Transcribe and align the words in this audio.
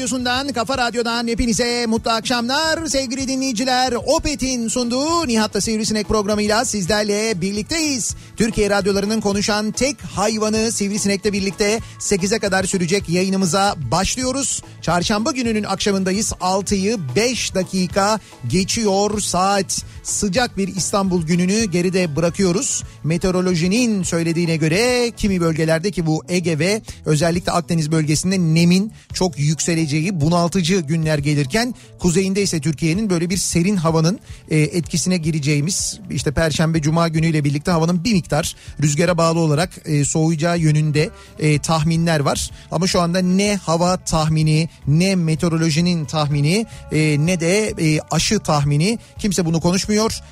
radyosundan, 0.00 0.48
kafa 0.48 0.78
radyodan 0.78 1.26
hepinize 1.28 1.86
mutlu 1.86 2.10
akşamlar. 2.10 2.86
Sevgili 2.86 3.28
dinleyiciler, 3.28 3.92
Opet'in 3.92 4.68
sunduğu 4.68 5.28
Nihat'la 5.28 5.60
Sivrisinek 5.60 6.08
programıyla 6.08 6.64
sizlerle 6.64 7.40
birlikteyiz. 7.40 8.14
Türkiye 8.36 8.70
radyolarının 8.70 9.20
konuşan 9.20 9.70
tek 9.70 10.02
hayvanı 10.02 10.72
Sivrisinek'le 10.72 11.32
birlikte 11.32 11.80
8'e 11.98 12.38
kadar 12.38 12.64
sürecek 12.64 13.08
yayınımıza 13.08 13.74
başlıyoruz. 13.90 14.62
Çarşamba 14.82 15.30
gününün 15.30 15.64
akşamındayız. 15.64 16.32
6'yı 16.32 16.98
5 17.16 17.54
dakika 17.54 18.20
geçiyor 18.48 19.20
saat. 19.20 19.84
Sıcak 20.02 20.56
bir 20.56 20.68
İstanbul 20.68 21.26
gününü 21.26 21.64
geride 21.64 22.16
bırakıyoruz. 22.16 22.84
Meteorolojinin 23.04 24.02
söylediğine 24.02 24.56
göre 24.56 25.10
kimi 25.16 25.40
bölgelerde 25.40 25.90
ki 25.90 26.06
bu 26.06 26.24
Ege 26.28 26.58
ve 26.58 26.82
özellikle 27.06 27.52
Akdeniz 27.52 27.92
bölgesinde 27.92 28.38
nemin 28.38 28.92
çok 29.12 29.38
yükseleceği 29.38 30.20
bunaltıcı 30.20 30.80
günler 30.80 31.18
gelirken 31.18 31.74
kuzeyinde 31.98 32.42
ise 32.42 32.60
Türkiye'nin 32.60 33.10
böyle 33.10 33.30
bir 33.30 33.36
serin 33.36 33.76
havanın 33.76 34.20
e, 34.50 34.58
etkisine 34.58 35.16
gireceğimiz 35.16 36.00
işte 36.10 36.32
Perşembe 36.32 36.82
Cuma 36.82 37.08
günüyle 37.08 37.44
birlikte 37.44 37.70
havanın 37.70 38.04
bir 38.04 38.12
miktar 38.12 38.56
rüzgara 38.82 39.18
bağlı 39.18 39.38
olarak 39.38 39.70
e, 39.84 40.04
soğuyacağı 40.04 40.58
yönünde 40.58 41.10
e, 41.38 41.58
tahminler 41.58 42.20
var. 42.20 42.50
Ama 42.70 42.86
şu 42.86 43.00
anda 43.00 43.18
ne 43.18 43.56
hava 43.56 43.96
tahmini 43.96 44.68
ne 44.86 45.16
meteorolojinin 45.16 46.04
tahmini 46.04 46.66
ne 46.92 47.40
de 47.40 47.74
aşı 48.10 48.38
tahmini 48.38 48.98
kimse 49.18 49.44
bunu 49.44 49.60
konuşmuyor. 49.60 49.89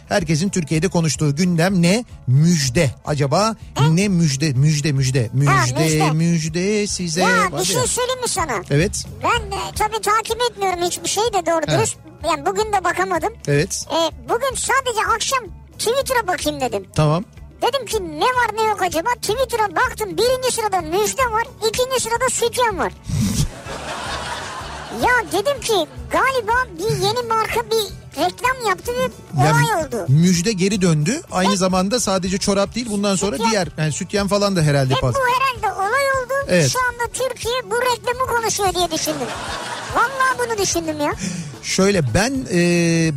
Herkesin 0.08 0.48
Türkiye'de 0.48 0.88
konuştuğu 0.88 1.36
gündem 1.36 1.82
ne? 1.82 2.04
Müjde. 2.26 2.91
Acaba 3.04 3.56
ne 3.91 4.08
müjde 4.08 4.52
müjde 4.52 4.92
müjde 4.92 5.22
Ha, 5.22 5.30
müjde 5.34 5.80
müjde. 5.84 6.10
müjde 6.10 6.86
size. 6.86 7.20
Ya 7.20 7.48
bir 7.60 7.64
şey 7.64 7.86
söyleyeyim 7.86 8.22
mi 8.22 8.28
sana? 8.28 8.62
Evet 8.70 9.04
Ben 9.22 9.50
de 9.52 9.56
tabii 9.76 10.00
takip 10.02 10.38
etmiyorum 10.50 10.82
hiçbir 10.82 11.08
şey 11.08 11.24
de 11.24 11.46
doğru 11.46 11.78
dürüst. 11.78 11.96
Yani 12.28 12.46
bugün 12.46 12.72
de 12.72 12.84
bakamadım. 12.84 13.32
evet 13.48 13.84
E, 13.92 14.28
bugün 14.28 14.54
sadece 14.56 15.00
akşam 15.14 15.44
Twitter'a 15.78 16.26
bakayım 16.26 16.60
dedim. 16.60 16.86
tamam. 16.94 17.25
Dedim 17.62 17.86
ki 17.86 17.96
ne 18.20 18.25
var 18.25 18.50
ne 18.56 18.62
yok 18.62 18.82
acaba? 18.82 19.08
Twitter'a 19.14 19.76
baktım 19.76 20.08
birinci 20.16 20.54
sırada 20.54 20.80
müjde 20.80 21.22
var. 21.32 21.42
ikinci 21.69 22.00
sırada 22.02 22.28
sütyen 22.30 22.78
var. 22.78 22.92
Ya 25.06 25.32
dedim 25.32 25.60
ki 25.60 25.86
galiba 26.10 26.53
bir 26.78 26.97
yeni 27.04 27.28
marka 27.28 27.60
bir 27.70 27.98
reklam 28.22 28.69
yaptı 28.69 28.92
ve 28.92 29.10
olay 29.41 29.84
oldu. 29.86 30.04
Müjde 30.09 30.53
geri 30.53 30.82
döndü. 30.82 31.20
Aynı 31.31 31.56
zamanda 31.56 32.00
sadece 32.00 32.38
çorap 32.38 32.75
değil 32.75 32.86
bundan 32.91 33.16
sonra 33.16 33.37
Sütyen. 33.37 33.50
diğer 33.50 33.69
yani 33.78 33.92
sütyen 33.92 34.28
falan 34.28 34.56
da 34.56 34.62
herhalde 34.62 34.94
bu 34.94 35.00
fazla. 35.00 35.20
herhalde 35.20 35.81
olay 35.81 35.88
oldu. 36.12 36.32
Evet. 36.48 36.70
Şu 36.72 36.78
anda 36.78 37.12
Türkiye 37.12 37.54
bu 37.70 37.75
reklamı 37.76 38.26
konuşuyor 38.37 38.75
diye 38.75 38.91
düşündüm. 38.91 39.28
Vallahi 39.94 40.38
bunu 40.48 40.58
düşündüm 40.62 41.00
ya. 41.00 41.12
Şöyle 41.62 42.14
ben 42.14 42.32
e, 42.53 42.60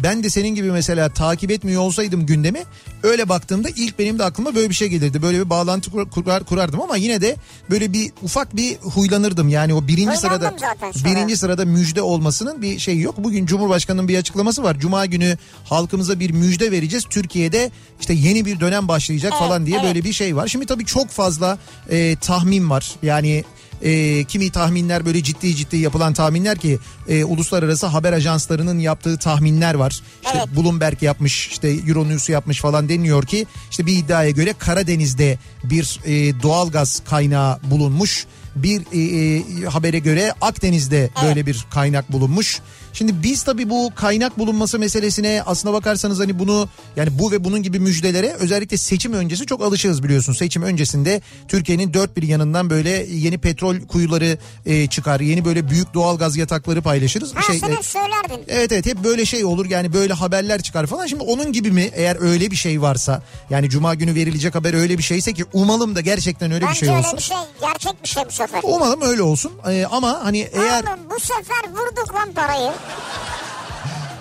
ben 0.03 0.23
de 0.23 0.29
senin 0.29 0.55
gibi 0.55 0.71
mesela 0.71 1.09
takip 1.13 1.51
etmiyor 1.51 1.81
olsaydım 1.81 2.25
gündemi 2.25 2.63
öyle 3.03 3.29
baktığımda 3.29 3.69
ilk 3.75 3.99
benim 3.99 4.19
de 4.19 4.23
aklıma 4.23 4.55
böyle 4.55 4.69
bir 4.69 4.75
şey 4.75 4.87
gelirdi. 4.87 5.21
Böyle 5.21 5.39
bir 5.39 5.49
bağlantı 5.49 5.91
kur- 5.91 6.09
kurar, 6.09 6.43
kurardım 6.43 6.81
ama 6.81 6.97
yine 6.97 7.21
de 7.21 7.35
böyle 7.69 7.93
bir 7.93 8.11
ufak 8.23 8.55
bir 8.55 8.77
huylanırdım. 8.77 9.49
Yani 9.49 9.73
o 9.73 9.87
birinci 9.87 10.17
Huylandım 10.17 10.59
sırada 10.59 10.75
birinci 11.05 11.37
sırada 11.37 11.65
müjde 11.65 12.01
olmasının 12.01 12.61
bir 12.61 12.79
şeyi 12.79 13.01
yok. 13.01 13.15
Bugün 13.17 13.45
Cumhurbaşkanı'nın 13.45 14.07
bir 14.07 14.17
açıklaması 14.17 14.63
var. 14.63 14.79
Cuma 14.79 15.05
günü 15.05 15.37
halkımıza 15.65 16.19
bir 16.19 16.31
müjde 16.31 16.71
vereceğiz. 16.71 17.05
Türkiye'de 17.09 17.71
işte 17.99 18.13
yeni 18.13 18.45
bir 18.45 18.59
dönem 18.59 18.87
başlayacak 18.87 19.31
Evet, 19.35 19.39
falan 19.47 19.65
diye 19.65 19.77
evet. 19.77 19.87
böyle 19.87 20.03
bir 20.03 20.13
şey 20.13 20.35
var. 20.35 20.47
Şimdi 20.47 20.65
tabii 20.65 20.85
çok 20.85 21.09
fazla 21.09 21.57
e, 21.89 22.15
tahmin 22.15 22.69
var. 22.69 22.91
Yani 23.03 23.43
e, 23.81 24.23
kimi 24.23 24.49
tahminler 24.49 25.05
böyle 25.05 25.23
ciddi 25.23 25.55
ciddi 25.55 25.77
yapılan 25.77 26.13
tahminler 26.13 26.57
ki 26.57 26.79
e, 27.07 27.23
uluslararası 27.23 27.85
haber 27.87 28.13
ajanslarının 28.13 28.79
yaptığı 28.79 29.17
tahminler 29.17 29.73
var. 29.73 30.01
İşte 30.23 30.37
Evet. 30.37 30.57
Bloomberg 30.57 31.03
yapmış, 31.03 31.47
işte 31.47 31.69
Euronews 31.69 32.29
yapmış 32.29 32.61
falan 32.61 32.89
deniyor 32.89 33.25
ki 33.25 33.45
işte 33.71 33.85
bir 33.85 33.97
iddiaya 33.97 34.29
göre 34.29 34.53
Karadeniz'de 34.59 35.37
bir 35.63 35.99
e, 36.05 36.41
doğalgaz 36.41 37.01
kaynağı 37.05 37.59
bulunmuş. 37.63 38.25
Bir 38.55 38.81
e, 38.91 38.99
e, 38.99 39.65
habere 39.65 39.99
göre 39.99 40.33
Akdeniz'de 40.41 41.09
böyle 41.23 41.45
bir 41.45 41.65
kaynak 41.69 42.11
bulunmuş. 42.11 42.59
Şimdi 42.93 43.23
biz 43.23 43.43
tabii 43.43 43.69
bu 43.69 43.91
kaynak 43.95 44.39
bulunması 44.39 44.79
meselesine 44.79 45.43
aslına 45.45 45.73
bakarsanız 45.73 46.19
hani 46.19 46.39
bunu 46.39 46.69
yani 46.95 47.19
bu 47.19 47.31
ve 47.31 47.43
bunun 47.43 47.63
gibi 47.63 47.79
müjdelere 47.79 48.33
özellikle 48.39 48.77
seçim 48.77 49.13
öncesi 49.13 49.45
çok 49.45 49.61
alışığız 49.61 50.03
biliyorsun. 50.03 50.33
Seçim 50.33 50.63
öncesinde 50.63 51.21
Türkiye'nin 51.47 51.93
dört 51.93 52.17
bir 52.17 52.23
yanından 52.23 52.69
böyle 52.69 52.89
yeni 53.11 53.37
petrol 53.37 53.79
kuyuları 53.87 54.37
e, 54.65 54.87
çıkar. 54.87 55.19
Yeni 55.19 55.45
böyle 55.45 55.69
büyük 55.69 55.93
doğalgaz 55.93 56.37
yatakları 56.37 56.81
paylaşırız. 56.81 57.35
Ha 57.35 57.41
Şey, 57.41 57.59
sen 57.59 57.69
e, 57.69 57.71
hep 57.71 57.85
söylerdin. 57.85 58.43
Evet 58.47 58.71
evet 58.71 58.85
hep 58.85 59.03
böyle 59.03 59.25
şey 59.25 59.45
olur 59.45 59.65
yani 59.69 59.93
böyle 59.93 60.13
haberler 60.13 60.61
çıkar 60.61 60.85
falan. 60.87 61.05
Şimdi 61.07 61.23
onun 61.23 61.51
gibi 61.53 61.71
mi 61.71 61.89
eğer 61.93 62.17
öyle 62.21 62.51
bir 62.51 62.55
şey 62.55 62.81
varsa 62.81 63.23
yani 63.49 63.69
cuma 63.69 63.95
günü 63.95 64.15
verilecek 64.15 64.55
haber 64.55 64.73
öyle 64.73 64.97
bir 64.97 65.03
şeyse 65.03 65.33
ki 65.33 65.45
umalım 65.53 65.95
da 65.95 66.01
gerçekten 66.01 66.51
öyle 66.51 66.61
bir 66.63 66.67
Bence 66.69 66.79
şey 66.79 66.89
öyle 66.89 66.99
olsun. 66.99 67.17
bir 67.17 67.23
şey 67.23 67.37
gerçek 67.61 68.03
bir 68.03 68.07
şey 68.09 68.23
bu 68.27 68.31
sefer. 68.31 68.59
Umalım 68.63 69.01
öyle 69.01 69.21
olsun 69.21 69.51
Ee, 69.69 69.85
ama 69.91 70.19
hani 70.23 70.39
eğer 70.53 70.83
Oğlum 70.83 70.99
bu 71.15 71.19
sefer 71.19 71.69
vurduk 71.71 72.15
lan 72.15 72.31
parayı. 72.35 72.71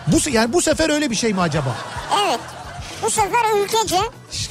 Bu 0.07 0.31
yani 0.31 0.53
bu 0.53 0.63
sefer 0.63 0.91
öyle 0.91 1.11
bir 1.11 1.17
şey 1.17 1.33
mi 1.35 1.41
acaba? 1.41 1.77
Evet. 2.27 2.41
Bu 3.03 3.11
sefer 3.11 3.63
ülkece 3.65 3.97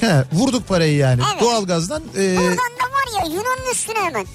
He, 0.00 0.24
vurduk 0.32 0.68
parayı 0.68 0.96
yani 0.96 1.22
Evet. 1.32 1.42
doğalgazdan 1.42 2.02
e, 2.18 2.36
buradan 2.36 2.56
da 2.56 2.84
var 2.92 3.20
ya 3.22 3.26
Yunan'ın 3.34 3.70
üstüne 3.72 3.98
hemen. 3.98 4.26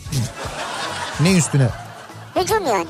ne 1.19 1.38
üstüne? 1.38 1.69
Hücum 2.36 2.66
yani. 2.66 2.88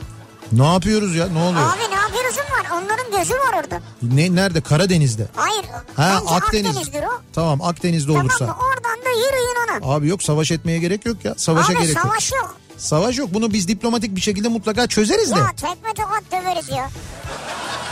Ne 0.52 0.74
yapıyoruz 0.74 1.16
ya 1.16 1.28
ne 1.28 1.40
oluyor? 1.40 1.62
Abi 1.74 1.92
ne 1.96 1.96
yapıyoruzun 2.02 2.42
var 2.42 2.82
onların 2.82 3.12
gözü 3.20 3.34
var 3.34 3.54
orada. 3.64 3.80
Ne 4.02 4.36
nerede? 4.36 4.62
Karadeniz'de. 4.62 5.28
Hayır. 5.36 5.66
Ha 5.96 6.22
Akdeniz. 6.28 6.68
Akdeniz'dir 6.78 7.04
o. 7.04 7.22
Tamam 7.34 7.62
Akdeniz'de 7.62 8.12
olursa. 8.12 8.38
Tamam? 8.38 8.58
Oradan 8.60 9.06
da 9.06 9.10
yürüyün 9.10 9.56
ona. 9.86 9.94
Abi 9.96 10.08
yok 10.08 10.24
savaş 10.24 10.52
etmeye 10.52 10.80
gerek 10.80 11.06
yok 11.06 11.26
ya. 11.26 11.34
Savaşa 11.38 11.74
Abi 11.74 11.82
gerek 11.82 11.96
yok. 11.96 12.06
savaş 12.06 12.32
yok. 12.32 12.56
Savaş 12.78 13.18
yok. 13.18 13.34
Bunu 13.34 13.54
biz 13.54 13.68
diplomatik 13.68 14.16
bir 14.16 14.22
şekilde 14.22 14.48
mutlaka 14.48 14.88
çözeriz 14.88 15.32
de. 15.32 15.40
Ya 15.40 15.48
tekme 15.48 15.94
tokat 15.96 16.24
döveriz 16.32 16.70
ya. 16.70 16.90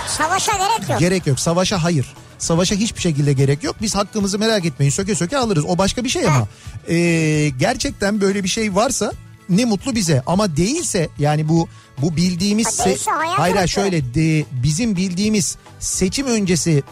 Savaşa 0.08 0.52
gerek 0.52 0.90
yok. 0.90 1.00
Gerek 1.00 1.28
yok. 1.28 1.40
Savaşa 1.40 1.84
hayır. 1.84 2.14
Savaşa 2.40 2.76
hiçbir 2.76 3.02
şekilde 3.02 3.34
gerek 3.34 3.64
yok. 3.64 3.76
Biz 3.82 3.96
hakkımızı 3.96 4.40
merak 4.40 4.66
etmeyin. 4.66 4.92
Söke 4.92 5.16
söke 5.16 5.38
alırız. 5.38 5.66
O 5.68 5.78
başka 5.78 6.04
bir 6.04 6.10
şey 6.10 6.28
ama. 6.28 6.48
Ee, 6.90 7.50
gerçekten 7.60 8.22
böyle 8.22 8.44
bir 8.44 8.50
şey 8.50 8.76
varsa 8.76 9.12
ne 9.50 9.66
mutlu 9.66 9.96
bize. 9.96 10.24
Ama 10.26 10.58
değilse 10.58 11.10
yani 11.20 11.50
bu 11.50 11.68
bu 12.02 12.16
bildiğimiz... 12.16 12.80
Ha, 12.80 12.86
hayal 13.06 13.56
hayır 13.56 13.68
şöyle 13.68 14.14
de, 14.14 14.46
bizim 14.52 14.96
bildiğimiz 14.96 15.58
seçim 15.80 16.28
öncesi 16.28 16.84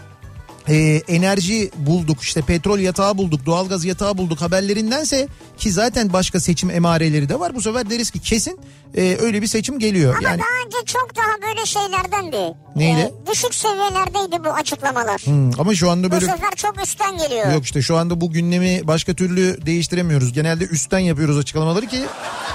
e, 0.67 0.75
enerji 1.07 1.71
bulduk 1.75 2.21
işte 2.21 2.41
petrol 2.41 2.79
yatağı 2.79 3.17
bulduk 3.17 3.45
doğalgaz 3.45 3.85
yatağı 3.85 4.17
bulduk 4.17 4.41
haberlerindense 4.41 5.27
ki 5.57 5.71
zaten 5.71 6.13
başka 6.13 6.39
seçim 6.39 6.69
emareleri 6.69 7.29
de 7.29 7.39
var 7.39 7.55
bu 7.55 7.61
sefer 7.61 7.89
deriz 7.89 8.11
ki 8.11 8.19
kesin 8.19 8.59
e, 8.95 9.17
öyle 9.21 9.41
bir 9.41 9.47
seçim 9.47 9.79
geliyor. 9.79 10.15
Ama 10.17 10.29
yani 10.29 10.39
daha 10.39 10.65
önce 10.65 10.85
çok 10.85 11.15
daha 11.15 11.47
böyle 11.49 11.65
şeylerdendi. 11.65 12.57
Neydi? 12.75 12.99
Ee, 12.99 13.31
düşük 13.31 13.55
seviyelerdeydi 13.55 14.43
bu 14.45 14.49
açıklamalar. 14.49 15.21
Hmm, 15.21 15.59
ama 15.59 15.75
şu 15.75 15.89
anda 15.91 16.07
Bu 16.07 16.11
böyle 16.11 16.25
sefer 16.25 16.51
çok 16.55 16.81
üstten 16.83 17.17
geliyor. 17.17 17.53
Yok 17.53 17.63
işte 17.63 17.81
şu 17.81 17.97
anda 17.97 18.21
bu 18.21 18.31
gündemi 18.31 18.87
başka 18.87 19.13
türlü 19.13 19.65
değiştiremiyoruz. 19.65 20.33
Genelde 20.33 20.65
üstten 20.65 20.99
yapıyoruz 20.99 21.37
açıklamaları 21.37 21.87
ki 21.87 21.99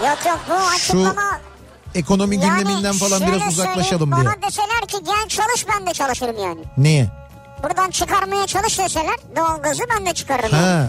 Yok 0.03 0.19
yok 0.27 0.41
bu 0.49 0.55
açıklama... 0.55 1.41
ekonomi 1.95 2.41
gündeminden 2.41 2.93
falan 2.93 3.23
biraz 3.27 3.53
uzaklaşalım 3.53 4.13
diye. 4.13 4.25
Bana 4.25 4.35
deseler 4.43 4.87
ki 4.89 4.97
gel 5.07 5.29
çalış 5.29 5.67
ben 5.69 5.87
de 5.87 5.93
çalışırım 5.93 6.37
yani. 6.39 6.61
Neye? 6.79 7.26
Buradan 7.63 7.91
çıkarmaya 7.91 8.47
çalış 8.47 8.79
deseler 8.79 9.17
doğalgazı 9.37 9.83
ben 9.97 10.07
de 10.07 10.15
çıkarırım. 10.15 10.51
yani. 10.53 10.65
Ha. 10.67 10.89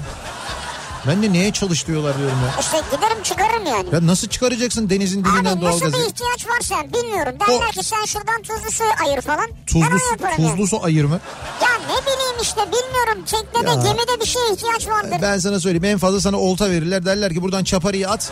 Ben 1.07 1.23
de 1.23 1.33
neye 1.33 1.51
çalış 1.53 1.87
diyorlar 1.87 2.17
diyorum 2.17 2.37
ya. 2.45 2.59
İşte 2.61 2.77
giderim 2.95 3.23
çıkarırım 3.23 3.65
yani. 3.65 3.85
Ya 3.91 4.07
nasıl 4.07 4.27
çıkaracaksın 4.27 4.89
denizin 4.89 5.19
dibinden 5.25 5.37
Abi 5.39 5.45
nasıl 5.45 5.61
doğalgazı? 5.61 5.93
bir 6.03 6.09
ihtiyaç 6.09 6.47
varsa 6.47 6.75
bilmiyorum. 6.93 7.33
Derler 7.47 7.67
O- 7.67 7.71
ki 7.71 7.83
sen 7.83 8.05
şuradan 8.05 8.41
tuzlu 8.41 8.71
su 8.71 8.83
ayır 9.05 9.21
falan. 9.21 9.47
ben 9.49 9.65
Tuzlu, 9.65 9.87
onu 9.87 9.99
su- 9.99 10.11
yaparım 10.11 10.35
yani. 10.43 10.51
tuzlu 10.51 10.67
su 10.67 10.83
ayır 10.85 11.05
mı? 11.05 11.19
Ya 11.61 11.69
ne 11.87 12.01
bileyim 12.01 12.35
işte 12.41 12.61
bilmiyorum. 12.61 13.23
Teknede 13.25 13.69
Ya. 13.69 13.75
gemide 13.75 14.21
bir 14.21 14.25
şeye 14.25 14.53
ihtiyaç 14.53 14.87
vardır. 14.87 15.17
Ben 15.21 15.37
sana 15.37 15.59
söyleyeyim 15.59 15.83
en 15.85 15.97
fazla 15.97 16.21
sana 16.21 16.37
olta 16.37 16.69
verirler 16.69 17.05
derler 17.05 17.33
ki 17.33 17.41
buradan 17.41 17.63
çaparıyı 17.63 18.09
at. 18.09 18.31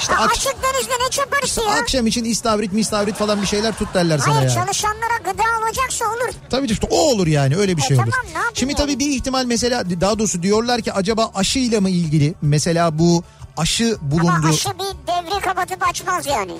İşte 0.00 0.14
Ha, 0.14 0.24
ak- 0.24 0.30
açık 0.32 0.54
denizde 0.62 0.92
ne 1.06 1.10
çaparısı 1.10 1.60
ya? 1.60 1.70
akşam 1.82 2.06
için 2.06 2.24
istavrit 2.24 2.72
mistavrit 2.72 3.16
falan 3.16 3.42
bir 3.42 3.46
şeyler 3.46 3.74
tut 3.78 3.94
derler 3.94 4.18
sana 4.18 4.34
Hayır 4.36 4.48
ya. 4.48 4.54
çalışanlara 4.54 5.16
gıda 5.24 5.42
olacaksa 5.64 6.04
olur. 6.04 6.34
Tabii 6.50 6.66
işte 6.66 6.86
o 6.90 6.96
olur 6.98 7.26
yani 7.26 7.56
öyle 7.56 7.76
bir 7.76 7.82
E 7.82 7.86
şey 7.86 7.96
olur. 7.96 8.04
tamam, 8.32 8.46
Şimdi 8.54 8.72
yani? 8.72 8.78
tabii 8.82 8.98
bir 8.98 9.10
ihtimal 9.10 9.44
mesela 9.44 9.84
daha 10.00 10.18
doğrusu 10.18 10.42
diyorlar 10.42 10.80
ki 10.80 10.92
acaba 10.92 11.30
aşıyla 11.34 11.80
mı 11.80 11.90
ilgili 11.90 12.34
mesela 12.42 12.98
bu 12.98 13.24
aşı 13.56 13.96
bulundu 14.00 14.30
Ama 14.36 14.48
aşı 14.48 14.68
bir 14.68 15.06
devri 15.06 15.40
kapatıp 15.40 15.88
açmaz 15.88 16.26
yani. 16.26 16.52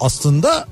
aslında 0.00 0.66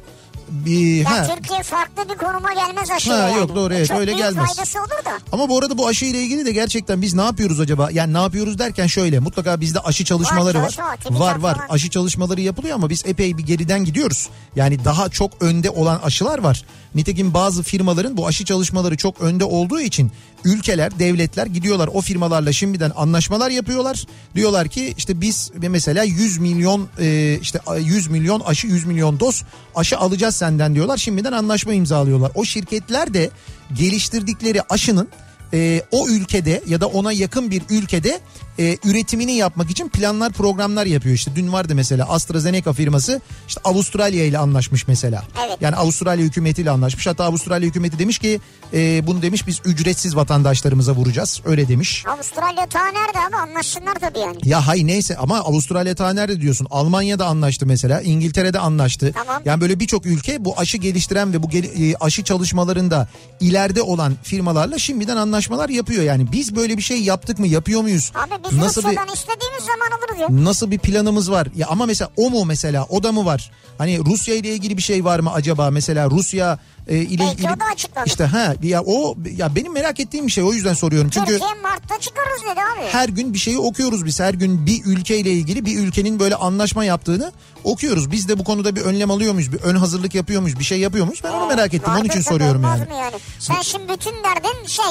bir 0.49 0.97
Ya 1.05 1.11
ha. 1.11 1.35
Türkiye 1.37 1.63
farklı 1.63 2.09
bir 2.09 2.15
konuma 2.19 2.53
gelmez 2.53 2.91
aşı 2.91 3.13
Ha, 3.13 3.19
yani. 3.19 3.39
yok, 3.39 3.55
doğru, 3.57 3.75
evet, 3.75 3.89
Çok 3.89 3.99
öyle 3.99 4.13
gelmez. 4.13 4.47
faydası 4.47 4.79
olur 4.79 5.05
da. 5.05 5.11
Ama 5.33 5.49
bu 5.49 5.59
arada 5.59 5.79
bu 5.79 5.87
aşı 5.89 6.05
ile 6.05 6.23
ilgili 6.23 6.47
de 6.47 6.53
gerçekten 6.53 7.03
biz 7.03 7.15
ne 7.15 7.23
yapıyoruz 7.23 7.61
acaba? 7.61 7.89
Yani 7.93 8.13
ne 8.13 8.19
yapıyoruz 8.19 8.59
derken 8.59 8.87
şöyle 8.87 9.19
mutlaka 9.19 9.61
bizde 9.61 9.81
aşı 9.81 10.05
çalışmaları 10.05 10.63
var. 10.63 10.71
çalışma 10.71 11.21
var, 11.21 11.35
Var 11.35 11.39
var. 11.41 11.55
falan. 11.57 11.69
Aşı 11.69 11.91
çalışmaları 11.91 12.41
yapılıyor 12.41 12.75
ama 12.75 12.91
biz 12.91 13.03
epey 13.07 13.39
bir 13.39 13.43
geriden 13.43 13.85
gidiyoruz. 13.85 14.29
Yani 14.57 14.85
daha 14.85 15.09
çok 15.09 15.43
önde 15.43 15.71
olan 15.71 16.01
aşılar 16.05 16.39
var. 16.39 16.65
Nitekim 16.95 17.35
bazı 17.35 17.63
firmaların 17.63 18.17
bu 18.17 18.27
aşı 18.27 18.45
çalışmaları 18.45 18.97
çok 18.97 19.21
önde 19.21 19.45
olduğu 19.45 19.81
için 19.81 20.13
ülkeler, 20.45 20.99
devletler 20.99 21.47
gidiyorlar 21.47 21.91
o 21.93 22.01
firmalarla 22.01 22.53
şimdiden 22.53 22.93
anlaşmalar 22.97 23.51
yapıyorlar. 23.51 24.07
Diyorlar 24.35 24.69
ki 24.69 24.95
işte 24.97 25.21
biz 25.21 25.51
mesela 25.69 26.05
100 26.05 26.39
milyon 26.39 26.89
e, 27.01 27.39
işte 27.43 27.61
100 27.81 28.09
milyon 28.09 28.41
aşı 28.41 28.67
100 28.67 28.85
milyon 28.85 29.21
doz 29.21 29.45
aşı 29.75 29.99
alacağız 29.99 30.37
senden 30.37 30.75
diyorlar. 30.75 30.97
Şimdiden 30.97 31.33
anlaşma 31.33 31.73
imzalıyorlar. 31.73 32.33
O 32.35 32.45
şirketler 32.45 33.15
de 33.15 33.31
geliştirdikleri 33.75 34.63
aşının 34.63 35.09
e, 35.53 35.83
o 35.91 36.09
ülkede 36.09 36.63
ya 36.67 36.81
da 36.81 36.87
ona 36.87 37.13
yakın 37.13 37.51
bir 37.51 37.63
ülkede 37.71 38.21
e, 38.59 38.79
üretimini 38.85 39.33
yapmak 39.33 39.71
için 39.71 39.89
planlar 39.89 40.33
programlar 40.33 40.87
yapıyor. 40.87 41.15
İşte 41.15 41.31
dün 41.37 41.53
vardı 41.53 41.75
mesela 41.75 42.09
AstraZeneca 42.09 42.73
firması 42.73 43.21
işte 43.49 43.61
Avustralya 43.65 44.25
ile 44.25 44.39
anlaşmış 44.39 44.89
mesela. 44.89 45.25
Evet. 45.47 45.57
Yani 45.61 45.77
Avustralya 45.77 46.25
hükümetiyle 46.25 46.71
anlaşmış. 46.71 47.07
Hatta 47.07 47.25
Avustralya 47.25 47.69
hükümeti 47.69 47.99
demiş 47.99 48.19
ki 48.19 48.41
e, 48.75 49.07
bunu 49.07 49.23
demiş 49.23 49.47
biz 49.47 49.61
ücretsiz 49.65 50.17
vatandaşlarımıza 50.17 50.93
vuracağız. 50.93 51.41
Öyle 51.45 51.69
demiş. 51.69 52.05
Avustralya 52.07 52.67
ta 52.67 52.87
nerede 52.87 53.19
abi 53.29 53.51
anlaşsınlar 53.51 53.95
tabii 53.95 54.19
yani. 54.19 54.37
Ya 54.45 54.67
hay 54.67 54.87
neyse 54.87 55.17
ama 55.17 55.39
Avustralya 55.39 55.95
ta 55.95 56.13
nerede 56.13 56.41
diyorsun? 56.41 56.67
Almanya'da 56.71 57.27
anlaştı 57.27 57.67
mesela. 57.67 58.01
İngiltere'de 58.01 58.59
anlaştı. 58.59 59.13
Tamam. 59.15 59.43
Yani 59.45 59.61
böyle 59.61 59.81
birçok 59.81 60.07
ülke 60.07 60.45
bu 60.45 60.59
aşı 60.59 60.77
geliştiren 60.79 61.33
ve 61.33 61.43
bu 61.43 61.51
gel- 61.51 61.91
e, 61.93 61.97
aşı 62.01 62.25
çalışmalarında 62.25 63.09
ileride 63.41 63.83
olan 63.83 64.15
firmalarla 64.23 64.79
şimdiden 64.79 65.17
anlaşmalar 65.17 65.69
yapıyor. 65.69 66.03
Yani 66.03 66.33
biz 66.33 66.57
böyle 66.57 66.77
bir 66.77 66.83
şey 66.83 67.03
yaptık 67.03 67.39
mı? 67.39 67.47
Yapıyor 67.47 67.81
muyuz? 67.83 68.13
Abi 68.15 68.44
biz 68.51 68.59
nasıl 68.59 68.83
bir 68.83 69.13
istediğimiz 69.15 69.65
zaman 69.65 69.99
alırız 69.99 70.21
ya. 70.21 70.45
nasıl 70.45 70.71
bir 70.71 70.79
planımız 70.79 71.31
var? 71.31 71.49
Ya 71.57 71.67
ama 71.69 71.87
mesela 71.87 72.11
o 72.17 72.31
mu 72.31 72.45
mesela? 72.45 72.87
O 72.89 73.03
da 73.03 73.13
mı 73.13 73.25
var? 73.25 73.51
Hani 73.79 73.99
Rusya 74.05 74.35
ile 74.35 74.49
ilgili 74.49 74.77
bir 74.77 74.83
şey 74.83 75.05
var 75.05 75.21
mı 75.21 75.33
acaba? 75.33 75.71
Mesela 75.71 76.11
Rusya 76.11 76.59
e, 76.89 76.97
ile 76.97 77.19
Belki 77.19 77.33
ilgili 77.33 77.53
o 77.57 77.61
da 77.61 77.65
açıklanır. 77.65 78.07
işte 78.07 78.25
ha 78.25 78.55
ya 78.63 78.83
o 78.87 79.17
ya 79.37 79.55
benim 79.57 79.73
merak 79.73 80.01
ettiğim 80.01 80.27
bir 80.27 80.33
şey 80.33 80.45
o 80.45 80.53
yüzden 80.53 80.75
soruyorum. 80.75 81.11
Çünkü 81.11 81.31
Türkiye 81.31 81.55
Mart'ta 81.63 82.01
çıkarız 82.01 82.43
dedi 82.43 82.61
abi. 82.61 82.89
her 82.93 83.09
gün 83.09 83.35
bir 83.35 83.39
şeyi 83.39 83.59
okuyoruz 83.59 84.05
biz. 84.05 84.21
Her 84.21 84.35
gün 84.35 84.67
bir 84.67 84.85
ülkeyle 84.85 85.31
ilgili 85.31 85.65
bir 85.67 85.79
ülkenin 85.79 86.21
böyle 86.21 86.37
anlaşma 86.37 86.85
yaptığını 86.85 87.33
okuyoruz. 87.65 88.11
Biz 88.13 88.29
de 88.29 88.39
bu 88.39 88.45
konuda 88.45 88.77
bir 88.77 88.81
önlem 88.81 89.11
alıyor 89.11 89.33
muyuz? 89.33 89.53
Bir 89.53 89.61
ön 89.61 89.77
hazırlık 89.77 90.15
yapıyor 90.15 90.43
muyuz? 90.43 90.59
Bir 90.59 90.65
şey 90.65 90.79
yapıyor 90.81 91.05
muyuz? 91.07 91.21
Ben 91.25 91.33
onu 91.33 91.47
merak 91.47 91.75
ettim. 91.75 91.93
Onun 91.93 92.05
için 92.05 92.21
soruyorum 92.21 92.63
yani. 92.63 92.87
yani. 92.91 93.17
Sen 93.39 93.61
şimdi 93.63 93.93
bütün 93.93 94.13
derdin 94.25 94.67
şey 94.67 94.85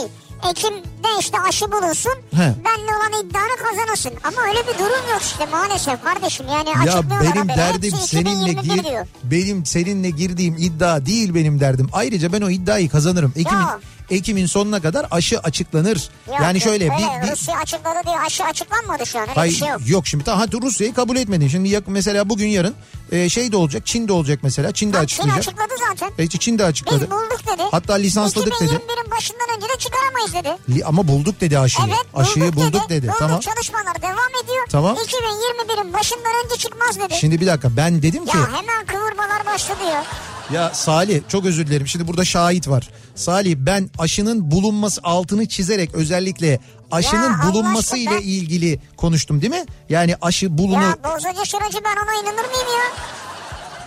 Ekim'de 0.51 1.07
işte 1.19 1.39
aşı 1.39 1.71
bulunsun. 1.71 2.11
He. 2.35 2.53
Benle 2.65 2.91
olan 2.97 3.25
iddianı 3.25 3.55
kazanırsın. 3.63 4.11
Ama 4.23 4.41
öyle 4.47 4.59
bir 4.67 4.79
durum 4.79 5.09
yok 5.11 5.21
işte 5.21 5.45
maalesef 5.45 6.03
kardeşim. 6.03 6.45
Yani 6.47 6.69
Ya 6.87 7.01
benim 7.09 7.37
haberi. 7.37 7.57
derdim 7.57 7.91
Hepsi 7.93 8.07
seninle 8.07 8.51
2021 8.51 8.75
gir, 8.75 8.83
diyor. 8.89 9.07
benim 9.23 9.65
seninle 9.65 10.09
girdiğim 10.09 10.55
iddia 10.59 11.05
değil 11.05 11.33
benim 11.35 11.59
derdim. 11.59 11.89
Ayrıca 11.93 12.33
ben 12.33 12.41
o 12.41 12.49
iddiayı 12.49 12.89
kazanırım. 12.89 13.33
Ekim 13.35 13.57
Ya. 13.59 13.79
Ekim'in 14.13 14.45
sonuna 14.45 14.81
kadar 14.81 15.05
aşı 15.11 15.39
açıklanır. 15.39 16.09
Yok, 16.27 16.37
yani 16.41 16.61
şöyle 16.61 16.83
öyle 16.83 16.93
bir, 16.97 17.27
bir 17.27 17.31
Rusya 17.31 17.55
açıkladı 17.57 17.99
diye 18.05 18.19
aşı 18.19 18.43
açıklanmadı 18.43 19.05
şu 19.05 19.17
an. 19.19 19.23
Öyle 19.23 19.33
Hayır, 19.35 19.53
bir 19.53 19.57
şey 19.59 19.67
yok. 19.67 19.81
yok. 19.85 20.07
şimdi 20.07 20.31
hadi 20.31 20.61
Rusya'yı 20.61 20.93
kabul 20.93 21.15
etmedin. 21.15 21.47
Şimdi 21.47 21.69
yak- 21.69 21.87
mesela 21.87 22.29
bugün 22.29 22.47
yarın 22.47 22.75
e, 23.11 23.29
şey 23.29 23.51
de 23.51 23.57
olacak 23.57 23.85
Çin 23.85 24.07
de 24.07 24.13
olacak 24.13 24.39
mesela. 24.43 24.71
Çin 24.71 24.93
de 24.93 24.97
Çin 24.97 25.03
açıklayacak. 25.03 25.37
açıkladı 25.39 25.73
zaten. 25.89 26.11
E, 26.23 26.27
Çin 26.27 26.59
de 26.59 26.65
açıkladı. 26.65 27.01
Biz 27.01 27.11
bulduk 27.11 27.41
dedi. 27.53 27.63
Hatta 27.71 27.93
lisansladık 27.93 28.53
dedi. 28.61 28.71
2021'in 28.71 29.11
başından 29.11 29.47
önce 29.57 29.67
de 29.69 29.77
çıkaramayız 29.79 30.33
dedi. 30.33 30.77
Li- 30.79 30.85
Ama 30.85 31.07
bulduk 31.07 31.41
dedi 31.41 31.59
aşıyı. 31.59 31.87
Evet 31.87 32.13
bulduk 32.13 32.27
Aşıyı 32.29 32.55
bulduk 32.55 32.89
dedi. 32.89 33.07
Bulduk 33.07 33.19
Tamam. 33.19 33.39
çalışmalar 33.39 34.01
devam 34.01 34.43
ediyor. 34.43 34.65
Tamam. 34.69 34.95
2021'in 34.95 35.93
başından 35.93 36.31
önce 36.45 36.55
çıkmaz 36.55 36.99
dedi. 36.99 37.13
Şimdi 37.19 37.41
bir 37.41 37.47
dakika 37.47 37.77
ben 37.77 38.01
dedim 38.01 38.25
ki 38.25 38.37
Ya 38.37 38.47
hemen 38.47 38.85
kıvırmalar 38.85 39.45
başladı 39.45 39.83
ya. 39.91 40.03
Ya 40.51 40.73
Salih 40.73 41.21
çok 41.27 41.45
özür 41.45 41.67
dilerim. 41.67 41.87
Şimdi 41.87 42.07
burada 42.07 42.25
şahit 42.25 42.67
var. 42.67 42.89
Salih 43.15 43.55
ben 43.57 43.89
aşının 43.99 44.51
bulunması 44.51 45.01
altını 45.03 45.45
çizerek 45.47 45.95
özellikle 45.95 46.59
aşının 46.91 47.31
Ya 47.31 47.39
bulunması 47.47 47.97
ile 47.97 48.21
ilgili 48.21 48.79
konuştum 48.97 49.41
değil 49.41 49.53
mi? 49.53 49.65
Yani 49.89 50.15
aşı 50.21 50.57
bulunu 50.57 50.81
Ya 50.83 50.97
bozacı 51.03 51.45
şıracı 51.49 51.77
ben 51.85 51.95
ona 52.03 52.13
inanır 52.21 52.49
mıyım 52.49 52.67
ya? 52.77 52.93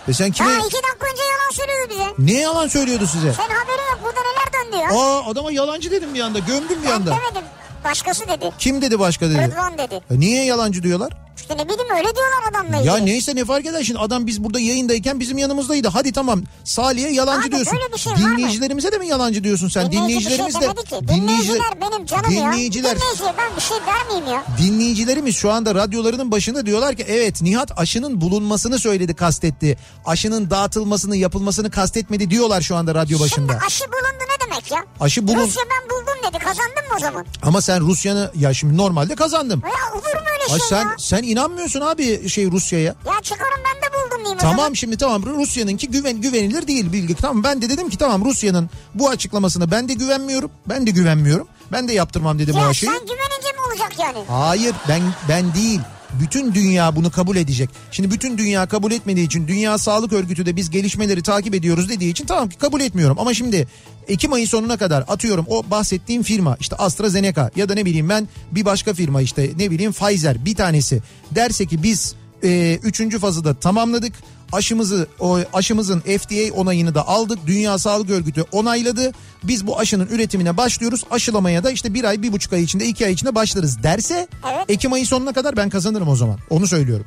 e 0.07 0.13
sen 0.13 0.31
kime 0.31 0.49
Ha 0.49 0.55
iki 0.57 0.63
dakika 0.75 1.07
önce 1.11 1.21
yalan 1.23 1.51
söylüyordu 1.51 1.89
bize. 2.19 2.33
ne 2.33 2.39
yalan 2.41 2.67
söylüyordu 2.67 3.07
size? 3.07 3.33
Sen 3.33 3.43
haberin 3.43 3.91
yok 3.91 3.99
burada 4.03 4.19
neler 4.19 4.65
döndü 4.65 4.75
ya. 4.93 4.99
Aa 4.99 5.29
adama 5.31 5.51
yalancı 5.51 5.91
dedim 5.91 6.13
bir 6.13 6.19
anda. 6.19 6.39
Gömdüm 6.39 6.81
bir 6.83 6.87
ben 6.87 6.91
anda. 6.91 7.11
demedim. 7.11 7.49
Başkası 7.83 8.27
dedi. 8.27 8.51
Kim 8.59 8.81
dedi 8.81 8.99
başka 8.99 9.29
dedi? 9.29 9.47
Rıdvan 9.51 9.77
dedi. 9.77 10.01
E 10.11 10.19
niye 10.19 10.45
yalancı 10.45 10.83
diyorlar? 10.83 11.13
İşte 11.37 11.57
ne 11.57 11.65
bileyim 11.65 11.91
öyle 11.97 12.15
diyorlar 12.15 12.51
adamla 12.51 12.77
ilgili. 12.77 12.87
Ya 12.87 12.97
neyse 12.97 13.35
ne 13.35 13.45
fark 13.45 13.65
eder 13.65 13.83
şimdi 13.83 13.99
adam 13.99 14.27
biz 14.27 14.43
burada 14.43 14.59
yayındayken 14.59 15.19
bizim 15.19 15.37
yanımızdaydı. 15.37 15.87
Hadi 15.87 16.11
tamam 16.11 16.43
Salih'e 16.63 17.09
yalancı 17.09 17.47
Abi 17.47 17.51
diyorsun. 17.55 17.73
böyle 17.77 17.93
bir 17.93 17.97
şey 17.97 18.13
var 18.13 18.17
mı? 18.17 18.37
Dinleyicilerimize 18.37 18.91
de 18.91 18.97
mi 18.97 19.07
yalancı 19.07 19.43
diyorsun 19.43 19.67
sen? 19.67 19.91
Dinleyici 19.91 20.23
şey 20.23 20.37
Dinleyicilerimiz 20.37 20.55
de 20.55 20.61
demedi 20.61 20.83
ki. 20.83 21.07
Dinleyiciler 21.21 21.81
benim 21.81 22.05
canım 22.05 22.31
ya. 22.31 22.51
dinleyiciler, 22.51 22.97
ben 23.37 23.55
bir 23.55 23.61
şey 23.61 23.77
der 23.77 24.07
miyim 24.07 24.33
ya? 24.33 24.43
dinleyicilerimiz 24.57 25.35
şu 25.35 25.51
anda 25.51 25.75
radyolarının 25.75 26.31
başında 26.31 26.65
diyorlar 26.65 26.95
ki 26.95 27.05
evet 27.07 27.41
Nihat 27.41 27.79
aşının 27.79 28.21
bulunmasını 28.21 28.79
söyledi 28.79 29.13
kastetti. 29.15 29.77
Aşının 30.05 30.49
dağıtılmasını 30.49 31.17
yapılmasını 31.17 31.71
kastetmedi 31.71 32.29
diyorlar 32.29 32.61
şu 32.61 32.75
anda 32.75 32.95
radyo 32.95 33.19
başında. 33.19 33.51
Şimdi 33.53 33.65
aşı 33.65 33.83
bulundu 33.83 34.23
demek 34.57 34.71
ya? 34.71 34.85
Aşı 34.99 35.27
bulun- 35.27 35.37
Rusya 35.47 35.63
ben 35.71 35.89
buldum 35.89 36.13
dedi 36.33 36.43
kazandın 36.43 36.89
mı 36.89 36.95
o 36.97 36.99
zaman? 36.99 37.25
Ama 37.41 37.61
sen 37.61 37.81
Rusya'nı 37.81 38.31
ya 38.35 38.53
şimdi 38.53 38.77
normalde 38.77 39.15
kazandım. 39.15 39.61
Ya 39.65 39.93
olur 39.93 40.03
mu 40.03 40.27
öyle 40.33 40.53
Ay 40.53 40.59
şey 40.59 40.67
sen 40.69 40.81
ya? 40.85 40.95
sen 40.99 41.23
inanmıyorsun 41.23 41.81
abi 41.81 42.29
şey 42.29 42.51
Rusya'ya. 42.51 42.85
Ya 42.85 43.21
çıkarım 43.23 43.59
ben 43.65 43.81
de 43.81 43.93
buldum 43.93 44.17
diyeyim 44.17 44.37
o 44.37 44.41
zaman. 44.41 44.55
Tamam 44.57 44.75
şimdi 44.75 44.97
tamam 44.97 45.23
Rusya'nınki 45.25 45.87
güven, 45.87 46.21
güvenilir 46.21 46.67
değil 46.67 46.91
bilgi. 46.93 47.15
Tamam 47.15 47.43
ben 47.43 47.61
de 47.61 47.69
dedim 47.69 47.89
ki 47.89 47.97
tamam 47.97 48.25
Rusya'nın 48.25 48.69
bu 48.93 49.09
açıklamasına 49.09 49.71
ben 49.71 49.89
de 49.89 49.93
güvenmiyorum. 49.93 50.51
Ben 50.69 50.87
de 50.87 50.91
güvenmiyorum. 50.91 51.47
Ben 51.71 51.87
de 51.87 51.93
yaptırmam 51.93 52.39
dedim 52.39 52.55
o 52.55 52.59
Ya 52.59 52.67
aşıyı. 52.67 52.91
sen 52.91 52.99
güvenince 53.01 53.51
mi 53.51 53.59
olacak 53.67 53.93
yani? 53.99 54.25
Hayır 54.27 54.75
ben 54.89 55.01
ben 55.29 55.53
değil. 55.53 55.79
Bütün 56.21 56.53
dünya 56.53 56.95
bunu 56.95 57.11
kabul 57.11 57.35
edecek. 57.35 57.69
Şimdi 57.91 58.11
bütün 58.11 58.37
dünya 58.37 58.67
kabul 58.67 58.91
etmediği 58.91 59.25
için 59.25 59.47
Dünya 59.47 59.77
Sağlık 59.77 60.13
Örgütü 60.13 60.45
de 60.45 60.55
biz 60.55 60.69
gelişmeleri 60.69 61.23
takip 61.23 61.55
ediyoruz 61.55 61.89
dediği 61.89 62.11
için 62.11 62.25
tamam 62.25 62.49
ki 62.49 62.57
kabul 62.57 62.81
etmiyorum. 62.81 63.19
Ama 63.19 63.33
şimdi 63.33 63.67
Ekim 64.07 64.33
ayı 64.33 64.47
sonuna 64.47 64.77
kadar 64.77 65.03
atıyorum 65.07 65.45
o 65.49 65.63
bahsettiğim 65.71 66.23
firma 66.23 66.57
işte 66.59 66.75
AstraZeneca 66.75 67.51
ya 67.55 67.69
da 67.69 67.73
ne 67.73 67.85
bileyim 67.85 68.09
ben 68.09 68.27
bir 68.51 68.65
başka 68.65 68.93
firma 68.93 69.21
işte 69.21 69.51
ne 69.57 69.71
bileyim 69.71 69.91
Pfizer 69.91 70.45
bir 70.45 70.55
tanesi 70.55 71.01
derse 71.31 71.65
ki 71.65 71.83
biz 71.83 72.15
e, 72.43 72.79
üçüncü 72.83 73.19
fazı 73.19 73.43
da 73.43 73.53
tamamladık. 73.53 74.13
Aşımızı 74.51 75.07
o 75.19 75.39
aşımızın 75.53 75.99
FDA 75.99 76.53
onayını 76.53 76.95
da 76.95 77.07
aldık. 77.07 77.39
Dünya 77.47 77.77
Sağlık 77.77 78.09
Örgütü 78.09 78.41
onayladı. 78.51 79.11
Biz 79.43 79.67
bu 79.67 79.79
aşının 79.79 80.07
üretimine 80.07 80.57
başlıyoruz. 80.57 81.03
Aşılamaya 81.11 81.63
da 81.63 81.71
işte 81.71 81.93
bir 81.93 82.03
ay, 82.03 82.21
bir 82.21 82.31
buçuk 82.31 82.53
ay 82.53 82.63
içinde, 82.63 82.85
iki 82.85 83.05
ay 83.05 83.11
içinde 83.11 83.35
başlarız 83.35 83.83
derse 83.83 84.27
Evet. 84.53 84.65
Ekim 84.69 84.93
ayı 84.93 85.05
sonuna 85.05 85.33
kadar 85.33 85.57
ben 85.57 85.69
kazanırım 85.69 86.07
o 86.07 86.15
zaman. 86.15 86.37
Onu 86.49 86.67
söylüyorum. 86.67 87.05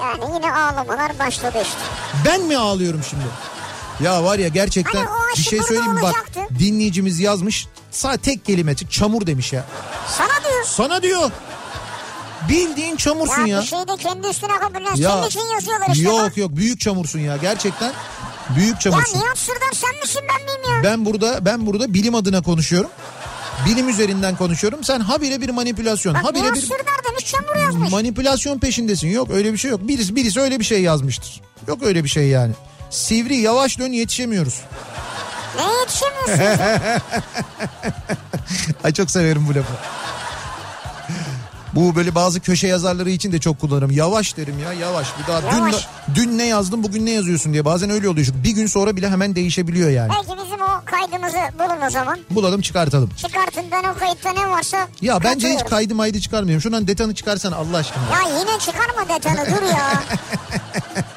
Yani 0.00 0.34
yine 0.34 0.52
ağlamalar 0.52 1.18
başladı 1.18 1.58
işte. 1.62 1.78
Ben 2.26 2.42
mi 2.42 2.56
ağlıyorum 2.56 3.00
şimdi? 3.10 3.24
Ya 4.00 4.24
var 4.24 4.38
ya 4.38 4.48
gerçekten 4.48 5.06
Hani 5.06 5.36
bir 5.36 5.42
şey 5.42 5.62
söyleyeyim 5.62 5.92
mi 5.92 6.02
bak 6.02 6.26
dinleyicimiz 6.58 7.20
yazmış 7.20 7.66
sadece 7.90 8.22
tek 8.22 8.44
kelime 8.44 8.74
çamur 8.76 9.26
demiş 9.26 9.52
ya. 9.52 9.64
Sana 10.08 10.44
diyor. 10.50 10.64
Sana 10.64 11.02
diyor 11.02 11.30
bildiğin 12.48 12.96
çamursun 12.96 13.40
Ya, 13.40 13.46
ya. 13.56 13.60
bir 13.60 13.66
şey 13.66 13.78
de 13.78 13.96
kendi 13.98 14.26
üstüne 14.28 14.58
kabullen. 14.58 14.94
Ya, 14.96 15.10
Senin 15.10 15.26
için 15.26 15.54
yazıyorlar 15.54 15.88
işte. 15.92 16.04
Yok 16.08 16.20
bak. 16.22 16.36
yok 16.36 16.50
büyük 16.56 16.80
çamursun 16.80 17.18
ya 17.18 17.36
gerçekten 17.36 17.92
büyük 18.56 18.74
Ya 18.74 18.78
çamursun. 18.80 19.18
Nihat 19.20 19.38
Sırdar 19.38 19.72
sen 19.72 20.00
misin 20.00 20.22
ben 20.28 20.44
miyim 20.46 20.76
ya? 20.76 20.90
Ben 20.90 21.04
burada 21.04 21.44
ben 21.44 21.66
burada 21.66 21.94
bilim 21.94 22.14
adına 22.14 22.42
konuşuyorum. 22.42 22.90
Bilim 23.66 23.88
üzerinden 23.88 24.36
konuşuyorum. 24.36 24.84
Sen 24.84 25.00
habire 25.00 25.40
bir 25.40 25.48
manipülasyon. 25.50 26.14
Bak 26.14 26.24
habire 26.24 26.54
bir 26.54 26.60
Sırdar 26.60 27.04
demiş 27.10 27.26
çamur 27.26 27.56
yazmış. 27.64 27.90
manipülasyon 27.90 28.58
peşindesin. 28.58 29.08
Yok 29.08 29.30
öyle 29.30 29.52
bir 29.52 29.58
şey 29.58 29.70
yok. 29.70 29.80
Birisi 29.88 30.16
birisi 30.16 30.40
öyle 30.40 30.60
bir 30.60 30.64
şey 30.64 30.82
yazmıştır. 30.82 31.40
Yok 31.68 31.78
öyle 31.82 32.04
bir 32.04 32.08
şey 32.08 32.28
yani. 32.28 32.52
Sivri 32.92 33.36
yavaş 33.36 33.78
dön 33.78 33.92
yetişemiyoruz. 33.92 34.60
Ne 35.56 35.62
yetişemiyorsun? 35.80 36.62
Ay 38.84 38.92
çok 38.92 39.10
severim 39.10 39.46
bu 39.48 39.54
lafı. 39.54 39.72
Bu 41.74 41.96
böyle 41.96 42.14
bazı 42.14 42.40
köşe 42.40 42.66
yazarları 42.66 43.10
için 43.10 43.32
de 43.32 43.40
çok 43.40 43.60
kullanırım. 43.60 43.90
Yavaş 43.90 44.36
derim 44.36 44.58
ya 44.58 44.72
yavaş. 44.72 45.08
Bir 45.18 45.32
daha 45.32 45.56
Yavaş. 45.56 45.88
dün 46.08 46.22
dün 46.30 46.38
ne 46.38 46.46
yazdım 46.46 46.82
bugün 46.82 47.06
ne 47.06 47.10
yazıyorsun 47.10 47.52
diye. 47.52 47.64
Bazen 47.64 47.90
öyle 47.90 48.08
oluyor. 48.08 48.26
Bir 48.44 48.50
gün 48.50 48.66
sonra 48.66 48.96
bile 48.96 49.10
hemen 49.10 49.34
değişebiliyor 49.34 49.90
yani. 49.90 50.12
Belki 50.12 50.42
bizim 50.44 50.60
o 50.62 50.82
kaydımızı 50.84 51.38
bulun 51.58 51.86
o 51.86 51.90
zaman. 51.90 52.18
Bulalım 52.30 52.60
çıkartalım. 52.60 53.10
Çıkartın 53.16 53.64
ben 53.72 53.84
o 53.84 53.98
kayıtta 53.98 54.32
ne 54.32 54.50
varsa 54.50 54.88
Ya 55.02 55.24
bence 55.24 55.48
hiç 55.54 55.64
kaydı 55.64 55.94
maydı 55.94 56.20
çıkarmıyorum. 56.20 56.62
Şundan 56.62 56.86
detanı 56.88 57.14
çıkarsana 57.14 57.56
Allah 57.56 57.76
aşkına. 57.76 58.04
Ya 58.04 58.38
yine 58.38 58.58
çıkarma 58.58 59.08
detanı 59.08 59.46
dur 59.46 59.62
ya. 59.62 60.02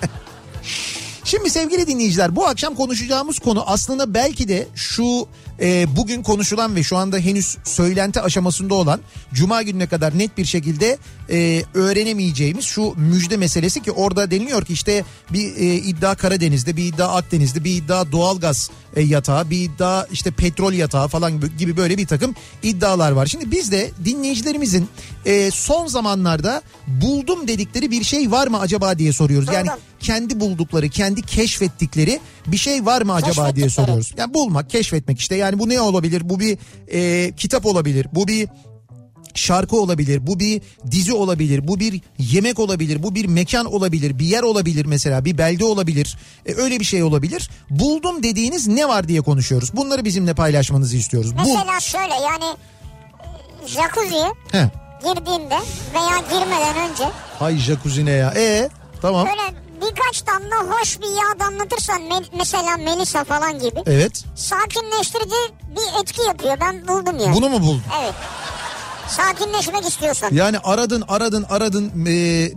Şimdi 1.26 1.50
sevgili 1.50 1.88
dinleyiciler 1.88 2.36
bu 2.36 2.46
akşam 2.46 2.76
konuşacağımız 2.76 3.40
konu 3.40 3.64
aslında 3.68 4.14
belki 4.14 4.48
de 4.48 4.68
şu 4.76 5.28
e, 5.62 5.96
bugün 5.96 6.24
konuşulan 6.24 6.76
ve 6.76 6.84
şu 6.84 6.98
anda 6.98 7.18
henüz 7.18 7.58
söylenti 7.64 8.22
aşamasında 8.22 8.74
olan 8.74 9.00
Cuma 9.34 9.62
gününe 9.62 9.88
kadar 9.88 10.18
net 10.18 10.38
bir 10.38 10.46
şekilde 10.46 10.98
e, 11.30 11.64
öğrenemeyeceğimiz 11.74 12.66
şu 12.66 12.94
müjde 12.98 13.38
meselesi 13.38 13.82
ki 13.82 13.92
orada 13.92 14.32
deniliyor 14.32 14.66
ki 14.66 14.74
işte 14.74 15.04
bir 15.34 15.56
e, 15.56 15.76
iddia 15.76 16.16
Karadeniz'de 16.16 16.78
bir 16.78 16.86
iddia 16.86 17.16
Akdeniz'de 17.16 17.64
bir 17.64 17.76
iddia 17.76 18.12
doğalgaz 18.12 18.70
e, 18.96 19.02
yatağı 19.02 19.50
bir 19.50 19.62
iddia 19.62 20.06
işte 20.12 20.32
petrol 20.32 20.74
yatağı 20.74 21.08
falan 21.08 21.42
gibi- 21.58 21.78
böyle 21.78 21.98
bir 21.98 22.08
takım 22.08 22.36
iddialar 22.64 23.12
var. 23.12 23.26
Şimdi 23.26 23.52
biz 23.52 23.72
de 23.72 23.92
dinleyicilerimizin 24.06 24.88
e, 25.26 25.52
son 25.52 25.88
zamanlarda 25.88 26.62
buldum 26.88 27.48
dedikleri 27.48 27.92
bir 27.92 28.04
şey 28.04 28.32
var 28.32 28.48
mı 28.48 28.60
acaba 28.60 28.98
diye 28.98 29.14
soruyoruz. 29.14 29.50
Yani 29.54 29.68
kendi 30.00 30.40
buldukları, 30.40 30.90
kendi 30.90 31.22
keşfettikleri 31.22 32.20
bir 32.48 32.58
şey 32.58 32.86
var 32.86 33.02
mı 33.02 33.14
acaba 33.14 33.56
diye 33.56 33.70
soruyoruz. 33.70 34.14
Yani 34.18 34.34
bulmak, 34.34 34.70
keşfetmek 34.70 35.20
işte. 35.20 35.36
Yani 35.36 35.60
bu 35.60 35.70
ne 35.70 35.82
olabilir? 35.82 36.30
Bu 36.30 36.40
bir 36.40 36.58
e, 36.92 37.32
kitap 37.36 37.66
olabilir. 37.66 38.08
Bu 38.14 38.28
bir 38.28 38.48
şarkı 39.36 39.76
olabilir, 39.82 40.28
bu 40.28 40.40
bir 40.40 40.62
dizi 40.92 41.14
olabilir, 41.14 41.68
bu 41.68 41.80
bir 41.80 42.02
yemek 42.18 42.60
olabilir, 42.60 43.04
bu 43.04 43.16
bir 43.16 43.26
mekan 43.26 43.66
olabilir, 43.66 44.20
bir 44.20 44.26
yer 44.26 44.44
olabilir 44.44 44.86
mesela, 44.86 45.26
bir 45.26 45.38
belde 45.38 45.66
olabilir. 45.66 46.18
E, 46.46 46.54
öyle 46.54 46.80
bir 46.80 46.86
şey 46.86 47.04
olabilir. 47.04 47.50
Buldum 47.70 48.24
dediğiniz 48.24 48.68
ne 48.68 48.88
var 48.88 49.08
diye 49.08 49.22
konuşuyoruz. 49.22 49.76
Bunları 49.76 50.06
bizimle 50.06 50.34
paylaşmanızı 50.34 50.98
istiyoruz. 50.98 51.32
Mesela 51.34 51.80
şöyle 51.80 52.14
yani 52.14 52.46
e, 53.64 53.68
jacuzziye 53.68 54.28
He. 54.52 54.70
girdiğinde 55.04 55.58
veya 55.94 56.18
girmeden 56.30 56.90
önce 56.92 57.04
Hay 57.40 57.58
jacuzzi 57.58 58.06
ne 58.06 58.12
ya? 58.12 58.34
E 58.38 58.70
tamam. 59.02 59.28
böyle 59.28 59.65
birkaç 59.82 60.28
damla 60.28 60.76
hoş 60.76 61.00
bir 61.02 61.08
yağ 61.08 61.40
damlatırsan 61.40 62.02
me- 62.02 62.26
mesela 62.38 62.78
Melisa 62.78 63.24
falan 63.24 63.60
gibi 63.60 63.80
Evet. 63.86 64.24
sakinleştirici 64.36 65.36
bir 65.70 66.02
etki 66.02 66.22
yapıyor. 66.22 66.58
Ben 66.62 66.88
buldum 66.88 67.20
ya. 67.20 67.34
Bunu 67.34 67.50
mu 67.50 67.62
buldun? 67.62 67.82
Evet. 68.02 68.14
Sakinleşmek 69.10 69.86
istiyorsan. 69.88 70.30
Yani 70.32 70.60
aradın 70.60 71.04
aradın 71.08 71.46
aradın. 71.50 71.86
E, 72.06 72.52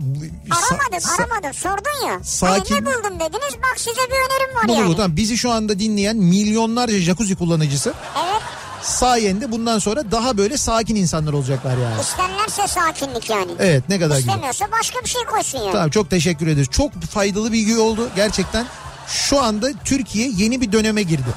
Aramadım 0.51 0.99
sa- 0.99 1.21
aramadım 1.21 1.53
sordun 1.53 2.07
ya. 2.07 2.19
Sakin- 2.23 2.75
Hani 2.75 2.85
ne 2.85 2.85
buldum 2.85 3.19
dediniz 3.19 3.55
bak 3.57 3.73
size 3.77 4.01
bir 4.01 4.15
önerim 4.15 4.55
var 4.55 4.67
Bu 4.67 4.71
yani. 4.73 4.87
bu 4.89 4.95
tamam. 4.95 5.15
Bizi 5.17 5.37
şu 5.37 5.51
anda 5.51 5.79
dinleyen 5.79 6.17
milyonlarca 6.17 6.99
jacuzzi 6.99 7.35
kullanıcısı 7.35 7.93
Evet 8.17 8.41
sayende 8.81 9.51
bundan 9.51 9.79
sonra 9.79 10.11
daha 10.11 10.37
böyle 10.37 10.57
sakin 10.57 10.95
insanlar 10.95 11.33
olacaklar 11.33 11.77
yani. 11.77 12.01
isterlerse 12.01 12.67
sakinlik 12.67 13.29
yani. 13.29 13.51
Evet 13.59 13.83
ne 13.89 13.99
kadar 13.99 14.15
güzel. 14.15 14.29
İstemiyorsa 14.29 14.65
başka 14.71 14.99
bir 14.99 15.09
şey 15.09 15.23
koysun 15.23 15.59
yani. 15.59 15.71
Tamam 15.71 15.89
çok 15.89 16.09
teşekkür 16.09 16.47
ederiz. 16.47 16.67
Çok 16.71 17.01
faydalı 17.01 17.51
bilgi 17.51 17.77
oldu 17.77 18.09
gerçekten. 18.15 18.65
Şu 19.07 19.41
anda 19.41 19.67
Türkiye 19.85 20.29
yeni 20.37 20.61
bir 20.61 20.71
döneme 20.71 21.01
girdi. 21.03 21.29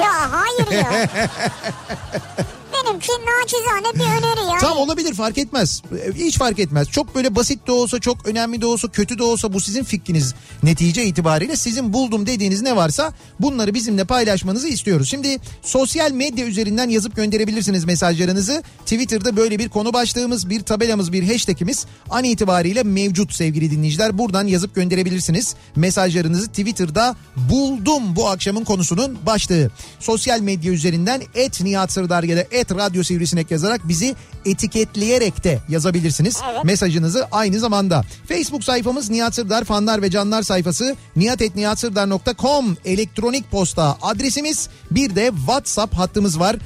Ya 0.00 0.32
hayır 0.32 0.70
ya. 0.84 1.08
Benimki 2.86 3.12
nacizane 3.12 3.94
bir 3.94 4.18
öneri 4.18 4.48
yani. 4.48 4.60
Tam 4.60 4.76
olabilir 4.78 5.14
fark 5.14 5.38
etmez. 5.38 5.82
Ee, 5.92 6.12
Hiç 6.14 6.38
fark 6.38 6.58
etmez. 6.58 6.88
Çok 6.90 7.14
böyle 7.14 7.34
basit 7.36 7.66
de 7.66 7.72
olsa, 7.72 8.00
çok 8.00 8.26
önemli 8.26 8.60
de 8.60 8.66
olsa, 8.66 8.88
kötü 8.88 9.18
de 9.18 9.22
olsa 9.22 9.52
bu 9.52 9.60
sizin 9.60 9.84
fikriniz 9.84 10.34
netice 10.62 11.04
itibariyle. 11.04 11.56
Sizin 11.56 11.92
buldum 11.92 12.26
dediğiniz 12.26 12.62
ne 12.62 12.76
varsa 12.76 13.12
bunları 13.40 13.74
bizimle 13.74 14.04
paylaşmanızı 14.04 14.68
istiyoruz. 14.68 15.10
Şimdi 15.10 15.36
sosyal 15.62 16.12
medya 16.12 16.46
üzerinden 16.46 16.88
yazıp 16.88 17.16
gönderebilirsiniz 17.16 17.84
mesajlarınızı. 17.84 18.62
Twitter'da 18.80 19.36
böyle 19.36 19.58
bir 19.58 19.68
konu 19.68 19.92
başlığımız, 19.92 20.50
bir 20.50 20.60
tabelamız, 20.60 21.12
bir 21.12 21.32
hashtagimiz 21.32 21.86
an 22.10 22.24
itibariyle 22.24 22.82
mevcut 22.82 23.34
sevgili 23.34 23.70
dinleyiciler. 23.70 24.18
Buradan 24.18 24.46
yazıp 24.46 24.74
gönderebilirsiniz. 24.74 25.54
Mesajlarınızı 25.76 26.48
Twitter'da 26.48 27.16
buldum 27.36 28.16
bu 28.16 28.28
akşamın 28.28 28.64
konusunun 28.64 29.18
başlığı. 29.26 29.70
Sosyal 30.00 30.40
medya 30.40 30.72
üzerinden 30.72 31.22
et 31.34 31.60
Nihat 31.60 31.92
Sırdar 31.92 32.22
ya 32.22 32.36
da 32.36 32.44
et 32.50 32.67
Radyo 32.74 33.04
Sivrisinek 33.04 33.50
yazarak 33.50 33.88
bizi 33.88 34.14
etiketleyerek 34.44 35.44
de 35.44 35.58
yazabilirsiniz. 35.68 36.36
Evet. 36.52 36.64
Mesajınızı 36.64 37.26
aynı 37.32 37.58
zamanda. 37.58 38.04
Facebook 38.28 38.64
sayfamız 38.64 39.10
Nihat 39.10 39.34
Sırdar 39.34 39.64
fanlar 39.64 40.02
ve 40.02 40.10
canlar 40.10 40.42
sayfası 40.42 40.96
nihatetnihatsırdar.com 41.16 42.76
elektronik 42.84 43.50
posta 43.50 43.96
adresimiz. 44.02 44.68
Bir 44.90 45.16
de 45.16 45.32
WhatsApp 45.36 45.94
hattımız 45.94 46.40
var 46.40 46.56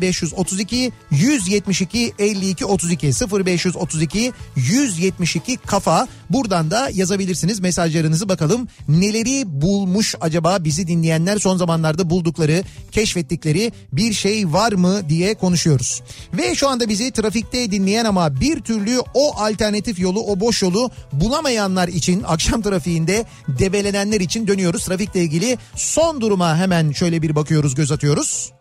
0532 0.00 0.92
172 1.10 2.12
52 2.18 2.64
32 2.64 3.06
0532 3.06 4.32
172 4.56 5.56
kafa. 5.56 6.08
Buradan 6.30 6.70
da 6.70 6.90
yazabilirsiniz 6.92 7.60
mesajlarınızı 7.60 8.28
bakalım 8.28 8.68
neleri 8.88 9.42
bulmuş 9.62 10.14
acaba 10.20 10.64
bizi 10.64 10.86
dinleyenler 10.86 11.38
son 11.38 11.56
zamanlarda 11.56 12.10
buldukları, 12.10 12.64
keşfettikleri 12.92 13.72
bir 13.92 14.12
şey 14.12 14.52
var 14.52 14.72
mı 14.72 15.08
diye 15.08 15.34
konuşuyoruz 15.34 15.45
konuşuyoruz. 15.46 16.02
Ve 16.32 16.54
şu 16.54 16.68
anda 16.68 16.88
bizi 16.88 17.10
trafikte 17.10 17.70
dinleyen 17.70 18.04
ama 18.04 18.40
bir 18.40 18.60
türlü 18.60 19.00
o 19.14 19.36
alternatif 19.36 19.98
yolu, 19.98 20.20
o 20.20 20.40
boş 20.40 20.62
yolu 20.62 20.90
bulamayanlar 21.12 21.88
için 21.88 22.22
akşam 22.26 22.62
trafiğinde 22.62 23.24
debelenenler 23.48 24.20
için 24.20 24.46
dönüyoruz. 24.46 24.84
Trafikle 24.84 25.22
ilgili 25.22 25.58
son 25.74 26.20
duruma 26.20 26.56
hemen 26.56 26.92
şöyle 26.92 27.22
bir 27.22 27.34
bakıyoruz, 27.34 27.74
göz 27.74 27.92
atıyoruz. 27.92 28.52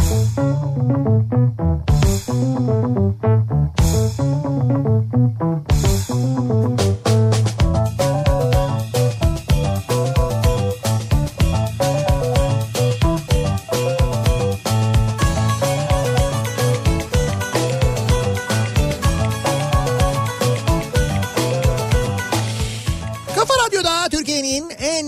Müzik 0.00 0.64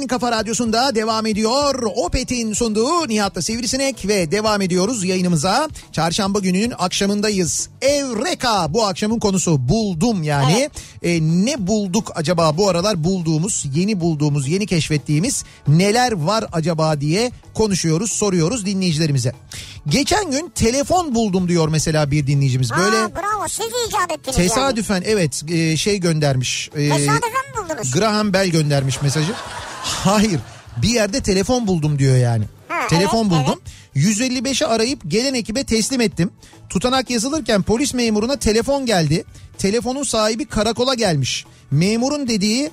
Kafa 0.07 0.33
Radyosu'nda 0.33 0.95
devam 0.95 1.27
ediyor. 1.27 1.83
Opet'in 1.97 2.53
sunduğu 2.53 3.09
Nihat'la 3.09 3.43
Sivrisinek 3.43 4.09
ve 4.09 4.31
devam 4.31 4.63
ediyoruz 4.63 5.05
yayınımıza. 5.05 5.69
Çarşamba 5.93 6.39
gününün 6.39 6.73
akşamındayız. 6.79 7.69
Evreka 7.83 8.67
bu 8.75 8.87
akşamın 8.87 9.19
konusu 9.19 9.69
buldum 9.69 10.23
yani. 10.23 10.71
E, 11.03 11.21
ne 11.23 11.67
bulduk 11.67 12.13
acaba 12.15 12.57
bu 12.57 12.69
aralar 12.69 13.05
bulduğumuz, 13.05 13.65
yeni 13.75 14.01
bulduğumuz, 14.01 14.49
yeni 14.49 14.67
keşfettiğimiz 14.67 15.45
neler 15.69 16.13
var 16.13 16.45
acaba 16.53 17.01
diye 17.01 17.31
konuşuyoruz, 17.55 18.13
soruyoruz 18.13 18.67
dinleyicilerimize. 18.67 19.33
Geçen 19.89 20.31
gün 20.31 20.53
telefon 20.55 21.15
buldum 21.15 21.49
diyor 21.49 21.69
mesela 21.69 22.11
bir 22.11 22.27
dinleyicimiz. 22.27 22.71
Böyle 22.71 22.97
Aa, 22.97 23.15
bravo 23.15 23.49
siz 23.49 23.67
icat 23.89 24.13
ettiniz 24.13 24.37
tesadüfen 24.37 25.03
evet 25.07 25.43
e, 25.49 25.77
şey 25.77 25.99
göndermiş. 25.99 26.71
E, 26.77 26.83
yani. 26.83 26.99
Tesadüfen 26.99 27.31
mi 27.31 27.69
buldunuz? 27.69 27.93
Graham 27.93 28.33
Bell 28.33 28.49
göndermiş 28.49 29.03
mesajı. 29.03 29.33
Hayır 29.87 30.41
bir 30.83 30.89
yerde 30.89 31.21
telefon 31.21 31.67
buldum 31.67 31.99
diyor 31.99 32.17
yani. 32.17 32.45
Ha, 32.69 32.87
telefon 32.89 33.23
evet, 33.23 33.31
buldum. 33.31 33.61
155'i 33.97 34.67
arayıp 34.67 35.01
gelen 35.11 35.35
ekibe 35.35 35.65
teslim 35.65 36.01
ettim. 36.01 36.31
Tutanak 36.69 37.11
yazılırken 37.11 37.63
polis 37.63 37.95
memuruna 37.95 38.37
telefon 38.37 38.87
geldi. 38.87 39.25
Telefonun 39.59 40.03
sahibi 40.03 40.47
karakola 40.47 40.95
gelmiş. 40.95 41.45
Memurun 41.71 42.29
dediği 42.29 42.71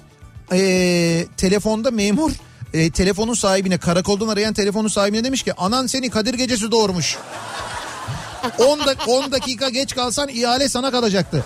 eee, 0.51 1.25
telefonda 1.37 1.91
memur 1.91 2.31
e, 2.73 2.89
telefonun 2.89 3.33
sahibine 3.33 3.77
karakoldan 3.77 4.27
arayan 4.27 4.53
telefonun 4.53 4.87
sahibine 4.87 5.23
demiş 5.23 5.43
ki 5.43 5.53
anan 5.53 5.87
seni 5.87 6.09
Kadir 6.09 6.33
gecesi 6.33 6.71
doğurmuş. 6.71 7.17
10 8.59 8.79
da, 8.79 8.95
10 9.07 9.31
dakika 9.31 9.69
geç 9.69 9.95
kalsan 9.95 10.29
ihale 10.29 10.69
sana 10.69 10.91
kalacaktı. 10.91 11.45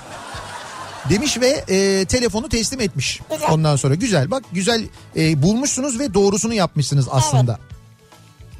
Demiş 1.09 1.39
ve 1.41 1.63
e, 1.69 2.05
telefonu 2.05 2.49
teslim 2.49 2.79
etmiş. 2.81 3.21
Güzel. 3.31 3.47
Ondan 3.51 3.75
sonra 3.75 3.95
güzel 3.95 4.31
bak 4.31 4.43
güzel 4.51 4.83
e, 5.15 5.41
bulmuşsunuz 5.41 5.99
ve 5.99 6.13
doğrusunu 6.13 6.53
yapmışsınız 6.53 7.07
aslında. 7.11 7.59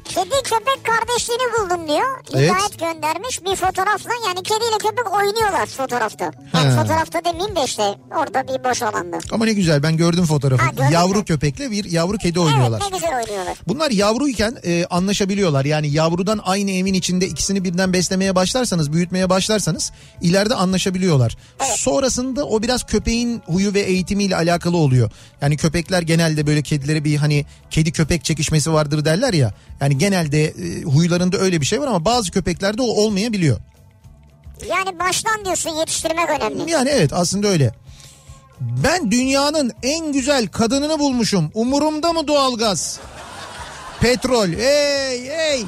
Kedi 0.08 0.30
köpek 0.44 0.84
kardeşliğini 0.84 1.42
buldum 1.58 1.88
diyor. 1.88 2.20
Evet. 2.34 2.50
Hidayet 2.54 2.78
göndermiş 2.78 3.44
bir 3.44 3.56
fotoğrafla 3.56 4.10
yani 4.26 4.42
kediyle 4.42 4.78
köpek 4.78 5.12
oynuyorlar 5.14 5.66
fotoğrafta. 5.66 6.24
Yani 6.54 6.68
Ha. 6.68 6.82
fotoğrafta 6.82 7.24
demeyeyim 7.24 7.56
de 7.56 7.64
işte 7.64 7.82
orada 8.16 8.44
bir 8.48 8.64
boş 8.70 8.82
alanda. 8.82 9.18
Ama 9.32 9.44
ne 9.44 9.52
güzel 9.52 9.82
ben 9.82 9.96
gördüm 9.96 10.24
fotoğrafı. 10.26 10.64
Ha, 10.82 10.90
yavru 10.90 11.18
mü? 11.18 11.24
köpekle 11.24 11.70
bir 11.70 11.84
yavru 11.84 12.18
kedi 12.18 12.40
oynuyorlar. 12.40 12.80
Evet 12.82 12.92
ne 12.92 12.98
güzel 12.98 13.16
oynuyorlar. 13.16 13.56
Bunlar 13.68 13.90
yavruyken 13.90 14.56
e, 14.64 14.84
anlaşabiliyorlar. 14.90 15.64
Yani 15.64 15.88
yavrudan 15.88 16.40
aynı 16.44 16.70
evin 16.70 16.94
içinde 16.94 17.26
ikisini 17.26 17.64
birden 17.64 17.92
beslemeye 17.92 18.34
başlarsanız, 18.34 18.92
büyütmeye 18.92 19.30
başlarsanız 19.30 19.92
ileride 20.20 20.54
anlaşabiliyorlar. 20.54 21.36
Sonrasında 21.76 22.46
o 22.46 22.62
biraz 22.62 22.82
köpeğin 22.82 23.42
huyu 23.46 23.74
ve 23.74 23.80
eğitimiyle 23.80 24.36
alakalı 24.36 24.76
oluyor. 24.76 25.10
Yani 25.40 25.56
köpekler 25.56 26.02
genelde 26.02 26.46
böyle 26.46 26.62
kedilere 26.62 27.04
bir 27.04 27.16
hani 27.16 27.46
kedi 27.70 27.92
köpek 27.92 28.24
çekişmesi 28.24 28.72
vardır 28.72 29.04
derler 29.04 29.32
ya. 29.32 29.52
Yani 29.80 29.97
genelde 29.98 30.44
e, 30.44 30.82
huylarında 30.82 31.36
öyle 31.38 31.60
bir 31.60 31.66
şey 31.66 31.80
var 31.80 31.86
ama 31.86 32.04
bazı 32.04 32.30
köpeklerde 32.30 32.82
o 32.82 32.86
olmayabiliyor. 32.86 33.58
Yani 34.68 34.98
baştan 34.98 35.44
diyorsun 35.44 35.70
yetiştirmek 35.70 36.30
önemli. 36.30 36.70
Yani 36.70 36.88
evet 36.88 37.12
aslında 37.12 37.48
öyle. 37.48 37.74
Ben 38.60 39.10
dünyanın 39.10 39.72
en 39.82 40.12
güzel 40.12 40.48
kadınını 40.48 40.98
bulmuşum. 40.98 41.50
Umurumda 41.54 42.12
mı 42.12 42.28
doğalgaz? 42.28 42.98
Petrol. 44.00 44.48
Hey 44.48 45.28
hey. 45.28 45.64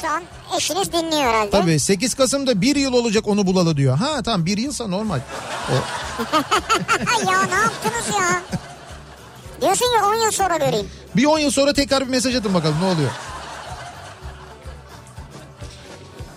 Şu 0.00 0.08
an 0.08 0.22
eşiniz 0.56 0.92
dinliyor 0.92 1.22
herhalde. 1.22 1.50
Tabii 1.50 1.80
8 1.80 2.14
Kasım'da 2.14 2.60
bir 2.60 2.76
yıl 2.76 2.92
olacak 2.92 3.28
onu 3.28 3.46
bulalı 3.46 3.76
diyor. 3.76 3.96
Ha 3.96 4.22
tamam 4.22 4.46
bir 4.46 4.58
yılsa 4.58 4.86
normal. 4.86 5.20
O, 5.70 5.74
ya 7.30 7.42
ne 7.42 7.54
yaptınız 7.54 8.20
ya? 8.20 8.42
Diyorsun 9.62 9.86
ya 9.96 10.06
10 10.08 10.14
yıl 10.14 10.30
sonra 10.30 10.56
göreyim. 10.56 10.86
bir 11.16 11.24
10 11.24 11.38
yıl 11.38 11.50
sonra 11.50 11.72
tekrar 11.72 12.00
bir 12.04 12.10
mesaj 12.10 12.36
atın 12.36 12.54
bakalım 12.54 12.76
ne 12.82 12.86
oluyor. 12.86 13.10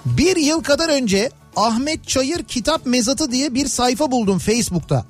Bir 0.05 0.36
yıl 0.36 0.63
kadar 0.63 0.89
önce 0.89 1.29
Ahmet 1.55 2.08
Çayır 2.08 2.43
Kitap 2.43 2.86
Mezatı 2.86 3.32
diye 3.32 3.54
bir 3.54 3.67
sayfa 3.67 4.12
buldum 4.12 4.39
Facebook'ta. 4.39 5.06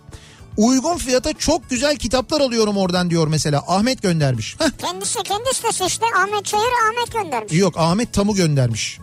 Uygun 0.57 0.97
fiyata 0.97 1.33
çok 1.33 1.69
güzel 1.69 1.95
kitaplar 1.95 2.41
alıyorum 2.41 2.77
oradan 2.77 3.09
diyor 3.09 3.27
mesela. 3.27 3.63
Ahmet 3.67 4.01
göndermiş. 4.01 4.55
Heh, 4.59 4.65
Kendisi 4.81 5.23
kendi 5.23 5.53
sitesi 5.53 5.85
işte 5.85 6.05
Ahmet 6.17 6.45
Çayır 6.45 6.63
Ahmet 6.89 7.13
göndermiş. 7.13 7.53
yok 7.53 7.73
Ahmet 7.77 8.13
Tamu 8.13 8.35
göndermiş. 8.35 8.99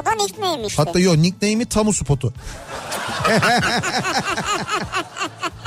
O 0.00 0.04
da 0.04 0.12
nickname 0.12 0.66
işte. 0.66 0.82
Hatta 0.82 0.98
yok 0.98 1.16
nickname'i 1.16 1.66
Tamu 1.66 1.92
Spotu. 1.92 2.34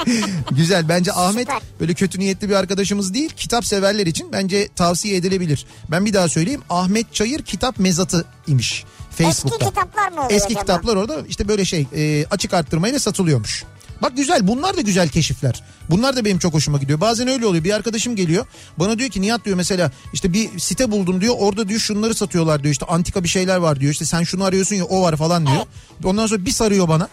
Güzel 0.52 0.90
bence 0.90 1.14
Ahmet 1.14 1.48
böyle 1.80 1.94
kötü 1.94 2.20
niyetli 2.20 2.50
bir 2.50 2.56
arkadaşımız 2.56 3.14
değil. 3.14 3.30
Kitap 3.38 3.66
severler 3.66 4.08
için 4.08 4.32
bence 4.32 4.68
tavsiye 4.76 5.16
edilebilir. 5.16 5.66
Ben 5.92 6.06
bir 6.06 6.14
daha 6.14 6.30
söyleyeyim 6.30 6.62
Ahmet 6.70 7.14
Çayır 7.14 7.42
Kitap 7.44 7.80
Mezatı 7.80 8.26
imiş 8.48 8.84
Facebook'ta. 9.12 9.56
Eski 9.56 9.70
kitaplar 9.70 10.10
mı 10.12 10.16
oluyor 10.16 10.32
Eski 10.32 10.48
acaba? 10.48 10.62
kitaplar 10.62 10.96
orada 10.96 11.22
işte 11.30 11.48
böyle 11.48 11.66
şey 11.66 11.88
e, 11.96 12.26
açık 12.32 12.54
arttırmayla 12.54 13.00
satılıyormuş. 13.00 13.64
Bak 14.02 14.18
güzel 14.18 14.48
bunlar 14.48 14.78
da 14.78 14.82
güzel 14.82 15.10
keşifler. 15.10 15.64
Bunlar 15.90 16.16
da 16.16 16.26
benim 16.26 16.40
çok 16.40 16.54
hoşuma 16.54 16.78
gidiyor. 16.78 17.02
Bazen 17.02 17.28
öyle 17.28 17.46
oluyor. 17.46 17.64
Bir 17.64 17.72
arkadaşım 17.72 18.16
geliyor. 18.16 18.46
Bana 18.78 19.00
diyor 19.00 19.10
ki 19.10 19.22
Nihat 19.22 19.46
diyor 19.46 19.58
mesela 19.58 19.92
işte 20.14 20.34
bir 20.34 20.60
site 20.60 20.92
buldum 20.92 21.22
diyor. 21.22 21.36
Orada 21.38 21.70
diyor 21.70 21.80
şunları 21.80 22.14
satıyorlar 22.16 22.64
diyor. 22.64 22.72
İşte 22.72 22.86
antika 22.86 23.24
bir 23.24 23.30
şeyler 23.30 23.58
var 23.58 23.80
diyor. 23.80 23.92
İşte 23.92 24.06
sen 24.06 24.24
şunu 24.24 24.44
arıyorsun 24.44 24.76
ya 24.76 24.86
o 24.86 25.02
var 25.02 25.16
falan 25.18 25.48
diyor. 25.48 25.62
Ondan 26.04 26.28
sonra 26.28 26.46
bir 26.46 26.52
sarıyor 26.52 26.88
bana. 26.88 27.08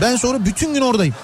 Ben 0.00 0.16
sonra 0.16 0.44
bütün 0.44 0.74
gün 0.74 0.80
oradayım. 0.80 1.14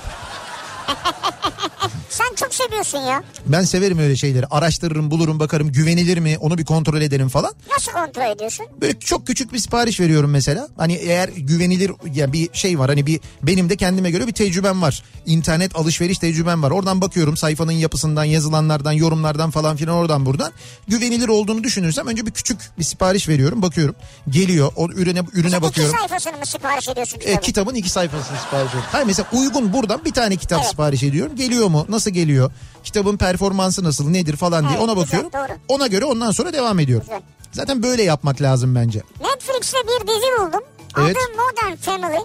Sen 2.11 2.35
çok 2.37 2.55
seviyorsun 2.55 2.99
ya. 2.99 3.23
Ben 3.47 3.63
severim 3.63 3.99
öyle 3.99 4.17
şeyleri. 4.17 4.47
Araştırırım, 4.47 5.11
bulurum, 5.11 5.41
bakarım 5.41 5.73
güvenilir 5.73 6.19
mi 6.19 6.37
onu 6.41 6.59
bir 6.59 6.65
kontrol 6.65 7.01
ederim 7.01 7.29
falan. 7.29 7.53
Nasıl 7.73 7.93
kontrol 7.93 8.31
ediyorsun? 8.37 8.67
Böyle 8.81 8.99
çok 9.01 9.27
küçük 9.27 9.53
bir 9.53 9.59
sipariş 9.59 10.01
veriyorum 10.01 10.31
mesela. 10.31 10.69
Hani 10.77 10.93
eğer 10.95 11.29
güvenilir 11.29 11.93
ya 12.15 12.33
bir 12.33 12.49
şey 12.53 12.79
var 12.79 12.89
hani 12.89 13.07
bir 13.07 13.21
benim 13.43 13.71
de 13.71 13.77
kendime 13.77 14.11
göre 14.11 14.27
bir 14.27 14.33
tecrübem 14.33 14.83
var. 14.83 15.03
İnternet 15.27 15.77
alışveriş 15.77 16.19
tecrübem 16.19 16.63
var. 16.63 16.71
Oradan 16.71 17.01
bakıyorum 17.01 17.37
sayfanın 17.37 17.73
yapısından, 17.73 18.25
yazılanlardan, 18.25 18.93
yorumlardan 18.93 19.51
falan 19.51 19.77
filan 19.77 19.97
oradan 19.97 20.27
buradan. 20.27 20.53
Güvenilir 20.89 21.29
olduğunu 21.29 21.65
düşünürsem 21.65 22.07
önce 22.07 22.27
bir 22.27 22.31
küçük 22.31 22.59
bir 22.79 22.85
sipariş 22.85 23.29
veriyorum, 23.29 23.63
bakıyorum. 23.63 23.95
Geliyor, 24.31 24.73
o 24.77 24.89
ürüne 24.89 25.23
ürüne 25.33 25.49
İki 25.57 25.63
bakıyorum. 25.63 25.95
sayfasını 25.99 26.33
mı 26.39 26.47
sipariş 26.47 26.89
ediyorsun 26.89 27.17
E, 27.19 27.21
kitabın? 27.25 27.41
kitabın 27.41 27.75
iki 27.75 27.91
sayfasını 27.91 28.39
sipariş 28.39 28.69
ediyorum. 28.69 28.89
Hayır 28.93 29.07
mesela 29.07 29.29
uygun 29.33 29.73
buradan 29.73 30.05
bir 30.05 30.13
tane 30.13 30.37
kitap 30.37 30.61
Evet. 30.61 30.71
Sipariş 30.77 31.03
ediyorum. 31.03 31.37
Geliyor 31.37 31.69
mu? 31.69 31.87
Nasıl 31.89 32.11
geliyor? 32.11 32.51
Kitabın 32.85 33.17
performansı 33.17 33.85
nasıl? 33.85 34.09
Nedir 34.11 34.37
falan 34.37 34.69
diye 34.69 34.79
Evet, 34.79 34.83
ona 34.89 34.93
güzel, 34.93 35.07
bakıyorum. 35.07 35.31
doğru. 35.33 35.59
Ona 35.69 35.87
göre 35.87 36.05
ondan 36.05 36.31
sonra 36.31 36.53
devam 36.53 36.79
ediyorum. 36.79 37.07
Güzel. 37.07 37.23
Zaten 37.53 37.83
böyle 37.83 38.03
yapmak 38.03 38.43
lazım 38.43 38.75
bence. 38.75 39.03
Netflix'te 39.21 39.79
bir 39.79 40.07
dizi 40.07 40.27
buldum. 40.41 40.61
Evet. 40.99 41.17
Adı 41.17 41.37
Modern 41.37 41.77
Family. 41.77 42.21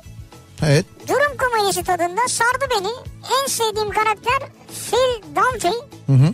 Evet. 0.65 0.85
Durum 1.07 1.37
komedisi 1.37 1.83
tadında 1.83 2.21
sardı 2.27 2.65
beni. 2.79 2.87
En 3.41 3.47
sevdiğim 3.47 3.89
karakter 3.89 4.39
Phil 4.91 5.35
Dunphy. 5.35 5.77
Hı 6.07 6.13
hı. 6.13 6.33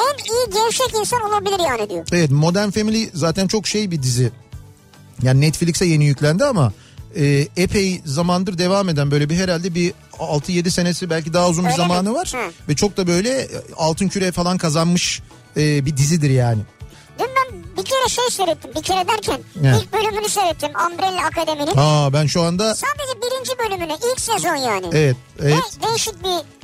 En 0.00 0.24
iyi 0.34 0.54
gevşek 0.62 0.94
insan 1.00 1.20
olabilir 1.20 1.60
yani 1.68 1.90
diyor. 1.90 2.06
Evet 2.12 2.30
Modern 2.30 2.70
Family 2.70 3.10
zaten 3.14 3.46
çok 3.46 3.66
şey 3.66 3.90
bir 3.90 4.02
dizi. 4.02 4.30
Yani 5.22 5.40
Netflix'e 5.40 5.84
yeni 5.84 6.04
yüklendi 6.04 6.44
ama 6.44 6.72
e, 7.16 7.46
epey 7.56 8.02
zamandır 8.04 8.58
devam 8.58 8.88
eden 8.88 9.10
böyle 9.10 9.30
bir 9.30 9.36
herhalde 9.36 9.74
bir 9.74 9.92
6-7 10.20 10.70
senesi 10.70 11.10
belki 11.10 11.32
daha 11.32 11.48
uzun 11.48 11.64
bir 11.64 11.70
Öyle 11.70 11.82
mi? 11.82 11.88
zamanı 11.88 12.14
var. 12.14 12.32
Hı. 12.34 12.52
Ve 12.68 12.76
çok 12.76 12.96
da 12.96 13.06
böyle 13.06 13.40
e, 13.40 13.48
altın 13.76 14.08
küre 14.08 14.32
falan 14.32 14.58
kazanmış 14.58 15.22
e, 15.56 15.86
bir 15.86 15.96
dizidir 15.96 16.30
yani. 16.30 16.60
Dün 17.18 17.26
ben 17.26 17.62
bir 17.76 17.84
kere 17.84 18.08
şey 18.08 18.24
seyrettim. 18.30 18.70
Bir 18.76 18.82
kere 18.82 19.08
derken 19.08 19.40
Ne? 19.60 19.78
ilk 19.82 19.92
bölümünü 19.92 20.28
seyrettim. 20.28 20.70
Umbrella 20.90 21.26
Akademi'nin. 21.26 21.74
Ha 21.74 22.08
ben 22.12 22.26
şu 22.26 22.42
anda 22.42 22.74
Sadece 22.74 23.22
birinci 23.22 23.58
bölümünü 23.58 23.92
ilk 24.12 24.20
sezon 24.20 24.56
yani. 24.56 24.86
evet 24.92 25.16
evet 25.42 25.54
Ve 25.82 25.88
değişik 25.88 26.24
bir 26.24 26.59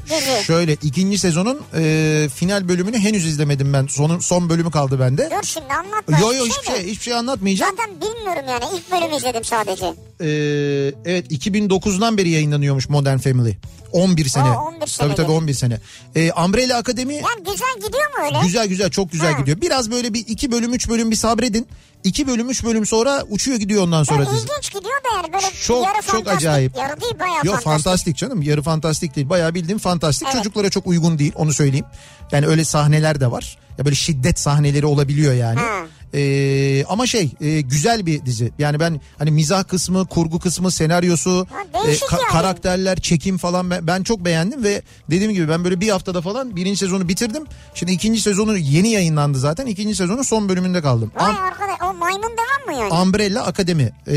şöyle 0.47 0.73
ikinci 0.83 1.19
sezonun 1.19 1.61
e, 1.77 2.29
final 2.35 2.69
bölümünü 2.69 2.99
henüz 2.99 3.27
izlemedim 3.27 3.73
ben. 3.73 3.87
Sonun 3.87 4.19
son 4.19 4.49
bölümü 4.51 4.71
kaldı 4.71 5.01
bende. 5.01 5.31
Dur 5.31 5.47
şimdi 5.47 5.67
anlatma. 5.75 6.19
Yo 6.19 6.33
yo 6.33 6.45
Bir 6.45 6.51
hiçbir 6.51 6.73
de. 6.73 6.77
şey 6.77 6.87
hiçbir 6.91 7.03
şey 7.05 7.15
anlatmayacağım. 7.15 7.77
Zaten 7.77 7.95
bilmiyorum 8.01 8.45
yani. 8.49 8.65
İlk 8.77 8.93
bölümü 8.93 9.17
izledim 9.17 9.45
sadece. 9.45 9.87
Ee, 10.21 10.95
evet 11.05 11.33
2009'dan 11.33 12.19
beri 12.19 12.29
yayınlanıyormuş 12.31 12.89
Modern 12.89 13.19
Family. 13.19 13.55
11 13.93 14.25
sene. 14.29 14.45
Aa, 14.45 14.63
11 14.65 14.87
sene 14.87 15.07
Tabii 15.07 15.17
tabii 15.17 15.27
dedi. 15.29 15.37
11 15.37 15.55
sene. 15.55 15.81
Ee, 16.17 16.33
Umbrella 16.33 16.77
Akademi 16.77 17.15
Yani 17.15 17.45
güzel 17.51 17.75
gidiyor 17.87 18.19
mu 18.19 18.25
öyle? 18.27 18.39
güzel 18.47 18.67
güzel 18.67 18.91
çok 18.91 19.13
güzel 19.13 19.33
Ha. 19.33 19.41
gidiyor. 19.41 19.61
Biraz 19.61 19.91
böyle 19.91 20.15
bir 20.15 20.25
iki 20.29 20.53
bölüm 20.53 20.75
üç 20.75 20.89
bölüm 20.89 21.11
bir 21.11 21.17
sabredin. 21.17 21.67
2 22.07 22.27
bölüm 22.27 22.51
3 22.51 22.65
bölüm 22.65 22.87
sonra 22.87 23.23
uçuyor 23.29 23.59
gidiyor 23.59 23.83
ondan 23.83 24.05
sonra 24.05 24.23
Yani 24.23 24.33
dizi. 24.35 24.45
ilginç 24.47 24.73
gidiyor 24.75 24.95
da 25.05 25.17
yani 25.17 25.33
böyle 25.33 25.47
Çok 25.67 25.85
yarı 25.87 25.95
çok 25.97 26.05
fantastik. 26.05 26.37
acayip. 26.39 26.77
Yarı 26.77 27.01
değil 27.01 27.15
bayağı 27.21 27.37
Yok 27.37 27.45
fantastik. 27.45 27.65
fantastik 27.85 28.17
canım. 28.17 28.43
Yarı 28.43 28.63
fantastik 28.63 29.17
değil. 29.17 29.29
Bayağı 29.29 29.55
bildiğim 29.55 29.79
fantastik. 29.79 30.29
Evet. 30.29 30.37
Çocuklara 30.37 30.71
çok 30.71 30.87
uygun 30.87 31.19
değil 31.19 31.33
onu 31.35 31.53
söyleyeyim. 31.53 31.87
Yani 32.33 32.47
öyle 32.47 32.65
sahneler 32.65 33.21
de 33.21 33.31
var. 33.31 33.59
Ya 33.79 33.85
böyle 33.85 33.97
şiddet 33.97 34.39
sahneleri 34.41 34.87
olabiliyor 34.87 35.35
yani. 35.35 35.59
Ha. 35.61 35.87
Ee, 36.17 36.85
ama 36.89 37.07
şey 37.07 37.33
e, 37.41 37.61
güzel 37.61 38.07
bir 38.07 38.25
dizi. 38.27 38.53
Yani 38.59 38.81
ben 38.81 39.01
hani 39.19 39.31
mizah 39.31 39.65
kısmı, 39.65 40.07
kurgu 40.07 40.39
kısmı, 40.39 40.71
senaryosu, 40.71 41.47
Ha, 41.51 41.85
değişik 41.87 42.13
yani. 42.13 42.23
karakterler, 42.31 43.01
çekim 43.01 43.39
falan 43.39 43.71
ben, 43.71 43.87
ben 43.87 44.03
çok 44.03 44.25
beğendim 44.25 44.65
ve 44.65 44.83
dediğim 45.11 45.33
gibi 45.33 45.49
ben 45.49 45.65
böyle 45.65 45.81
bir 45.81 45.89
haftada 45.89 46.21
falan 46.21 46.57
birinci 46.57 46.77
sezonu 46.79 47.09
bitirdim. 47.09 47.45
Şimdi 47.75 47.93
ikinci 47.93 48.21
sezonu 48.21 48.57
yeni 48.57 48.89
yayınlandı 48.89 49.39
zaten. 49.39 49.67
İkinci 49.67 49.95
sezonun 49.97 50.23
son 50.23 50.49
bölümünde 50.49 50.83
kaldım. 50.83 51.13
Vay 51.17 51.33
Am- 51.33 51.39
arkadaş 51.49 51.77
o 51.91 51.95
maymun 51.95 52.23
devam 52.23 52.77
mı 52.77 52.83
yani? 52.83 53.03
Umbrella 53.03 53.47
Akademi. 53.47 53.93
Ee, 54.07 54.15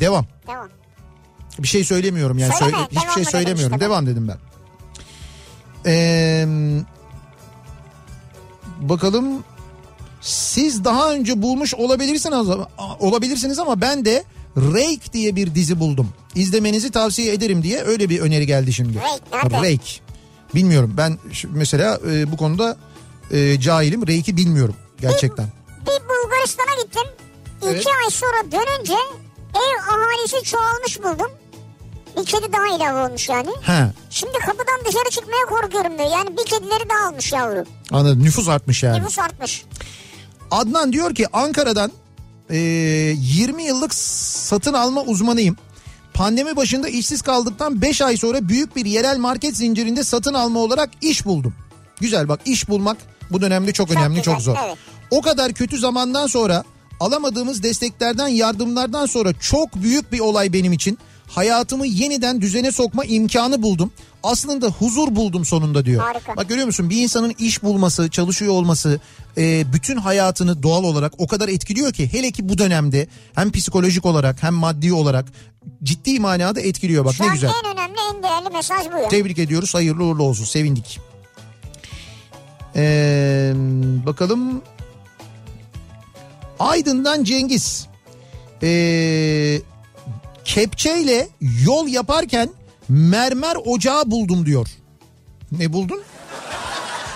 devam. 0.00 0.26
Tamam. 0.46 0.68
Bir 1.58 1.68
şey 1.68 1.84
söylemiyorum 1.84 2.38
yani. 2.38 2.52
Söyleme, 2.58 2.76
Söyle- 2.76 2.86
hiçbir 2.90 3.02
devam 3.02 3.14
şey 3.14 3.24
söylemiyorum. 3.24 3.72
işte. 3.76 3.84
Devam 3.86 4.06
dedim 4.06 4.28
ben. 4.28 4.36
Ee, 5.86 6.46
bakalım 8.80 9.44
siz 10.20 10.84
daha 10.84 11.12
önce 11.12 11.42
bulmuş 11.42 11.74
olabilirsiniz 11.74 12.34
ama, 12.50 12.68
olabilirsiniz 13.00 13.58
ama 13.58 13.80
ben 13.80 14.04
de 14.04 14.24
Rake 14.56 15.12
diye 15.12 15.36
bir 15.36 15.54
dizi 15.54 15.80
buldum. 15.80 16.08
İzlemenizi 16.34 16.90
tavsiye 16.90 17.32
ederim 17.32 17.62
diye 17.62 17.82
öyle 17.82 18.08
bir 18.08 18.20
öneri 18.20 18.46
geldi 18.46 18.72
şimdi. 18.72 18.98
Rake? 19.32 19.56
Rake. 19.56 20.00
Bilmiyorum 20.54 20.94
ben 20.96 21.18
mesela 21.50 22.00
e, 22.10 22.32
bu 22.32 22.36
konuda 22.36 22.76
e, 23.30 23.60
cahilim. 23.60 24.02
Rake'i 24.02 24.36
bilmiyorum 24.36 24.74
gerçekten. 25.00 25.46
Bir 25.80 26.02
Bulgaristan'a 26.08 26.82
gittim. 26.82 27.02
İki 27.58 27.68
Evet. 27.68 27.86
ay 27.86 28.10
sonra 28.10 28.52
dönünce 28.52 28.94
ev 29.54 29.92
ahalisi 29.94 30.44
çoğalmış 30.44 30.98
buldum. 30.98 31.30
Bir 32.16 32.24
kedi 32.24 32.52
daha 32.52 32.76
ilave 32.76 33.06
olmuş 33.08 33.28
yani. 33.28 33.48
He 33.62 33.86
Şimdi 34.10 34.32
kapıdan 34.32 34.80
dışarı 34.88 35.10
çıkmaya 35.10 35.46
korkuyorum 35.48 35.98
diyor. 35.98 36.10
Yani 36.12 36.30
bir 36.38 36.44
kedileri 36.44 36.88
daha 36.88 37.08
almış 37.08 37.32
yavru. 37.32 37.64
anladım 37.92 38.24
nüfus 38.24 38.48
artmış 38.48 38.82
yani. 38.82 38.98
Nüfus 39.00 39.18
artmış. 39.18 39.64
Adnan 40.50 40.92
diyor 40.92 41.14
ki 41.14 41.26
Ankara'dan 41.32 41.92
e, 42.50 42.56
20 42.58 43.62
yıllık 43.62 43.94
satın 43.94 44.74
alma 44.74 45.02
uzmanıyım. 45.02 45.56
Pandemi 46.14 46.56
başında 46.56 46.88
işsiz 46.88 47.22
kaldıktan 47.22 47.82
5 47.82 48.02
ay 48.02 48.16
sonra 48.16 48.48
büyük 48.48 48.76
bir 48.76 48.86
yerel 48.86 49.18
market 49.18 49.56
zincirinde 49.56 50.04
satın 50.04 50.34
alma 50.34 50.60
olarak 50.60 50.90
iş 51.02 51.24
buldum. 51.26 51.54
Güzel 52.00 52.28
bak 52.28 52.40
iş 52.44 52.68
bulmak 52.68 52.96
bu 53.30 53.40
dönemde 53.40 53.72
çok, 53.72 53.90
önemli 53.90 54.16
güzel, 54.16 54.34
çok 54.34 54.42
zor. 54.42 54.56
evet. 54.64 54.76
O 55.10 55.22
kadar 55.22 55.52
kötü 55.52 55.78
zamandan 55.78 56.26
sonra 56.26 56.64
alamadığımız 57.00 57.62
desteklerden 57.62 58.28
yardımlardan 58.28 59.06
sonra 59.06 59.32
çok 59.40 59.74
büyük 59.74 60.12
bir 60.12 60.20
olay 60.20 60.52
benim 60.52 60.72
için. 60.72 60.98
Hayatımı 61.30 61.86
yeniden 61.86 62.40
düzene 62.40 62.72
sokma 62.72 63.04
imkanı 63.04 63.62
buldum. 63.62 63.92
Aslında 64.22 64.66
huzur 64.66 65.16
buldum 65.16 65.44
sonunda 65.44 65.84
diyor. 65.84 66.02
Harika. 66.02 66.36
Bak 66.36 66.48
görüyor 66.48 66.66
musun 66.66 66.90
bir 66.90 67.02
insanın 67.02 67.34
iş 67.38 67.62
bulması, 67.62 68.10
çalışıyor 68.10 68.52
olması 68.52 69.00
e, 69.38 69.72
bütün 69.72 69.96
hayatını 69.96 70.62
doğal 70.62 70.84
olarak 70.84 71.12
o 71.18 71.26
kadar 71.26 71.48
etkiliyor 71.48 71.92
ki 71.92 72.12
hele 72.12 72.30
ki 72.30 72.48
bu 72.48 72.58
dönemde 72.58 73.08
hem 73.34 73.52
psikolojik 73.52 74.06
olarak 74.06 74.42
hem 74.42 74.54
maddi 74.54 74.92
olarak 74.92 75.26
ciddi 75.82 76.20
manada 76.20 76.60
etkiliyor 76.60 77.04
bak 77.04 77.14
Şu 77.14 77.24
ne 77.24 77.28
güzel. 77.32 77.50
en 77.64 77.72
önemli 77.72 77.98
en 78.14 78.22
değerli 78.22 78.48
mesaj 78.52 78.86
bu 78.92 78.98
ya. 78.98 79.08
Tebrik 79.08 79.38
ediyoruz 79.38 79.74
hayırlı 79.74 80.04
uğurlu 80.04 80.22
olsun 80.22 80.44
sevindik. 80.44 81.00
Ee, 82.76 83.52
bakalım 84.06 84.62
Aydın'dan 86.58 87.24
Cengiz 87.24 87.86
ee, 88.62 89.60
kepçeyle 90.44 91.28
yol 91.64 91.88
yaparken 91.88 92.48
mermer 92.88 93.56
ocağı 93.64 94.10
buldum 94.10 94.46
diyor. 94.46 94.68
Ne 95.52 95.72
buldun? 95.72 96.00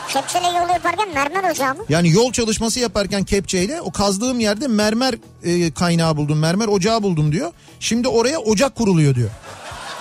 Kepçeyle 0.09 0.47
yol 0.47 0.69
yaparken 0.69 1.15
mermer 1.15 1.51
ocağı 1.51 1.75
mı? 1.75 1.85
Yani 1.89 2.11
yol 2.11 2.33
çalışması 2.33 2.81
yaparken 2.81 3.25
kepçeyle 3.25 3.81
o 3.81 3.93
kazdığım 3.93 4.41
yerde 4.41 4.69
mermer 4.69 5.15
e, 5.45 5.71
kaynağı 5.71 6.17
buldum, 6.17 6.39
mermer 6.39 6.67
ocağı 6.67 7.03
buldum 7.03 7.33
diyor. 7.33 7.53
Şimdi 7.81 8.09
oraya 8.09 8.39
ocak 8.39 8.75
kuruluyor 8.75 9.15
diyor. 9.15 9.31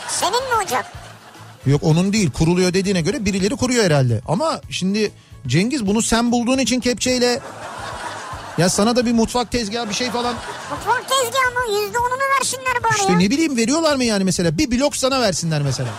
Senin 0.10 0.32
mi 0.32 0.64
ocak? 0.66 0.94
Yok 1.66 1.84
onun 1.84 2.14
değil 2.14 2.32
kuruluyor 2.32 2.74
dediğine 2.74 3.02
göre 3.02 3.26
birileri 3.26 3.56
kuruyor 3.56 3.84
herhalde. 3.86 4.22
Ama 4.28 4.62
şimdi 4.70 5.12
Cengiz 5.48 5.88
bunu 5.88 6.02
sen 6.02 6.32
bulduğun 6.32 6.58
için 6.58 6.80
kepçeyle 6.80 7.40
ya 8.58 8.70
sana 8.70 8.96
da 8.96 9.06
bir 9.06 9.12
mutfak 9.12 9.52
tezgahı 9.52 9.89
bir 9.89 9.94
şey 9.94 10.10
falan 10.12 10.36
Mutfak 10.72 11.04
tezgahı 11.10 11.54
mı? 11.72 11.82
Yüzde 11.84 12.00
onunu 12.00 12.22
versinler 12.39 12.84
bari 12.84 13.00
işte 13.00 13.12
ya. 13.12 13.18
ne 13.18 13.30
bileyim 13.30 13.58
veriyorlar 13.58 13.96
mı 13.96 14.04
yani 14.04 14.24
mesela 14.24 14.58
bir 14.58 14.72
blok 14.72 14.96
sana 14.96 15.22
versinler 15.22 15.62
mesela. 15.62 15.89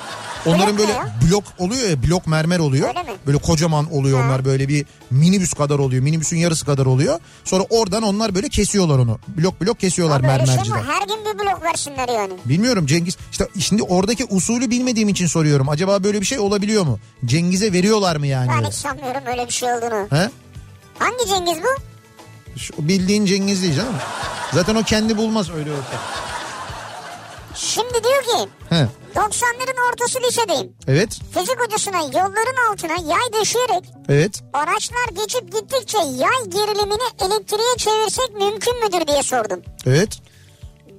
Onların 0.47 0.69
Blok 0.69 0.79
böyle 0.79 0.93
ya? 0.93 1.15
blok 1.31 1.45
oluyor 1.59 1.89
ya 1.89 2.03
blok 2.03 2.27
mermer 2.27 2.59
oluyor. 2.59 2.89
Öyle 2.89 3.03
mi? 3.03 3.13
Böyle 3.27 3.39
kocaman 3.39 3.93
oluyor 3.95 4.21
Ha. 4.21 4.27
onlar 4.27 4.45
böyle 4.45 4.69
bir 4.69 4.87
minibüs 5.11 5.53
kadar 5.53 5.79
oluyor. 5.79 6.03
Minibüsün 6.03 6.37
yarısı 6.37 6.67
kadar 6.67 6.87
oluyor. 6.87 7.21
Sonra 7.45 7.65
oradan 7.71 8.03
onlar 8.03 8.35
böyle 8.35 8.49
kesiyorlar 8.49 8.99
onu. 8.99 9.19
Blok 9.29 9.61
blok 9.61 9.81
kesiyorlar 9.81 10.21
Abi 10.21 10.27
öyle 10.27 10.37
şey 10.47 10.47
mermerciler. 10.47 10.79
mi? 10.79 10.85
Her 10.89 11.07
gün 11.07 11.25
bir 11.25 11.39
blok 11.39 11.63
versinler 11.63 12.09
yani. 12.09 12.33
Bilmiyorum 12.45 12.87
Cengiz. 12.87 13.17
İşte 13.33 13.49
şimdi 13.61 13.83
oradaki 13.83 14.25
usulü 14.25 14.71
bilmediğim 14.71 15.09
için 15.09 15.27
soruyorum. 15.27 15.69
Acaba 15.69 16.05
böyle 16.05 16.21
bir 16.21 16.27
şey 16.27 16.39
olabiliyor 16.39 16.85
mu? 16.85 16.99
Cengiz'e 17.25 17.73
veriyorlar 17.73 18.17
mı 18.17 18.27
yani? 18.27 18.51
Ben 18.51 18.65
hiç 18.69 18.75
sanmıyorum 18.75 19.23
öyle 19.27 19.47
bir 19.47 19.53
şey 19.53 19.73
olduğunu. 19.73 20.07
He? 20.11 20.31
Hangi 20.99 21.27
Cengiz 21.29 21.59
bu? 21.63 21.94
Şu 22.57 22.73
bildiğin 22.79 23.27
Cengiz 23.27 23.63
değil 23.63 23.77
canım. 23.77 23.95
Zaten 24.53 24.75
o 24.75 24.83
kendi 24.83 25.17
bulmaz 25.17 25.51
öyle 25.51 25.71
olsa. 25.73 26.01
Şimdi 27.55 27.93
diyor 28.05 28.23
ki 28.23 28.51
He. 28.71 28.87
90'ların 29.15 29.93
ortası 29.93 30.19
lisedeyim. 30.23 30.73
Evet. 30.89 31.19
Fizik 31.35 31.61
hocasına 31.61 31.99
yolların 31.99 32.71
altına 32.73 32.93
yay 32.93 33.41
döşeyerek 33.41 33.85
Evet. 34.09 34.43
araçlar 34.53 35.07
geçip 35.25 35.53
gittikçe 35.53 35.99
yay 35.99 36.45
gerilimini 36.49 37.03
elektriğe 37.21 37.77
çevirsek 37.77 38.31
mümkün 38.39 38.85
müdür 38.85 39.07
diye 39.07 39.23
sordum. 39.23 39.63
Evet. 39.87 40.19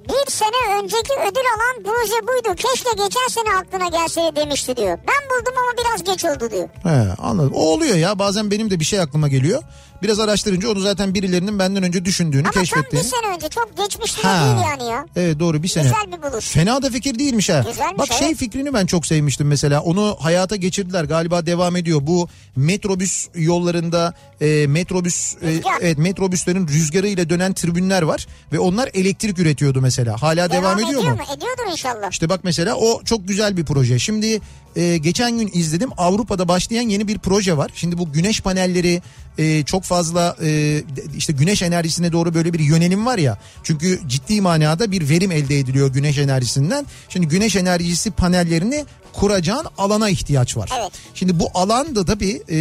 Bir 0.08 0.32
sene 0.32 0.78
önceki 0.82 1.12
ödül 1.12 1.44
alan 1.56 1.82
proje 1.84 2.26
buydu. 2.28 2.54
Keşke 2.56 2.90
geçen 2.90 3.28
sene 3.28 3.56
aklına 3.56 3.88
gelseydi 3.88 4.36
demişti 4.36 4.76
diyor. 4.76 4.98
Ben 4.98 5.30
buldum 5.30 5.54
ama 5.56 5.72
biraz 5.78 6.04
geç 6.04 6.24
oldu 6.24 6.50
diyor. 6.50 6.68
He, 6.82 7.14
anladım. 7.22 7.52
O 7.54 7.58
oluyor 7.60 7.96
ya. 7.96 8.18
Bazen 8.18 8.50
benim 8.50 8.70
de 8.70 8.80
bir 8.80 8.84
şey 8.84 9.00
aklıma 9.00 9.28
geliyor. 9.28 9.62
Biraz 10.02 10.20
araştırınca 10.20 10.70
onu 10.70 10.80
zaten 10.80 11.14
birilerinin 11.14 11.58
benden 11.58 11.82
önce 11.82 12.04
düşündüğünü, 12.04 12.42
Ama 12.42 12.50
tam 12.52 12.62
keşfettiğini. 12.62 13.04
bir 13.04 13.10
sene 13.10 13.34
önce 13.34 13.48
çok 13.48 13.76
geçmişti 13.76 14.22
de 14.22 14.28
Ha. 14.28 14.44
değil 14.56 14.66
yani 14.70 14.90
ya. 14.90 15.06
Evet 15.16 15.38
doğru 15.40 15.62
bir 15.62 15.68
sene. 15.68 15.82
Güzel 15.84 16.18
bir 16.18 16.32
buluş. 16.32 16.44
Fena 16.48 16.82
da 16.82 16.90
fikir 16.90 17.18
değilmiş 17.18 17.50
ha. 17.50 17.64
Güzelmiş, 17.68 17.98
Bak 17.98 18.12
şey 18.18 18.26
evet. 18.28 18.36
fikrini 18.36 18.74
ben 18.74 18.86
çok 18.86 19.06
sevmiştim 19.06 19.46
mesela. 19.46 19.82
Onu 19.82 20.16
hayata 20.20 20.56
geçirdiler 20.56 21.04
galiba 21.04 21.46
devam 21.46 21.76
ediyor. 21.76 22.00
Bu 22.02 22.28
metrobüs 22.56 23.28
yollarında 23.34 24.14
e, 24.40 24.66
metrobüs 24.66 25.34
e, 25.42 25.46
Rüzgar. 25.48 25.78
evet 25.80 25.98
metrobüslerin 25.98 26.68
rüzgarı 26.68 27.08
ile 27.08 27.30
dönen 27.30 27.52
tribünler 27.54 28.02
var 28.02 28.26
ve 28.52 28.58
onlar 28.58 28.90
elektrik 28.94 29.38
üretiyordu 29.38 29.80
mesela. 29.80 30.22
Hala 30.22 30.50
devam, 30.50 30.78
ediyor, 30.78 31.02
mu? 31.02 31.18
Ediyordur 31.36 31.72
inşallah. 31.72 32.10
İşte 32.10 32.28
bak 32.28 32.40
mesela 32.44 32.74
o 32.76 33.02
çok 33.04 33.28
güzel 33.28 33.56
bir 33.56 33.64
proje. 33.64 33.98
Şimdi 33.98 34.40
e, 34.76 34.96
geçen 34.96 35.38
gün 35.38 35.50
izledim 35.52 35.90
Avrupa'da 35.98 36.48
başlayan 36.48 36.88
yeni 36.88 37.08
bir 37.08 37.18
proje 37.18 37.56
var. 37.56 37.70
Şimdi 37.74 37.98
bu 37.98 38.12
güneş 38.12 38.40
panelleri 38.40 39.02
e, 39.38 39.62
çok 39.62 39.82
fazla 39.82 40.36
e, 40.42 40.82
işte 41.16 41.32
güneş 41.32 41.62
enerjisine 41.62 42.12
doğru 42.12 42.34
böyle 42.34 42.52
bir 42.52 42.58
yönelim 42.58 43.06
var 43.06 43.18
ya. 43.18 43.38
Çünkü 43.62 44.00
ciddi 44.06 44.40
manada 44.40 44.92
bir 44.92 45.08
verim 45.08 45.32
elde 45.32 45.58
ediliyor 45.58 45.92
güneş 45.92 46.18
enerjisinden. 46.18 46.86
Şimdi 47.08 47.28
güneş 47.28 47.56
enerjisi 47.56 48.10
panellerini 48.10 48.84
kuracağın 49.12 49.66
alana 49.78 50.08
ihtiyaç 50.08 50.56
var. 50.56 50.70
Evet. 50.80 50.92
Şimdi 51.14 51.40
bu 51.40 51.50
alanda 51.54 52.04
tabii 52.04 52.42
e, 52.50 52.58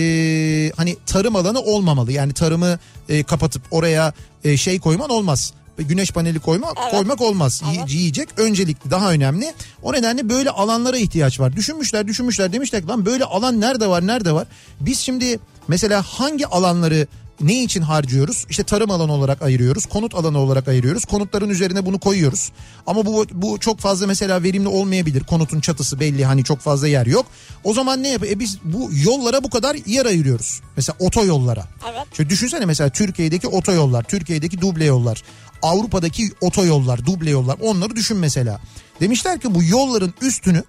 hani 0.76 0.98
tarım 1.06 1.36
alanı 1.36 1.60
olmamalı. 1.60 2.12
Yani 2.12 2.34
tarımı 2.34 2.80
e, 3.10 3.24
kapatıp 3.24 3.62
oraya 3.72 4.14
e, 4.44 4.58
şey 4.58 4.80
koyman 4.80 5.10
olmaz. 5.10 5.54
Güneş 5.78 6.12
paneli 6.12 6.40
koyma, 6.40 6.68
Evet. 6.82 6.92
koymak 6.92 7.22
olmaz. 7.22 7.62
Evet. 7.78 7.90
Yiyecek 7.94 8.30
öncelikli 8.38 8.92
daha 8.92 9.12
önemli. 9.12 9.54
O 9.84 9.94
nedenle 9.94 10.30
böyle 10.30 10.50
alanlara 10.50 10.98
ihtiyaç 10.98 11.40
var. 11.40 11.56
Düşünmüşler 11.56 12.08
düşünmüşler 12.08 12.54
demişler 12.54 12.82
ki 12.82 12.88
lan 12.88 13.06
böyle 13.06 13.24
alan 13.24 13.62
nerede 13.62 13.88
var 13.88 14.08
nerede 14.08 14.32
var? 14.32 14.48
Biz 14.80 15.00
şimdi 15.00 15.40
mesela 15.68 16.02
hangi 16.02 16.48
alanları 16.48 17.08
ne 17.42 17.64
için 17.64 17.82
harcıyoruz? 17.82 18.46
İşte 18.50 18.64
tarım 18.64 18.92
alanı 18.92 19.12
olarak 19.12 19.42
ayırıyoruz, 19.42 19.86
konut 19.86 20.16
alanı 20.16 20.40
olarak 20.40 20.68
ayırıyoruz. 20.68 21.06
Konutların 21.06 21.50
üzerine 21.50 21.86
bunu 21.86 22.00
koyuyoruz. 22.00 22.52
Ama 22.88 23.06
bu 23.06 23.26
bu 23.32 23.60
çok 23.60 23.80
fazla 23.80 24.08
mesela 24.08 24.44
verimli 24.44 24.68
olmayabilir. 24.68 25.24
Konutun 25.24 25.60
çatısı 25.60 26.00
belli 26.00 26.26
hani 26.26 26.44
çok 26.44 26.60
fazla 26.60 26.88
yer 26.88 27.06
yok. 27.06 27.26
O 27.64 27.74
zaman 27.74 28.04
ne 28.04 28.10
yapıyor? 28.10 28.32
E 28.32 28.40
biz 28.40 28.58
bu 28.64 28.90
yollara 28.94 29.44
bu 29.44 29.50
kadar 29.50 29.78
yer 29.86 30.06
ayırıyoruz. 30.06 30.62
Mesela 30.78 30.96
otoyollara. 31.00 31.68
Evet. 31.92 32.16
Şöyle 32.18 32.30
düşünsene 32.30 32.66
mesela 32.66 32.90
Türkiye'deki 32.90 33.48
otoyollar, 33.48 34.04
Türkiye'deki 34.04 34.62
duble 34.62 34.86
yollar, 34.86 35.24
Avrupa'daki 35.62 36.32
otoyollar, 36.42 37.06
duble 37.06 37.30
yollar 37.30 37.58
onları 37.62 37.96
düşün 37.96 38.18
mesela. 38.18 38.62
Demişler 39.02 39.40
ki 39.40 39.56
bu 39.56 39.64
yolların 39.64 40.14
üstünü 40.22 40.64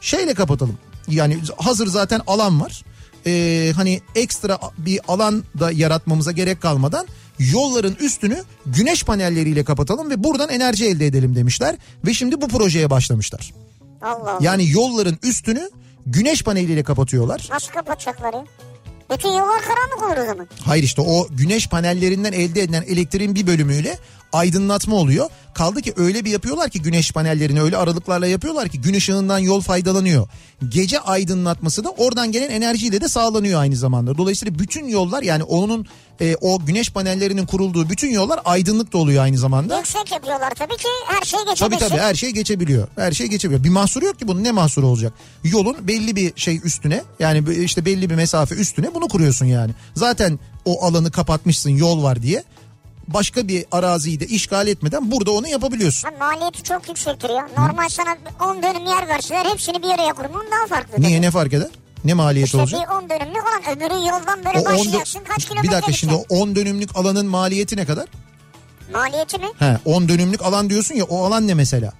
şeyle 0.00 0.34
kapatalım. 0.34 0.78
Yani 1.08 1.38
hazır 1.56 1.86
zaten 1.86 2.20
alan 2.26 2.60
var. 2.60 2.84
Ee, 3.28 3.72
hani 3.76 4.00
ekstra 4.14 4.58
bir 4.78 5.00
alan 5.08 5.44
da 5.60 5.70
yaratmamıza 5.70 6.32
gerek 6.32 6.62
kalmadan 6.62 7.06
yolların 7.38 7.96
üstünü 8.00 8.42
güneş 8.66 9.04
panelleriyle 9.04 9.64
kapatalım 9.64 10.10
ve 10.10 10.24
buradan 10.24 10.48
enerji 10.48 10.86
elde 10.86 11.06
edelim 11.06 11.36
demişler. 11.36 11.76
Ve 12.06 12.14
şimdi 12.14 12.40
bu 12.40 12.48
projeye 12.48 12.90
başlamışlar. 12.90 13.54
Allah 14.02 14.30
Allah. 14.30 14.38
Yani 14.40 14.70
yolların 14.70 15.18
üstünü 15.22 15.70
güneş 16.06 16.42
paneliyle 16.42 16.82
kapatıyorlar. 16.82 17.48
Nasıl 17.50 17.72
kapatacaklar 17.72 18.34
ya? 18.34 18.44
Bütün 19.12 19.28
yollar 19.28 19.60
karanlık 19.62 20.02
olur 20.02 20.24
o 20.24 20.26
zaman. 20.26 20.48
Hayır 20.64 20.82
işte 20.82 21.02
o 21.02 21.26
güneş 21.30 21.68
panellerinden 21.68 22.32
elde 22.32 22.62
edilen 22.62 22.82
elektriğin 22.82 23.34
bir 23.34 23.46
bölümüyle 23.46 23.98
aydınlatma 24.32 24.96
oluyor. 24.96 25.30
Kaldı 25.54 25.82
ki 25.82 25.92
öyle 25.96 26.24
bir 26.24 26.30
yapıyorlar 26.30 26.70
ki 26.70 26.82
güneş 26.82 27.12
panellerini 27.12 27.62
öyle 27.62 27.76
aralıklarla 27.76 28.26
yapıyorlar 28.26 28.68
ki 28.68 28.80
gün 28.80 28.94
ışığından 28.94 29.38
yol 29.38 29.60
faydalanıyor. 29.60 30.28
Gece 30.68 31.00
aydınlatması 31.00 31.84
da 31.84 31.90
oradan 31.90 32.32
gelen 32.32 32.50
enerjiyle 32.50 33.00
de 33.00 33.08
sağlanıyor 33.08 33.60
aynı 33.60 33.76
zamanda. 33.76 34.18
Dolayısıyla 34.18 34.58
bütün 34.58 34.88
yollar 34.88 35.22
yani 35.22 35.42
onun 35.42 35.86
e, 36.20 36.36
o 36.40 36.66
güneş 36.66 36.90
panellerinin 36.90 37.46
kurulduğu 37.46 37.90
bütün 37.90 38.10
yollar 38.10 38.40
aydınlık 38.44 38.92
da 38.92 38.98
oluyor 38.98 39.22
aynı 39.22 39.38
zamanda. 39.38 39.76
Yüksek 39.78 40.12
yapıyorlar 40.12 40.50
tabii 40.54 40.76
ki 40.76 40.88
her 41.06 41.22
şey 41.26 41.40
Tabii 41.40 41.50
geçebilsin. 41.50 41.88
tabii 41.88 42.00
her 42.00 42.14
şey 42.14 42.30
geçebiliyor. 42.30 42.88
Her 42.96 43.12
şey 43.12 43.26
geçebiliyor. 43.26 43.64
Bir 43.64 43.68
mahsuru 43.70 44.04
yok 44.04 44.18
ki 44.18 44.28
bunun 44.28 44.44
ne 44.44 44.52
mahsuru 44.52 44.86
olacak? 44.86 45.12
Yolun 45.44 45.76
belli 45.88 46.16
bir 46.16 46.32
şey 46.36 46.60
üstüne 46.64 47.02
yani 47.20 47.44
işte 47.64 47.84
belli 47.84 48.10
bir 48.10 48.14
mesafe 48.14 48.54
üstüne 48.54 48.94
bunu 48.94 49.08
kuruyorsun 49.08 49.46
yani. 49.46 49.72
Zaten 49.94 50.38
o 50.64 50.84
alanı 50.84 51.10
kapatmışsın 51.10 51.70
yol 51.70 52.02
var 52.02 52.22
diye. 52.22 52.44
Başka 53.08 53.48
bir 53.48 53.64
araziyi 53.72 54.20
de 54.20 54.26
işgal 54.26 54.68
etmeden 54.68 55.10
burada 55.10 55.30
onu 55.30 55.48
yapabiliyorsun. 55.48 56.08
Ha, 56.08 56.14
maliyeti 56.18 56.62
çok 56.62 56.88
yüksektir 56.88 57.28
ya. 57.30 57.48
Normal 57.58 57.88
sana 57.88 58.16
10 58.40 58.62
dönüm 58.62 58.86
yer 58.86 59.08
verseler 59.08 59.44
hepsini 59.44 59.82
bir 59.82 59.88
araya 59.88 60.12
kurman 60.12 60.46
daha 60.52 60.66
farklı. 60.68 61.02
Niye 61.02 61.16
tabii. 61.16 61.26
ne 61.26 61.30
fark 61.30 61.52
eder? 61.52 61.68
Ne 62.04 62.14
maliyeti 62.14 62.46
İşte 62.46 62.58
olacak? 62.58 62.80
bir 62.80 62.94
10 62.94 63.10
dönümlük 63.10 63.42
olan 63.42 63.76
öbürü 63.76 64.08
yoldan 64.08 64.44
böyle 64.44 64.58
O 64.60 64.64
başlayacaksın 64.64 65.20
kaç 65.28 65.44
kilometre 65.44 65.68
bir 65.68 65.72
dakika 65.72 65.92
şimdi 65.92 66.14
o 66.14 66.24
10 66.28 66.56
dönümlük 66.56 66.96
alanın 66.96 67.26
maliyeti 67.26 67.76
ne 67.76 67.84
kadar? 67.86 68.08
Maliyeti 68.92 69.38
mi? 69.38 69.46
He 69.58 69.78
10 69.84 70.08
dönümlük 70.08 70.42
alan 70.42 70.70
diyorsun 70.70 70.94
ya 70.94 71.04
o 71.04 71.24
alan 71.24 71.46
ne 71.48 71.54
mesela? 71.54 71.92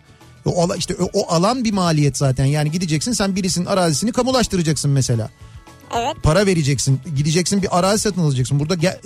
O 0.44 0.62
alan 0.62 0.78
işte 0.78 0.94
o, 0.94 1.10
o 1.20 1.32
alan 1.32 1.64
bir 1.64 1.72
maliyet 1.72 2.16
zaten. 2.16 2.44
Yani 2.44 2.70
gideceksin 2.70 3.12
sen 3.12 3.36
birisinin 3.36 3.66
arazisini 3.66 4.12
kamulaştıracaksın 4.12 4.90
mesela. 4.90 5.30
Evet. 5.96 6.16
para 6.22 6.46
vereceksin. 6.46 7.01
Gideceksin 7.16 7.62
bir 7.62 7.79
arazi 7.79 8.03
satın 8.03 8.20
alacaksın. 8.20 8.61
Burada 8.61 8.98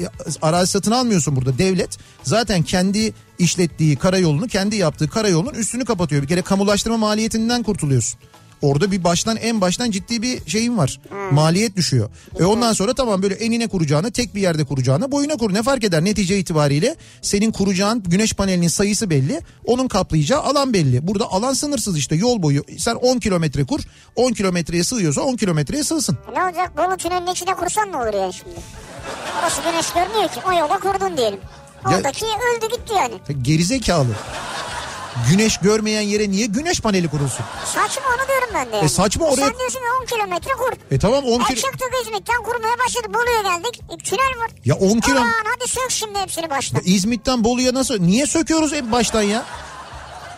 arazi 0.43 0.71
satın 0.71 0.91
almıyorsun 0.91 1.37
burada. 1.37 1.59
Devlet 1.59 1.99
zaten 2.23 2.63
kendi 2.63 3.13
işlettiği 3.39 3.97
karayolunu, 3.97 4.49
kendi 4.49 4.77
yaptığı 4.77 5.09
karayolunun 5.09 5.55
üstünü 5.55 5.85
kapatıyor. 5.85 6.23
Bir 6.23 6.29
kere 6.29 6.43
kamulaştırma 6.43 6.97
maliyetinden 6.97 7.63
kurtuluyorsun. 7.63 8.21
Orada 8.63 8.91
bir 8.93 9.05
baştan 9.05 9.37
en 9.37 9.61
baştan 9.61 9.91
ciddi 9.91 10.23
bir 10.23 10.51
şeyin 10.51 10.79
var. 10.79 11.01
Maliyet 11.31 11.77
düşüyor. 11.77 12.11
E 12.41 12.45
ondan 12.45 12.73
sonra 12.73 12.95
tamam 12.95 13.23
böyle 13.23 13.35
enine 13.35 13.69
kuracağını, 13.69 14.13
tek 14.13 14.35
bir 14.35 14.41
yerde 14.41 14.65
kuracağını 14.65 15.13
boyuna 15.13 15.37
kur. 15.37 15.55
Ne 15.55 15.63
fark 15.63 15.85
eder 15.85 16.05
netice 16.05 16.39
itibariyle? 16.39 16.97
Senin 17.23 17.53
kuracağın 17.53 18.03
güneş 18.03 18.33
panelinin 18.33 18.69
sayısı 18.69 19.11
belli. 19.11 19.41
Onun 19.65 19.89
kaplayacağı 19.89 20.41
alan 20.43 20.73
belli. 20.73 21.07
Burada 21.09 21.25
alan 21.33 21.53
sınırsız 21.53 21.99
işte 21.99 22.15
yol 22.17 22.43
boyu. 22.43 22.65
Sen 22.79 22.95
10 22.95 23.19
kilometre 23.19 23.65
kur. 23.65 23.81
10 24.17 24.33
kilometreye 24.33 24.85
sığıyorsa 24.85 25.21
10 25.21 25.37
kilometreye 25.37 25.85
sığsın. 25.85 26.19
Ne 26.37 26.45
olacak? 26.45 26.77
Bolu 26.77 26.97
tünelinin 26.97 27.31
içine 27.33 27.55
kursan 27.55 27.93
ne 27.93 27.97
olur 27.97 28.15
yani 28.15 28.33
şimdi? 28.33 28.57
Orası 29.41 29.63
güneş 29.63 29.93
görmüyor 29.93 30.29
ki. 30.29 30.41
O 30.49 30.53
yola 30.53 30.79
kurdun 30.81 31.17
diyelim. 31.17 31.41
Ya- 31.91 31.97
Oradaki 31.97 32.25
öldü 32.25 32.77
gitti 32.77 32.93
yani. 32.97 33.43
Gerizekalı. 33.43 34.07
Güneş 35.31 35.57
görmeyen 35.57 36.01
yere 36.01 36.31
niye 36.31 36.47
güneş 36.47 36.81
paneli 36.81 37.09
kurulsun? 37.09 37.45
Saçma 37.65 38.03
onu 38.19 38.29
diyorum 38.29 38.49
ben 38.55 38.73
de. 38.73 38.77
Yani. 38.77 38.85
E 38.87 38.89
saçma 38.89 39.27
oraya- 39.27 39.47
Sen 39.47 39.59
diyorsun 39.59 39.79
ki 39.79 39.85
10 40.03 40.07
kilometre 40.07 40.51
kur. 40.53 40.73
E 40.91 40.99
tamam 40.99 41.25
10 41.25 41.41
E 41.41 41.45
kilo... 41.45 41.57
çıktık 41.57 41.89
İzmit'ten 42.03 42.43
kurmaya 42.43 42.79
başladı. 42.87 43.07
Bolu'ya 43.15 43.43
geldik. 43.57 43.81
E, 43.91 43.97
tünel 43.97 44.41
var. 44.43 44.51
Ya 44.65 44.75
10 44.75 45.01
kilo... 45.01 45.17
Aman 45.21 45.33
hadi 45.45 45.69
sök 45.71 45.91
şimdi 45.91 46.19
hepsini 46.19 46.51
baştan. 46.51 46.81
İzmit'ten 46.85 47.45
Bolu'ya 47.45 47.75
nasıl... 47.75 47.99
Niye 47.99 48.27
söküyoruz 48.27 48.73
en 48.73 48.93
baştan 48.93 49.23
ya? 49.23 49.45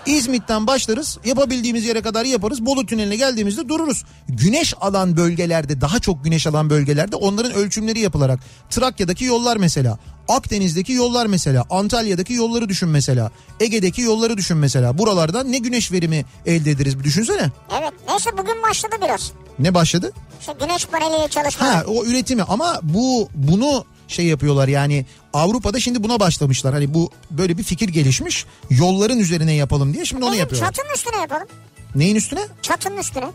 İzmit'ten 0.06 0.66
başlarız 0.66 1.18
yapabildiğimiz 1.24 1.84
yere 1.84 2.02
kadar 2.02 2.24
yaparız 2.24 2.66
Bolu 2.66 2.86
tüneline 2.86 3.16
geldiğimizde 3.16 3.68
dururuz. 3.68 4.04
Güneş 4.28 4.74
alan 4.80 5.16
bölgelerde 5.16 5.80
daha 5.80 6.00
çok 6.00 6.24
güneş 6.24 6.46
alan 6.46 6.70
bölgelerde 6.70 7.16
onların 7.16 7.52
ölçümleri 7.52 8.00
yapılarak 8.00 8.40
Trakya'daki 8.70 9.24
yollar 9.24 9.56
mesela 9.56 9.98
Akdeniz'deki 10.28 10.92
yollar 10.92 11.26
mesela 11.26 11.64
Antalya'daki 11.70 12.32
yolları 12.34 12.68
düşün 12.68 12.88
mesela 12.88 13.30
Ege'deki 13.60 14.02
yolları 14.02 14.36
düşün 14.36 14.56
mesela 14.56 14.98
buralardan 14.98 15.52
ne 15.52 15.58
güneş 15.58 15.92
verimi 15.92 16.24
elde 16.46 16.70
ederiz 16.70 16.98
bir 16.98 17.04
düşünsene. 17.04 17.50
Evet 17.78 17.92
neyse 18.08 18.30
bugün 18.38 18.62
başladı 18.62 18.94
biraz. 19.04 19.32
Ne 19.58 19.74
başladı? 19.74 20.12
İşte 20.40 20.52
güneş 20.60 20.86
paneliyle 20.86 21.28
çalışma. 21.28 21.66
Ha 21.66 21.84
o 21.86 22.04
üretimi 22.04 22.42
ama 22.42 22.80
bu 22.82 23.28
bunu 23.34 23.84
şey 24.08 24.26
yapıyorlar 24.26 24.68
yani 24.68 25.06
Avrupa'da 25.34 25.80
şimdi 25.80 26.02
buna 26.04 26.20
başlamışlar. 26.20 26.74
Hani 26.74 26.94
bu 26.94 27.10
böyle 27.30 27.58
bir 27.58 27.62
fikir 27.62 27.88
gelişmiş. 27.88 28.46
Yolların 28.70 29.18
üzerine 29.18 29.52
yapalım 29.54 29.94
diye 29.94 30.04
şimdi 30.04 30.24
onu 30.24 30.30
Bizim 30.30 30.40
yapıyorlar. 30.40 30.72
çatının 30.72 30.94
üstüne 30.94 31.16
yapalım. 31.20 31.48
Neyin 31.94 32.16
üstüne? 32.16 32.40
Çatının 32.62 32.96
üstüne. 32.96 33.26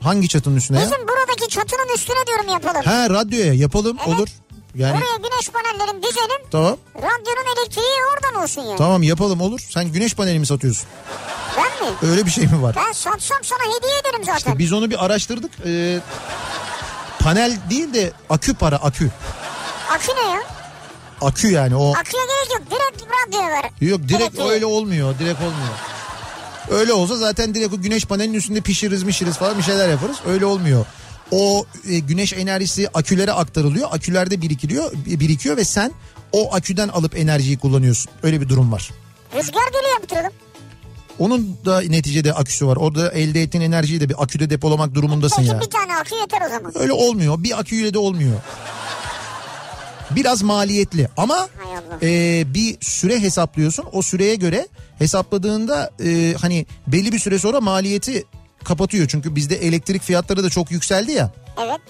Hangi 0.00 0.28
çatının 0.28 0.56
üstüne 0.56 0.80
ya? 0.80 0.84
Bizim 0.86 1.08
buradaki 1.08 1.48
çatının 1.48 1.94
üstüne 1.94 2.26
diyorum 2.26 2.48
yapalım. 2.48 2.82
Ha 2.84 3.10
radyoya 3.10 3.54
yapalım 3.54 3.96
Evet. 4.06 4.08
olur. 4.18 4.28
Yani 4.74 5.00
Buraya 5.00 5.16
güneş 5.16 5.48
panellerini 5.50 6.02
dizelim. 6.02 6.48
tamam 6.50 6.76
Radyonun 6.96 7.58
elektriği 7.58 7.84
oradan 8.14 8.42
olsun 8.42 8.62
yani. 8.62 8.78
tamam 8.78 9.02
yapalım 9.02 9.40
olur. 9.40 9.60
Sen 9.70 9.92
güneş 9.92 10.14
paneli 10.14 10.38
mi 10.38 10.46
satıyorsun? 10.46 10.86
Ben 11.56 11.88
mi? 11.88 11.94
Öyle 12.02 12.26
bir 12.26 12.30
şey 12.30 12.44
mi 12.46 12.62
var? 12.62 12.76
Ben 12.76 12.92
satsam 12.92 13.38
sana 13.42 13.58
hediye 13.76 13.98
ederim 14.00 14.24
zaten. 14.24 14.36
İşte 14.38 14.58
biz 14.58 14.72
onu 14.72 14.90
bir 14.90 15.04
araştırdık. 15.04 15.50
Ee, 15.66 16.00
panel 17.18 17.56
değil 17.70 17.94
de 17.94 18.12
akü 18.30 18.54
para 18.54 18.76
akü. 18.76 19.10
Akü 19.90 20.12
ne 20.16 20.30
ya? 20.30 20.40
Akü 21.26 21.50
yani 21.50 21.76
o. 21.76 21.94
Aküye 21.96 22.22
gerek 22.22 22.60
yok. 22.60 22.70
Direkt 22.70 23.02
radyoya 23.26 23.48
ver. 23.50 23.70
Yok 23.80 24.00
direkt 24.08 24.22
Elektriği. 24.22 24.48
öyle 24.50 24.66
olmuyor. 24.66 25.18
Direkt 25.18 25.40
olmuyor. 25.40 25.74
Öyle 26.70 26.92
olsa 26.92 27.16
zaten 27.16 27.54
direkt 27.54 27.74
o 27.74 27.80
güneş 27.82 28.04
panelinin 28.04 28.38
üstünde 28.38 28.60
pişiririz 28.60 29.02
mişiriz 29.02 29.36
falan 29.36 29.58
bir 29.58 29.62
şeyler 29.62 29.88
yaparız. 29.88 30.16
Öyle 30.26 30.46
olmuyor. 30.46 30.86
O 31.30 31.66
e, 31.88 31.98
güneş 31.98 32.32
enerjisi 32.32 32.88
akülere 32.94 33.32
aktarılıyor. 33.32 33.88
Akülerde 33.92 34.42
birikiliyor, 34.42 34.92
birikiyor 35.06 35.56
ve 35.56 35.64
sen 35.64 35.92
o 36.32 36.54
aküden 36.54 36.88
alıp 36.88 37.18
enerjiyi 37.18 37.58
kullanıyorsun. 37.58 38.12
Öyle 38.22 38.40
bir 38.40 38.48
durum 38.48 38.72
var. 38.72 38.90
Rüzgar 39.36 39.62
gölü 39.72 39.92
yaptıralım. 39.92 40.32
Onun 41.18 41.58
da 41.64 41.80
neticede 41.80 42.32
aküsü 42.32 42.66
var. 42.66 42.76
Orada 42.76 43.12
elde 43.12 43.42
ettiğin 43.42 43.64
enerjiyi 43.64 44.00
de 44.00 44.08
bir 44.08 44.22
aküde 44.22 44.50
depolamak 44.50 44.94
durumundasın 44.94 45.36
Peki 45.36 45.48
ya. 45.48 45.60
bir 45.60 45.70
tane 45.70 45.96
akü 45.96 46.14
yeter 46.14 46.46
o 46.46 46.48
zaman. 46.48 46.72
Öyle 46.78 46.92
olmuyor. 46.92 47.42
Bir 47.42 47.58
aküyle 47.60 47.94
de 47.94 47.98
olmuyor. 47.98 48.36
Biraz 50.16 50.42
maliyetli 50.42 51.08
ama 51.16 51.48
e, 52.02 52.44
bir 52.54 52.76
süre 52.80 53.20
hesaplıyorsun. 53.20 53.84
O 53.92 54.02
süreye 54.02 54.34
göre 54.34 54.68
hesapladığında 54.98 55.90
e, 56.04 56.34
hani 56.40 56.66
belli 56.86 57.12
bir 57.12 57.18
süre 57.18 57.38
sonra 57.38 57.60
maliyeti 57.60 58.24
kapatıyor. 58.64 59.08
Çünkü 59.08 59.36
bizde 59.36 59.56
elektrik 59.56 60.02
fiyatları 60.02 60.44
da 60.44 60.50
çok 60.50 60.70
yükseldi 60.70 61.12
ya. 61.12 61.32
Evet. 61.64 61.80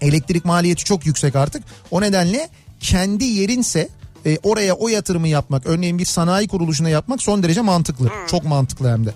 Elektrik 0.00 0.44
maliyeti 0.44 0.84
çok 0.84 1.06
yüksek 1.06 1.36
artık. 1.36 1.62
O 1.90 2.00
nedenle 2.00 2.48
kendi 2.80 3.24
yerinse 3.24 3.88
e, 4.26 4.38
oraya 4.42 4.74
o 4.74 4.88
yatırımı 4.88 5.28
yapmak 5.28 5.66
örneğin 5.66 5.98
bir 5.98 6.04
sanayi 6.04 6.48
kuruluşuna 6.48 6.88
yapmak 6.88 7.22
son 7.22 7.42
derece 7.42 7.60
mantıklı. 7.60 8.10
Çok 8.30 8.44
mantıklı 8.44 8.92
hem 8.92 9.06
de. 9.06 9.10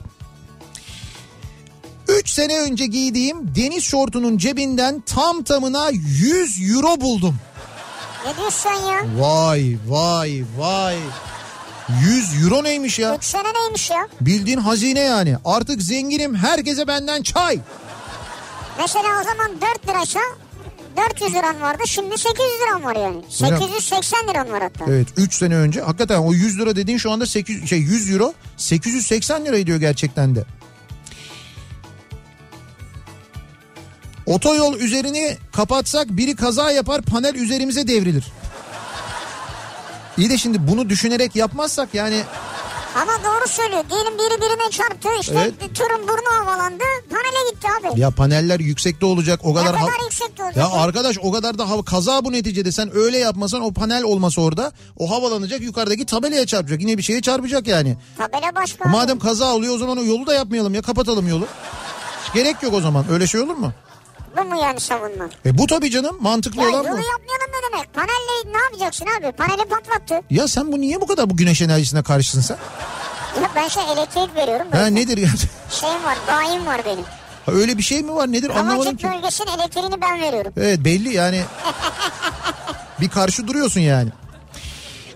3 2.08 2.30
sene 2.30 2.60
önce 2.60 2.86
giydiğim 2.86 3.54
deniz 3.54 3.84
şortunun 3.84 4.38
cebinden 4.38 5.02
tam 5.06 5.42
tamına 5.42 5.90
100 5.90 6.70
euro 6.70 7.00
buldum. 7.00 7.36
Ne 8.26 8.36
diyorsun 8.36 8.58
sen 8.62 8.74
ya? 8.74 9.00
Vay 9.18 9.76
vay 9.88 10.42
vay. 10.58 10.98
100 12.04 12.44
euro 12.44 12.64
neymiş 12.64 12.98
ya? 12.98 13.16
3 13.16 13.24
sene 13.24 13.48
neymiş 13.62 13.90
ya? 13.90 14.08
Bildiğin 14.20 14.58
hazine 14.58 15.00
yani. 15.00 15.36
Artık 15.44 15.82
zenginim 15.82 16.34
herkese 16.34 16.86
benden 16.88 17.22
çay. 17.22 17.58
Mesela 18.78 19.04
o 19.20 19.24
zaman 19.24 19.50
4 19.60 19.88
liraysa 19.88 20.20
400 20.96 21.34
liran 21.34 21.60
vardı 21.60 21.82
şimdi 21.86 22.18
800 22.18 22.38
liran 22.62 22.84
var 22.84 22.96
yani. 22.96 23.22
880 23.28 24.28
liran 24.28 24.52
var 24.52 24.62
hatta. 24.62 24.84
Evet 24.88 25.08
3 25.16 25.34
sene 25.34 25.56
önce 25.56 25.80
hakikaten 25.80 26.18
o 26.18 26.32
100 26.32 26.58
lira 26.58 26.76
dediğin 26.76 26.98
şu 26.98 27.10
anda 27.10 27.26
8 27.26 27.68
şey 27.68 27.78
100 27.78 28.10
euro 28.12 28.32
880 28.56 29.44
lira 29.44 29.58
ediyor 29.58 29.78
gerçekten 29.80 30.34
de. 30.36 30.44
Otoyol 34.26 34.74
üzerini 34.74 35.36
kapatsak 35.52 36.08
biri 36.08 36.36
kaza 36.36 36.70
yapar 36.70 37.02
panel 37.02 37.34
üzerimize 37.34 37.88
devrilir. 37.88 38.24
İyi 40.18 40.30
de 40.30 40.38
şimdi 40.38 40.68
bunu 40.68 40.88
düşünerek 40.88 41.36
yapmazsak 41.36 41.94
yani 41.94 42.22
Ama 43.02 43.12
doğru 43.24 43.48
söylüyor. 43.48 43.84
Diyelim 43.90 44.14
biri 44.18 44.40
birine 44.40 44.70
çarptı 44.70 45.08
işte 45.20 45.34
Evet. 45.60 45.74
turun 45.76 46.08
burnu 46.08 46.40
havalandı 46.40 46.84
panele 47.10 47.50
gitti 47.50 47.68
abi. 47.80 48.00
ya 48.00 48.10
paneller 48.10 48.60
yüksekte 48.60 49.06
olacak 49.06 49.40
o 49.44 49.50
ne 49.50 49.54
kadar 49.54 49.66
kadar 49.72 49.80
ha- 49.80 50.04
yüksekte 50.04 50.42
olacak? 50.44 50.56
Ya 50.56 50.70
arkadaş 50.82 51.18
o 51.22 51.32
kadar 51.32 51.58
da 51.58 51.68
hava 51.70 51.84
kaza 51.84 52.24
bu 52.24 52.32
neticede 52.32 52.72
sen 52.72 52.96
öyle 52.96 53.18
yapmasan 53.18 53.60
o 53.62 53.72
panel 53.72 54.02
olmasa 54.02 54.40
orada 54.40 54.72
o 54.96 55.10
havalanacak 55.10 55.60
yukarıdaki 55.60 56.06
tabelaya 56.06 56.46
çarpacak 56.46 56.80
yine 56.80 56.98
bir 56.98 57.02
şeye 57.02 57.22
çarpacak 57.22 57.66
yani. 57.66 57.96
Tabela 58.18 58.54
başka. 58.54 58.88
Madem 58.88 59.18
kaza 59.18 59.54
oluyor 59.54 59.74
o 59.74 59.78
zaman 59.78 59.98
o 59.98 60.04
yolu 60.04 60.26
da 60.26 60.34
yapmayalım 60.34 60.74
ya 60.74 60.82
kapatalım 60.82 61.28
yolu. 61.28 61.46
Hiç 62.26 62.32
gerek 62.34 62.62
yok 62.62 62.74
o 62.74 62.80
zaman 62.80 63.04
öyle 63.10 63.26
şey 63.26 63.40
olur 63.40 63.54
mu? 63.54 63.72
Bu 64.36 64.44
mu 64.44 64.62
yani 64.62 64.80
savunma? 64.80 65.24
E 65.46 65.58
bu 65.58 65.66
tabii 65.66 65.90
canım 65.90 66.16
mantıklı 66.20 66.62
Ya 66.62 66.68
olan 66.68 66.76
yolu 66.76 66.84
bu. 66.84 66.88
yapmayalım 66.88 67.48
ne 67.52 67.72
demek? 67.72 67.94
Panelle 67.94 68.52
ne 68.58 68.62
yapacaksın 68.64 69.06
abi? 69.20 69.32
Paneli 69.32 69.64
patlattı. 69.68 70.20
Ya 70.30 70.48
sen 70.48 70.72
bu 70.72 70.80
niye 70.80 71.00
bu 71.00 71.06
kadar 71.06 71.30
bu 71.30 71.36
güneş 71.36 71.62
enerjisine 71.62 72.02
karşısın 72.02 72.40
sen? 72.40 72.56
Ya 73.42 73.50
ben 73.56 73.68
şey 73.68 73.82
elektrik 73.92 74.36
veriyorum. 74.36 74.66
Ha 74.72 74.78
böyle. 74.78 74.94
nedir 74.94 75.18
ya? 75.18 75.28
Şeyim 75.70 76.04
var 76.04 76.18
bayim 76.28 76.66
var 76.66 76.80
benim. 76.86 77.04
Ha, 77.46 77.52
öyle 77.52 77.78
bir 77.78 77.82
şey 77.82 78.02
mi 78.02 78.14
var 78.14 78.32
nedir 78.32 78.50
anlamadım 78.50 78.76
Kavacık 78.78 78.98
ki. 79.00 79.06
bölgesinin 79.08 79.58
elektriğini 79.58 80.00
ben 80.02 80.20
veriyorum. 80.22 80.52
Evet 80.56 80.78
belli 80.84 81.14
yani 81.14 81.40
bir 83.00 83.08
karşı 83.08 83.46
duruyorsun 83.46 83.80
yani. 83.80 84.10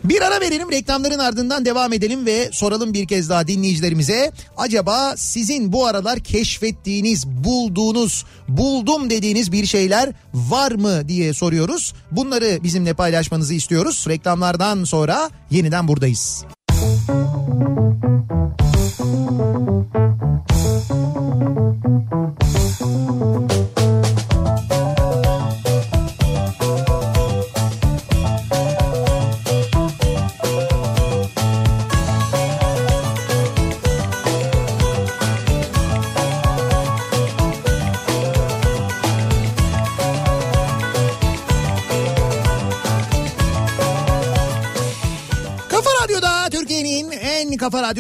Bir 0.05 0.23
ara 0.23 0.41
verelim 0.41 0.73
reklamların 0.73 1.19
ardından 1.19 1.65
devam 1.65 1.93
edelim 1.93 2.27
ve 2.27 2.49
soralım 2.53 2.95
bir 2.95 3.07
kez 3.07 3.31
daha 3.31 3.47
dinleyicilerimize. 3.47 4.33
Acaba 4.57 5.15
sizin 5.17 5.73
bu 5.73 5.87
aralar 5.87 6.21
keşfettiğiniz, 6.21 7.27
bulduğunuz, 7.27 8.25
buldum 8.49 9.11
dediğiniz 9.11 9.53
bir 9.53 9.67
şeyler 9.67 10.13
var 10.35 10.73
mı 10.73 11.09
diye 11.09 11.35
soruyoruz. 11.35 11.95
Bunları 12.11 12.59
bizimle 12.63 12.95
paylaşmanızı 12.95 13.55
istiyoruz. 13.55 14.05
Reklamlardan 14.09 14.85
sonra 14.85 15.31
yeniden 15.51 15.89
buradayız. 15.89 16.45
Kafa 16.69 17.78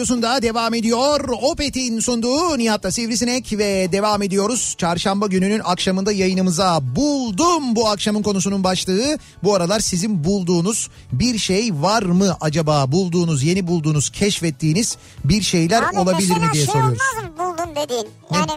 radyosunda 0.08 0.42
devam 0.42 0.74
ediyor. 0.74 1.28
Opet'in 1.42 2.00
sunduğu 2.00 2.58
Nihat'ta 2.58 2.90
Sivrisinek 2.90 3.52
ve 3.58 3.92
devam 3.92 4.22
ediyoruz. 4.22 4.74
Çarşamba 4.78 5.26
gününün 5.26 5.60
akşamında 5.64 6.12
yayınımıza 6.12 6.80
buldum 6.96 7.76
bu 7.76 7.88
akşamın 7.88 8.22
konusunun 8.22 8.64
başlığı. 8.64 9.18
Bu 9.42 9.54
aralar 9.54 9.80
sizin 9.80 10.24
bulduğunuz 10.24 10.88
bir 11.12 11.38
şey 11.38 11.70
var 11.74 12.02
mı 12.02 12.36
acaba? 12.40 12.92
Bulduğunuz, 12.92 13.42
yeni 13.42 13.66
bulduğunuz, 13.66 14.10
keşfettiğiniz 14.10 14.96
bir 15.24 15.42
şeyler 15.42 15.82
Abi 15.82 15.98
olabilir 15.98 16.28
mesela 16.28 16.46
mi 16.46 16.52
diye 16.52 16.64
şey 16.64 16.72
soruyoruz. 16.74 16.98
olmaz 17.14 17.30
mı 17.30 17.38
buldun 17.38 17.76
dediğin? 17.76 18.08
Yani 18.34 18.52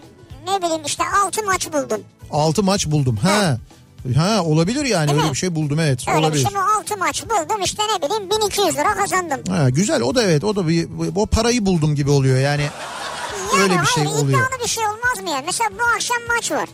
ne 0.47 0.61
bileyim 0.61 0.81
işte 0.85 1.03
6 1.25 1.43
maç 1.45 1.73
buldum. 1.73 2.01
6 2.31 2.63
maç 2.63 2.87
buldum. 2.87 3.17
Ha. 3.17 3.31
Ha 3.31 3.57
olabilir 4.43 4.85
yani 4.85 5.07
Değil 5.07 5.17
öyle 5.19 5.27
mi? 5.27 5.33
bir 5.33 5.37
şey 5.37 5.55
buldum 5.55 5.79
evet 5.79 6.07
Öyle 6.07 6.19
olabilir. 6.19 6.45
bir 6.45 6.49
şey 6.49 6.57
bu 6.59 6.79
6 6.79 6.97
maç 6.97 7.23
buldum 7.23 7.61
işte 7.63 7.83
ne 7.83 8.07
bileyim 8.07 8.29
1200 8.29 8.73
lira 8.77 8.93
kazandım. 8.95 9.39
Ha, 9.53 9.69
güzel 9.69 10.01
o 10.01 10.15
da 10.15 10.23
evet 10.23 10.43
o 10.43 10.55
da 10.55 10.67
bir 10.67 10.87
o 11.15 11.25
parayı 11.25 11.65
buldum 11.65 11.95
gibi 11.95 12.09
oluyor 12.09 12.37
yani. 12.39 12.61
Yani 13.57 13.63
Öyle 13.63 13.81
bir 13.81 13.85
şey 13.87 14.03
hayır, 14.03 14.15
oluyor. 14.17 14.27
iddialı 14.39 14.63
bir 14.63 14.69
şey 14.69 14.83
olmaz 14.85 15.23
mı 15.23 15.29
ya? 15.29 15.43
Mesela 15.45 15.69
bu 15.79 15.83
akşam 15.95 16.17
maç 16.35 16.51
var. 16.51 16.69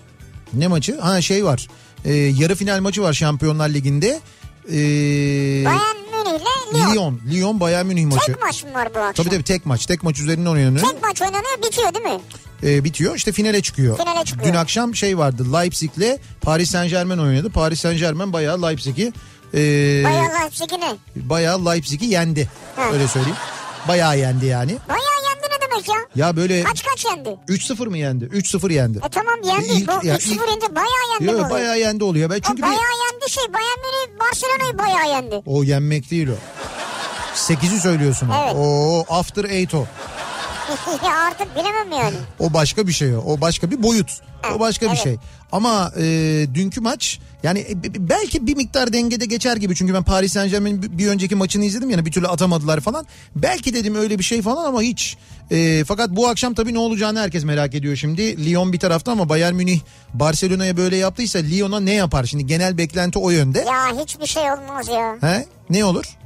Ne 0.53 0.67
maçı? 0.67 0.99
Ha 0.99 1.21
şey 1.21 1.45
var. 1.45 1.67
Ee, 2.05 2.13
yarı 2.13 2.55
final 2.55 2.79
maçı 2.81 3.01
var 3.01 3.13
Şampiyonlar 3.13 3.69
Ligi'nde. 3.69 4.19
Ee, 4.71 4.71
Bayern 5.65 5.96
Münih 6.25 6.39
ile 6.39 6.79
Lyon. 6.79 6.93
Lyon. 6.95 7.21
Lyon 7.31 7.59
Bayern 7.59 7.85
Münih 7.85 8.05
maçı. 8.05 8.25
Tek 8.25 8.41
maç 8.41 8.63
mı 8.63 8.73
var 8.73 8.87
bu 8.95 8.99
akşam? 8.99 9.13
Tabii 9.25 9.35
tabii 9.35 9.43
tek 9.43 9.65
maç. 9.65 9.85
Tek 9.85 10.03
maç 10.03 10.19
üzerinden 10.19 10.49
oynanıyor. 10.49 10.85
Tek 10.91 11.03
maç 11.03 11.21
oynanıyor 11.21 11.57
bitiyor 11.65 11.93
değil 11.93 12.05
mi? 12.05 12.21
Ee, 12.63 12.83
bitiyor 12.83 13.15
işte 13.15 13.31
finale 13.31 13.61
çıkıyor. 13.61 13.97
Finale 13.97 14.25
çıkıyor. 14.25 14.53
Dün 14.53 14.57
akşam 14.57 14.95
şey 14.95 15.17
vardı 15.17 15.53
Leipzig'le 15.53 16.17
Paris 16.41 16.71
Saint 16.71 16.89
Germain 16.89 17.17
oynadı. 17.17 17.49
Paris 17.49 17.79
Saint 17.79 17.99
Germain 17.99 18.33
bayağı 18.33 18.61
Leipzig'i 18.61 19.13
e, 19.53 19.57
Bayağı 20.03 20.33
Leipzig'i 20.43 20.79
ne? 20.81 20.95
bayağı 21.15 21.65
Leipzig'i 21.65 22.05
yendi. 22.05 22.49
Ha. 22.75 22.81
Öyle 22.93 23.07
söyleyeyim. 23.07 23.37
Bayağı 23.87 24.17
yendi 24.19 24.45
yani. 24.45 24.77
Bayağı 24.89 25.01
demek 25.85 25.89
ya? 26.15 26.25
Ya 26.27 26.35
böyle 26.35 26.63
Kaç 26.63 26.83
kaç 26.83 27.05
yendi? 27.05 27.37
3-0 27.47 27.87
mı 27.89 27.97
yendi? 27.97 28.25
3-0 28.25 28.73
yendi. 28.73 28.97
E 28.97 29.09
tamam 29.09 29.35
yendi. 29.43 29.65
İlk- 29.67 29.87
bu 29.87 30.05
ya 30.07 30.15
3-0 30.15 30.29
ilk- 30.33 30.49
yendi 30.49 30.75
bayağı 30.75 30.89
yendi 31.21 31.41
Yok 31.41 31.51
bayağı 31.51 31.79
yendi 31.79 32.03
oluyor. 32.03 32.29
Ben 32.29 32.35
O 32.37 32.39
çünkü 32.41 32.57
bir... 32.57 32.61
bayağı 32.61 32.77
yendi 33.11 33.31
şey 33.31 33.43
Bayern 33.53 33.77
Münih 33.79 34.19
Barcelona'yı 34.19 34.77
bayağı 34.77 35.09
yendi. 35.15 35.41
O 35.45 35.63
yenmek 35.63 36.11
değil 36.11 36.27
o. 36.27 36.35
8'i 37.35 37.79
söylüyorsun. 37.79 38.29
Evet. 38.43 38.53
O 38.57 39.05
after 39.09 39.43
8 39.43 39.73
o. 39.73 39.85
ya 41.05 41.15
artık 41.27 41.55
bilemem 41.55 41.91
yani. 41.91 42.15
O 42.39 42.53
başka 42.53 42.87
bir 42.87 42.91
şey 42.91 43.15
o. 43.15 43.19
O 43.19 43.41
başka 43.41 43.71
bir 43.71 43.83
boyut. 43.83 44.21
O 44.55 44.59
başka 44.59 44.85
bir 44.85 44.91
evet. 44.91 45.03
şey. 45.03 45.17
Ama 45.51 45.91
e, 45.97 46.03
dünkü 46.53 46.81
maç 46.81 47.19
yani 47.43 47.59
e, 47.59 47.73
belki 48.09 48.47
bir 48.47 48.55
miktar 48.55 48.93
dengede 48.93 49.25
geçer 49.25 49.57
gibi. 49.57 49.75
Çünkü 49.75 49.93
ben 49.93 50.03
Paris 50.03 50.33
Saint 50.33 50.51
Germain'in 50.51 50.81
bir- 50.81 50.97
bir 50.97 51.07
önceki 51.07 51.35
maçını 51.35 51.65
izledim 51.65 51.89
yani 51.89 52.05
bir 52.05 52.11
türlü 52.11 52.27
atamadılar 52.27 52.79
falan. 52.79 53.05
Belki 53.35 53.73
dedim 53.73 53.95
öyle 53.95 54.19
bir 54.19 54.23
şey 54.23 54.41
falan 54.41 54.65
ama 54.65 54.81
hiç. 54.81 55.17
E, 55.51 55.83
fakat 55.87 56.09
bu 56.09 56.27
akşam 56.27 56.53
tabii 56.53 56.73
ne 56.73 56.79
olacağını 56.79 57.19
herkes 57.19 57.43
merak 57.43 57.75
ediyor 57.75 57.95
şimdi. 57.95 58.45
Lyon 58.45 58.73
bir 58.73 58.79
tarafta 58.79 59.11
ama 59.11 59.29
Bayern 59.29 59.53
Münih 59.55 59.79
Barcelona'ya 60.13 60.77
böyle 60.77 60.97
yaptıysa 60.97 61.39
Lyon'a 61.39 61.79
ne 61.79 61.93
yapar? 61.93 62.23
Şimdi 62.23 62.45
genel 62.45 62.77
beklenti 62.77 63.19
o 63.19 63.29
yönde. 63.29 63.59
Ya 63.59 64.01
hiçbir 64.03 64.25
şey 64.25 64.43
olmaz 64.51 64.87
ya. 64.87 65.17
He? 65.21 65.45
Ne 65.69 65.85
olur? 65.85 66.17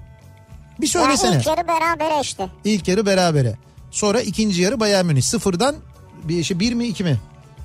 Bir 0.82 0.86
Ya 0.88 0.92
söylesene. 0.92 1.38
ilk 1.38 1.48
yarı 1.48 1.68
berabere 1.68 2.22
işte. 2.22 2.48
İlk 2.64 2.88
yarı 2.88 3.06
berabere. 3.06 3.56
Sonra 3.92 4.22
ikinci 4.22 4.62
yarı 4.62 4.80
Bayern 4.80 5.06
Münih. 5.06 5.22
Sıfırdan 5.22 5.76
bir 6.24 6.44
şey 6.44 6.60
bir 6.60 6.74
mi 6.74 6.88
iki 6.88 7.04
mi? 7.04 7.20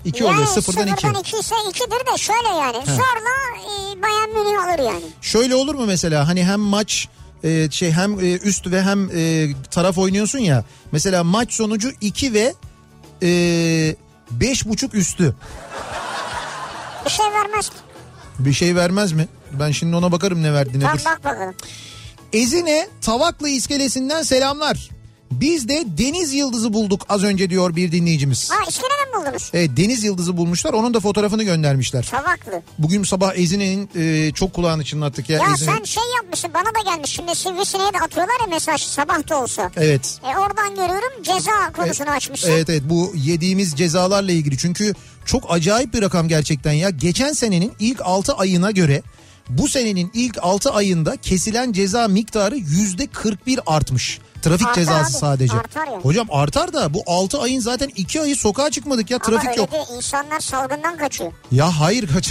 İki 0.04 0.22
yani 0.24 0.34
oluyor 0.34 0.46
sıfırdan 0.46 0.86
iki. 0.86 1.00
sıfırdan 1.00 1.20
iki 1.20 1.36
ise 1.38 1.54
ikidir 1.70 2.12
de 2.12 2.18
şöyle 2.18 2.48
yani. 2.48 2.76
Zorla 2.86 3.36
e, 3.58 4.02
Bayern 4.02 4.28
Münih 4.28 4.64
alır 4.64 4.78
yani. 4.92 5.04
Şöyle 5.20 5.54
olur 5.54 5.74
mu 5.74 5.86
mesela 5.86 6.28
hani 6.28 6.44
hem 6.44 6.60
maç 6.60 7.08
e, 7.44 7.70
şey 7.70 7.92
hem 7.92 8.20
e, 8.20 8.32
üst 8.32 8.66
ve 8.66 8.82
hem 8.82 9.10
e, 9.14 9.48
taraf 9.70 9.98
oynuyorsun 9.98 10.38
ya. 10.38 10.64
Mesela 10.92 11.24
maç 11.24 11.52
sonucu 11.52 11.92
2 12.00 12.34
ve 12.34 12.54
e, 13.22 13.30
beş 14.30 14.66
buçuk 14.66 14.94
üstü. 14.94 15.34
Bir 17.04 17.10
şey 17.10 17.26
vermez. 17.26 17.70
Bir 18.38 18.52
şey 18.52 18.76
vermez 18.76 19.12
mi? 19.12 19.28
Ben 19.52 19.70
şimdi 19.70 19.96
ona 19.96 20.12
bakarım 20.12 20.42
ne 20.42 20.52
verdiğine 20.52 20.82
Tamam 20.82 20.98
dur. 20.98 21.04
bak 21.04 21.24
bakalım. 21.24 21.54
Ezine 22.32 22.88
Tavaklı 23.00 23.48
iskelesinden 23.48 24.22
selamlar. 24.22 24.90
Biz 25.30 25.68
de 25.68 25.84
deniz 25.98 26.34
yıldızı 26.34 26.72
bulduk 26.72 27.06
az 27.08 27.24
önce 27.24 27.50
diyor 27.50 27.76
bir 27.76 27.92
dinleyicimiz. 27.92 28.50
Ha 28.50 28.56
iskeleden 28.68 29.20
buldunuz. 29.20 29.50
Evet 29.54 29.70
deniz 29.76 30.04
yıldızı 30.04 30.36
bulmuşlar 30.36 30.72
onun 30.72 30.94
da 30.94 31.00
fotoğrafını 31.00 31.42
göndermişler. 31.42 32.08
Tavaklı. 32.10 32.62
Bugün 32.78 33.02
sabah 33.04 33.34
Ezine'nin 33.36 33.90
e, 33.96 34.32
çok 34.32 34.52
kulağını 34.52 34.84
çınlattık 34.84 35.30
ya. 35.30 35.38
Ya 35.38 35.54
Ezine. 35.54 35.74
sen 35.76 35.84
şey 35.84 36.02
yapmışsın 36.16 36.50
bana 36.54 36.64
da 36.64 36.90
gelmiş. 36.90 37.10
Şimdi 37.10 37.34
sivrisineğe 37.34 37.92
de 37.92 37.98
atıyorlar 37.98 38.34
ya 38.40 38.46
mesaj 38.46 38.82
sabah 38.82 39.28
da 39.28 39.42
olsa. 39.42 39.70
Evet. 39.76 40.18
E 40.24 40.38
oradan 40.38 40.70
görüyorum 40.74 41.22
ceza 41.22 41.72
konusunu 41.76 42.10
açmışsın. 42.10 42.50
Evet 42.50 42.70
evet 42.70 42.82
bu 42.84 43.12
yediğimiz 43.14 43.72
cezalarla 43.76 44.32
ilgili 44.32 44.58
çünkü 44.58 44.94
çok 45.24 45.52
acayip 45.52 45.94
bir 45.94 46.02
rakam 46.02 46.28
gerçekten 46.28 46.72
ya. 46.72 46.90
Geçen 46.90 47.32
senenin 47.32 47.72
ilk 47.78 48.00
6 48.04 48.32
ayına 48.32 48.70
göre 48.70 49.02
bu 49.48 49.68
senenin 49.68 50.10
ilk 50.14 50.38
6 50.42 50.70
ayında 50.72 51.16
kesilen 51.16 51.72
ceza 51.72 52.08
miktarı 52.08 52.56
yüzde 52.56 53.06
41 53.06 53.60
artmış. 53.66 54.18
Trafik 54.42 54.66
Artar 54.66 54.74
cezası 54.74 55.16
abi, 55.16 55.20
sadece. 55.20 55.56
artar 55.56 55.86
ya. 55.86 55.98
Hocam 56.00 56.26
artar 56.30 56.72
da 56.72 56.94
bu 56.94 57.02
6 57.06 57.40
ayın 57.40 57.60
zaten 57.60 57.90
2 57.96 58.20
ayı 58.20 58.36
sokağa 58.36 58.70
çıkmadık 58.70 59.10
ya 59.10 59.16
Ama 59.16 59.24
trafik 59.30 59.50
öyle 59.50 59.60
yok. 59.60 59.72
de 59.72 59.84
insanlar 59.96 60.40
salgından 60.40 60.96
kaçıyor. 60.98 61.32
Ya 61.52 61.80
hayır 61.80 62.08
kaç. 62.14 62.30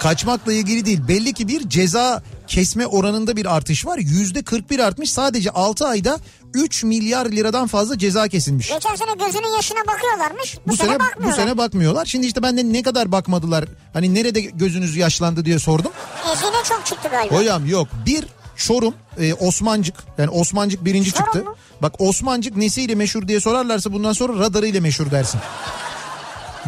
Kaçmakla 0.00 0.52
ilgili 0.52 0.84
değil. 0.86 1.00
Belli 1.08 1.32
ki 1.32 1.48
bir 1.48 1.68
ceza 1.68 2.22
kesme 2.46 2.86
oranında 2.86 3.36
bir 3.36 3.56
artış 3.56 3.86
var. 3.86 3.98
Yüzde 3.98 4.42
41 4.42 4.78
artmış. 4.78 5.12
Sadece 5.12 5.50
6 5.50 5.86
ayda 5.86 6.18
3 6.54 6.84
milyar 6.84 7.26
liradan 7.26 7.66
fazla 7.66 7.98
ceza 7.98 8.28
kesilmiş. 8.28 8.68
Geçen 8.68 8.94
sene 8.94 9.10
gözünün 9.26 9.54
yaşına 9.56 9.78
bakıyorlarmış. 9.86 10.58
Bu, 10.66 10.70
Bu 10.70 10.76
sene, 10.76 10.88
sene 10.88 10.98
bu 10.98 11.02
bakmıyorlar. 11.04 11.36
sene 11.36 11.58
bakmıyorlar. 11.58 12.04
Şimdi 12.06 12.26
işte 12.26 12.42
ben 12.42 12.56
de 12.56 12.72
ne 12.72 12.82
kadar 12.82 13.12
bakmadılar. 13.12 13.64
Hani 13.92 14.14
nerede 14.14 14.40
gözünüz 14.40 14.96
yaşlandı 14.96 15.44
diye 15.44 15.58
sordum. 15.58 15.92
Ezine 16.32 16.64
çok 16.68 16.86
çıktı 16.86 17.08
galiba. 17.10 17.34
Hocam 17.36 17.66
yok. 17.66 17.88
Bir 18.06 18.24
Çorum, 18.56 18.94
e, 19.20 19.34
Osmancık. 19.34 19.94
Yani 20.18 20.30
Osmancık 20.30 20.84
birinci 20.84 21.12
Çorum 21.12 21.24
çıktı. 21.24 21.44
mu? 21.44 21.56
Bak 21.82 21.94
Osmancık 22.00 22.56
nesiyle 22.56 22.94
meşhur 22.94 23.28
diye 23.28 23.40
sorarlarsa 23.40 23.92
bundan 23.92 24.12
sonra 24.12 24.38
radarıyla 24.38 24.80
meşhur 24.80 25.10
dersin. 25.10 25.40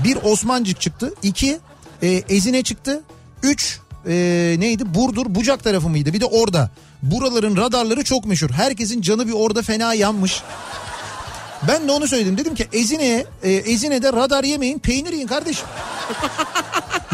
Bir 0.05 0.17
Osmancık 0.23 0.81
çıktı. 0.81 1.15
iki 1.23 1.59
e, 2.03 2.09
Ezine 2.09 2.63
çıktı. 2.63 3.03
Üç 3.43 3.79
e, 4.09 4.13
neydi? 4.59 4.95
Burdur, 4.95 5.27
Bucak 5.35 5.65
tarafı 5.65 5.89
mıydı? 5.89 6.13
Bir 6.13 6.21
de 6.21 6.25
orada. 6.25 6.71
Buraların 7.11 7.57
radarları 7.57 8.05
çok 8.05 8.25
meşhur. 8.25 8.51
Herkesin 8.51 9.01
canı 9.03 9.29
bir 9.29 9.33
orada 9.33 9.63
fena 9.63 9.95
yanmış. 9.95 10.43
Ben 11.69 11.89
de 11.89 11.93
onu 11.93 12.09
söyledim. 12.09 12.39
Dedim 12.39 12.55
ki 12.55 12.69
Ezine'ye, 12.73 13.27
e, 13.43 13.53
Ezine'de 13.53 14.13
radar 14.13 14.45
yemeyin, 14.45 14.79
peynir 14.79 15.13
yiyin 15.13 15.27
kardeşim. 15.27 15.67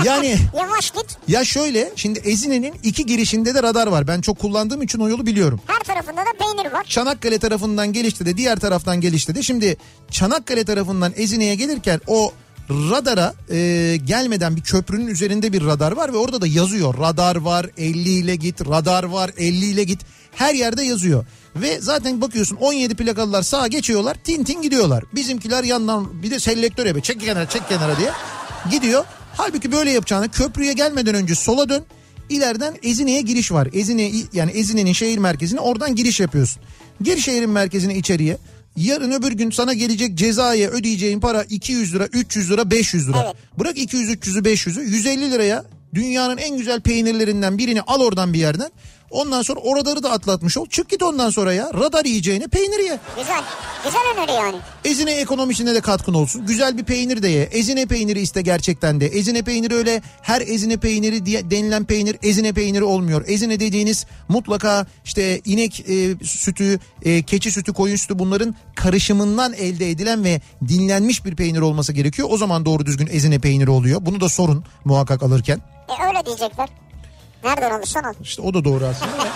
Yani 0.05 0.37
Yavaş 0.57 0.91
git. 0.91 1.17
ya 1.29 1.45
şöyle 1.45 1.91
şimdi 1.97 2.19
Ezine'nin 2.19 2.75
iki 2.83 3.07
girişinde 3.07 3.55
de 3.55 3.63
radar 3.63 3.87
var. 3.87 4.07
Ben 4.09 4.21
çok 4.21 4.39
kullandığım 4.39 4.83
için 4.83 4.99
o 5.01 5.09
yolu 5.09 5.27
biliyorum. 5.27 5.61
Her 5.67 5.79
tarafında 5.81 6.21
da 6.21 6.31
peynir 6.39 6.73
var. 6.73 6.85
Çanakkale 6.85 7.39
tarafından 7.39 7.93
gelişti 7.93 8.27
de 8.27 8.37
diğer 8.37 8.59
taraftan 8.59 9.01
gelişti 9.01 9.35
de. 9.35 9.43
Şimdi 9.43 9.77
Çanakkale 10.11 10.65
tarafından 10.65 11.13
Ezine'ye 11.17 11.55
gelirken 11.55 12.01
o 12.07 12.33
radara 12.71 13.35
e, 13.51 13.97
gelmeden 14.05 14.57
bir 14.57 14.61
köprünün 14.63 15.07
üzerinde 15.07 15.53
bir 15.53 15.67
radar 15.67 15.93
var 15.93 16.13
ve 16.13 16.17
orada 16.17 16.41
da 16.41 16.47
yazıyor. 16.47 16.99
Radar 16.99 17.37
var 17.37 17.67
50 17.77 18.11
ile 18.11 18.37
git, 18.37 18.69
radar 18.69 19.05
var 19.05 19.31
50 19.37 19.65
ile 19.65 19.85
git. 19.85 20.01
Her 20.33 20.55
yerde 20.55 20.83
yazıyor. 20.83 21.25
Ve 21.57 21.81
zaten 21.81 22.21
bakıyorsun 22.21 22.57
17 22.57 22.95
plakalılar 22.95 23.43
sağa 23.43 23.67
geçiyorlar 23.67 24.17
tin 24.25 24.45
tin 24.45 24.63
gidiyorlar. 24.63 25.05
Bizimkiler 25.15 25.65
yandan 25.65 26.23
bir 26.23 26.31
de 26.31 26.41
selektör 26.41 26.87
yapıyor 26.87 27.05
çek 27.05 27.21
kenara 27.21 27.49
çek 27.49 27.69
kenara 27.69 27.99
diye 27.99 28.11
gidiyor. 28.71 29.05
Halbuki 29.37 29.73
böyle 29.73 29.91
yapacağını 29.91 30.29
köprüye 30.29 30.73
gelmeden 30.73 31.15
önce 31.15 31.35
sola 31.35 31.69
dön. 31.69 31.85
İleriden 32.29 32.77
Ezine'ye 32.83 33.21
giriş 33.21 33.53
var. 33.53 33.69
Ezine 33.73 34.13
yani 34.33 34.51
Ezine'nin 34.51 34.93
şehir 34.93 35.19
merkezine 35.19 35.61
oradan 35.61 35.95
giriş 35.95 36.21
yapıyorsun. 36.21 36.63
Gir 37.03 37.19
şehrin 37.19 37.51
merkezine 37.51 37.97
içeriye. 37.97 38.39
Yarın 38.81 39.11
öbür 39.11 39.33
gün 39.33 39.51
sana 39.51 39.73
gelecek 39.73 40.15
cezaya 40.15 40.71
ödeyeceğin 40.71 41.21
para 41.21 41.43
200 41.43 41.95
lira, 41.95 42.07
300 42.07 42.51
lira, 42.51 42.71
500 42.71 43.09
lira. 43.09 43.23
Evet. 43.25 43.35
Bırak 43.59 43.79
200, 43.79 44.11
300'ü, 44.11 44.43
500'ü 44.43 44.83
150 44.83 45.31
liraya 45.31 45.65
dünyanın 45.95 46.37
en 46.37 46.57
güzel 46.57 46.81
peynirlerinden 46.81 47.59
birini 47.59 47.83
al 47.83 48.01
oradan 48.01 48.33
bir 48.33 48.39
yerden. 48.39 48.71
Ondan 49.11 49.43
sonra 49.43 49.61
oraları 49.61 50.03
da 50.03 50.11
atlatmış 50.11 50.57
ol. 50.57 50.67
Çık 50.67 50.89
git 50.89 51.03
ondan 51.03 51.31
sonra 51.31 51.53
ya. 51.53 51.71
Radar 51.75 52.05
yiyeceğine 52.05 52.49
peynir 52.49 52.79
ye. 52.79 52.99
Güzel. 53.19 53.43
Güzel 53.85 54.01
öneri 54.15 54.33
yani. 54.33 54.57
Ezine 54.85 55.13
ekonomisine 55.13 55.75
de 55.75 55.81
katkın 55.81 56.15
olsun. 56.15 56.47
Güzel 56.47 56.79
bir 56.79 56.85
peynir 56.85 57.23
de 57.23 57.29
ye. 57.29 57.43
Ezine 57.43 57.87
peyniri 57.87 58.21
iste 58.21 58.43
gerçekten 58.43 59.01
de. 59.01 59.07
Ezine 59.07 59.43
peyniri 59.43 59.75
öyle 59.75 60.03
her 60.23 60.41
ezine 60.41 60.77
peyniri 60.77 61.27
diye 61.27 61.51
denilen 61.51 61.85
peynir 61.85 62.17
ezine 62.23 62.53
peyniri 62.53 62.85
olmuyor. 62.85 63.25
Ezine 63.27 63.61
dediğiniz 63.61 64.07
mutlaka 64.29 64.87
işte 65.05 65.41
inek 65.45 65.81
e, 65.81 66.17
sütü, 66.25 66.81
e, 67.03 67.23
keçi 67.23 67.51
sütü, 67.53 67.73
koyun 67.73 67.97
sütü 67.97 68.19
bunların 68.19 68.55
karışımından 68.75 69.53
elde 69.53 69.91
edilen 69.91 70.25
ve 70.25 70.41
dinlenmiş 70.69 71.25
bir 71.25 71.37
peynir 71.37 71.61
olması 71.61 71.93
gerekiyor. 71.93 72.29
O 72.31 72.37
zaman 72.37 72.65
doğru 72.65 72.87
düzgün 72.87 73.09
ezine 73.13 73.39
peyniri 73.39 73.71
oluyor. 73.71 73.99
Bunu 74.07 74.21
da 74.21 74.29
sorun 74.29 74.65
muhakkak 74.85 75.23
alırken. 75.23 75.61
E 75.89 76.07
öyle 76.09 76.27
diyecekler. 76.27 76.69
Nereden 77.45 77.71
alırsan 77.71 78.03
al. 78.05 78.15
İşte 78.23 78.43
o 78.43 78.55
da 78.55 78.65
doğru 78.65 78.85
aslında. 78.87 79.13
da. 79.19 79.29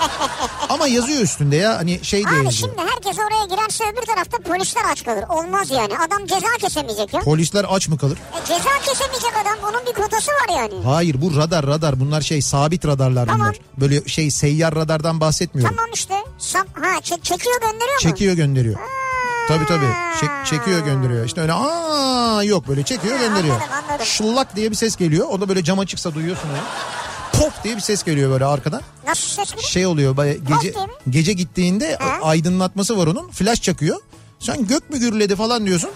Ama 0.68 0.86
yazıyor 0.88 1.20
üstünde 1.22 1.56
ya 1.56 1.76
hani 1.78 2.04
şey 2.04 2.24
de 2.24 2.28
Abi 2.28 2.34
yazıyor. 2.44 2.52
şimdi 2.52 2.90
herkes 2.90 3.18
oraya 3.18 3.44
girerse 3.56 3.84
öbür 3.92 4.02
tarafta 4.06 4.38
polisler 4.38 4.82
aç 4.92 5.04
kalır. 5.04 5.24
Olmaz 5.28 5.70
yani. 5.70 5.92
Adam 5.98 6.26
ceza 6.26 6.46
kesemeyecek 6.60 7.14
ya. 7.14 7.20
Polisler 7.20 7.66
aç 7.68 7.88
mı 7.88 7.98
kalır? 7.98 8.18
E, 8.42 8.46
ceza 8.46 8.70
kesemeyecek 8.86 9.32
adam. 9.42 9.70
Onun 9.70 9.86
bir 9.86 10.02
kotası 10.02 10.30
var 10.30 10.56
yani. 10.62 10.84
Hayır 10.84 11.22
bu 11.22 11.36
radar 11.36 11.66
radar 11.66 12.00
bunlar 12.00 12.20
şey 12.20 12.42
sabit 12.42 12.86
radarlar 12.86 13.26
Tamam. 13.26 13.40
bunlar. 13.40 13.56
Böyle 13.80 14.08
şey 14.08 14.30
seyyar 14.30 14.74
radardan 14.74 15.20
bahsetmiyorum. 15.20 15.76
Tamam 15.76 15.90
işte. 15.94 16.14
Sam 16.38 16.66
ha 16.72 17.00
çek- 17.02 17.24
çekiyor 17.24 17.60
gönderiyor 17.60 17.94
mu? 17.94 18.00
Çekiyor 18.00 18.34
gönderiyor. 18.34 18.78
Tabii 19.48 19.66
tabii. 19.66 19.86
Çek- 20.20 20.46
çekiyor 20.46 20.80
gönderiyor. 20.84 21.24
İşte 21.26 21.40
öyle 21.40 21.52
aa 21.52 22.42
yok 22.42 22.68
böyle 22.68 22.82
çekiyor 22.82 23.18
gönderiyor. 23.18 23.54
anladım, 23.54 23.72
anladım. 23.88 24.06
Şıllak 24.06 24.56
diye 24.56 24.70
bir 24.70 24.76
ses 24.76 24.96
geliyor. 24.96 25.28
O 25.30 25.40
da 25.40 25.48
böyle 25.48 25.64
cam 25.64 25.78
açıksa 25.78 26.14
duyuyorsun 26.14 26.48
onu. 26.48 26.58
Pop 27.38 27.64
diye 27.64 27.76
bir 27.76 27.80
ses 27.80 28.02
geliyor 28.02 28.30
böyle 28.30 28.44
arkadan. 28.44 28.80
Nasıl 29.06 29.28
ses 29.28 29.50
geliyor? 29.50 29.68
Şey 29.68 29.86
oluyor 29.86 30.16
gece 30.48 30.74
gece 31.10 31.32
gittiğinde 31.32 31.96
Ha? 31.96 32.18
aydınlatması 32.22 32.98
var 32.98 33.06
onun. 33.06 33.30
Flash 33.30 33.62
çakıyor. 33.62 33.96
Sen 34.38 34.66
gök 34.66 34.90
mü 34.90 34.98
gürledi 34.98 35.36
falan 35.36 35.66
diyorsun. 35.66 35.90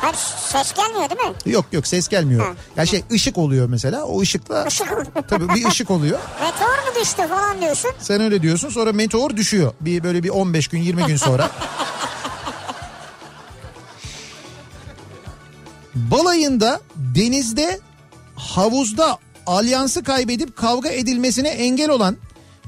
Hayır 0.00 0.16
ses 0.50 0.74
gelmiyor 0.74 1.10
değil 1.10 1.20
mi? 1.30 1.34
Yok 1.46 1.66
yok 1.72 1.86
ses 1.86 2.08
gelmiyor. 2.08 2.46
Ha. 2.46 2.52
Ya 2.76 2.86
şey 2.86 3.04
ışık 3.12 3.38
oluyor 3.38 3.68
mesela. 3.68 4.04
O 4.04 4.20
ışıkla 4.20 4.64
Işık 4.66 4.88
tabii 5.28 5.48
bir 5.48 5.66
ışık 5.68 5.90
oluyor. 5.90 6.18
Meteor 6.40 6.68
mu 6.70 7.00
düştü 7.00 7.28
falan 7.28 7.60
diyorsun. 7.60 7.90
Sen 8.00 8.20
öyle 8.20 8.42
diyorsun 8.42 8.68
sonra 8.68 8.92
meteor 8.92 9.36
düşüyor. 9.36 9.72
Bir 9.80 10.02
böyle 10.04 10.22
bir 10.22 10.28
15 10.28 10.68
gün 10.68 10.78
20 10.82 11.06
gün 11.06 11.16
sonra. 11.16 11.50
Balayında 15.94 16.80
denizde 16.96 17.80
havuzda 18.36 19.18
alyansı 19.48 20.02
kaybedip 20.02 20.56
kavga 20.56 20.88
edilmesine 20.88 21.48
engel 21.48 21.90
olan 21.90 22.16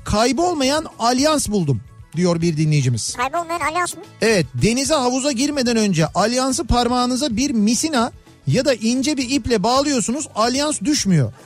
kaybolmayan 0.04 0.86
alyans 0.98 1.48
buldum 1.48 1.80
diyor 2.16 2.40
bir 2.40 2.56
dinleyicimiz. 2.56 3.14
Kaybolmayan 3.16 3.60
alyans 3.60 3.96
mı? 3.96 4.02
Evet 4.22 4.46
denize 4.54 4.94
havuza 4.94 5.32
girmeden 5.32 5.76
önce 5.76 6.06
alyansı 6.06 6.66
parmağınıza 6.66 7.36
bir 7.36 7.50
misina 7.50 8.12
ya 8.46 8.64
da 8.64 8.74
ince 8.74 9.16
bir 9.16 9.30
iple 9.30 9.62
bağlıyorsunuz 9.62 10.28
alyans 10.34 10.80
düşmüyor. 10.80 11.32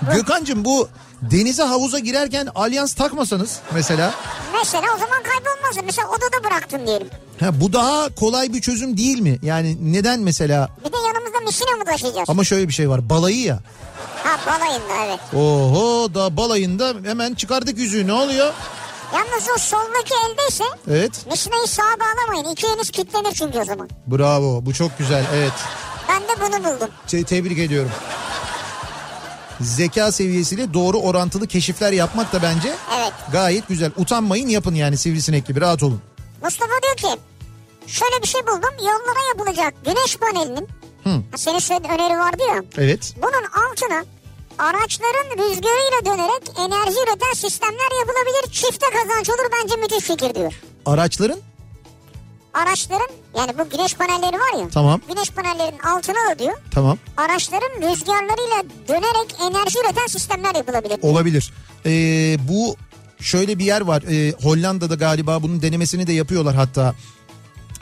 Gökhan'cığım 0.14 0.64
bu 0.64 0.88
denize 1.22 1.62
havuza 1.62 1.98
girerken 1.98 2.48
alyans 2.54 2.94
takmasanız 2.94 3.58
mesela 3.74 4.14
Mesela 4.54 4.82
o 4.96 4.98
zaman 4.98 5.22
kaybolmaz. 5.22 5.76
Mesela 5.84 6.08
odada 6.08 6.44
bıraktın 6.44 6.86
diyelim. 6.86 7.08
ha, 7.40 7.60
bu 7.60 7.72
daha 7.72 8.14
kolay 8.14 8.52
bir 8.52 8.60
çözüm 8.60 8.96
değil 8.96 9.18
mi? 9.20 9.38
Yani 9.42 9.92
neden 9.92 10.20
mesela 10.20 10.68
Bir 10.86 10.92
de 10.92 10.96
yanımızda 10.96 11.40
misina 11.46 11.76
mı 11.76 11.84
taşıyacağız? 11.84 12.30
ama 12.30 12.44
şöyle 12.44 12.68
bir 12.68 12.72
şey 12.72 12.88
var 12.90 13.10
balayı 13.10 13.40
ya. 13.42 13.58
Ha 14.24 14.38
balayında 14.46 15.04
evet. 15.06 15.20
Oho 15.34 16.14
da 16.14 16.36
balayında 16.36 16.94
hemen 17.04 17.34
çıkardık 17.34 17.78
yüzüğü 17.78 18.06
ne 18.06 18.12
oluyor? 18.12 18.52
Yalnız 19.14 19.48
o 19.56 19.58
soldaki 19.58 20.14
eldeyse 20.30 20.64
Evet 20.90 21.26
misinayı 21.30 21.66
sağa 21.66 21.82
bağlamayın. 22.00 22.52
İki 22.52 22.66
eliniz 22.66 22.90
kilitlenir 22.90 23.32
çünkü 23.32 23.58
o 23.58 23.64
zaman. 23.64 23.88
bravo 24.06 24.66
bu 24.66 24.74
çok 24.74 24.98
güzel 24.98 25.24
evet. 25.34 25.52
Ben 26.08 26.22
de 26.22 26.40
bunu 26.40 26.64
buldum. 26.64 26.88
Te- 27.06 27.24
tebrik 27.24 27.58
ediyorum. 27.58 27.90
Zeka 29.60 30.12
seviyesiyle 30.12 30.74
doğru 30.74 30.98
orantılı 31.00 31.46
keşifler 31.46 31.92
yapmak 31.92 32.32
da 32.32 32.42
bence 32.42 32.74
Evet. 33.00 33.12
gayet 33.32 33.68
güzel. 33.68 33.90
Utanmayın 33.96 34.48
yapın 34.48 34.74
yani 34.74 34.96
sivrisinek 34.96 35.46
gibi 35.46 35.60
rahat 35.60 35.82
olun. 35.82 36.02
Mustafa 36.42 36.72
diyor 36.82 36.96
ki 37.14 37.20
şöyle 37.86 38.22
bir 38.22 38.26
şey 38.28 38.40
buldum. 38.46 38.74
Yollara 38.78 39.28
yapılacak 39.28 39.74
güneş 39.84 40.16
panelinin 40.16 40.68
Hı. 41.04 41.10
Senin 41.36 41.58
söylediğin 41.58 41.92
öneri 41.94 42.18
vardı 42.18 42.42
ya. 42.48 42.62
Evet. 42.78 43.14
Bunun 43.22 43.64
altına 43.70 44.04
araçların 44.58 45.30
rüzgarıyla 45.38 46.04
dönerek 46.06 46.42
enerji 46.58 46.96
üreten 47.06 47.32
sistemler 47.34 47.98
yapılabilir. 48.00 48.52
Çifte 48.52 48.86
kazanç 48.90 49.30
olur 49.30 49.50
bence 49.62 49.76
müthiş 49.76 50.04
fikir 50.04 50.34
diyor. 50.34 50.52
Araçların 50.86 51.38
Araçların 52.62 53.08
yani 53.36 53.50
bu 53.58 53.70
güneş 53.76 53.94
panelleri 53.94 54.36
var 54.36 54.60
ya. 54.60 54.68
Tamam. 54.68 55.00
Güneş 55.08 55.30
panellerinin 55.30 55.78
altına 55.78 56.30
da 56.30 56.38
diyor. 56.38 56.54
tamam 56.70 56.98
Araçların 57.16 57.90
rüzgarlarıyla 57.90 58.62
dönerek 58.88 59.34
enerji 59.40 59.78
üreten 59.84 60.06
sistemler 60.06 60.54
yapılabilir. 60.54 60.98
olabilir. 61.02 61.52
Ee, 61.86 62.36
bu 62.48 62.76
şöyle 63.20 63.58
bir 63.58 63.64
yer 63.64 63.80
var. 63.80 64.02
Ee, 64.02 64.32
Hollanda'da 64.42 64.94
galiba 64.94 65.42
bunun 65.42 65.62
denemesini 65.62 66.06
de 66.06 66.12
yapıyorlar 66.12 66.54
hatta. 66.54 66.94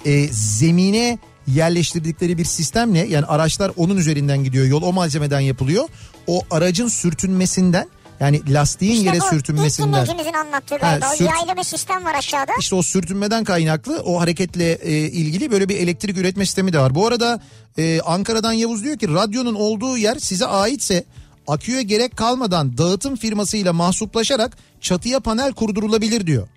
Ee, 0.07 0.29
zemine 0.33 1.19
yerleştirdikleri 1.47 2.39
bir 2.39 2.45
sistemle 2.45 2.99
yani 2.99 3.27
araçlar 3.27 3.73
onun 3.77 3.97
üzerinden 3.97 4.45
gidiyor. 4.45 4.67
Yol 4.67 4.83
o 4.83 4.93
malzemeden 4.93 5.41
yapılıyor. 5.41 5.85
O 6.27 6.43
aracın 6.51 6.89
sürtünmesinden 6.89 7.89
yani 8.21 8.55
lastiğin 8.55 8.93
İşte 8.93 9.05
yere 9.07 9.21
bu 9.21 9.25
ilk 9.25 9.31
sürtünmesinden. 9.31 9.89
dinleyicimizin 9.93 10.33
anlattığı 10.33 10.77
galiba. 10.77 11.07
Ha, 11.07 11.11
O 11.13 11.17
sürt- 11.17 11.29
yaylama 11.39 11.65
sistem 11.65 12.05
var 12.05 12.15
aşağıda. 12.15 12.53
İşte 12.59 12.75
o 12.75 12.83
sürtünmeden 12.83 13.45
kaynaklı 13.45 14.03
o 14.05 14.21
hareketle 14.21 14.73
e, 14.73 14.93
ilgili 14.93 15.51
böyle 15.51 15.69
bir 15.69 15.77
elektrik 15.77 16.17
üretme 16.19 16.47
sistemi 16.47 16.73
de 16.73 16.79
var. 16.81 16.95
Bu 16.95 17.07
arada 17.07 17.41
e, 17.79 18.01
Ankara'dan 18.01 18.53
Yavuz 18.53 18.85
diyor 18.85 18.99
ki 18.99 19.09
radyonun 19.09 19.55
olduğu 19.55 19.97
yer 19.99 20.17
size 20.19 20.47
aitse 20.47 21.05
aküye 21.47 21.83
gerek 21.83 22.17
kalmadan 22.17 22.79
dağıtım 22.79 23.17
firmasıyla 23.17 23.73
mahsuplaşarak 23.73 24.57
çatıya 24.81 25.21
panel 25.21 25.53
kurdurulabilir 25.53 26.27
diyor. 26.27 26.49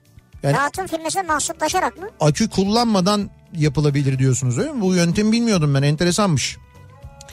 Yani 0.43 0.55
Dağıtım 0.57 0.87
firması 0.87 1.23
mahsuplaşarak 1.23 1.97
mı? 1.97 2.09
akü 2.19 2.49
kullanmadan 2.49 3.29
yapılabilir 3.57 4.19
diyorsunuz 4.19 4.57
öyle 4.57 4.71
mi? 4.71 4.81
Bu 4.81 4.95
yöntemi 4.95 5.31
bilmiyordum 5.31 5.73
ben 5.73 5.81
enteresanmış. 5.83 6.57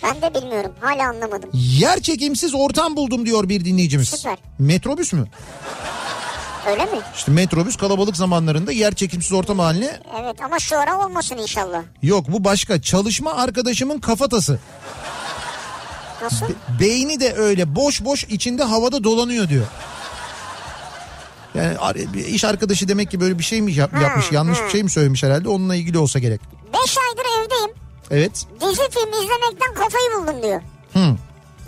Ben 0.02 0.22
de 0.22 0.34
bilmiyorum. 0.34 0.72
Hala 0.80 1.08
anlamadım. 1.08 1.50
Yer 1.54 2.00
çekimsiz 2.00 2.54
ortam 2.54 2.96
buldum 2.96 3.26
diyor 3.26 3.48
bir 3.48 3.64
dinleyicimiz. 3.64 4.08
Süper. 4.08 4.38
Metrobüs 4.58 5.12
mü? 5.12 5.26
Öyle 6.70 6.84
mi? 6.84 6.98
İşte 7.16 7.32
metrobüs 7.32 7.76
kalabalık 7.76 8.16
zamanlarında 8.16 8.72
yer 8.72 8.94
çekimsiz 8.94 9.32
ortam 9.32 9.58
haline 9.58 10.00
Evet 10.22 10.42
ama 10.44 10.58
şu 10.58 10.78
ara 10.78 10.98
olmasın 11.06 11.36
inşallah. 11.38 11.82
Yok 12.02 12.24
bu 12.28 12.44
başka. 12.44 12.82
Çalışma 12.82 13.34
arkadaşımın 13.34 13.98
kafatası. 14.00 14.58
Nasıl? 16.22 16.46
Beyni 16.80 17.20
de 17.20 17.34
öyle 17.34 17.74
boş 17.76 18.04
boş 18.04 18.24
içinde 18.24 18.62
havada 18.64 19.04
dolanıyor 19.04 19.48
diyor. 19.48 19.66
Yani 21.54 21.76
iş 22.28 22.44
arkadaşı 22.44 22.88
demek 22.88 23.10
ki 23.10 23.20
böyle 23.20 23.38
bir 23.38 23.44
şey 23.44 23.62
mi 23.62 23.72
yap- 23.72 23.92
Ha, 23.92 24.00
yapmış 24.02 24.32
yanlış 24.32 24.58
ha. 24.58 24.64
bir 24.64 24.70
şey 24.70 24.82
mi 24.82 24.90
söylemiş 24.90 25.22
herhalde 25.22 25.48
onunla 25.48 25.74
ilgili 25.74 25.98
olsa 25.98 26.18
gerek. 26.18 26.40
Beş 26.74 26.96
aydır 26.98 27.44
evdeyim. 27.44 27.70
Evet. 28.10 28.46
Dizi 28.60 28.82
film 28.90 29.12
izlemekten 29.12 29.74
kafayı 29.74 30.10
buldum 30.18 30.42
diyor. 30.42 30.60
Hı, 30.92 31.16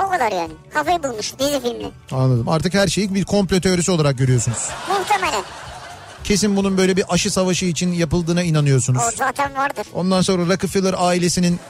O 0.07 0.11
kadar 0.11 0.33
yani. 0.33 0.53
Kafayı 0.75 1.03
bulmuş 1.03 1.33
dizi 1.39 1.61
filmle. 1.63 1.91
anladım. 2.13 2.49
Artık 2.49 2.75
her 2.75 2.89
şeyi 2.89 3.15
bir 3.15 3.25
komplo 3.25 3.61
teorisi 3.61 3.91
olarak 3.91 4.19
görüyorsunuz. 4.19 4.69
Muhtemelen. 4.89 5.43
Kesin 6.25 6.57
bunun 6.57 6.77
böyle 6.77 6.97
bir 6.97 7.05
aşı 7.09 7.31
savaşı 7.31 7.65
için 7.65 7.93
yapıldığına 7.93 8.43
inanıyorsunuz. 8.43 9.03
O 9.09 9.11
zaten 9.17 9.55
vardır. 9.55 9.87
Ondan 9.95 10.21
sonra 10.23 10.47
Rockefeller 10.53 10.95
ailesinin 10.99 11.61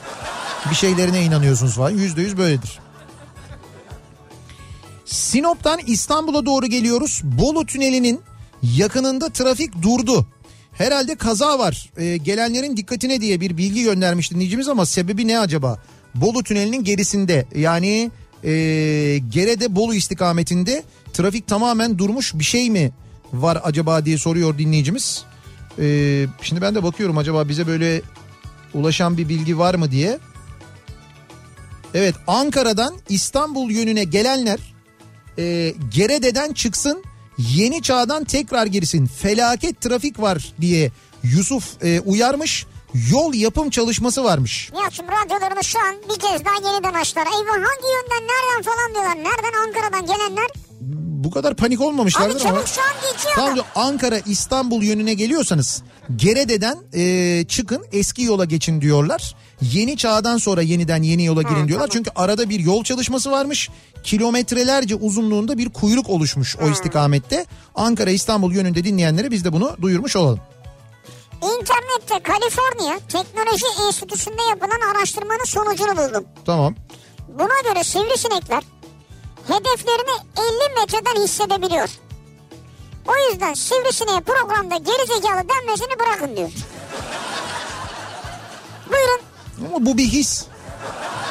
bir 0.70 0.74
şeylerine 0.74 1.22
inanıyorsunuz 1.22 1.74
falan. 1.74 1.90
Yüzde 1.90 2.22
yüz 2.22 2.38
böyledir. 2.38 2.78
Sinop'tan 5.04 5.80
İstanbul'a 5.86 6.46
doğru 6.46 6.66
geliyoruz. 6.66 7.20
Bolu 7.24 7.66
Tüneli'nin 7.66 8.20
yakınında 8.62 9.28
trafik 9.30 9.82
durdu. 9.82 10.26
Herhalde 10.72 11.14
kaza 11.14 11.58
var. 11.58 11.90
Ee, 11.96 12.16
gelenlerin 12.16 12.76
dikkatine 12.76 13.20
diye 13.20 13.40
bir 13.40 13.56
bilgi 13.56 13.82
göndermiş 13.82 14.30
dinleyicimiz 14.30 14.68
ama 14.68 14.86
sebebi 14.86 15.28
ne 15.28 15.38
acaba? 15.38 15.78
Bolu 16.14 16.42
Tüneli'nin 16.42 16.84
gerisinde 16.84 17.46
yani 17.54 18.10
e, 18.44 18.50
Gerede 19.28 19.76
Bolu 19.76 19.94
istikametinde 19.94 20.82
trafik 21.12 21.46
tamamen 21.46 21.98
durmuş 21.98 22.34
bir 22.34 22.44
şey 22.44 22.70
mi 22.70 22.92
var 23.32 23.60
acaba 23.64 24.04
diye 24.04 24.18
soruyor 24.18 24.58
dinleyicimiz. 24.58 25.24
E, 25.78 26.26
şimdi 26.42 26.62
ben 26.62 26.74
de 26.74 26.82
bakıyorum 26.82 27.18
acaba 27.18 27.48
bize 27.48 27.66
böyle 27.66 28.02
ulaşan 28.74 29.18
bir 29.18 29.28
bilgi 29.28 29.58
var 29.58 29.74
mı 29.74 29.90
diye. 29.90 30.18
Evet 31.94 32.14
Ankara'dan 32.26 32.94
İstanbul 33.08 33.70
yönüne 33.70 34.04
gelenler 34.04 34.58
e, 35.38 35.74
Gerede'den 35.94 36.52
çıksın 36.52 37.04
yeni 37.54 37.82
çağdan 37.82 38.24
tekrar 38.24 38.66
girsin 38.66 39.06
felaket 39.06 39.80
trafik 39.80 40.20
var 40.20 40.52
diye 40.60 40.90
Yusuf 41.22 41.84
e, 41.84 42.00
uyarmış 42.00 42.66
yol 43.10 43.34
yapım 43.34 43.70
çalışması 43.70 44.24
varmış. 44.24 44.70
Nihat'cığım 44.74 45.06
radyolarını 45.06 45.64
şu 45.64 45.78
an 45.78 45.94
bir 46.08 46.20
kez 46.20 46.44
daha 46.44 46.72
yeniden 46.72 46.94
açtılar. 46.94 47.26
Eyvah 47.26 47.52
hangi 47.52 47.88
yönden 47.94 48.28
nereden 48.28 48.62
falan 48.62 48.94
diyorlar. 48.94 49.16
Nereden 49.30 49.58
Ankara'dan 49.66 50.06
gelenler? 50.06 50.46
Bu 51.24 51.30
kadar 51.30 51.54
panik 51.56 51.80
olmamışlardır 51.80 52.40
Abi 52.40 52.48
ama. 52.48 52.54
çabuk 52.54 52.68
şu 52.68 52.80
an 52.80 53.12
geçiyor. 53.12 53.34
Tamam 53.36 53.54
diyor, 53.54 53.66
Ankara 53.74 54.18
İstanbul 54.18 54.82
yönüne 54.82 55.14
geliyorsanız 55.14 55.82
Gerede'den 56.16 56.78
e, 56.94 57.44
çıkın 57.48 57.84
eski 57.92 58.22
yola 58.22 58.44
geçin 58.44 58.80
diyorlar. 58.80 59.34
Yeni 59.62 59.96
çağdan 59.96 60.36
sonra 60.36 60.62
yeniden 60.62 61.02
yeni 61.02 61.24
yola 61.24 61.42
girin 61.42 61.68
diyorlar. 61.68 61.88
Çünkü 61.92 62.10
arada 62.16 62.50
bir 62.50 62.60
yol 62.60 62.84
çalışması 62.84 63.30
varmış. 63.30 63.70
Kilometrelerce 64.04 64.94
uzunluğunda 64.94 65.58
bir 65.58 65.68
kuyruk 65.68 66.10
oluşmuş 66.10 66.56
o 66.56 66.68
istikamette. 66.68 67.46
Ankara 67.74 68.10
İstanbul 68.10 68.52
yönünde 68.52 68.84
dinleyenlere 68.84 69.30
biz 69.30 69.44
de 69.44 69.52
bunu 69.52 69.76
duyurmuş 69.82 70.16
olalım. 70.16 70.40
İnternette 71.42 72.22
Kaliforniya 72.32 72.98
Teknoloji 73.08 73.66
Enstitüsü'nde 73.86 74.42
yapılan 74.42 74.94
araştırmanın 74.94 75.44
sonucunu 75.44 75.96
buldum. 75.96 76.24
Tamam. 76.46 76.74
Buna 77.28 77.72
göre 77.72 77.84
sivrisinekler 77.84 78.62
hedeflerini 79.46 80.16
50 80.38 80.80
metreden 80.80 81.22
hissedebiliyor. 81.22 81.88
O 83.08 83.30
yüzden 83.30 83.54
sivrisineğe 83.54 84.20
programda 84.20 84.76
gerizekalı 84.76 85.48
denmesini 85.48 85.98
bırakın 85.98 86.36
diyor. 86.36 86.50
Buyurun. 88.90 89.29
Ama 89.66 89.86
bu 89.86 89.98
bir 89.98 90.04
his. 90.04 90.44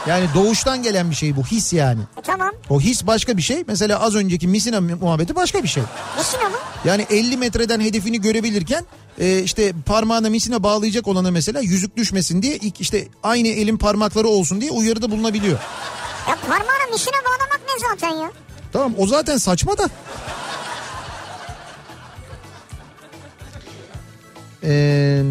Yani 0.07 0.27
doğuştan 0.35 0.83
gelen 0.83 1.09
bir 1.11 1.15
şey 1.15 1.35
bu 1.35 1.45
his 1.45 1.73
yani. 1.73 2.01
E, 2.17 2.21
tamam. 2.21 2.51
O 2.69 2.81
his 2.81 3.07
başka 3.07 3.37
bir 3.37 3.41
şey. 3.41 3.63
Mesela 3.67 3.99
az 3.99 4.15
önceki 4.15 4.47
misina 4.47 4.81
muhabbeti 4.81 5.35
başka 5.35 5.63
bir 5.63 5.67
şey. 5.67 5.83
Misina 6.17 6.49
mı? 6.49 6.55
Yani 6.85 7.05
50 7.09 7.37
metreden 7.37 7.79
hedefini 7.79 8.21
görebilirken 8.21 8.85
e, 9.19 9.39
işte 9.39 9.73
parmağına 9.85 10.29
misine 10.29 10.63
bağlayacak 10.63 11.07
olana 11.07 11.31
mesela 11.31 11.61
yüzük 11.61 11.97
düşmesin 11.97 12.41
diye 12.41 12.55
ilk 12.55 12.81
işte 12.81 13.07
aynı 13.23 13.47
elin 13.47 13.77
parmakları 13.77 14.27
olsun 14.27 14.61
diye 14.61 14.71
uyarıda 14.71 15.11
bulunabiliyor. 15.11 15.59
Ya 16.29 16.37
parmağına 16.47 16.91
misine 16.93 17.15
bağlamak 17.25 17.61
ne 17.73 17.89
zaten 17.89 18.15
ya? 18.21 18.31
Tamam 18.73 18.93
o 18.97 19.07
zaten 19.07 19.37
saçma 19.37 19.77
da. 19.77 19.89
Ee, 24.63 25.23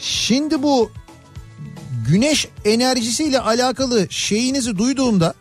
şimdi 0.00 0.62
bu 0.62 0.90
güneş 2.08 2.48
enerjisiyle 2.64 3.40
alakalı 3.40 4.06
şeyinizi 4.10 4.78
duyduğumda 4.78 5.34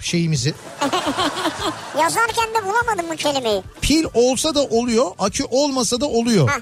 şeyimizi 0.00 0.54
Yazarken 2.00 2.48
de 2.54 2.66
bulamadım 2.66 3.06
bu 3.12 3.16
kelimeyi. 3.16 3.62
pil 3.80 4.04
olsa 4.14 4.54
da 4.54 4.62
oluyor, 4.64 5.10
akü 5.18 5.44
olmasa 5.44 6.00
da 6.00 6.06
oluyor. 6.06 6.48
Heh. 6.48 6.60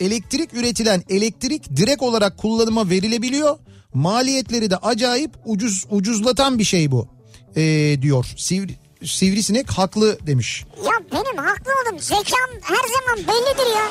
Elektrik 0.00 0.54
üretilen 0.54 1.02
elektrik 1.08 1.76
direkt 1.76 2.02
olarak 2.02 2.38
kullanıma 2.38 2.90
verilebiliyor. 2.90 3.58
Maliyetleri 3.94 4.70
de 4.70 4.76
acayip 4.76 5.30
ucuz 5.44 5.86
ucuzlatan 5.90 6.58
bir 6.58 6.64
şey 6.64 6.90
bu. 6.90 7.08
Ee, 7.56 7.96
diyor. 8.02 8.26
Sivri, 8.36 8.74
sivrisinek 9.04 9.70
haklı 9.70 10.18
demiş. 10.26 10.64
Ya 10.84 10.92
benim 11.12 11.36
haklı 11.36 11.72
oğlum 11.72 11.98
zekam 12.00 12.50
her 12.62 12.76
zaman 12.76 13.18
bellidir 13.28 13.70
ya. 13.76 13.84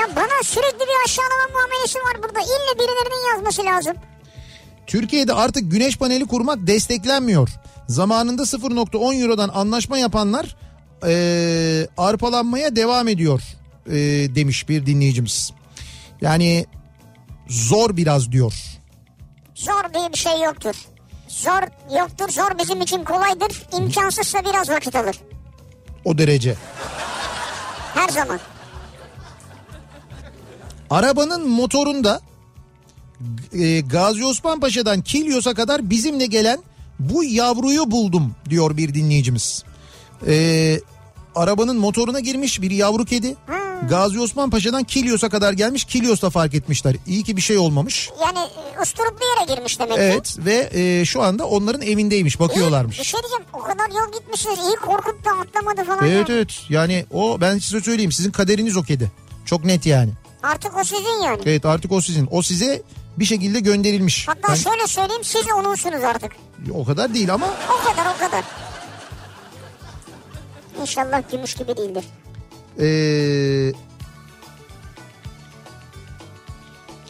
Ya 0.00 0.16
bana 0.16 0.42
sürekli 0.44 0.80
bir 0.80 1.04
aşağılama 1.04 1.52
muamelesi 1.52 1.98
var 1.98 2.22
burada. 2.22 2.40
İlle 2.40 2.78
birilerinin 2.78 3.28
yazması 3.34 3.64
lazım. 3.64 3.96
Türkiye'de 4.86 5.32
artık 5.32 5.70
güneş 5.72 5.98
paneli 5.98 6.26
kurmak 6.26 6.66
desteklenmiyor. 6.66 7.48
Zamanında 7.88 8.42
0.10 8.42 9.22
Euro'dan 9.22 9.48
anlaşma 9.48 9.98
yapanlar 9.98 10.56
ee, 11.06 11.86
arpalanmaya 11.98 12.76
devam 12.76 13.08
ediyor 13.08 13.42
ee, 13.86 13.92
demiş 14.34 14.68
bir 14.68 14.86
dinleyicimiz. 14.86 15.52
Yani 16.20 16.66
zor 17.48 17.96
biraz 17.96 18.32
diyor. 18.32 18.54
Zor 19.54 19.94
diye 19.94 20.12
bir 20.12 20.18
şey 20.18 20.40
yoktur. 20.40 20.74
Zor 21.28 21.62
yoktur. 21.98 22.28
Zor 22.28 22.58
bizim 22.58 22.80
için 22.80 23.04
kolaydır. 23.04 23.62
İmkansızsa 23.72 24.44
biraz 24.44 24.70
vakit 24.70 24.96
alır. 24.96 25.16
O 26.04 26.18
derece. 26.18 26.56
Her 27.94 28.08
zaman. 28.08 28.40
Arabanın 30.94 31.48
motorunda 31.48 32.20
e, 33.52 33.80
Gazi 33.80 34.24
Osman 34.24 34.60
Paşa'dan 34.60 35.02
Kilyos'a 35.02 35.54
kadar 35.54 35.90
bizimle 35.90 36.26
gelen 36.26 36.58
bu 36.98 37.24
yavruyu 37.24 37.90
buldum 37.90 38.34
diyor 38.50 38.76
bir 38.76 38.94
dinleyicimiz. 38.94 39.64
E, 40.26 40.80
arabanın 41.34 41.76
motoruna 41.76 42.20
girmiş 42.20 42.62
bir 42.62 42.70
yavru 42.70 43.04
kedi. 43.04 43.36
Gazi 43.88 44.20
Osman 44.20 44.50
Paşa'dan 44.50 44.84
Kilyos'a 44.84 45.28
kadar 45.28 45.52
gelmiş. 45.52 45.84
Kilyos'ta 45.84 46.30
fark 46.30 46.54
etmişler. 46.54 46.96
İyi 47.06 47.24
ki 47.24 47.36
bir 47.36 47.42
şey 47.42 47.58
olmamış. 47.58 48.10
Yani 48.22 48.38
e, 48.38 48.82
usturuplu 48.82 49.26
yere 49.26 49.54
girmiş 49.54 49.78
demek 49.78 49.94
ki. 49.94 50.00
Evet 50.00 50.36
ve 50.38 50.70
e, 50.72 51.04
şu 51.04 51.22
anda 51.22 51.46
onların 51.46 51.82
evindeymiş 51.82 52.40
bakıyorlarmış. 52.40 52.98
İyi, 52.98 53.00
bir 53.00 53.04
şey 53.04 53.20
diyeceğim. 53.20 53.44
O 53.52 53.58
kadar 53.58 53.88
yol 53.88 54.12
gitmişsiniz. 54.12 54.58
İyi 54.58 54.76
korkup 54.76 55.24
da 55.24 55.30
atlamadı 55.30 55.84
falan. 55.84 56.08
Evet 56.08 56.28
ya. 56.28 56.34
evet 56.34 56.60
yani 56.68 57.06
o 57.12 57.40
ben 57.40 57.58
size 57.58 57.80
söyleyeyim 57.80 58.12
sizin 58.12 58.30
kaderiniz 58.30 58.76
o 58.76 58.82
kedi. 58.82 59.12
Çok 59.44 59.64
net 59.64 59.86
yani. 59.86 60.10
Artık 60.44 60.76
o 60.76 60.84
sizin 60.84 61.22
yani. 61.24 61.42
Evet 61.46 61.66
artık 61.66 61.92
o 61.92 62.00
sizin. 62.00 62.28
O 62.30 62.42
size 62.42 62.82
bir 63.16 63.24
şekilde 63.24 63.60
gönderilmiş. 63.60 64.28
Hatta 64.28 64.48
Ben- 64.48 64.54
şöyle 64.54 64.86
söyleyeyim 64.86 65.24
siz 65.24 65.42
onunsunuz 65.56 66.04
artık. 66.04 66.32
o 66.74 66.84
kadar 66.84 67.14
değil 67.14 67.34
ama 67.34 67.46
O 67.46 67.84
kadar 67.88 68.14
o 68.14 68.18
kadar. 68.18 68.44
İnşallah 70.80 71.22
gümüş 71.32 71.54
gibi 71.54 71.76
değildir. 71.76 72.04
Ee, 72.80 73.72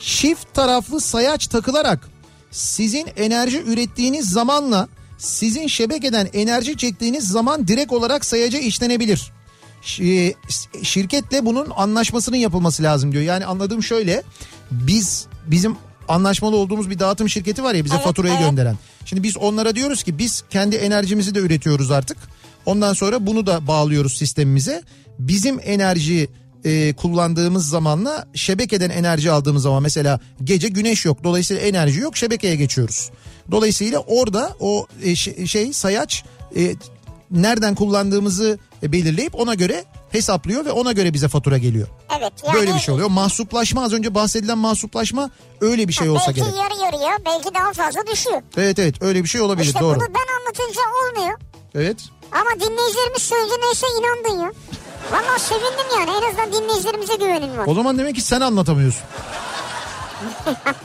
çift 0.01 0.55
taraflı 0.55 1.01
sayaç 1.01 1.47
takılarak 1.47 2.09
sizin 2.51 3.07
enerji 3.17 3.63
ürettiğiniz 3.63 4.31
zamanla 4.31 4.89
sizin 5.19 5.67
şebekeden 5.67 6.29
enerji 6.33 6.77
çektiğiniz 6.77 7.29
zaman 7.29 7.69
direkt 7.69 7.93
olarak 7.93 8.25
sayaca 8.25 8.59
işlenebilir. 8.59 9.33
Şi- 9.85 10.35
Şirketle 10.83 11.47
bunun 11.47 11.67
anlaşmasının 11.77 12.37
yapılması 12.37 12.83
lazım 12.83 13.13
diyor. 13.13 13.23
Yani 13.25 13.47
anladığım 13.47 13.83
şöyle 13.83 14.23
biz 14.71 15.27
bizim 15.47 15.77
anlaşmalı 16.09 16.57
olduğumuz 16.57 16.91
bir 16.91 16.99
dağıtım 16.99 17.29
şirketi 17.29 17.63
var 17.65 17.75
ya 17.75 17.85
bize 17.85 17.95
Evet, 17.95 18.05
faturayı 18.05 18.35
evet. 18.35 18.45
gönderen. 18.49 18.79
Şimdi 19.05 19.23
biz 19.23 19.37
onlara 19.37 19.75
diyoruz 19.77 20.03
ki 20.03 20.19
biz 20.19 20.45
kendi 20.51 20.77
enerjimizi 20.77 21.35
de 21.35 21.39
üretiyoruz 21.39 21.91
artık. 21.91 22.17
Ondan 22.67 22.93
sonra 22.93 23.27
bunu 23.27 23.47
da 23.47 23.67
bağlıyoruz 23.67 24.17
sistemimize. 24.19 24.83
Bizim 25.19 25.61
enerji 25.63 26.29
e, 26.65 26.93
kullandığımız 26.93 27.69
zamanla 27.69 28.27
şebekeden 28.35 28.91
enerji 28.91 29.31
aldığımız 29.31 29.63
zaman 29.63 29.83
mesela 29.83 30.21
gece 30.45 30.69
güneş 30.69 31.05
yok. 31.05 31.25
Dolayısıyla 31.25 31.63
enerji 31.63 32.01
yok 32.01 32.17
şebekeye 32.17 32.57
geçiyoruz. 32.57 33.11
Dolayısıyla 33.51 33.99
orada 33.99 34.57
o 34.61 34.87
e, 35.03 35.15
şey, 35.17 35.47
şey 35.47 35.73
sayaç 35.73 36.25
e, 36.57 36.75
nereden 37.31 37.75
kullandığımızı 37.75 38.59
e, 38.83 38.93
belirleyip 38.93 39.35
ona 39.35 39.55
göre 39.55 39.85
hesaplıyor 40.11 40.65
ve 40.65 40.71
ona 40.73 40.93
göre 40.93 41.13
bize 41.15 41.29
fatura 41.29 41.59
geliyor. 41.59 41.89
Evet. 42.19 42.33
Yani, 42.47 42.55
Böyle 42.57 42.75
bir 42.75 42.81
şey 42.81 42.95
oluyor. 42.95 43.09
Mahsuplaşma 43.11 43.85
az 43.85 43.93
önce 43.93 44.15
bahsedilen 44.15 44.59
mahsuplaşma 44.59 45.31
öyle 45.61 45.89
bir 45.89 45.93
şey 45.93 46.09
olsa 46.09 46.27
belki 46.29 46.41
gerek. 46.41 46.55
yarı 46.57 46.85
yarıya 46.85 47.19
belki 47.27 47.55
daha 47.55 47.73
fazla 47.73 48.07
düşüyor. 48.13 48.43
Evet 48.57 48.79
evet 48.79 49.03
öyle 49.03 49.23
bir 49.23 49.29
şey 49.29 49.41
olabilir 49.41 49.67
İşte 49.67 49.81
doğru. 49.81 49.97
bunu 50.01 50.09
ben 50.09 50.35
anlatınca 50.41 50.81
olmuyor. 51.07 51.39
Evet. 51.75 51.97
Ama 52.33 52.51
dinleyicilerimiz 52.61 53.23
söyleyince 53.23 53.55
neyse 53.67 53.87
inandın 54.01 54.45
ya. 54.45 54.53
Valla 55.13 55.39
sevindim 55.39 55.87
yani 55.99 56.11
en 56.11 56.29
azından 56.29 56.53
dinleyicilerimize 56.53 57.15
güvenim 57.15 57.59
var. 57.59 57.67
O 57.67 57.75
zaman 57.75 57.99
demek 57.99 58.15
ki 58.15 58.21
sen 58.21 58.41
anlatamıyorsun. 58.41 59.03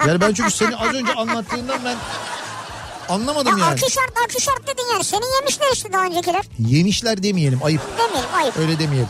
yani 0.08 0.22
ben 0.22 0.34
çünkü 0.34 0.52
seni 0.52 0.76
az 0.76 0.94
önce 0.94 1.14
anlattığından 1.14 1.80
ben 1.86 1.96
anlamadım 3.10 3.58
Ya 3.58 3.66
yani. 3.66 3.74
akü 3.74 3.92
şart 3.92 4.12
akü 4.26 4.42
şart 4.42 4.64
dedin 4.68 4.84
yani. 4.94 5.04
Seni 5.04 5.22
yemişler 5.40 5.68
işte 5.74 5.94
daha 5.94 6.06
öncekiler. 6.06 6.44
Yemişler 6.60 7.24
demeyelim 7.24 7.60
ayıp. 7.64 7.82
Demeyelim 7.98 8.30
ayıp. 8.36 8.58
Öyle 8.58 8.80
demeyelim. 8.80 9.10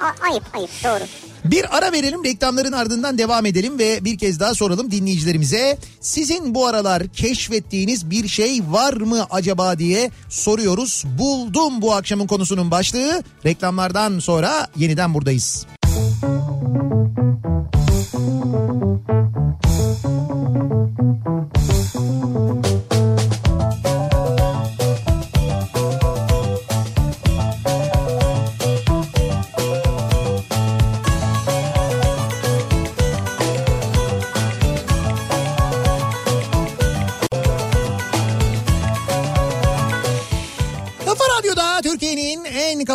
A- 0.00 0.26
ayıp 0.30 0.44
ayıp 0.56 0.70
doğru. 0.84 1.04
Bir 1.44 1.76
ara 1.78 1.92
verelim 1.92 2.24
reklamların 2.24 2.72
ardından 2.72 3.18
devam 3.18 3.46
edelim 3.46 3.78
ve 3.78 4.04
bir 4.04 4.18
kez 4.18 4.40
daha 4.40 4.54
soralım 4.54 4.90
dinleyicilerimize. 4.90 5.78
Sizin 6.00 6.54
bu 6.54 6.66
aralar 6.66 7.08
keşfettiğiniz 7.08 8.10
bir 8.10 8.28
şey 8.28 8.60
var 8.68 8.92
mı 8.92 9.26
acaba 9.30 9.78
diye 9.78 10.10
soruyoruz. 10.30 11.04
Buldum 11.18 11.82
bu 11.82 11.94
akşamın 11.94 12.26
konusunun 12.26 12.70
başlığı. 12.70 13.22
Reklamlardan 13.46 14.18
sonra 14.18 14.66
yeniden 14.76 15.14
buradayız. 15.14 15.66
Türkiye'nin 15.82 16.99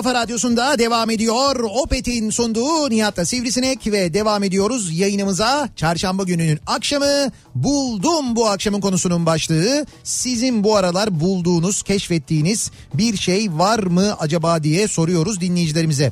kafa 0.05 0.19
radyosunda 0.19 0.79
devam 0.79 1.09
ediyor. 1.09 1.55
Opet'in 1.83 2.29
sunduğu 2.29 2.89
Nihat'la 2.89 3.25
Sivrisinek 3.25 3.87
ve 3.87 4.13
devam 4.13 4.43
ediyoruz 4.43 4.99
yayınımıza. 4.99 5.69
Çarşamba 5.75 6.23
gününün 6.23 6.59
akşamı 6.67 7.31
buldum 7.55 8.35
bu 8.35 8.47
akşamın 8.47 8.81
konusunun 8.81 9.25
başlığı. 9.25 9.85
Sizin 10.03 10.63
bu 10.63 10.75
aralar 10.75 11.19
bulduğunuz, 11.19 11.83
keşfettiğiniz 11.83 12.71
bir 12.93 13.17
şey 13.17 13.51
var 13.51 13.79
mı 13.79 14.15
acaba 14.19 14.63
diye 14.63 14.87
soruyoruz 14.87 15.41
dinleyicilerimize. 15.41 16.11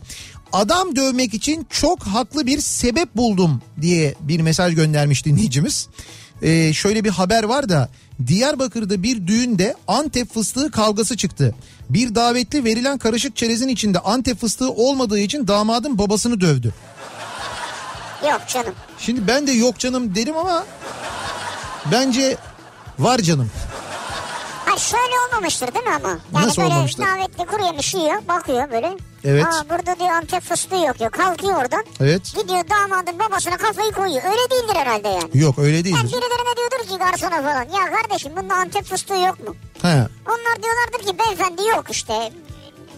Adam 0.53 0.95
dövmek 0.95 1.33
için 1.33 1.67
çok 1.69 2.03
haklı 2.03 2.45
bir 2.45 2.61
sebep 2.61 3.15
buldum 3.15 3.61
diye 3.81 4.15
bir 4.19 4.39
mesaj 4.39 4.75
göndermiş 4.75 5.25
dinleyicimiz. 5.25 5.87
Ee, 6.43 6.73
şöyle 6.73 7.03
bir 7.03 7.09
haber 7.09 7.43
var 7.43 7.69
da 7.69 7.89
Diyarbakır'da 8.27 9.03
bir 9.03 9.27
düğünde 9.27 9.75
Antep 9.87 10.33
fıstığı 10.33 10.71
kavgası 10.71 11.17
çıktı. 11.17 11.55
Bir 11.89 12.15
davetli 12.15 12.63
verilen 12.65 12.97
karışık 12.97 13.35
çerezin 13.35 13.67
içinde 13.67 13.99
Antep 13.99 14.39
fıstığı 14.39 14.71
olmadığı 14.71 15.19
için 15.19 15.47
damadın 15.47 15.97
babasını 15.97 16.41
dövdü. 16.41 16.73
Yok 18.23 18.41
canım. 18.47 18.73
Şimdi 18.99 19.27
ben 19.27 19.47
de 19.47 19.51
yok 19.51 19.79
canım 19.79 20.15
derim 20.15 20.37
ama 20.37 20.65
bence 21.91 22.37
var 22.99 23.19
canım. 23.19 23.51
Ha 24.73 24.79
şöyle 24.79 25.13
olmamıştır 25.27 25.73
değil 25.73 25.85
mi 25.85 25.91
ama? 25.95 26.09
Yani 26.09 26.47
Nasıl 26.47 26.61
böyle 26.61 26.73
olmamıştır? 26.73 27.03
davetli 27.03 27.45
kuru 27.45 27.65
yemiş 27.65 27.93
yiyor 27.93 28.27
bakıyor 28.27 28.71
böyle. 28.71 28.97
Evet. 29.23 29.45
Aa 29.45 29.69
burada 29.69 29.99
diyor 29.99 30.09
Antep 30.09 30.43
fıstığı 30.43 30.75
yok 30.75 30.99
diyor. 30.99 31.11
Kalkıyor 31.11 31.55
oradan. 31.61 31.83
Evet. 31.99 32.21
Gidiyor 32.35 32.63
damadın 32.69 33.19
babasına 33.19 33.57
kafayı 33.57 33.91
koyuyor. 33.91 34.23
Öyle 34.23 34.49
değildir 34.51 34.75
herhalde 34.75 35.07
yani. 35.07 35.29
Yok 35.33 35.59
öyle 35.59 35.75
Yani 35.75 35.83
değildir. 35.85 36.03
birilerine 36.03 36.57
diyordur 36.57 36.87
ki 36.89 36.97
garsona 36.97 37.41
falan. 37.41 37.63
Ya 37.63 37.95
kardeşim 38.01 38.31
bunda 38.37 38.55
Antep 38.55 38.85
fıstığı 38.85 39.13
yok 39.15 39.47
mu? 39.47 39.55
He. 39.81 40.07
Onlar 40.27 40.63
diyorlardır 40.63 41.07
ki 41.07 41.19
beyefendi 41.19 41.67
yok 41.67 41.85
işte 41.89 42.31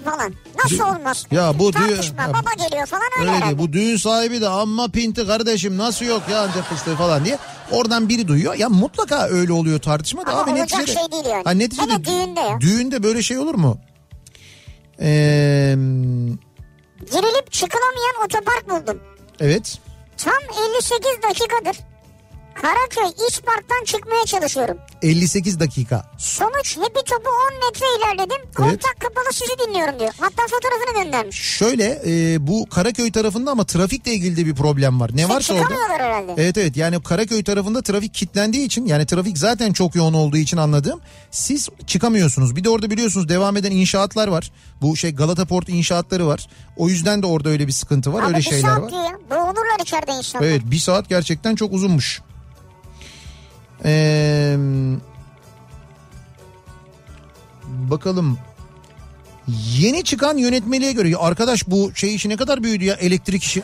falan. 0.05 0.33
Nasıl 0.63 0.75
Dü- 0.77 0.97
olmaz? 0.99 1.25
Ya 1.31 1.59
bu 1.59 1.73
düğün- 1.73 1.79
Tartışma 1.79 2.27
baba 2.29 2.63
geliyor 2.69 2.85
falan 2.87 3.03
öyle, 3.21 3.31
Öyle 3.31 3.45
değil. 3.45 3.57
Bu 3.57 3.73
düğün 3.73 3.97
sahibi 3.97 4.41
de 4.41 4.47
amma 4.49 4.87
pinti 4.87 5.27
kardeşim 5.27 5.77
nasıl 5.77 6.05
yok 6.05 6.21
ya 6.31 6.41
Antep 6.41 6.63
fıstığı 6.63 6.95
falan 6.95 7.25
diye. 7.25 7.37
Oradan 7.71 8.09
biri 8.09 8.27
duyuyor. 8.27 8.55
Ya 8.55 8.69
mutlaka 8.69 9.27
öyle 9.27 9.53
oluyor 9.53 9.79
tartışma 9.79 10.25
da 10.25 10.31
Ama 10.31 10.41
abi 10.41 10.49
olacak 10.51 10.79
neticede. 10.79 10.99
şey 10.99 11.11
değil 11.11 11.25
yani. 11.25 11.43
Ha, 11.43 11.51
neticede 11.51 11.93
Hele 11.93 12.05
düğünde 12.05 12.39
ya. 12.39 12.61
Düğünde 12.61 13.03
böyle 13.03 13.21
şey 13.21 13.37
olur 13.37 13.55
mu? 13.55 13.77
Ee, 14.99 15.75
Girilip 16.99 17.51
çıkılamayan 17.51 18.15
otopark 18.25 18.69
buldum. 18.69 18.99
evet. 19.39 19.77
Tam 20.17 20.33
58 20.73 21.09
dakikadır 21.29 21.77
Karaköy 22.61 23.27
İç 23.27 23.41
Park'tan 23.41 23.83
çıkmaya 23.85 24.25
çalışıyorum. 24.25 24.77
58 25.05 25.59
dakika. 25.59 26.11
Sonuç 26.17 26.77
hepi 26.77 27.05
topu 27.05 27.29
10 27.51 27.55
metre 27.65 27.85
ilerledim. 27.97 28.51
Kontak 28.55 28.95
kapalı 28.99 29.33
sizi 29.33 29.51
dinliyorum 29.67 29.99
diyor. 29.99 30.11
Hatta 30.19 30.41
fotoğrafını 30.47 31.03
göndermiş. 31.03 31.35
Şöyle 31.35 32.01
e, 32.05 32.47
bu 32.47 32.65
Karaköy 32.69 33.11
tarafında 33.11 33.51
ama 33.51 33.63
trafikle 33.65 34.11
ilgili 34.13 34.37
de 34.37 34.45
bir 34.45 34.55
problem 34.55 34.99
var. 34.99 35.11
Ne 35.13 35.29
varsa 35.29 35.53
orada. 35.53 35.75
Herhalde. 35.89 36.33
Evet 36.37 36.57
evet 36.57 36.77
yani 36.77 37.03
Karaköy 37.03 37.43
tarafında 37.43 37.81
trafik 37.81 38.13
kilitlendiği 38.13 38.65
için 38.65 38.85
yani 38.85 39.05
trafik 39.05 39.37
zaten 39.37 39.73
çok 39.73 39.95
yoğun 39.95 40.13
olduğu 40.13 40.37
için 40.37 40.57
anladığım 40.57 41.01
siz 41.31 41.69
çıkamıyorsunuz. 41.87 42.55
Bir 42.55 42.63
de 42.63 42.69
orada 42.69 42.89
biliyorsunuz 42.89 43.29
devam 43.29 43.57
eden 43.57 43.71
inşaatlar 43.71 44.27
var. 44.27 44.51
Bu 44.81 44.97
şey 44.97 45.15
Galata 45.15 45.45
Port 45.45 45.69
inşaatları 45.69 46.27
var. 46.27 46.47
O 46.77 46.89
yüzden 46.89 47.21
de 47.21 47.25
orada 47.25 47.49
öyle 47.49 47.67
bir 47.67 47.71
sıkıntı 47.71 48.13
var 48.13 48.19
Abi 48.21 48.27
öyle 48.27 48.37
bir 48.37 48.43
şeyler 48.43 48.61
saat 48.61 48.81
var. 48.81 48.89
diyor. 48.91 49.19
Boğulurlar 49.29 49.79
içeride 49.81 50.11
insanlar. 50.11 50.47
Evet 50.47 50.61
bir 50.65 50.77
saat 50.77 51.09
gerçekten 51.09 51.55
çok 51.55 51.73
uzunmuş. 51.73 52.21
Ee, 53.85 54.57
bakalım. 57.63 58.37
Yeni 59.77 60.03
çıkan 60.03 60.37
yönetmeliğe 60.37 60.91
göre 60.91 61.15
arkadaş 61.17 61.67
bu 61.67 61.91
şey 61.95 62.15
işi 62.15 62.29
ne 62.29 62.37
kadar 62.37 62.63
büyüdü 62.63 62.85
ya 62.85 62.95
elektrik 62.95 63.43
işi. 63.43 63.63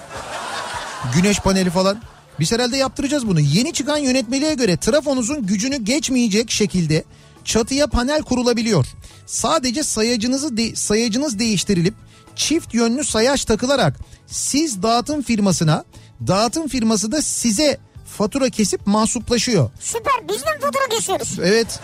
Güneş 1.16 1.40
paneli 1.40 1.70
falan. 1.70 2.02
Biz 2.40 2.52
herhalde 2.52 2.78
yaptıracağız 2.78 3.28
bunu. 3.28 3.40
Yeni 3.40 3.74
çıkan 3.74 3.98
yönetmeliğe 3.98 4.54
göre 4.54 4.78
trafonuzun 4.78 5.46
gücünü 5.46 5.78
geçmeyecek 5.78 6.52
şekilde 6.52 7.04
çatıya 7.46 7.88
panel 7.88 8.22
kurulabiliyor. 8.22 8.86
Sadece 9.26 9.84
sayacınızı 9.84 10.58
de- 10.58 10.76
sayacınız 10.76 11.40
değiştirilip 11.40 11.94
çift 12.36 12.74
yönlü 12.74 13.04
sayaç 13.04 13.46
takılarak 13.46 14.00
siz 14.28 14.84
dağıtım 14.84 15.22
firmasına, 15.22 15.84
dağıtım 16.28 16.68
firması 16.68 17.12
da 17.12 17.22
size 17.22 17.78
fatura 18.18 18.50
kesip 18.50 18.88
mahsuplaşıyor. 18.88 19.70
Süper 19.80 20.14
biz 20.30 20.46
de 20.46 20.52
mi 20.56 20.60
fatura 20.62 20.88
kesiyoruz? 20.90 21.40
Evet. 21.44 21.80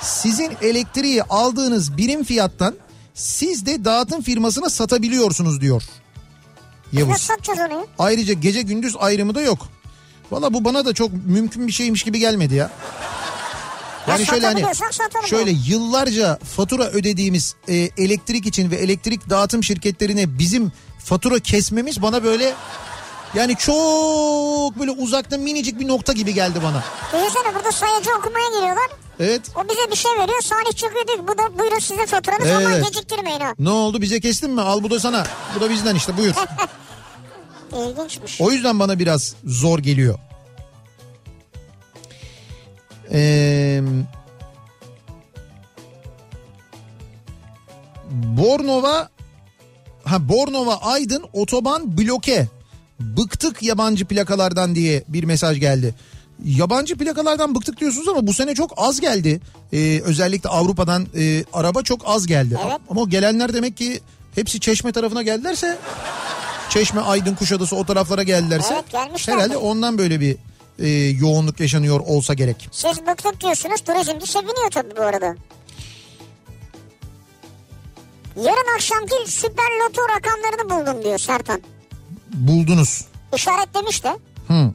Sizin 0.00 0.52
elektriği 0.62 1.22
aldığınız 1.22 1.96
birim 1.96 2.24
fiyattan 2.24 2.74
siz 3.14 3.66
de 3.66 3.84
dağıtım 3.84 4.22
firmasına 4.22 4.70
satabiliyorsunuz 4.70 5.60
diyor. 5.60 5.82
Yavuz. 6.92 7.10
Nasıl 7.10 7.24
satacağız 7.24 7.58
onu? 7.72 7.86
Ayrıca 7.98 8.32
gece 8.32 8.62
gündüz 8.62 8.96
ayrımı 8.98 9.34
da 9.34 9.40
yok. 9.40 9.68
Valla 10.30 10.54
bu 10.54 10.64
bana 10.64 10.84
da 10.84 10.94
çok 10.94 11.10
mümkün 11.26 11.66
bir 11.66 11.72
şeymiş 11.72 12.02
gibi 12.02 12.18
gelmedi 12.18 12.54
ya. 12.54 12.70
Yani 14.08 14.20
Ya 14.20 14.26
şöyle 14.26 14.46
hani 14.46 14.64
şöyle 15.26 15.50
yıllarca 15.50 16.38
fatura 16.56 16.84
ödediğimiz 16.84 17.54
e, 17.68 17.74
elektrik 17.74 18.46
için 18.46 18.70
ve 18.70 18.76
elektrik 18.76 19.30
dağıtım 19.30 19.64
şirketlerine 19.64 20.38
bizim 20.38 20.72
fatura 21.04 21.38
kesmemiz 21.38 22.02
bana 22.02 22.24
böyle 22.24 22.54
yani 23.34 23.56
çok 23.56 24.78
böyle 24.78 24.90
uzakta 24.90 25.38
minicik 25.38 25.80
bir 25.80 25.88
nokta 25.88 26.12
gibi 26.12 26.34
geldi 26.34 26.58
bana. 26.62 26.82
Düşünsene 27.12 27.54
burada 27.54 27.72
sayacı 27.72 28.10
okumaya 28.18 28.48
geliyorlar. 28.48 28.90
Evet. 29.20 29.40
O 29.56 29.68
bize 29.68 29.90
bir 29.90 29.96
şey 29.96 30.12
veriyor. 30.12 30.40
Salih 30.42 30.76
çıkıyor 30.76 31.06
diyor 31.06 31.18
ki 31.18 31.28
bu 31.28 31.38
da 31.38 31.58
buyurun 31.58 31.78
size 31.78 32.06
faturanız 32.06 32.50
ama 32.50 32.72
Evet. 32.72 32.86
geciktirmeyin 32.86 33.40
ha. 33.40 33.52
Ne 33.58 33.70
oldu 33.70 34.00
bize 34.02 34.20
kestin 34.20 34.50
mi? 34.50 34.60
Al 34.60 34.82
bu 34.82 34.90
da 34.90 35.00
sana. 35.00 35.26
Bu 35.56 35.60
da 35.60 35.70
bizden 35.70 35.94
işte 35.94 36.16
buyur. 36.16 36.34
İlginçmiş. 37.90 38.40
O 38.40 38.50
yüzden 38.50 38.78
bana 38.80 38.98
biraz 38.98 39.34
zor 39.44 39.78
geliyor. 39.78 40.18
Ee, 43.12 43.80
Bornova 48.10 49.08
ha 50.04 50.28
Bornova 50.28 50.76
Aydın 50.76 51.24
otoban 51.32 51.98
bloke. 51.98 52.48
Bıktık 53.00 53.62
yabancı 53.62 54.04
plakalardan 54.04 54.74
diye 54.74 55.04
bir 55.08 55.24
mesaj 55.24 55.60
geldi. 55.60 55.94
Yabancı 56.44 56.96
plakalardan 56.96 57.54
bıktık 57.54 57.80
diyorsunuz 57.80 58.08
ama 58.08 58.26
bu 58.26 58.34
sene 58.34 58.54
çok 58.54 58.72
az 58.76 59.00
geldi. 59.00 59.40
Ee, 59.72 60.00
özellikle 60.04 60.48
Avrupa'dan 60.50 61.06
e, 61.16 61.44
araba 61.52 61.82
çok 61.82 62.02
az 62.04 62.26
geldi. 62.26 62.58
Evet. 62.66 62.78
Ama 62.90 63.00
o 63.00 63.08
gelenler 63.08 63.54
demek 63.54 63.76
ki 63.76 64.00
hepsi 64.34 64.60
Çeşme 64.60 64.92
tarafına 64.92 65.22
geldilerse 65.22 65.78
Çeşme, 66.70 67.00
Aydın, 67.00 67.34
Kuşadası 67.34 67.76
o 67.76 67.84
taraflara 67.86 68.22
geldilerse 68.22 68.74
Evet, 68.74 68.90
gelmişler. 68.92 69.34
herhalde 69.34 69.56
ondan 69.56 69.98
böyle 69.98 70.20
bir 70.20 70.36
e, 70.78 70.88
yoğunluk 71.08 71.60
yaşanıyor 71.60 72.00
olsa 72.00 72.34
gerek. 72.34 72.68
Siz 72.72 73.06
bıktık 73.06 73.40
diyorsunuz 73.40 73.80
turizmci 73.80 74.26
seviniyor 74.26 74.70
tabii 74.70 74.96
bu 74.96 75.02
arada. 75.02 75.36
Yarın 78.36 78.74
akşamki 78.74 79.14
süper 79.26 79.70
loto 79.84 80.02
rakamlarını 80.08 80.70
buldum 80.70 81.04
diyor 81.04 81.18
Sertan. 81.18 81.60
Buldunuz. 82.34 83.04
İşaretlemiş 83.36 84.04
de. 84.04 84.18
Hı, 84.48 84.72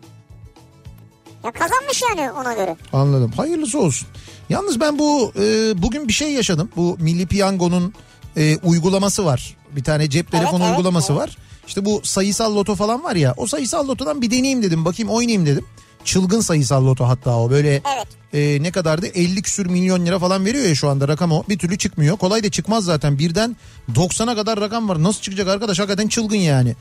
Ya 1.44 1.52
kazanmış 1.52 2.02
yani 2.10 2.32
ona 2.32 2.54
göre. 2.54 2.76
anladım. 2.94 3.32
Hayırlısı 3.38 3.80
olsun. 3.80 4.08
Yalnız 4.50 4.80
ben 4.80 5.00
bu 5.00 5.32
e, 5.40 5.42
bugün 5.82 6.08
bir 6.08 6.14
şey 6.14 6.32
yaşadım. 6.32 6.70
Bu 6.76 6.98
Milli 7.00 7.26
Piyango'nun 7.28 7.94
e, 8.38 8.58
uygulaması 8.58 9.26
var. 9.26 9.58
Bir 9.76 9.84
tane 9.84 10.10
cep 10.10 10.32
telefonu 10.32 10.64
evet, 10.64 10.72
uygulaması 10.72 11.14
evet. 11.14 11.22
var. 11.22 11.38
İşte 11.68 11.86
bu 11.86 12.02
sayısal 12.04 12.56
loto 12.56 12.76
falan 12.76 13.04
var 13.04 13.16
ya. 13.16 13.34
O 13.38 13.48
sayısal 13.48 13.88
lotodan 13.88 14.22
bir 14.22 14.32
deneyeyim 14.32 14.64
dedim. 14.64 14.86
Bakayım 14.86 15.12
oynayayım 15.12 15.46
dedim. 15.46 15.66
Çılgın 16.06 16.42
sayısal 16.42 16.86
loto 16.86 17.06
hatta 17.08 17.38
o 17.38 17.50
böyle 17.50 17.70
Evet. 17.96 18.08
e, 18.34 18.64
ne 18.64 18.72
kadardı 18.72 19.08
50 19.08 19.42
küsür 19.42 19.66
milyon 19.66 20.06
lira 20.06 20.20
falan 20.20 20.46
veriyor 20.46 20.66
ya 20.66 20.76
şu 20.76 20.90
anda 20.90 21.08
rakam 21.08 21.32
o 21.32 21.44
bir 21.50 21.60
türlü 21.60 21.78
çıkmıyor. 21.78 22.18
Kolay 22.18 22.44
da 22.44 22.52
çıkmaz 22.52 22.84
zaten 22.86 23.20
birden 23.20 23.56
90'a 23.96 24.36
kadar 24.36 24.60
rakam 24.60 24.90
var 24.90 25.04
nasıl 25.04 25.22
çıkacak 25.22 25.48
arkadaş 25.48 25.80
hakikaten 25.80 26.08
çılgın 26.08 26.36
yani. 26.38 26.76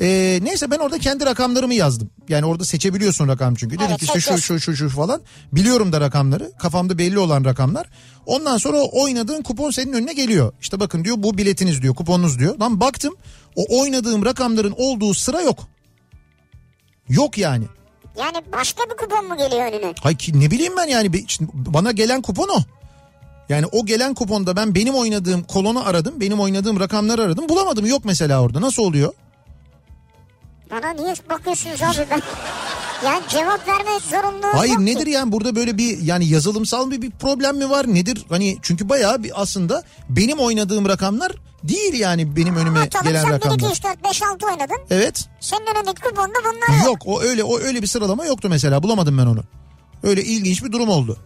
E, 0.00 0.38
neyse 0.42 0.70
ben 0.70 0.78
orada 0.78 0.98
kendi 0.98 1.26
rakamlarımı 1.26 1.74
yazdım. 1.74 2.10
Yani 2.28 2.46
orada 2.46 2.64
seçebiliyorsun 2.64 3.28
rakam 3.28 3.54
çünkü. 3.54 3.76
Dedim 3.76 3.86
Evet, 3.88 3.98
ki 3.98 4.04
işte 4.04 4.20
şu 4.20 4.38
şu 4.38 4.60
şu 4.60 4.76
şu 4.76 4.88
falan. 4.88 5.20
Biliyorum 5.52 5.92
da 5.92 6.00
rakamları. 6.00 6.52
Kafamda 6.58 6.98
belli 6.98 7.18
olan 7.18 7.44
rakamlar. 7.44 7.86
Ondan 8.26 8.58
sonra 8.58 8.78
o 8.78 9.02
oynadığın 9.02 9.42
kupon 9.42 9.70
senin 9.70 9.92
önüne 9.92 10.12
geliyor. 10.12 10.52
İşte 10.60 10.80
bakın 10.80 11.04
diyor 11.04 11.16
bu 11.18 11.38
biletiniz 11.38 11.82
diyor 11.82 11.94
kuponunuz 11.94 12.38
diyor. 12.38 12.58
Lan 12.58 12.80
baktım 12.80 13.14
o 13.56 13.80
oynadığım 13.80 14.24
rakamların 14.24 14.74
olduğu 14.76 15.14
sıra 15.14 15.42
yok. 15.42 15.58
Yok 17.08 17.38
yani. 17.38 17.64
Yani 18.18 18.36
başka 18.52 18.82
bir 18.84 18.96
kupon 18.96 19.28
mu 19.28 19.36
geliyor 19.36 19.72
önüne? 19.72 19.94
Hay 20.02 20.16
ki 20.16 20.40
ne 20.40 20.50
bileyim 20.50 20.72
ben 20.76 20.86
yani 20.86 21.24
şimdi 21.28 21.50
bana 21.54 21.92
gelen 21.92 22.22
kupon 22.22 22.48
o. 22.48 22.58
Yani 23.48 23.66
o 23.66 23.86
gelen 23.86 24.14
kuponda 24.14 24.56
ben 24.56 24.74
benim 24.74 24.94
oynadığım 24.94 25.42
kolonu 25.42 25.88
aradım. 25.88 26.20
Benim 26.20 26.40
oynadığım 26.40 26.80
rakamları 26.80 27.22
aradım. 27.22 27.48
Bulamadım 27.48 27.86
yok 27.86 28.04
mesela 28.04 28.42
orada. 28.42 28.60
Nasıl 28.60 28.82
oluyor? 28.82 29.12
Bana 30.70 30.90
niye 30.90 31.14
bakıyorsunuz 31.30 31.82
abi 31.82 32.06
ben? 32.10 32.22
Yani 33.04 33.22
cevap 33.28 33.68
verme 33.68 33.90
zorunluluğu 34.10 34.46
Hayır 34.52 34.72
yok 34.72 34.86
ki. 34.86 34.86
nedir 34.86 35.06
yani 35.06 35.32
burada 35.32 35.56
böyle 35.56 35.78
bir 35.78 35.98
yani 36.02 36.26
yazılımsal 36.26 36.90
bir, 36.90 37.02
bir 37.02 37.10
problem 37.10 37.56
mi 37.56 37.70
var 37.70 37.94
nedir? 37.94 38.24
Hani 38.28 38.58
çünkü 38.62 38.88
bayağı 38.88 39.22
bir 39.22 39.42
aslında 39.42 39.82
benim 40.08 40.38
oynadığım 40.38 40.88
rakamlar 40.88 41.32
değil 41.64 41.94
yani 41.94 42.36
benim 42.36 42.56
önüme 42.56 42.78
Ha, 42.78 42.88
tamam 42.90 43.12
gelen 43.12 43.22
sen 43.22 43.30
1, 43.30 43.34
rakamlar. 43.34 43.56
2, 43.56 43.66
3, 43.66 43.84
4, 43.84 44.04
5, 44.04 44.22
6 44.22 44.46
oynadın. 44.46 44.76
Evet. 44.90 45.28
Senin 45.40 45.66
önündeki 45.76 46.02
kuponda 46.02 46.38
bunlar 46.44 46.78
yok. 46.78 46.86
Yok 46.86 46.98
o 47.06 47.20
öyle 47.22 47.44
o 47.44 47.58
öyle 47.58 47.82
bir 47.82 47.86
sıralama 47.86 48.24
yoktu 48.26 48.48
mesela 48.50 48.82
bulamadım 48.82 49.18
ben 49.18 49.26
onu. 49.26 49.40
Öyle 50.02 50.24
ilginç 50.24 50.64
bir 50.64 50.72
durum 50.72 50.88
oldu. 50.88 51.16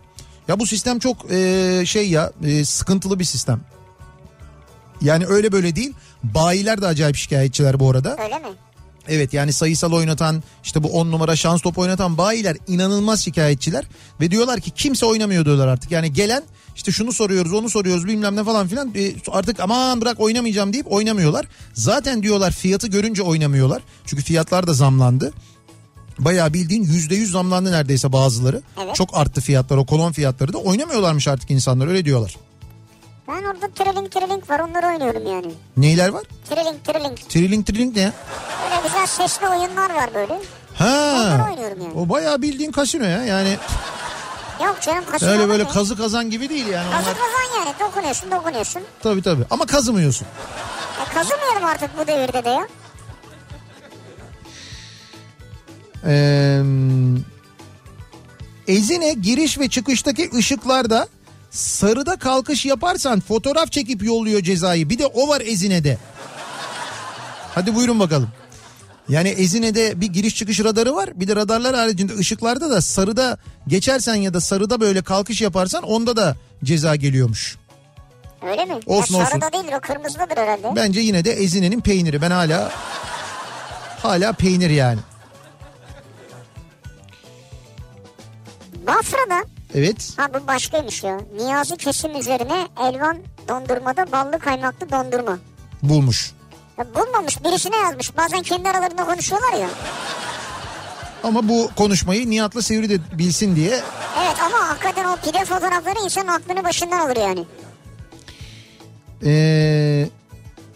Ya 0.48 0.58
bu 0.60 0.66
sistem 0.66 0.98
çok 0.98 1.32
e, 1.32 1.82
şey 1.86 2.10
ya 2.10 2.32
e, 2.44 2.64
sıkıntılı 2.64 3.18
bir 3.18 3.24
sistem. 3.24 3.60
Yani 5.00 5.26
öyle 5.26 5.52
böyle 5.52 5.76
değil. 5.76 5.92
Bayiler 6.22 6.82
de 6.82 6.86
acayip 6.86 7.16
şikayetçiler 7.16 7.80
bu 7.80 7.90
arada. 7.90 8.16
Öyle 8.24 8.38
mi? 8.38 8.48
Evet 9.08 9.34
yani 9.34 9.52
sayısal 9.52 9.92
oynatan 9.92 10.42
işte 10.64 10.82
bu 10.82 10.88
10 10.88 11.10
numara 11.12 11.36
şans 11.36 11.62
top 11.62 11.78
oynatan 11.78 12.18
bayiler 12.18 12.56
inanılmaz 12.68 13.24
şikayetçiler. 13.24 13.84
Ve 14.20 14.30
diyorlar 14.30 14.60
ki 14.60 14.70
kimse 14.70 15.06
oynamıyor 15.06 15.44
diyorlar 15.44 15.68
artık. 15.68 15.90
Yani 15.90 16.12
gelen 16.12 16.42
işte 16.76 16.92
şunu 16.92 17.12
soruyoruz 17.12 17.52
onu 17.52 17.70
soruyoruz 17.70 18.06
bilmem 18.06 18.36
ne 18.36 18.44
falan 18.44 18.68
filan 18.68 18.92
e, 18.94 19.12
artık 19.30 19.60
aman 19.60 20.00
bırak 20.00 20.20
oynamayacağım 20.20 20.72
deyip 20.72 20.92
oynamıyorlar. 20.92 21.46
Zaten 21.74 22.22
diyorlar 22.22 22.52
fiyatı 22.52 22.88
görünce 22.88 23.22
oynamıyorlar. 23.22 23.82
Çünkü 24.06 24.22
fiyatlar 24.22 24.66
da 24.66 24.74
zamlandı. 24.74 25.32
Bayağı 26.18 26.52
bildiğin 26.52 26.82
yüzde 26.82 27.14
yüz 27.14 27.30
zamlandı 27.30 27.72
neredeyse 27.72 28.12
bazıları. 28.12 28.62
Evet. 28.84 28.94
Çok 28.94 29.16
arttı 29.16 29.40
fiyatlar 29.40 29.76
o 29.76 29.86
kolon 29.86 30.12
fiyatları 30.12 30.52
da 30.52 30.58
oynamıyorlarmış 30.58 31.28
artık 31.28 31.50
insanlar 31.50 31.86
öyle 31.86 32.04
diyorlar. 32.04 32.36
Ben 33.28 33.44
orada 33.44 33.68
trilling 33.74 34.10
trilling 34.12 34.50
var 34.50 34.60
onları 34.60 34.86
oynuyorum 34.86 35.26
yani. 35.26 35.52
Neyler 35.76 36.08
var? 36.08 36.22
Trilling 36.50 36.84
trilling. 36.84 37.18
Trilling 37.28 37.66
trilling 37.66 37.96
ne 37.96 38.02
ya? 38.02 38.12
Öyle 38.64 38.82
güzel 38.88 39.06
sesli 39.06 39.48
oyunlar 39.48 39.90
var 39.94 40.14
böyle. 40.14 40.40
Ha. 40.74 41.14
Onları 41.16 41.50
oynuyorum 41.50 41.80
yani. 41.80 41.92
O 41.94 42.08
bayağı 42.08 42.42
bildiğin 42.42 42.72
kasino 42.72 43.04
ya 43.04 43.24
yani. 43.24 43.56
Yok 44.64 44.78
canım 44.80 45.04
kasino 45.10 45.30
Öyle 45.30 45.48
böyle 45.48 45.62
ya. 45.62 45.68
kazı 45.68 45.96
kazan 45.96 46.30
gibi 46.30 46.48
değil 46.48 46.66
yani. 46.66 46.90
Kazı 46.90 47.04
Onlar... 47.04 47.14
kazan 47.18 47.58
yani 47.60 47.74
dokunuyorsun 47.80 48.30
dokunuyorsun. 48.30 48.82
Tabii 49.02 49.22
tabii 49.22 49.44
ama 49.50 49.66
kazımıyorsun. 49.66 50.26
E, 51.00 51.14
kazımayalım 51.14 51.64
artık 51.64 51.90
bu 51.98 52.06
devirde 52.06 52.44
de 52.44 52.48
ya. 52.50 52.68
Ee, 56.06 56.62
Ezine 58.68 59.12
giriş 59.12 59.58
ve 59.58 59.68
çıkıştaki 59.68 60.30
ışıklarda 60.34 61.08
sarıda 61.52 62.16
kalkış 62.16 62.66
yaparsan 62.66 63.20
fotoğraf 63.20 63.72
çekip 63.72 64.02
yolluyor 64.04 64.42
cezayı. 64.42 64.88
Bir 64.90 64.98
de 64.98 65.06
o 65.06 65.28
var 65.28 65.40
Ezine'de. 65.40 65.98
Hadi 67.54 67.74
buyurun 67.74 68.00
bakalım. 68.00 68.28
Yani 69.08 69.28
Ezine'de 69.28 70.00
bir 70.00 70.06
giriş 70.06 70.36
çıkış 70.36 70.60
radarı 70.60 70.94
var. 70.94 71.10
Bir 71.20 71.28
de 71.28 71.36
radarlar 71.36 71.74
haricinde 71.74 72.16
ışıklarda 72.16 72.70
da 72.70 72.80
sarıda 72.80 73.38
geçersen 73.68 74.14
ya 74.14 74.34
da 74.34 74.40
sarıda 74.40 74.80
böyle 74.80 75.02
kalkış 75.02 75.40
yaparsan 75.40 75.82
onda 75.82 76.16
da 76.16 76.36
ceza 76.64 76.96
geliyormuş. 76.96 77.56
Öyle 78.50 78.64
mi? 78.64 78.74
Olsun, 78.86 79.14
ya 79.14 79.20
olsun. 79.20 79.30
sarıda 79.30 79.52
değildir 79.52 79.72
o 79.78 79.80
kırmızıdadır 79.80 80.36
herhalde. 80.36 80.76
Bence 80.76 81.00
yine 81.00 81.24
de 81.24 81.32
Ezine'nin 81.32 81.80
peyniri. 81.80 82.22
Ben 82.22 82.30
hala 82.30 82.72
hala 84.02 84.32
peynir 84.32 84.70
yani. 84.70 84.98
Bafra'da 88.86 89.44
Evet. 89.74 90.12
ha 90.16 90.28
bu 90.34 90.46
başkaymış 90.46 91.02
ya. 91.02 91.20
Niyazi 91.36 91.76
kesim 91.76 92.16
üzerine 92.16 92.68
elvan 92.80 93.18
dondurmada 93.48 94.12
ballı 94.12 94.38
kaymaklı 94.38 94.90
dondurma. 94.90 95.38
Bulmuş. 95.82 96.32
Ya 96.78 96.86
bulmamış 96.94 97.44
birisine 97.44 97.76
yazmış. 97.76 98.16
Bazen 98.16 98.42
kendi 98.42 98.68
aralarında 98.68 99.04
konuşuyorlar 99.04 99.52
ya. 99.52 99.68
Ama 101.24 101.48
bu 101.48 101.70
konuşmayı 101.76 102.30
Nihat'la 102.30 102.62
Sivri 102.62 102.90
de 102.90 103.18
bilsin 103.18 103.56
diye 103.56 103.80
Evet 104.22 104.36
ama 104.46 104.68
hakikaten 104.68 105.04
o 105.04 105.16
pide 105.16 105.44
fotoğrafları 105.44 106.04
insanın 106.04 106.28
aklını 106.28 106.64
başından 106.64 106.98
alır 107.00 107.16
yani. 107.16 107.44
Ee, 109.24 110.08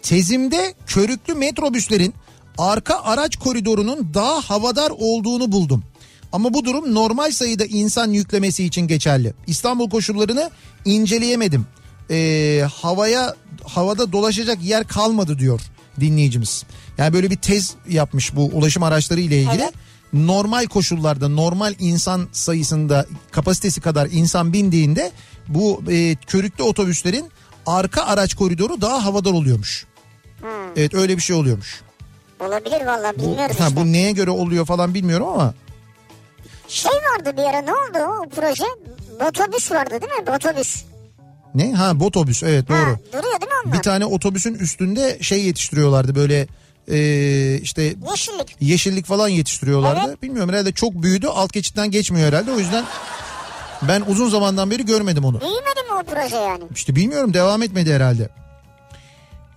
tezimde 0.01 0.73
körüklü 0.87 1.33
metrobüslerin 1.33 2.13
arka 2.57 2.99
araç 3.03 3.35
koridorunun 3.37 4.11
daha 4.13 4.41
havadar 4.41 4.91
olduğunu 4.99 5.51
buldum. 5.51 5.83
Ama 6.37 6.53
bu 6.53 6.65
durum 6.65 6.95
normal 6.95 7.31
sayıda 7.31 7.65
insan 7.65 8.11
yüklemesi 8.11 8.63
için 8.63 8.87
geçerli. 8.87 9.33
İstanbul 9.47 9.89
koşullarını 9.89 10.51
inceleyemedim. 10.85 11.65
Ee, 12.11 12.67
havaya 12.73 13.35
havada 13.63 14.11
dolaşacak 14.11 14.63
yer 14.63 14.87
kalmadı 14.87 15.39
diyor 15.39 15.61
dinleyicimiz. 15.99 16.63
Yani 16.97 17.13
böyle 17.13 17.29
bir 17.31 17.35
tez 17.35 17.75
yapmış 17.89 18.35
bu 18.35 18.45
ulaşım 18.45 18.83
araçları 18.83 19.19
ile 19.19 19.41
ilgili. 19.41 19.61
Evet. 19.61 19.73
Normal 20.13 20.65
koşullarda 20.65 21.29
normal 21.29 21.73
insan 21.79 22.27
sayısında 22.31 23.05
kapasitesi 23.31 23.81
kadar 23.81 24.07
insan 24.11 24.53
bindiğinde 24.53 25.11
bu 25.47 25.81
e, 25.91 26.15
körüklü 26.15 26.63
otobüslerin 26.63 27.25
arka 27.65 28.03
araç 28.03 28.33
koridoru 28.35 28.81
daha 28.81 29.05
havadar 29.05 29.31
oluyormuş. 29.31 29.85
Evet 30.75 30.93
öyle 30.93 31.17
bir 31.17 31.21
şey 31.21 31.35
oluyormuş. 31.35 31.81
Olabilir 32.39 32.85
valla 32.85 33.13
Bu, 33.17 33.21
bilmiyoruz 33.21 33.59
ha, 33.59 33.67
işte. 33.67 33.75
bu 33.81 33.91
neye 33.91 34.11
göre 34.11 34.29
oluyor 34.31 34.65
falan 34.65 34.93
bilmiyorum 34.93 35.27
ama 35.27 35.53
Şey 36.67 36.91
vardı 36.91 37.37
bir 37.37 37.43
ara 37.43 37.61
ne 37.61 37.71
oldu 37.71 37.97
o 38.25 38.29
proje? 38.35 38.63
Botobüs 39.19 39.71
vardı 39.71 39.89
değil 40.01 40.11
mi? 40.21 40.27
Botobüs. 40.27 40.83
ne? 41.55 41.73
Ha 41.73 41.99
botobüs 41.99 42.43
evet 42.43 42.67
doğru. 42.69 42.77
Ha, 42.77 42.95
duruyor 43.13 43.41
değil 43.41 43.51
mi 43.51 43.57
onlar? 43.65 43.77
Bir 43.77 43.83
tane 43.83 44.05
otobüsün 44.05 44.53
üstünde 44.53 45.17
şey 45.21 45.43
yetiştiriyorlardı 45.45 46.15
böyle 46.15 46.47
e, 46.91 47.59
işte 47.61 47.81
Yeşillik. 48.11 48.55
yeşillik 48.59 49.05
falan 49.05 49.27
yetiştiriyorlardı. 49.29 50.01
Evet. 50.07 50.21
Bilmiyorum 50.23 50.49
herhalde 50.53 50.71
çok 50.71 50.93
büyüdü 50.93 51.27
alt 51.27 51.53
geçitten 51.53 51.91
geçmiyor 51.91 52.27
herhalde 52.27 52.51
o 52.51 52.59
yüzden 52.59 52.85
ben 53.81 54.03
uzun 54.07 54.29
zamandan 54.29 54.71
beri 54.71 54.85
görmedim 54.85 55.25
onu. 55.25 55.41
Büyümedi 55.41 55.81
mi 55.89 55.93
o 56.01 56.03
proje 56.03 56.35
yani? 56.35 56.63
İşte 56.75 56.95
bilmiyorum 56.95 57.33
devam 57.33 57.63
etmedi 57.63 57.93
herhalde. 57.93 58.29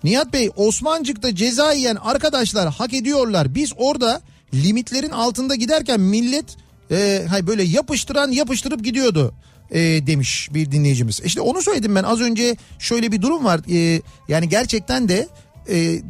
Nihat 0.05 0.33
Bey 0.33 0.51
Osmancık'ta 0.57 1.35
ceza 1.35 1.73
yiyen 1.73 1.97
arkadaşlar 1.97 2.69
hak 2.73 2.95
ediyorlar. 2.95 3.55
Biz 3.55 3.73
orada 3.77 4.21
limitlerin 4.55 5.11
altında 5.11 5.55
giderken 5.55 6.01
millet 6.01 6.45
e, 6.91 7.27
hay 7.29 7.47
böyle 7.47 7.63
yapıştıran 7.63 8.31
yapıştırıp 8.31 8.85
gidiyordu 8.85 9.35
e, 9.71 9.81
demiş 10.07 10.49
bir 10.55 10.73
dinleyicimiz. 10.73 11.21
İşte 11.25 11.41
onu 11.41 11.63
söyledim 11.63 11.95
ben 11.95 12.03
az 12.03 12.21
önce 12.21 12.57
şöyle 12.79 13.13
bir 13.13 13.23
durum 13.23 13.45
var. 13.45 13.61
E, 13.73 14.03
yani 14.29 14.49
gerçekten 14.49 15.09
de 15.09 15.29
e, 15.71 16.03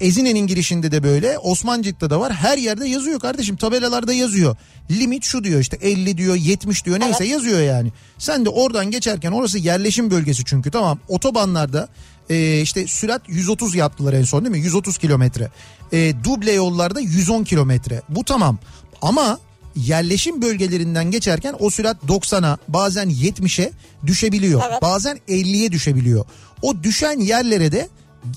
Ezine'nin 0.00 0.46
girişinde 0.46 0.92
de 0.92 1.02
böyle 1.02 1.38
Osmancık'ta 1.38 2.10
da 2.10 2.20
var 2.20 2.32
her 2.32 2.58
yerde 2.58 2.88
yazıyor 2.88 3.20
kardeşim 3.20 3.56
tabelalarda 3.56 4.12
yazıyor. 4.12 4.56
Limit 4.90 5.24
şu 5.24 5.44
diyor 5.44 5.60
işte 5.60 5.76
50 5.80 6.18
diyor 6.18 6.34
70 6.34 6.84
diyor 6.84 7.00
neyse 7.00 7.24
yazıyor 7.24 7.60
yani. 7.60 7.92
Sen 8.18 8.44
de 8.44 8.48
oradan 8.48 8.90
geçerken 8.90 9.32
orası 9.32 9.58
yerleşim 9.58 10.10
bölgesi 10.10 10.44
çünkü 10.44 10.70
tamam 10.70 10.98
otobanlarda 11.08 11.88
e, 12.30 12.60
işte 12.60 12.86
sürat 12.86 13.22
130 13.28 13.74
yaptılar 13.74 14.12
en 14.12 14.22
son 14.22 14.44
değil 14.44 14.56
mi 14.56 14.58
130 14.58 14.98
kilometre. 14.98 15.50
E, 15.92 16.12
duble 16.24 16.52
yollarda 16.52 17.00
110 17.00 17.44
kilometre 17.44 18.02
bu 18.08 18.24
tamam 18.24 18.58
ama 19.02 19.38
yerleşim 19.76 20.42
bölgelerinden 20.42 21.10
geçerken 21.10 21.54
o 21.58 21.70
sürat 21.70 21.96
90'a 22.08 22.58
bazen 22.68 23.10
70'e 23.10 23.70
düşebiliyor. 24.06 24.62
Evet. 24.70 24.82
Bazen 24.82 25.18
50'ye 25.28 25.72
düşebiliyor. 25.72 26.24
O 26.62 26.82
düşen 26.82 27.20
yerlere 27.20 27.72
de 27.72 27.88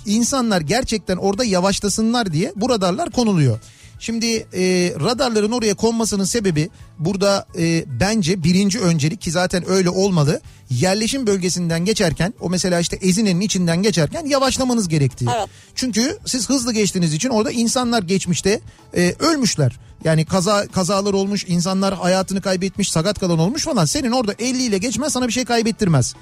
insanlar 0.05 0.61
gerçekten 0.61 1.17
orada 1.17 1.43
yavaşlasınlar 1.43 2.33
diye 2.33 2.53
bu 2.55 2.69
radarlar 2.69 3.09
konuluyor. 3.09 3.59
Şimdi 3.99 4.47
e, 4.53 4.93
radarların 4.99 5.51
oraya 5.51 5.73
konmasının 5.73 6.23
sebebi 6.23 6.69
burada 6.99 7.45
e, 7.57 7.85
bence 7.99 8.43
birinci 8.43 8.79
öncelik 8.79 9.21
ki 9.21 9.31
zaten 9.31 9.69
öyle 9.69 9.89
olmalı. 9.89 10.41
Yerleşim 10.69 11.27
bölgesinden 11.27 11.85
geçerken 11.85 12.33
o 12.39 12.49
mesela 12.49 12.79
işte 12.79 12.95
Ezine'nin 12.95 13.41
içinden 13.41 13.83
geçerken 13.83 14.25
yavaşlamanız 14.25 14.87
gerektiği. 14.87 15.29
Evet. 15.37 15.49
Çünkü 15.75 16.17
siz 16.25 16.49
hızlı 16.49 16.73
geçtiğiniz 16.73 17.13
için 17.13 17.29
orada 17.29 17.51
insanlar 17.51 18.03
geçmişte 18.03 18.59
e, 18.95 19.15
ölmüşler. 19.19 19.79
Yani 20.03 20.25
kaza 20.25 20.67
kazalar 20.67 21.13
olmuş, 21.13 21.45
insanlar 21.47 21.93
hayatını 21.93 22.41
kaybetmiş, 22.41 22.91
sakat 22.91 23.19
kalan 23.19 23.39
olmuş 23.39 23.63
falan. 23.63 23.85
Senin 23.85 24.11
orada 24.11 24.33
50 24.39 24.63
ile 24.63 24.77
geçmen 24.77 25.07
sana 25.07 25.27
bir 25.27 25.33
şey 25.33 25.45
kaybettirmez. 25.45 26.15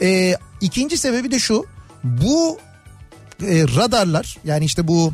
E, 0.00 0.34
ikinci 0.60 0.98
sebebi 0.98 1.30
de 1.30 1.38
şu. 1.38 1.64
Bu 2.04 2.58
e, 3.42 3.64
radarlar 3.76 4.38
yani 4.44 4.64
işte 4.64 4.88
bu 4.88 5.12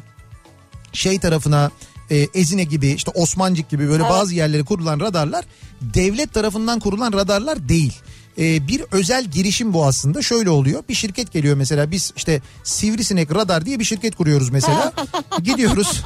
şey 0.92 1.18
tarafına 1.18 1.70
e, 2.10 2.28
Ezine 2.34 2.64
gibi 2.64 2.88
işte 2.88 3.10
Osmancık 3.14 3.68
gibi 3.70 3.88
böyle 3.88 4.02
Evet. 4.02 4.12
bazı 4.12 4.34
yerlere 4.34 4.62
kurulan 4.62 5.00
radarlar 5.00 5.44
devlet 5.80 6.32
tarafından 6.34 6.80
kurulan 6.80 7.12
radarlar 7.12 7.68
değil. 7.68 7.92
E, 8.38 8.68
bir 8.68 8.82
özel 8.92 9.24
girişim 9.24 9.72
bu 9.72 9.86
aslında 9.86 10.22
şöyle 10.22 10.50
oluyor 10.50 10.82
bir 10.88 10.94
şirket 10.94 11.32
geliyor 11.32 11.56
mesela 11.56 11.90
biz 11.90 12.12
işte 12.16 12.42
Sivrisinek 12.64 13.34
Radar 13.34 13.66
diye 13.66 13.78
bir 13.78 13.84
şirket 13.84 14.16
kuruyoruz 14.16 14.50
mesela 14.50 14.92
gidiyoruz 15.42 16.02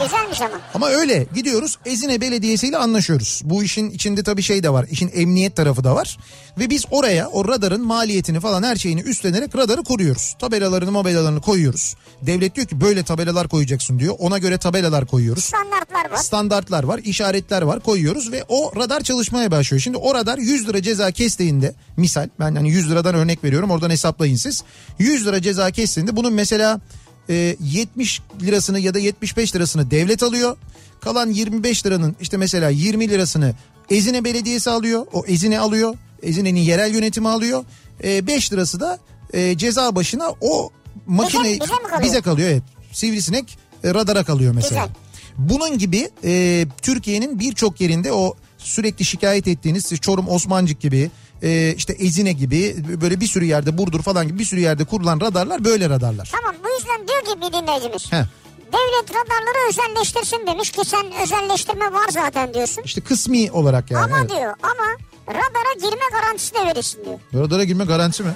Güzelmiş 0.00 0.40
ama. 0.40 0.60
Ama 0.74 0.88
öyle 0.88 1.26
gidiyoruz 1.34 1.78
Ezine 1.86 2.20
Belediyesi 2.20 2.68
ile 2.68 2.76
anlaşıyoruz. 2.76 3.42
Bu 3.44 3.64
işin 3.64 3.90
içinde 3.90 4.22
tabii 4.22 4.42
şey 4.42 4.62
de 4.62 4.70
var. 4.72 4.86
işin 4.90 5.10
emniyet 5.14 5.56
tarafı 5.56 5.84
da 5.84 5.94
var. 5.94 6.18
Ve 6.58 6.70
biz 6.70 6.84
oraya 6.90 7.28
o 7.28 7.48
radarın 7.48 7.86
maliyetini 7.86 8.40
falan 8.40 8.62
her 8.62 8.76
şeyini 8.76 9.00
üstlenerek 9.00 9.56
radarı 9.56 9.82
kuruyoruz. 9.82 10.36
Tabelalarını 10.38 10.92
mobilyalarını 10.92 11.40
koyuyoruz. 11.40 11.94
Devlet 12.22 12.54
diyor 12.56 12.66
ki 12.66 12.80
böyle 12.80 13.02
tabelalar 13.02 13.48
koyacaksın 13.48 13.98
diyor. 13.98 14.14
Ona 14.18 14.38
göre 14.38 14.58
tabelalar 14.58 15.06
koyuyoruz. 15.06 15.44
Standartlar 15.44 16.10
var. 16.10 16.16
Standartlar 16.16 16.84
var, 16.84 16.98
işaretler 17.04 17.62
var 17.62 17.80
koyuyoruz 17.80 18.32
ve 18.32 18.44
o 18.48 18.72
radar 18.76 19.00
çalışmaya 19.00 19.50
başlıyor. 19.50 19.80
Şimdi 19.80 19.96
o 19.96 20.14
radar 20.14 20.38
100 20.38 20.68
lira 20.68 20.82
ceza 20.82 21.10
kestiğinde 21.10 21.74
misal 21.96 22.28
ben 22.40 22.54
hani 22.54 22.70
100 22.70 22.90
liradan 22.90 23.14
örnek 23.14 23.44
veriyorum 23.44 23.70
oradan 23.70 23.90
hesaplayın 23.90 24.36
siz. 24.36 24.64
100 24.98 25.26
lira 25.26 25.42
ceza 25.42 25.70
kestiğinde 25.70 26.16
bunun 26.16 26.32
mesela 26.32 26.80
e, 27.28 27.56
70 27.60 28.22
lirasını 28.42 28.80
ya 28.80 28.94
da 28.94 28.98
75 28.98 29.54
lirasını 29.54 29.90
devlet 29.90 30.22
alıyor. 30.22 30.56
Kalan 31.00 31.30
25 31.30 31.86
liranın 31.86 32.16
işte 32.20 32.36
mesela 32.36 32.70
20 32.70 33.08
lirasını 33.08 33.54
Ezine 33.90 34.24
Belediyesi 34.24 34.70
alıyor. 34.70 35.06
O 35.12 35.24
Ezine 35.26 35.60
alıyor. 35.60 35.94
Ezine'nin 36.22 36.60
yerel 36.60 36.94
yönetimi 36.94 37.28
alıyor. 37.28 37.64
E, 38.04 38.26
5 38.26 38.52
lirası 38.52 38.80
da 38.80 38.98
e, 39.32 39.58
ceza 39.58 39.94
başına 39.94 40.30
o 40.40 40.70
makine 41.06 41.42
bize 41.44 41.54
mi 41.54 41.58
kalıyor? 41.58 42.02
bize 42.02 42.20
kalıyor 42.20 42.48
evet. 42.48 42.62
Sivrisinek 42.92 43.58
e, 43.84 43.94
radara 43.94 44.24
kalıyor 44.24 44.54
mesela. 44.54 44.86
Güzel. 44.86 44.96
Bunun 45.38 45.78
gibi 45.78 46.10
e, 46.24 46.66
Türkiye'nin 46.82 47.38
birçok 47.38 47.80
yerinde 47.80 48.12
o 48.12 48.36
sürekli 48.58 49.04
şikayet 49.04 49.48
ettiğiniz 49.48 50.00
Çorum 50.00 50.28
Osmancık 50.28 50.80
gibi 50.80 51.10
e, 51.42 51.74
işte 51.76 51.92
Ezine 51.92 52.32
gibi 52.32 52.76
böyle 53.00 53.20
bir 53.20 53.26
sürü 53.26 53.44
yerde 53.44 53.78
Burdur 53.78 54.02
falan 54.02 54.28
gibi 54.28 54.38
bir 54.38 54.44
sürü 54.44 54.60
yerde 54.60 54.84
kurulan 54.84 55.20
radarlar 55.20 55.64
böyle 55.64 55.90
radarlar. 55.90 56.30
Tamam 56.32 56.54
bu 56.64 56.68
yüzden 56.68 57.08
diyor 57.08 57.20
ki 57.24 57.40
bir 57.40 57.52
dinleyicimiz. 57.62 58.12
Heh. 58.12 58.24
Devlet 58.72 59.10
radarları 59.10 59.68
özelleştirsin 59.68 60.46
demiş 60.46 60.70
ki 60.70 60.80
sen 60.84 61.06
özelleştirme 61.22 61.92
var 61.92 62.08
zaten 62.10 62.54
diyorsun. 62.54 62.82
İşte 62.84 63.00
kısmi 63.00 63.50
olarak 63.52 63.90
yani. 63.90 64.04
ama 64.04 64.18
evet. 64.20 64.30
diyor 64.30 64.54
ama 64.62 64.96
radara 65.28 65.72
girme 65.80 66.04
garantisi 66.12 66.54
de 66.54 66.66
verirsin 66.66 67.04
diyor. 67.04 67.44
Radara 67.44 67.64
girme 67.64 67.84
garantisi 67.84 68.22
mi? 68.22 68.32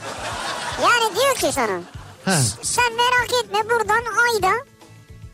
Yani 0.83 1.17
diyor 1.17 1.35
ki 1.35 1.55
sana 1.55 1.81
He. 2.25 2.43
sen 2.63 2.93
merak 2.93 3.45
etme 3.45 3.71
buradan 3.71 4.03
ayda 4.25 4.53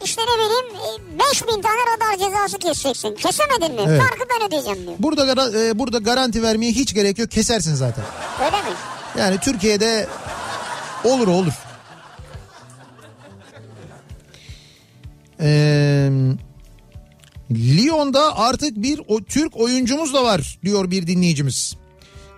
işte 0.04 0.22
ne 0.22 0.44
bileyim 0.44 0.76
e, 1.16 1.18
5000 1.18 1.62
tane 1.62 1.80
radar 1.96 2.18
cezası 2.18 2.58
keseceksin. 2.58 3.14
Kesemedin 3.14 3.74
mi? 3.74 3.82
Evet. 3.88 4.02
Farkı 4.02 4.24
ben 4.30 4.48
ödeyeceğim 4.48 4.86
diyor. 4.86 4.96
Burada 4.98 5.50
e, 5.58 5.78
burada 5.78 5.98
garanti 5.98 6.42
vermeye 6.42 6.72
hiç 6.72 6.94
gerek 6.94 7.18
yok. 7.18 7.30
Kesersin 7.30 7.74
zaten. 7.74 8.04
Öyle 8.44 8.56
mi? 8.56 8.76
Yani 9.18 9.38
Türkiye'de 9.40 10.06
olur 11.04 11.28
olur. 11.28 11.52
Ee, 15.40 16.10
Lyon'da 17.50 18.38
artık 18.38 18.76
bir 18.76 19.00
o 19.08 19.22
Türk 19.22 19.56
oyuncumuz 19.56 20.14
da 20.14 20.24
var 20.24 20.58
diyor 20.64 20.90
bir 20.90 21.06
dinleyicimiz. 21.06 21.76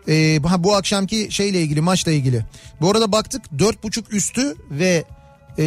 Ee, 0.09 0.39
bu 0.59 0.75
akşamki 0.75 1.29
şeyle 1.31 1.61
ilgili 1.61 1.81
maçla 1.81 2.12
ilgili. 2.12 2.45
Bu 2.81 2.91
arada 2.91 3.12
baktık 3.12 3.43
4.5 3.59 4.11
üstü 4.11 4.57
ve 4.71 5.05
e, 5.59 5.65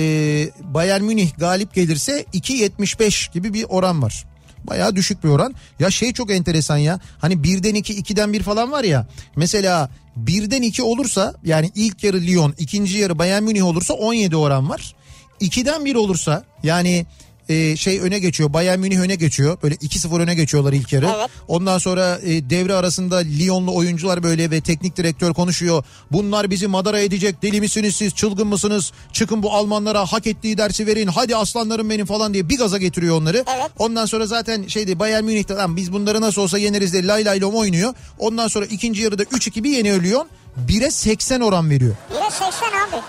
Bayern 0.61 1.03
Münih 1.03 1.37
galip 1.37 1.73
gelirse 1.73 2.25
2.75 2.33 3.33
gibi 3.33 3.53
bir 3.53 3.65
oran 3.69 4.01
var. 4.01 4.25
Bayağı 4.63 4.95
düşük 4.95 5.23
bir 5.23 5.29
oran. 5.29 5.55
Ya 5.79 5.91
şey 5.91 6.13
çok 6.13 6.31
enteresan 6.31 6.77
ya. 6.77 6.99
Hani 7.19 7.43
birden 7.43 7.75
2, 7.75 8.01
2'den 8.01 8.33
1 8.33 8.43
falan 8.43 8.71
var 8.71 8.83
ya. 8.83 9.07
Mesela 9.35 9.89
birden 10.15 10.61
2 10.61 10.83
olursa 10.83 11.33
yani 11.43 11.71
ilk 11.75 12.03
yarı 12.03 12.21
Lyon, 12.21 12.53
ikinci 12.57 12.97
yarı 12.97 13.19
Bayern 13.19 13.43
Münih 13.43 13.65
olursa 13.65 13.93
17 13.93 14.35
oran 14.35 14.69
var. 14.69 14.95
2'den 15.41 15.85
1 15.85 15.95
olursa 15.95 16.43
yani 16.63 17.05
e, 17.49 17.75
şey 17.75 17.99
öne 17.99 18.19
geçiyor. 18.19 18.53
Bayern 18.53 18.79
Münih 18.79 18.99
öne 18.99 19.15
geçiyor. 19.15 19.57
Böyle 19.63 19.75
2-0 19.75 20.21
öne 20.21 20.35
geçiyorlar 20.35 20.73
ilk 20.73 20.93
yarı. 20.93 21.09
Evet. 21.17 21.29
Ondan 21.47 21.77
sonra 21.77 22.19
e, 22.23 22.49
devre 22.49 22.73
arasında 22.73 23.17
Lyonlu 23.17 23.75
oyuncular 23.75 24.23
böyle 24.23 24.51
ve 24.51 24.61
teknik 24.61 24.97
direktör 24.97 25.33
konuşuyor. 25.33 25.83
Bunlar 26.11 26.49
bizi 26.49 26.67
madara 26.67 26.99
edecek. 26.99 27.41
Deli 27.41 27.61
misiniz 27.61 27.95
siz? 27.95 28.15
Çılgın 28.15 28.47
mısınız? 28.47 28.91
Çıkın 29.13 29.43
bu 29.43 29.53
Almanlara 29.53 30.05
hak 30.05 30.27
ettiği 30.27 30.57
dersi 30.57 30.87
verin. 30.87 31.07
Hadi 31.07 31.35
aslanlarım 31.35 31.89
benim 31.89 32.05
falan 32.05 32.33
diye 32.33 32.49
bir 32.49 32.57
gaza 32.57 32.77
getiriyor 32.77 33.21
onları. 33.21 33.37
Evet. 33.57 33.71
Ondan 33.77 34.05
sonra 34.05 34.25
zaten 34.25 34.67
şeyde 34.67 34.99
Bayern 34.99 35.23
Münih'te 35.23 35.53
lan 35.53 35.75
biz 35.75 35.93
bunları 35.93 36.21
nasıl 36.21 36.41
olsa 36.41 36.57
yeneriz 36.57 36.93
de 36.93 37.07
lay 37.07 37.25
lay 37.25 37.41
lom 37.41 37.55
oynuyor. 37.55 37.93
Ondan 38.19 38.47
sonra 38.47 38.65
ikinci 38.65 39.01
yarıda 39.01 39.23
3-2 39.23 39.63
bir 39.63 39.71
yeniyor 39.71 40.03
Lyon. 40.03 40.27
1'e 40.67 40.91
80 40.91 41.41
oran 41.41 41.69
veriyor. 41.69 41.95
Bire 42.11 42.29
80 42.29 42.67
abi. 42.67 43.01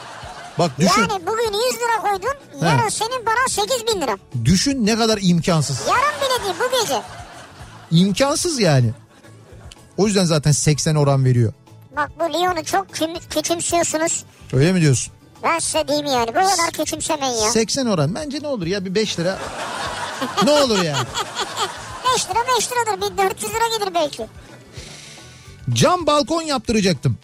Bak 0.59 0.71
düşün. 0.79 1.01
Yani 1.01 1.27
bugün 1.27 1.53
100 1.53 1.53
lira 1.77 2.01
koydun 2.11 2.67
yarın 2.67 2.79
He. 2.87 2.91
senin 2.91 3.25
paran 3.25 3.47
8 3.49 3.87
bin 3.87 4.01
lira. 4.01 4.17
Düşün 4.45 4.87
ne 4.87 4.97
kadar 4.97 5.19
imkansız. 5.23 5.81
Yarın 5.89 6.21
bile 6.21 6.45
değil 6.45 6.55
bu 6.61 6.81
gece. 6.81 7.03
İmkansız 7.91 8.61
yani. 8.61 8.91
O 9.97 10.07
yüzden 10.07 10.25
zaten 10.25 10.53
80 10.53 10.95
oran 10.95 11.25
veriyor. 11.25 11.53
Bak 11.97 12.11
bu 12.21 12.33
Lyon'u 12.33 12.65
çok 12.65 12.87
küçümsüyorsunuz. 13.31 14.25
Öyle 14.53 14.73
mi 14.73 14.81
diyorsun? 14.81 15.13
Ben 15.43 15.59
size 15.59 15.89
diyeyim 15.89 16.07
yani 16.07 16.29
bu 16.29 16.33
kadar 16.35 16.71
küçümsemeyin 16.73 17.35
ya. 17.43 17.51
80 17.51 17.87
oran 17.87 18.15
bence 18.15 18.39
ne 18.43 18.47
olur 18.47 18.67
ya 18.67 18.85
bir 18.85 18.95
5 18.95 19.19
lira. 19.19 19.39
ne 20.45 20.51
olur 20.51 20.83
yani. 20.83 21.07
5 22.15 22.27
lira 22.31 22.39
5 22.57 22.69
liradır 22.73 23.13
bir 23.13 23.19
400 23.31 23.53
lira 23.55 23.79
gelir 23.79 23.95
belki. 23.95 24.27
Cam 25.73 26.07
balkon 26.07 26.43
yaptıracaktım. 26.43 27.19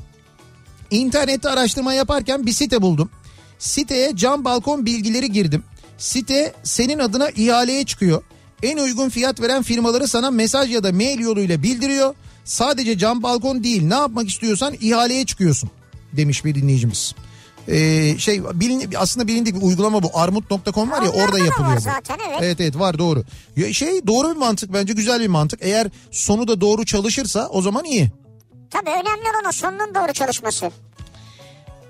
İnternette 0.91 1.49
araştırma 1.49 1.95
yaparken 1.95 2.47
bir 2.47 2.53
site 2.53 2.83
buldum. 2.83 3.11
Siteye 3.59 4.17
cam 4.17 4.45
balkon 4.45 4.87
bilgileri 4.87 5.33
girdim. 5.33 5.65
Site 5.99 6.53
senin 6.63 6.99
adına 6.99 7.31
ihaleye 7.31 7.85
çıkıyor. 7.85 8.23
En 8.63 8.79
uygun 8.79 9.09
fiyat 9.09 9.41
veren 9.41 9.63
firmaları 9.63 10.09
sana 10.09 10.31
mesaj 10.31 10.71
ya 10.75 10.85
da 10.85 10.93
mail 10.93 11.21
yoluyla 11.21 11.63
bildiriyor. 11.63 12.15
Sadece 12.45 12.99
cam 12.99 13.23
balkon 13.23 13.65
değil 13.65 13.83
ne 13.83 13.95
yapmak 13.95 14.29
istiyorsan 14.29 14.75
ihaleye 14.81 15.27
çıkıyorsun 15.27 15.71
demiş 16.13 16.45
bir 16.45 16.55
dinleyicimiz. 16.55 17.15
Ee, 17.69 18.15
şey 18.19 18.43
bilin, 18.55 18.95
aslında 18.99 19.27
bilindik 19.27 19.55
bir 19.57 19.63
uygulama 19.63 20.03
bu 20.03 20.11
armut.com 20.15 20.91
var 20.91 21.03
ya 21.03 21.11
Onlarda 21.11 21.25
orada 21.25 21.33
da 21.41 21.45
yapılıyor 21.45 21.77
bu. 21.77 21.81
zaten, 21.81 22.19
evet. 22.29 22.39
Evet 22.43 22.61
evet 22.61 22.79
var 22.79 22.99
doğru. 22.99 23.25
Ya 23.57 23.73
şey 23.73 24.07
doğru 24.07 24.31
bir 24.31 24.37
mantık 24.37 24.73
bence 24.73 24.93
güzel 24.93 25.21
bir 25.21 25.27
mantık. 25.29 25.61
Eğer 25.63 25.87
sonu 26.11 26.49
da 26.49 26.61
doğru 26.61 26.85
çalışırsa 26.85 27.49
o 27.49 27.63
zaman 27.63 27.85
iyi. 27.85 28.09
Tabii 28.71 28.91
önemli 28.91 29.29
olan 29.33 29.49
o 29.49 29.53
sonunun 29.53 29.95
doğru 29.95 30.13
çalışması. 30.13 30.71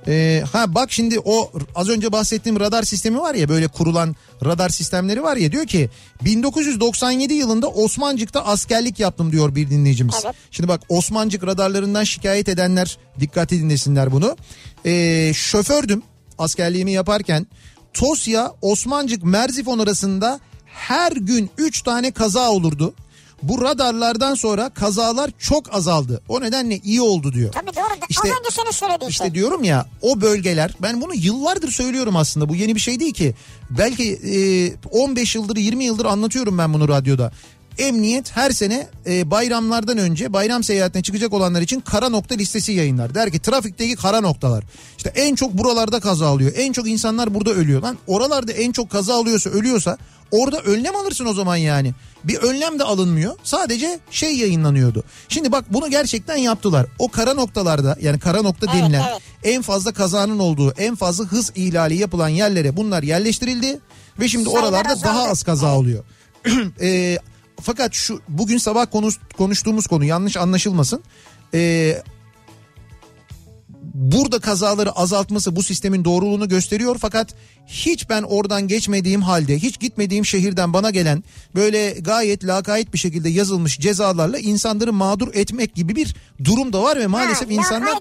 Ee, 0.09 0.45
ha 0.53 0.75
bak 0.75 0.93
şimdi 0.93 1.21
o 1.25 1.53
az 1.75 1.89
önce 1.89 2.13
bahsettiğim 2.13 2.61
radar 2.61 2.83
sistemi 2.83 3.19
var 3.19 3.35
ya 3.35 3.49
böyle 3.49 3.69
kurulan 3.69 4.17
radar 4.45 4.69
sistemleri 4.69 5.23
var 5.23 5.37
ya 5.37 5.53
diyor 5.53 5.67
ki 5.67 5.91
1997 6.25 7.35
yılında 7.35 7.69
Osmancık'ta 7.69 8.45
askerlik 8.45 9.01
yaptım 9.01 9.33
diyor 9.33 9.55
bir 9.55 9.71
dinleyicimiz. 9.71 10.15
Evet. 10.25 10.35
Şimdi 10.51 10.69
bak 10.69 10.81
Osmancık 10.89 11.47
radarlarından 11.47 12.05
şikayet 12.05 12.49
edenler 12.49 12.99
dikkatli 13.21 13.61
dinlesinler 13.61 14.13
bunu. 14.13 14.37
Ee, 14.87 15.33
şofördüm 15.35 16.03
askerliğimi 16.39 16.93
yaparken 16.93 17.47
Tosya 17.93 18.53
Osmancık 18.63 19.25
Merzifon 19.25 19.79
arasında 19.79 20.41
her 20.67 21.13
gün 21.13 21.51
3 21.59 21.83
tane 21.83 22.11
kaza 22.11 22.51
olurdu. 22.51 22.95
Bu 23.49 23.63
radarlardan 23.63 24.35
sonra 24.35 24.69
kazalar 24.69 25.31
çok 25.39 25.75
azaldı. 25.75 26.23
O 26.29 26.41
nedenle 26.41 26.77
iyi 26.79 27.01
oldu 27.03 27.33
diyor. 27.33 27.53
Tabii 27.53 27.77
doğru. 27.77 27.85
İşte- 28.09 28.23
Az 28.29 28.39
önce 28.39 28.51
senin 28.51 28.71
söylediğin 28.71 29.11
İşte 29.11 29.25
şey. 29.25 29.35
diyorum 29.35 29.65
ya 29.65 29.87
o 30.03 30.21
bölgeler 30.21 30.75
ben 30.83 31.01
bunu 31.01 31.15
yıllardır 31.15 31.71
söylüyorum 31.71 32.17
aslında 32.17 32.49
bu 32.49 32.55
yeni 32.57 32.75
bir 32.75 32.81
şey 32.81 33.01
değil 33.01 33.15
ki. 33.15 33.35
Belki 33.71 34.13
e, 34.13 34.37
15 34.91 35.35
yıldır 35.35 35.57
20 35.57 35.85
yıldır 35.85 36.05
anlatıyorum 36.05 36.59
ben 36.59 36.75
bunu 36.75 36.89
radyoda. 36.89 37.33
Emniyet 37.79 38.37
her 38.37 38.51
sene 38.51 38.89
e, 39.07 39.31
bayramlardan 39.31 39.99
önce 39.99 40.33
bayram 40.33 40.65
seyahatine 40.65 41.03
çıkacak 41.03 41.33
olanlar 41.33 41.63
için 41.63 41.81
kara 41.81 42.09
nokta 42.09 42.35
listesi 42.35 42.73
yayınlar. 42.73 43.15
Der 43.15 43.33
ki 43.33 43.39
trafikteki 43.39 43.97
kara 43.97 44.21
noktalar. 44.21 44.65
İşte 44.97 45.13
en 45.17 45.35
çok 45.35 45.53
buralarda 45.53 46.01
kaza 46.01 46.33
oluyor. 46.33 46.53
En 46.57 46.73
çok 46.73 46.89
insanlar 46.89 47.35
burada 47.35 47.51
ölüyor. 47.51 47.83
Lan 47.83 47.99
oralarda 48.07 48.53
en 48.53 48.73
çok 48.73 48.91
kaza 48.91 49.15
oluyorsa 49.15 49.51
ölüyorsa 49.51 49.99
orada 50.31 50.61
önlem 50.61 50.97
alırsın 50.97 51.27
o 51.27 51.35
zaman 51.35 51.57
yani. 51.57 51.95
Bir 52.25 52.37
önlem 52.37 52.79
de 52.79 52.85
alınmıyor. 52.85 53.35
Sadece 53.43 53.99
şey 54.11 54.37
yayınlanıyordu. 54.37 55.05
Şimdi 55.29 55.53
bak 55.53 55.65
bunu 55.73 55.91
gerçekten 55.91 56.37
yaptılar. 56.37 56.87
O 56.99 57.09
kara 57.09 57.35
noktalarda 57.35 57.97
yani 58.01 58.19
kara 58.19 58.43
nokta 58.43 58.67
Evet, 58.73 58.83
denilen 58.83 59.05
evet. 59.11 59.23
en 59.45 59.63
fazla 59.63 59.93
kazanın 59.93 60.39
olduğu, 60.39 60.73
en 60.73 60.95
fazla 60.95 61.25
hız 61.25 61.53
ihlali 61.55 61.97
yapılan 61.97 62.29
yerlere 62.29 62.77
bunlar 62.77 63.03
yerleştirildi 63.03 63.79
ve 64.21 64.29
şimdi 64.29 64.49
oralarda 64.49 65.03
daha 65.03 65.29
az 65.29 65.43
kaza 65.43 65.79
oluyor. 65.79 66.05
Ee, 66.81 67.19
fakat 67.65 67.95
şu 67.95 68.21
bugün 68.29 68.59
sabah 68.59 68.87
konuş, 68.91 69.19
konuştuğumuz 69.37 69.87
konu 69.87 70.05
yanlış 70.05 70.37
anlaşılmasın. 70.37 71.03
Ee, 71.55 72.03
burada 73.95 74.39
kazaları 74.39 74.93
azaltması 74.93 75.57
bu 75.57 75.63
sistemin 75.63 76.05
doğruluğunu 76.05 76.49
gösteriyor 76.49 76.97
fakat 77.01 77.35
hiç 77.67 78.11
ben 78.11 78.23
oradan 78.23 78.69
geçmediğim 78.69 79.23
halde 79.23 79.59
hiç 79.59 79.81
gitmediğim 79.81 80.27
şehirden 80.27 80.73
bana 80.73 80.91
gelen 80.91 81.25
böyle 81.55 81.91
gayet 81.91 82.45
lakayt 82.45 82.93
bir 82.93 82.99
şekilde 82.99 83.29
yazılmış 83.29 83.81
cezalarla 83.81 84.39
insanları 84.39 84.93
mağdur 84.93 85.35
etmek 85.35 85.75
gibi 85.75 85.97
bir 85.97 86.17
durum 86.45 86.73
da 86.73 86.83
var 86.83 86.99
ve 86.99 87.07
maalesef 87.07 87.49
ha, 87.49 87.53
insanlar 87.53 87.99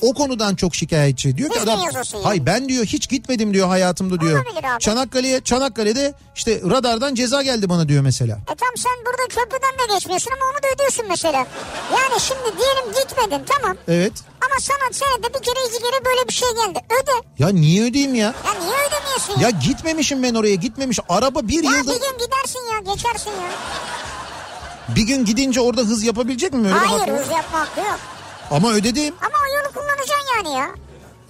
o 0.00 0.14
konudan 0.14 0.54
çok 0.54 0.74
şikayetçi. 0.74 1.36
Diyor 1.36 1.50
ki 1.50 1.60
adam 1.60 1.80
hay 2.22 2.46
ben 2.46 2.68
diyor 2.68 2.84
hiç 2.84 3.08
gitmedim 3.08 3.54
diyor 3.54 3.68
hayatımda 3.68 4.20
diyor. 4.20 4.46
Çanakkale'ye 4.80 5.40
Çanakkale'de 5.40 6.14
işte 6.36 6.60
radardan 6.70 7.14
ceza 7.14 7.42
geldi 7.42 7.68
bana 7.68 7.88
diyor 7.88 8.02
mesela. 8.02 8.36
E 8.36 8.54
tam 8.54 8.76
sen 8.76 8.92
burada 9.06 9.28
köprüden 9.28 9.88
de 9.88 9.94
geçmiyorsun 9.94 10.30
ama 10.30 10.44
onu 10.52 10.62
da 10.62 10.74
ödüyorsun 10.74 11.04
mesela. 11.08 11.46
Yani 11.92 12.20
şimdi 12.20 12.58
diyelim 12.58 13.02
gitmedin 13.02 13.44
tamam. 13.46 13.76
Evet. 13.88 14.12
Ama 14.46 14.60
sana 14.60 14.92
senede 14.92 15.28
bir 15.34 15.42
kere 15.42 15.68
iki 15.68 15.78
kere 15.78 16.04
böyle 16.04 16.28
bir 16.28 16.32
şey 16.32 16.48
geldi. 16.48 16.78
Öde. 17.02 17.12
Ya 17.38 17.48
niye 17.48 17.84
ödeyeyim 17.84 18.14
ya? 18.14 18.34
Ya 18.46 18.54
niye 18.60 18.73
ödemiyorsun 18.88 19.40
ya? 19.40 19.48
Ya 19.48 19.50
gitmemişim 19.50 20.22
ben 20.22 20.34
oraya 20.34 20.54
gitmemiş. 20.54 20.98
Araba 21.08 21.48
bir 21.48 21.64
Ya 21.64 21.70
yılda 21.76 21.92
bir 21.94 22.00
gün 22.00 22.18
gidersin 22.26 22.60
ya 22.72 22.94
geçersin 22.94 23.30
ya. 23.30 23.48
bir 24.96 25.02
gün 25.02 25.24
gidince 25.24 25.60
orada 25.60 25.80
hız 25.80 26.02
yapabilecek 26.02 26.52
mi? 26.52 26.66
Öyle 26.68 26.78
Hayır 26.78 27.00
hakkı 27.00 27.16
hız 27.24 27.30
yapma 27.30 27.60
hakkı 27.60 27.80
yok. 27.80 27.98
Ama 28.50 28.72
ödedim. 28.72 29.14
Ama 29.20 29.34
o 29.50 29.56
yolu 29.58 29.72
kullanacaksın 29.74 30.26
yani 30.36 30.54
ya. 30.58 30.70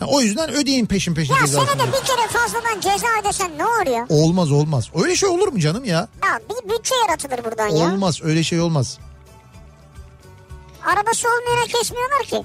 Ya 0.01 0.07
o 0.07 0.21
yüzden 0.21 0.51
ödeyin 0.51 0.87
peşin 0.87 1.15
peşin 1.15 1.35
Ya 1.35 1.47
senede 1.47 1.87
bir 1.87 2.07
kere 2.07 2.29
fazladan 2.29 2.81
ceza 2.81 3.07
ödesen 3.23 3.59
ne 3.59 3.67
olur 3.67 3.87
ya? 3.87 4.07
Olmaz 4.09 4.53
olmaz. 4.53 4.89
Öyle 5.03 5.17
şey 5.17 5.29
olur 5.29 5.49
mu 5.49 5.59
canım 5.61 5.85
ya? 5.85 6.09
Ya 6.25 6.41
bir 6.51 6.71
bütçe 6.71 6.95
yaratılır 6.95 7.45
buradan 7.45 7.69
ya. 7.69 7.87
Olmaz 7.87 8.21
öyle 8.23 8.43
şey 8.43 8.61
olmaz. 8.61 8.99
Arabası 10.87 11.29
olmayana 11.29 11.67
kesmiyorlar 11.67 12.23
ki. 12.23 12.43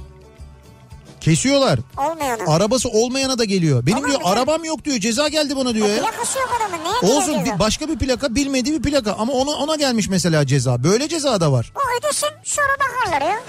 Kesiyorlar. 1.21 1.79
Olmayana. 1.97 2.43
Arabası 2.53 2.89
olmayana 2.89 3.37
da 3.37 3.45
geliyor. 3.45 3.85
Benim 3.85 3.95
Tamam 3.97 4.09
diyor 4.09 4.19
güzel. 4.21 4.33
arabam 4.33 4.63
yok 4.65 4.85
diyor. 4.85 4.97
Ceza 4.99 5.27
geldi 5.27 5.55
bana 5.55 5.73
diyor 5.73 5.87
ya. 5.87 6.01
Plakası 6.03 6.39
yok 6.39 6.49
adamın. 6.57 6.83
Neye 6.83 7.13
Olsun 7.15 7.45
bir 7.45 7.59
başka 7.59 7.87
bir 7.89 7.97
plaka 7.99 8.35
bilmediği 8.35 8.73
bir 8.83 8.91
plaka 8.91 9.13
ama 9.13 9.33
ona 9.33 9.51
ona 9.51 9.75
gelmiş 9.75 10.09
mesela 10.09 10.47
ceza. 10.47 10.83
Böyle 10.83 11.07
ceza 11.07 11.41
da 11.41 11.51
var. 11.51 11.73
O 11.75 11.79
ödesin 11.99 12.29
sonra 12.43 12.67
bakarlar 12.79 13.21
ya. 13.31 13.39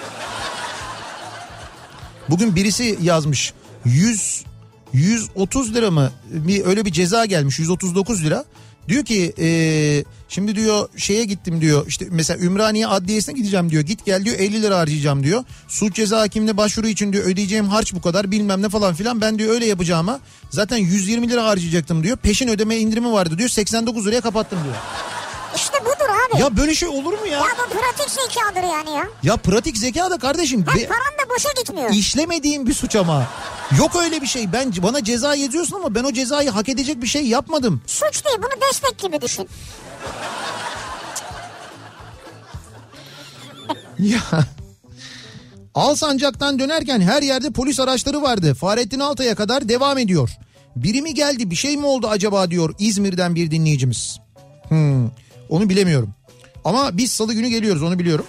Bugün 2.30 2.56
birisi 2.56 2.98
yazmış 3.02 3.52
100 3.84 4.44
130 4.92 5.74
lira 5.74 5.90
mı 5.90 6.10
bir 6.30 6.66
öyle 6.66 6.84
bir 6.84 6.92
ceza 6.92 7.24
gelmiş 7.24 7.58
139 7.58 8.24
lira. 8.24 8.44
Diyor 8.90 9.04
ki 9.04 9.32
eee, 9.38 10.04
şimdi 10.28 10.56
diyor 10.56 10.88
şeye 10.96 11.24
gittim 11.24 11.60
diyor 11.60 11.84
işte 11.88 12.06
mesela 12.10 12.40
Ümraniye 12.44 12.86
Adliyesi'ne 12.86 13.34
gideceğim 13.34 13.70
diyor 13.70 13.82
git 13.82 14.04
gel 14.06 14.24
diyor 14.24 14.38
50 14.38 14.62
lira 14.62 14.78
harcayacağım 14.78 15.24
diyor. 15.24 15.44
Suç 15.68 15.94
ceza 15.94 16.20
hakimine 16.20 16.56
başvuru 16.56 16.88
için 16.88 17.12
diyor 17.12 17.24
ödeyeceğim 17.24 17.68
harç 17.68 17.94
bu 17.94 18.00
kadar 18.00 18.30
bilmem 18.30 18.62
ne 18.62 18.68
falan 18.68 18.94
filan 18.94 19.20
ben 19.20 19.38
diyor 19.38 19.54
öyle 19.54 19.66
yapacağıma 19.66 20.20
zaten 20.50 20.76
120 20.76 21.28
lira 21.30 21.44
harcayacaktım 21.44 22.02
diyor. 22.02 22.16
Peşin 22.16 22.48
ödeme 22.48 22.76
indirimi 22.76 23.12
vardı 23.12 23.38
diyor 23.38 23.48
89 23.48 24.06
liraya 24.06 24.20
kapattım 24.20 24.58
diyor. 24.64 24.76
İşte 25.56 25.80
budur 25.80 25.89
abi. 26.32 26.40
Ya, 26.40 26.46
Ya 26.46 26.56
böyle 26.56 26.74
şey 26.74 26.88
olur 26.88 27.12
mu 27.18 27.26
ya? 27.26 27.40
bu 27.40 27.78
pratik 27.78 28.10
zekadır 28.10 28.62
yani 28.68 28.90
ya. 28.90 29.06
Ya 29.22 29.36
pratik 29.36 29.76
zeka 29.78 30.10
da 30.10 30.18
kardeşim. 30.18 30.64
Hem 30.68 30.80
be- 30.80 30.86
paran 30.86 31.00
da 31.26 31.34
boşa 31.34 31.48
gitmiyor. 31.58 31.90
İşlemediğim 31.90 32.66
bir 32.66 32.74
suç 32.74 32.96
ama. 32.96 33.26
Yok 33.78 33.96
öyle 33.96 34.22
bir 34.22 34.26
şey. 34.26 34.52
Ben 34.52 34.72
bana 34.82 35.04
ceza 35.04 35.34
yazıyorsun 35.34 35.76
ama 35.76 35.94
ben 35.94 36.04
o 36.04 36.12
cezayı 36.12 36.50
hak 36.50 36.68
edecek 36.68 37.02
bir 37.02 37.06
şey 37.06 37.26
yapmadım. 37.26 37.82
Suç 37.86 38.24
değil 38.24 38.36
bunu 38.38 38.68
destek 38.70 38.98
gibi 38.98 39.20
düşün. 39.20 39.48
Ya. 43.98 44.20
Alsancak'tan 45.74 46.58
dönerken 46.58 47.00
her 47.00 47.22
yerde 47.22 47.50
polis 47.50 47.80
araçları 47.80 48.22
vardı. 48.22 48.54
Fahrettin 48.54 49.00
Altay'a 49.00 49.34
kadar 49.34 49.68
devam 49.68 49.98
ediyor. 49.98 50.30
Biri 50.76 51.02
mi 51.02 51.14
geldi 51.14 51.50
bir 51.50 51.56
şey 51.56 51.76
mi 51.76 51.86
oldu 51.86 52.08
acaba 52.08 52.50
diyor 52.50 52.74
İzmir'den 52.78 53.34
bir 53.34 53.50
dinleyicimiz. 53.50 54.18
Hmm, 54.68 55.06
onu 55.48 55.68
bilemiyorum. 55.68 56.14
Ama 56.64 56.96
biz 56.96 57.12
salı 57.12 57.34
günü 57.34 57.48
geliyoruz 57.48 57.82
onu 57.82 57.98
biliyorum. 57.98 58.26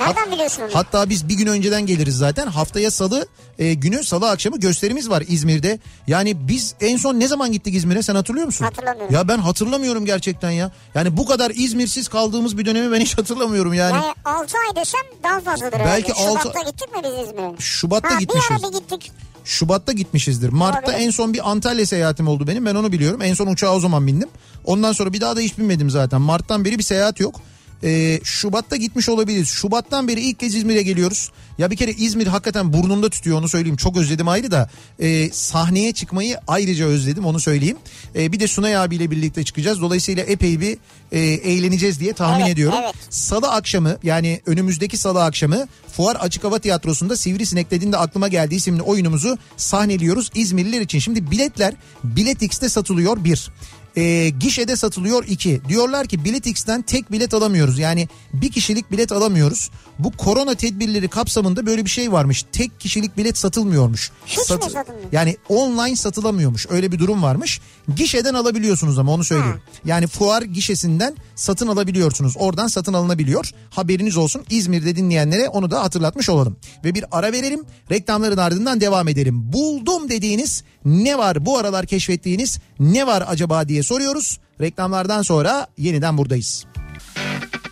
Nereden 0.00 0.32
biliyorsun 0.32 0.62
onu? 0.62 0.70
Hatta 0.74 1.08
biz 1.08 1.28
bir 1.28 1.34
gün 1.34 1.46
önceden 1.46 1.86
geliriz 1.86 2.16
zaten. 2.16 2.46
Haftaya 2.46 2.90
salı 2.90 3.26
e, 3.58 3.74
günü 3.74 4.04
salı 4.04 4.30
akşamı 4.30 4.60
gösterimiz 4.60 5.10
var 5.10 5.24
İzmir'de. 5.28 5.78
Yani 6.06 6.48
biz 6.48 6.74
en 6.80 6.96
son 6.96 7.20
ne 7.20 7.28
zaman 7.28 7.52
gittik 7.52 7.74
İzmir'e 7.74 8.02
sen 8.02 8.14
hatırlıyor 8.14 8.46
musun? 8.46 8.64
Hatırlamıyorum. 8.64 9.14
Ya 9.14 9.28
ben 9.28 9.38
hatırlamıyorum 9.38 10.04
gerçekten 10.04 10.50
ya. 10.50 10.70
Yani 10.94 11.16
bu 11.16 11.26
kadar 11.26 11.52
İzmirsiz 11.54 12.08
kaldığımız 12.08 12.58
bir 12.58 12.66
dönemi 12.66 12.92
ben 12.92 13.00
hiç 13.00 13.18
hatırlamıyorum 13.18 13.74
yani. 13.74 13.94
Yani 13.96 14.14
6 14.24 14.58
ay 14.68 14.76
desem 14.76 15.00
daha 15.22 15.40
fazladır 15.40 15.78
Belki 15.78 16.12
herhalde. 16.12 16.30
altı- 16.30 16.42
Şubat'ta 16.42 16.70
gittik 16.70 16.96
mi 16.96 17.02
biz 17.04 17.28
İzmir'e? 17.28 17.54
Şubat'ta 17.58 18.14
ha, 18.14 18.18
gitmişiz. 18.20 18.50
Bir 18.50 18.54
ara 18.66 18.72
bir 18.72 18.78
gittik. 18.78 19.12
Şubat'ta 19.44 19.92
gitmişizdir. 19.92 20.48
Mart'ta 20.48 20.90
Olabilir. 20.92 21.06
en 21.06 21.10
son 21.10 21.32
bir 21.34 21.50
Antalya 21.50 21.86
seyahatim 21.86 22.28
oldu 22.28 22.46
benim. 22.46 22.66
Ben 22.66 22.74
onu 22.74 22.92
biliyorum. 22.92 23.22
En 23.22 23.34
son 23.34 23.46
uçağa 23.46 23.74
o 23.74 23.80
zaman 23.80 24.06
bindim. 24.06 24.28
Ondan 24.64 24.92
sonra 24.92 25.12
bir 25.12 25.20
daha 25.20 25.36
da 25.36 25.40
hiç 25.40 25.58
binmedim 25.58 25.90
zaten. 25.90 26.20
Mart'tan 26.20 26.64
beri 26.64 26.78
bir 26.78 26.82
seyahat 26.82 27.20
yok. 27.20 27.40
Ee, 27.84 28.20
Şubat'ta 28.24 28.76
gitmiş 28.76 29.08
olabiliriz. 29.08 29.48
Şubat'tan 29.48 30.08
beri 30.08 30.20
ilk 30.20 30.40
kez 30.40 30.54
İzmir'e 30.54 30.82
geliyoruz. 30.82 31.30
Ya 31.58 31.70
bir 31.70 31.76
kere 31.76 31.90
İzmir 31.90 32.26
hakikaten 32.26 32.72
burnumda 32.72 33.10
tutuyor 33.10 33.38
onu 33.38 33.48
söyleyeyim. 33.48 33.76
Çok 33.76 33.96
özledim 33.96 34.28
ayrı 34.28 34.50
da. 34.50 34.70
Ee, 35.00 35.30
sahneye 35.32 35.92
çıkmayı 35.92 36.38
ayrıca 36.48 36.86
özledim 36.86 37.26
onu 37.26 37.40
söyleyeyim. 37.40 37.76
Ee, 38.16 38.32
bir 38.32 38.40
de 38.40 38.46
Sunay 38.48 38.76
abiyle 38.76 39.10
birlikte 39.10 39.44
çıkacağız. 39.44 39.80
Dolayısıyla 39.80 40.22
epey 40.22 40.60
bir 40.60 40.78
e, 41.12 41.20
eğleneceğiz 41.20 42.00
diye 42.00 42.12
tahmin 42.12 42.40
Evet, 42.40 42.52
ediyorum. 42.52 42.78
evet. 42.82 42.94
Salı 43.10 43.50
akşamı 43.50 43.96
yani 44.02 44.40
önümüzdeki 44.46 44.96
salı 44.96 45.24
akşamı 45.24 45.68
Fuar 45.96 46.16
Açık 46.16 46.44
Hava 46.44 46.58
Tiyatrosu'nda 46.58 47.16
Sivrisinek 47.16 47.70
dediğinde 47.70 47.96
aklıma 47.96 48.28
geldiği 48.28 48.54
isimli 48.56 48.82
oyunumuzu 48.82 49.38
sahneliyoruz 49.56 50.30
İzmirliler 50.34 50.80
için. 50.80 50.98
Şimdi 50.98 51.30
biletler 51.30 51.74
Bilet 52.04 52.42
X'te 52.42 52.68
satılıyor 52.68 53.24
bir. 53.24 53.50
E, 53.96 54.28
gişede 54.28 54.76
satılıyor 54.76 55.24
iki. 55.28 55.60
Diyorlar 55.68 56.06
ki 56.06 56.24
Bilet 56.24 56.46
X'ten 56.46 56.82
tek 56.82 57.12
bilet 57.12 57.34
alamıyoruz. 57.34 57.78
Yani 57.78 58.08
bir 58.32 58.50
kişilik 58.50 58.92
bilet 58.92 59.12
alamıyoruz. 59.12 59.70
Bu 59.98 60.10
korona 60.10 60.54
tedbirleri 60.54 61.08
kapsamında 61.08 61.66
böyle 61.66 61.84
bir 61.84 61.90
şey 61.90 62.12
varmış. 62.12 62.44
Tek 62.52 62.80
kişilik 62.80 63.16
bilet 63.16 63.38
satılmıyormuş. 63.38 64.10
Hiç 64.26 64.38
mi 64.38 64.44
satılmıyor? 64.44 64.86
Yani 65.12 65.36
online 65.48 65.96
satılamıyormuş. 65.96 66.66
Öyle 66.70 66.92
bir 66.92 66.98
durum 66.98 67.22
varmış. 67.22 67.60
Gişeden 67.96 68.34
alabiliyorsunuz 68.34 68.98
ama 68.98 69.12
onu 69.12 69.24
söyleyeyim. 69.24 69.60
Yani 69.84 70.06
fuar 70.06 70.42
gişesinden 70.42 71.16
satın 71.34 71.66
alabiliyorsunuz. 71.66 72.34
Oradan 72.38 72.66
satın 72.66 72.92
alınabiliyor. 72.92 73.50
Haberiniz 73.70 74.16
olsun. 74.16 74.42
İzmir'de 74.50 74.96
dinleyenlere 74.96 75.48
onu 75.48 75.70
da 75.70 75.82
hatırlatmış 75.82 76.28
olalım. 76.28 76.56
Ve 76.84 76.94
bir 76.94 77.04
ara 77.12 77.32
verelim. 77.32 77.64
Reklamların 77.90 78.36
ardından 78.36 78.80
devam 78.80 79.08
edelim. 79.08 79.52
Buldum 79.52 80.08
dediğiniz 80.08 80.64
ne 80.84 81.18
var 81.18 81.46
bu 81.46 81.58
aralar 81.58 81.86
keşfettiğiniz 81.86 82.58
ne 82.80 83.06
var 83.06 83.24
acaba 83.28 83.68
diye 83.68 83.82
soruyoruz. 83.82 84.38
Reklamlardan 84.60 85.22
sonra 85.22 85.66
yeniden 85.78 86.18
buradayız. 86.18 86.64
Oh, 86.76 87.71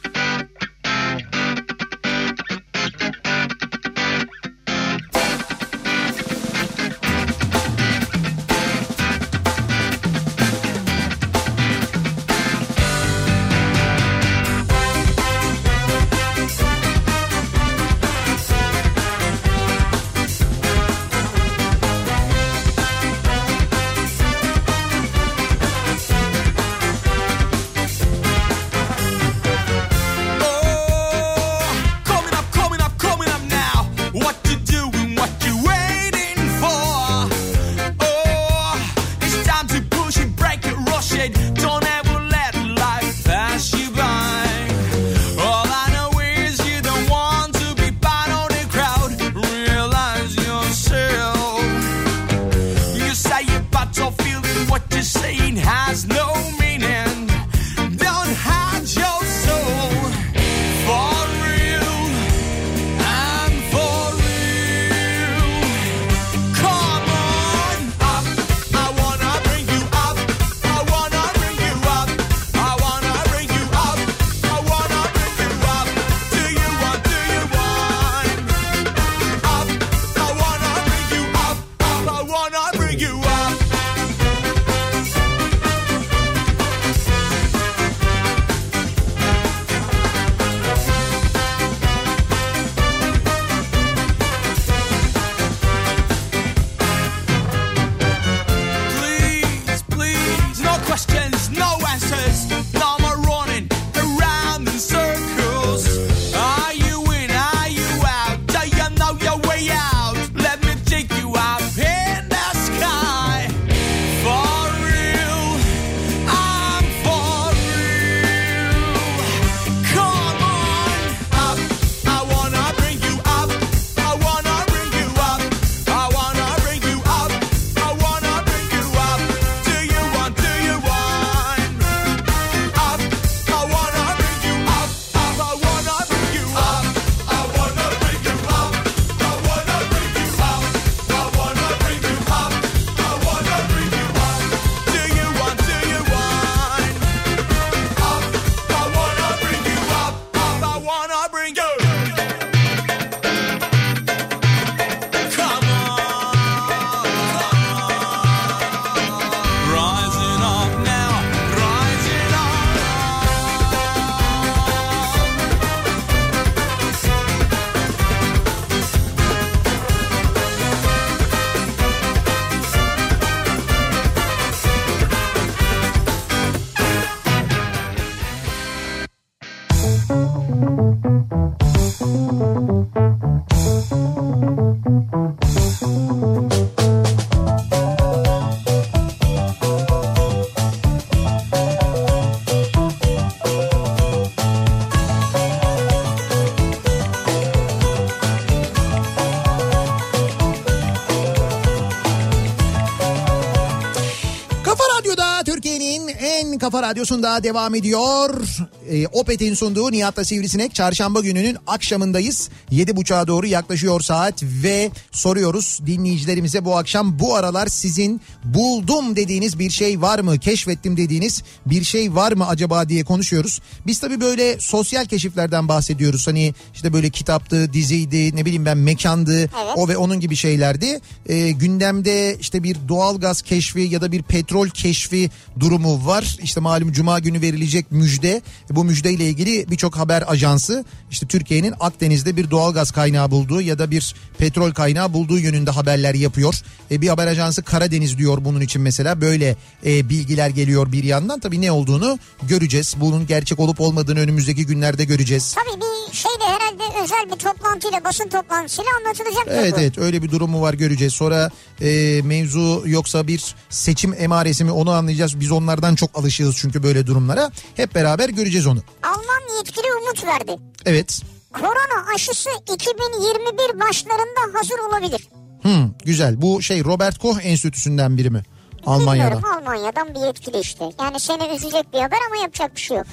Türkiye'nin 205.44 206.08
en 206.08 206.58
kafa 206.58 206.82
radyosunda 206.82 207.42
devam 207.42 207.74
ediyor. 207.74 208.42
E, 208.90 209.06
Opet'in 209.06 209.54
sunduğu 209.54 209.92
Nihat'la 209.92 210.24
Sivrisinek 210.24 210.74
çarşamba 210.74 211.20
gününün 211.20 211.56
akşamındayız. 211.66 212.48
Yedi 212.70 212.96
buçuğa 212.96 213.26
doğru 213.26 213.46
yaklaşıyor 213.46 214.00
saat 214.00 214.42
ve 214.42 214.90
soruyoruz 215.12 215.78
dinleyicilerimize 215.86 216.64
bu 216.64 216.76
akşam 216.78 217.18
bu 217.18 217.36
aralar 217.36 217.66
sizin 217.66 218.20
buldum 218.44 219.16
dediğiniz 219.16 219.58
bir 219.58 219.70
şey 219.70 220.02
var 220.02 220.18
mı? 220.18 220.38
Keşfettim 220.38 220.96
dediğiniz 220.96 221.42
bir 221.66 221.84
şey 221.84 222.14
var 222.14 222.32
mı 222.32 222.48
acaba 222.48 222.88
diye 222.88 223.04
konuşuyoruz. 223.04 223.60
Biz 223.86 224.00
tabii 224.00 224.20
böyle 224.20 224.60
sosyal 224.60 225.04
keşiflerden 225.04 225.68
bahsediyoruz. 225.68 226.26
Hani 226.26 226.54
işte 226.74 226.92
böyle 226.92 227.10
kitaptı, 227.10 227.72
diziydi, 227.72 228.36
ne 228.36 228.44
bileyim 228.44 228.64
ben 228.64 228.78
mekandı, 228.78 229.38
Evet. 229.40 229.50
o 229.76 229.88
ve 229.88 229.96
onun 229.96 230.20
gibi 230.20 230.36
şeylerdi. 230.36 231.00
E, 231.26 231.50
gündemde 231.50 232.36
işte 232.40 232.62
bir 232.62 232.76
doğalgaz 232.88 233.42
keşfi 233.42 233.80
ya 233.80 234.00
da 234.00 234.12
bir 234.12 234.22
petrol 234.22 234.68
keşfi 234.68 235.29
durumu 235.60 236.06
var. 236.06 236.36
İşte 236.42 236.60
malum 236.60 236.92
cuma 236.92 237.18
günü 237.18 237.40
verilecek 237.40 237.92
müjde. 237.92 238.42
Bu 238.70 238.84
müjdeyle 238.84 239.24
ilgili 239.28 239.70
birçok 239.70 239.96
haber 239.96 240.24
ajansı 240.26 240.84
işte 241.10 241.26
Türkiye'nin 241.26 241.74
Akdeniz'de 241.80 242.36
bir 242.36 242.50
doğalgaz 242.50 242.90
kaynağı 242.90 243.30
bulduğu 243.30 243.60
ya 243.60 243.78
da 243.78 243.90
bir 243.90 244.14
petrol 244.38 244.72
kaynağı 244.72 245.12
bulduğu 245.12 245.38
yönünde 245.38 245.70
haberler 245.70 246.14
yapıyor. 246.14 246.54
E, 246.90 247.00
bir 247.00 247.08
haber 247.08 247.26
ajansı 247.26 247.62
Karadeniz 247.62 248.18
diyor 248.18 248.44
bunun 248.44 248.60
için 248.60 248.82
mesela 248.82 249.20
böyle 249.20 249.56
e, 249.86 250.08
bilgiler 250.08 250.48
geliyor 250.50 250.92
bir 250.92 251.04
yandan. 251.04 251.40
Tabii 251.40 251.60
ne 251.60 251.72
olduğunu 251.72 252.18
göreceğiz. 252.42 252.94
Bunun 253.00 253.26
gerçek 253.26 253.60
olup 253.60 253.80
olmadığını 253.80 254.20
önümüzdeki 254.20 254.66
günlerde 254.66 255.04
göreceğiz. 255.04 255.54
Tabii 255.54 255.80
bir 256.10 256.16
şey 256.16 256.30
de 256.30 256.44
herhalde 256.44 256.82
özel 257.04 257.24
bir 257.32 257.36
toplantıyla 257.36 258.04
basın 258.04 258.28
toplantısıyla 258.28 258.90
anlatılacak. 258.98 259.46
Evet 259.48 259.74
evet 259.78 259.98
öyle 259.98 260.22
bir 260.22 260.30
durumu 260.30 260.60
var 260.60 260.74
göreceğiz. 260.74 261.12
Sonra 261.12 261.50
e, 261.80 262.20
mevzu 262.24 262.82
yoksa 262.86 263.26
bir 263.26 263.54
seçim 263.70 264.14
emaresi 264.18 264.64
mi 264.64 264.70
onu 264.70 264.90
anlayacağız. 264.90 265.19
Biz 265.40 265.50
onlardan 265.52 265.94
çok 265.94 266.18
alışığız 266.18 266.56
çünkü 266.56 266.82
böyle 266.82 267.06
durumlara. 267.06 267.50
Hep 267.76 267.94
beraber 267.94 268.28
göreceğiz 268.28 268.66
onu. 268.66 268.80
Alman 269.02 269.56
yetkili 269.58 269.86
umut 270.02 270.24
verdi. 270.24 270.56
Evet. 270.86 271.20
Korona 271.52 272.14
aşısı 272.14 272.50
2021 272.74 273.80
başlarında 273.80 274.58
hazır 274.58 274.78
olabilir. 274.78 275.28
Hmm, 275.62 275.90
güzel. 276.04 276.42
Bu 276.42 276.62
şey 276.62 276.84
Robert 276.84 277.18
Koch 277.18 277.38
Enstitüsü'nden 277.42 278.16
biri 278.18 278.30
mi? 278.30 278.42
Almanya'dan. 278.86 279.32
Bilmiyorum 279.38 279.58
Almanya'dan 279.68 280.14
bir 280.14 280.26
yetkili 280.26 280.58
işte. 280.60 280.84
Yani 281.00 281.20
seni 281.20 281.46
üzecek 281.56 281.92
bir 281.92 281.98
haber 282.00 282.18
ama 282.26 282.42
yapacak 282.42 282.76
bir 282.76 282.80
şey 282.80 282.96
yok. 282.96 283.06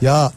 Ya 0.00 0.32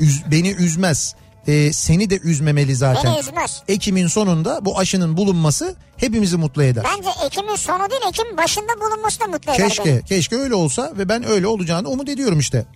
üz- 0.00 0.30
beni 0.30 0.50
üzmez. 0.50 1.14
E, 1.46 1.72
seni 1.72 2.10
de 2.10 2.18
üzmemeli 2.18 2.76
zaten. 2.76 3.04
Beni 3.12 3.20
üzmez. 3.20 3.62
Ekim'in 3.68 4.06
sonunda 4.06 4.64
bu 4.64 4.78
aşının 4.78 5.16
bulunması 5.16 5.76
hepimizi 5.96 6.36
mutlu 6.36 6.62
eder. 6.62 6.84
Bence 6.96 7.08
Ekim'in 7.26 7.56
sonu 7.56 7.90
değil 7.90 8.02
Ekim 8.08 8.36
başında 8.36 8.80
bulunması 8.80 9.20
da 9.20 9.26
mutlu 9.26 9.52
eder 9.52 9.58
beni. 9.60 9.68
Keşke, 9.68 10.02
keşke 10.08 10.36
öyle 10.36 10.54
olsa 10.54 10.92
ve 10.98 11.08
ben 11.08 11.28
öyle 11.28 11.46
olacağını 11.46 11.88
umut 11.88 12.08
ediyorum 12.08 12.38
işte. 12.38 12.66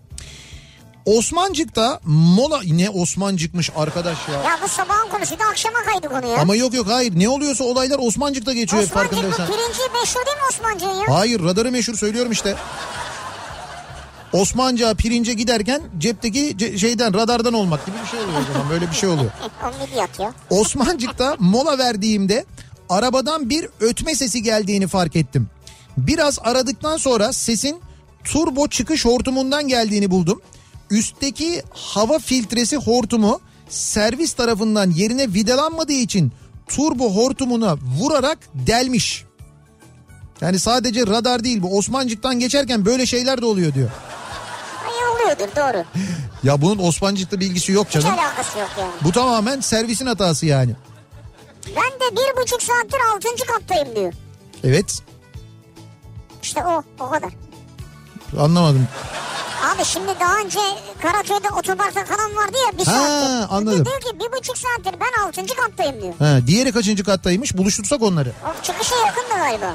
Osmancık'ta 1.07 2.01
mola 2.05 2.61
ne 2.66 2.91
Osmancık'mış 2.91 3.71
arkadaş 3.77 4.18
ya. 4.29 4.35
Ya 4.35 4.59
bu 4.64 4.68
sabahın 4.68 5.09
konusuydu 5.09 5.43
akşama 5.51 5.79
kaydı 5.83 6.09
konu 6.09 6.33
ya. 6.33 6.37
Ama 6.41 6.57
yok 6.57 6.75
yok 6.75 6.87
hayır 6.91 7.12
ne 7.18 7.29
oluyorsa 7.29 7.64
olaylar 7.64 7.99
Osmancık'ta 8.03 8.53
geçiyor 8.53 8.83
Osmancık 8.83 9.12
bu 9.12 9.16
farkındaysan. 9.16 9.47
pirinci 9.47 9.93
meşhur 10.01 10.27
değil 10.27 10.37
mi 10.37 10.43
Osmancık'ın 10.51 10.95
ya? 11.12 11.18
Hayır 11.18 11.45
radarı 11.45 11.71
meşhur 11.73 11.95
söylüyorum 11.95 12.33
işte. 12.33 12.57
Osmanca 14.33 14.95
pirince 14.95 15.35
giderken 15.35 15.83
cepteki 15.99 16.57
ce- 16.57 16.78
şeyden 16.78 17.14
radardan 17.14 17.53
olmak 17.55 17.87
gibi 17.87 17.97
bir 18.05 18.09
şey 18.09 18.20
oluyor 18.20 18.41
o 18.41 18.53
zaman 18.53 18.70
böyle 18.70 18.91
bir 18.91 18.97
şey 18.97 19.09
oluyor. 19.09 19.31
Osmancık'ta 20.51 21.37
mola 21.39 21.78
verdiğimde 21.78 22.45
arabadan 22.89 23.51
bir 23.51 23.68
ötme 23.81 24.14
sesi 24.14 24.43
geldiğini 24.43 24.87
fark 24.87 25.16
ettim. 25.16 25.49
Biraz 25.97 26.39
aradıktan 26.43 26.97
sonra 26.97 27.33
sesin 27.33 27.81
turbo 28.24 28.68
çıkış 28.68 29.05
hortumundan 29.05 29.68
geldiğini 29.68 30.11
buldum. 30.11 30.41
Üstteki 30.91 31.62
hava 31.70 32.18
filtresi 32.18 32.76
hortumu 32.76 33.41
servis 33.68 34.33
tarafından 34.33 34.91
yerine 34.91 35.28
vidalanmadığı 35.35 35.93
için 35.93 36.33
turbo 36.68 37.14
hortumuna 37.14 37.76
vurarak 37.99 38.39
delmiş. 38.55 39.24
Yani 40.41 40.59
sadece 40.59 41.07
radar 41.07 41.45
değil 41.45 41.63
bu 41.63 41.79
Osmancık'tan 41.79 42.38
geçerken 42.38 42.84
böyle 42.84 43.07
şeyler 43.07 43.41
de 43.42 43.46
oluyor 43.46 43.75
diyor. 43.75 43.91
Oluyordur 45.36 45.57
doğru. 45.57 45.84
Ya 46.42 46.62
bunun 46.62 46.78
Osmancık'ta 46.88 47.40
bilgisi 47.40 47.72
yok 47.72 47.86
Hiç 47.86 47.92
canım. 47.92 48.18
alakası 48.18 48.58
yok 48.58 48.68
yani. 48.78 48.90
Bu 49.04 49.12
tamamen 49.12 49.61
servisin 49.61 50.07
hatası 50.07 50.46
yani. 50.46 50.72
Ben 51.66 52.00
de 52.00 52.16
bir 52.16 52.42
buçuk 52.42 52.62
saattir 52.62 52.98
altıncı 53.14 53.44
kattayım 53.46 53.96
diyor. 53.96 54.12
Evet 54.64 54.98
İşte 56.42 56.64
o 56.66 56.82
o 57.00 57.11
kadar. 57.11 57.30
anlamadım. 58.40 58.88
Abi 59.64 59.84
şimdi 59.84 60.11
daha 60.20 60.36
önce 60.38 60.58
Karaköy'de 61.02 61.48
otoparkta 61.50 62.04
kalan 62.04 62.36
vardı 62.36 62.57
ya 62.66 62.78
bir 62.78 62.84
Ha, 62.86 62.92
saattir. 62.92 63.54
anladım. 63.57 63.84
Diyor 63.84 64.00
ki 64.00 64.08
bir 64.20 64.38
buçuk 64.38 64.58
saattir 64.58 65.00
ben 65.00 65.22
altıncı 65.26 65.54
kattayım 65.57 66.02
diyor. 66.02 66.14
Ha, 66.18 66.38
diğeri 66.46 66.72
kaçıncı 66.72 67.04
kattaymış 67.04 67.57
buluştursak 67.57 68.02
onları. 68.02 68.32
O 68.44 68.62
çıkışa 68.62 68.96
yakındı 68.96 69.28
galiba. 69.36 69.74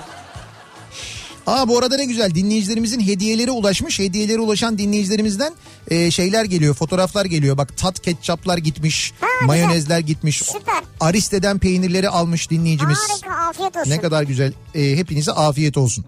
Aa 1.48 1.68
bu 1.68 1.78
arada 1.78 1.96
ne 1.98 2.06
güzel 2.06 2.36
dinleyicilerimizin 2.36 3.00
hediyeleri 3.00 3.52
ulaşmış. 3.52 4.00
Hediyeleri 4.00 4.40
ulaşan 4.40 4.78
dinleyicilerimizden 4.78 5.54
e, 5.88 6.12
şeyler 6.12 6.46
geliyor 6.46 6.76
fotoğraflar 6.76 7.26
geliyor. 7.26 7.58
Bak 7.58 7.78
tat 7.78 8.00
ketçaplar 8.02 8.58
gitmiş 8.58 9.14
Ha, 9.22 9.28
güzel. 9.34 9.48
mayonezler 9.48 10.00
gitmiş. 10.00 10.38
Süper. 10.44 10.84
Ariste'den 11.00 11.60
peynirleri 11.60 12.10
almış 12.10 12.50
dinleyicimiz. 12.50 12.98
Harika 13.10 13.32
afiyet 13.50 13.78
olsun. 13.78 13.90
Ne 13.92 14.02
kadar 14.02 14.24
güzel. 14.24 14.54
E, 14.76 14.98
hepinize 14.98 15.32
afiyet 15.32 15.78
olsun. 15.78 16.06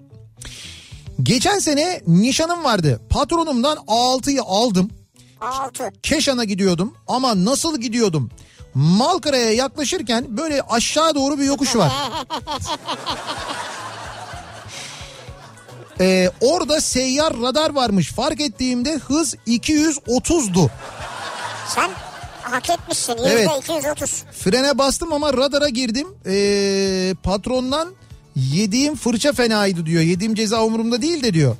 Geçen 1.23 1.59
sene 1.59 2.01
nişanım 2.07 2.63
vardı. 2.63 3.01
Patronumdan 3.09 3.77
A6'yı 3.77 4.41
aldım. 4.43 4.89
Altı. 5.41 5.91
Keşan'a 6.03 6.43
gidiyordum 6.43 6.93
ama 7.07 7.45
nasıl 7.45 7.81
gidiyordum? 7.81 8.29
Malkara'ya 8.73 9.53
yaklaşırken 9.53 10.37
böyle 10.37 10.61
aşağı 10.61 11.15
doğru 11.15 11.39
bir 11.39 11.43
yokuş 11.45 11.75
var. 11.75 11.91
Ee, 15.99 16.31
orada 16.41 16.81
seyyar 16.81 17.41
radar 17.41 17.69
varmış. 17.69 18.11
Fark 18.11 18.41
ettiğimde 18.41 18.95
hız 18.95 19.35
230'du. 19.47 20.69
Sen 21.75 21.89
hak 22.41 22.69
etmişsin. 22.69 23.15
Evet. 23.25 23.49
230. 23.63 24.23
Frene 24.31 24.77
bastım 24.77 25.13
ama 25.13 25.33
radara 25.33 25.69
girdim. 25.69 26.07
Ee, 26.25 27.15
patrondan 27.23 27.89
yediğim 28.35 28.95
fırça 28.95 29.33
fenaydı 29.33 29.85
diyor. 29.85 30.03
Yediğim 30.03 30.35
ceza 30.35 30.63
umurumda 30.63 31.01
değil 31.01 31.23
de 31.23 31.33
diyor. 31.33 31.55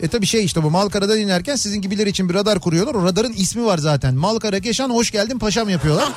E 0.00 0.08
tabi 0.08 0.26
şey 0.26 0.44
işte 0.44 0.62
bu 0.62 0.70
Malkara'dan 0.70 1.18
inerken 1.18 1.56
sizin 1.56 1.82
gibiler 1.82 2.06
için 2.06 2.28
bir 2.28 2.34
radar 2.34 2.60
kuruyorlar. 2.60 2.94
O 2.94 3.04
radarın 3.04 3.32
ismi 3.32 3.64
var 3.64 3.78
zaten. 3.78 4.14
Malkara 4.14 4.60
Keşan 4.60 4.90
hoş 4.90 5.10
geldin 5.10 5.38
paşam 5.38 5.68
yapıyorlar. 5.68 6.08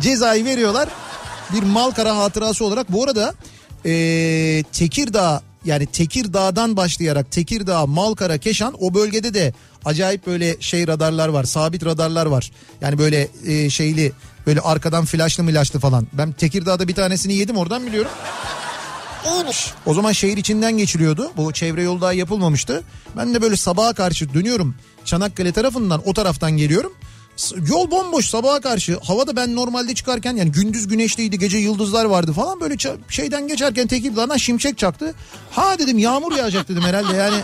Cezayı 0.00 0.44
veriyorlar. 0.44 0.88
Bir 1.52 1.62
Malkara 1.62 2.16
hatırası 2.16 2.64
olarak. 2.64 2.92
Bu 2.92 3.04
arada 3.04 3.34
ee, 3.86 4.64
Tekirdağ 4.72 5.42
yani 5.64 5.86
Tekirdağ'dan 5.86 6.76
başlayarak 6.76 7.30
Tekirdağ, 7.30 7.86
Malkara, 7.86 8.38
Keşan 8.38 8.74
o 8.80 8.94
bölgede 8.94 9.34
de 9.34 9.54
acayip 9.84 10.26
böyle 10.26 10.60
şey 10.60 10.86
radarlar 10.86 11.28
var. 11.28 11.44
Sabit 11.44 11.84
radarlar 11.84 12.26
var. 12.26 12.50
Yani 12.80 12.98
böyle 12.98 13.28
ee, 13.46 13.70
şeyli 13.70 14.12
böyle 14.46 14.60
arkadan 14.60 15.04
flaşlı 15.04 15.44
milaşlı 15.44 15.80
falan. 15.80 16.06
Ben 16.12 16.32
Tekirdağ'da 16.32 16.88
bir 16.88 16.94
tanesini 16.94 17.34
yedim 17.34 17.56
oradan 17.56 17.86
biliyorum. 17.86 18.10
İyiymiş. 19.24 19.70
O 19.86 19.94
zaman 19.94 20.12
şehir 20.12 20.36
içinden 20.36 20.78
geçiliyordu. 20.78 21.30
Bu 21.36 21.52
çevre 21.52 21.82
yol 21.82 22.00
daha 22.00 22.12
yapılmamıştı. 22.12 22.82
Ben 23.16 23.34
de 23.34 23.42
böyle 23.42 23.56
sabaha 23.56 23.92
karşı 23.92 24.34
dönüyorum. 24.34 24.74
Çanakkale 25.04 25.52
tarafından 25.52 26.02
o 26.04 26.14
taraftan 26.14 26.52
geliyorum. 26.52 26.92
Yol 27.68 27.90
bomboş 27.90 28.28
sabaha 28.28 28.60
karşı. 28.60 28.98
Havada 29.02 29.36
ben 29.36 29.56
normalde 29.56 29.94
çıkarken 29.94 30.36
yani 30.36 30.52
gündüz 30.52 30.88
güneşliydi 30.88 31.38
gece 31.38 31.58
yıldızlar 31.58 32.04
vardı 32.04 32.32
falan. 32.32 32.60
Böyle 32.60 32.74
şeyden 33.08 33.48
geçerken 33.48 33.86
Tekirdağ'dan 33.86 34.36
şimşek 34.36 34.78
çaktı. 34.78 35.14
Ha 35.50 35.78
dedim 35.78 35.98
yağmur 35.98 36.36
yağacak 36.36 36.68
dedim 36.68 36.82
herhalde 36.82 37.16
yani. 37.16 37.40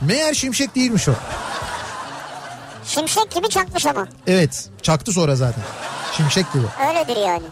Meğer 0.00 0.34
şimşek 0.34 0.74
değilmiş 0.74 1.08
o. 1.08 1.12
Şimşek 2.84 3.30
gibi 3.30 3.48
çakmış 3.48 3.86
ama. 3.86 4.08
Evet 4.26 4.68
çaktı 4.82 5.12
sonra 5.12 5.36
zaten. 5.36 5.62
Şimşek 6.16 6.52
gibi. 6.52 6.64
Öyledir 6.88 7.16
yani. 7.26 7.44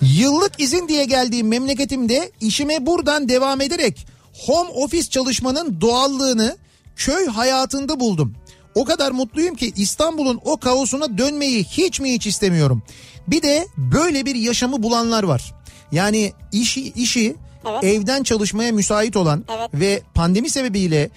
Yıllık 0.00 0.60
izin 0.60 0.88
diye 0.88 1.04
geldiğim 1.04 1.48
memleketimde 1.48 2.32
işime 2.40 2.86
buradan 2.86 3.28
devam 3.28 3.60
ederek 3.60 4.06
home 4.46 4.70
office 4.70 5.10
çalışmanın 5.10 5.80
doğallığını 5.80 6.56
köy 6.96 7.26
hayatında 7.26 8.00
buldum. 8.00 8.34
O 8.74 8.84
kadar 8.84 9.12
mutluyum 9.12 9.54
ki 9.54 9.72
İstanbul'un 9.76 10.40
o 10.44 10.56
kaosuna 10.56 11.18
dönmeyi 11.18 11.64
hiç 11.64 12.00
mi 12.00 12.12
hiç 12.12 12.26
istemiyorum. 12.26 12.82
Bir 13.28 13.42
de 13.42 13.66
böyle 13.76 14.26
bir 14.26 14.34
yaşamı 14.34 14.82
bulanlar 14.82 15.22
var. 15.22 15.54
Yani 15.92 16.32
işi 16.52 16.92
işi 16.92 17.36
Evet. 17.70 17.84
evden 17.84 18.22
çalışmaya 18.22 18.72
müsait 18.72 19.16
olan 19.16 19.44
Evet. 19.58 19.70
ve 19.74 20.02
pandemi 20.14 20.50
sebebiyle 20.50 21.10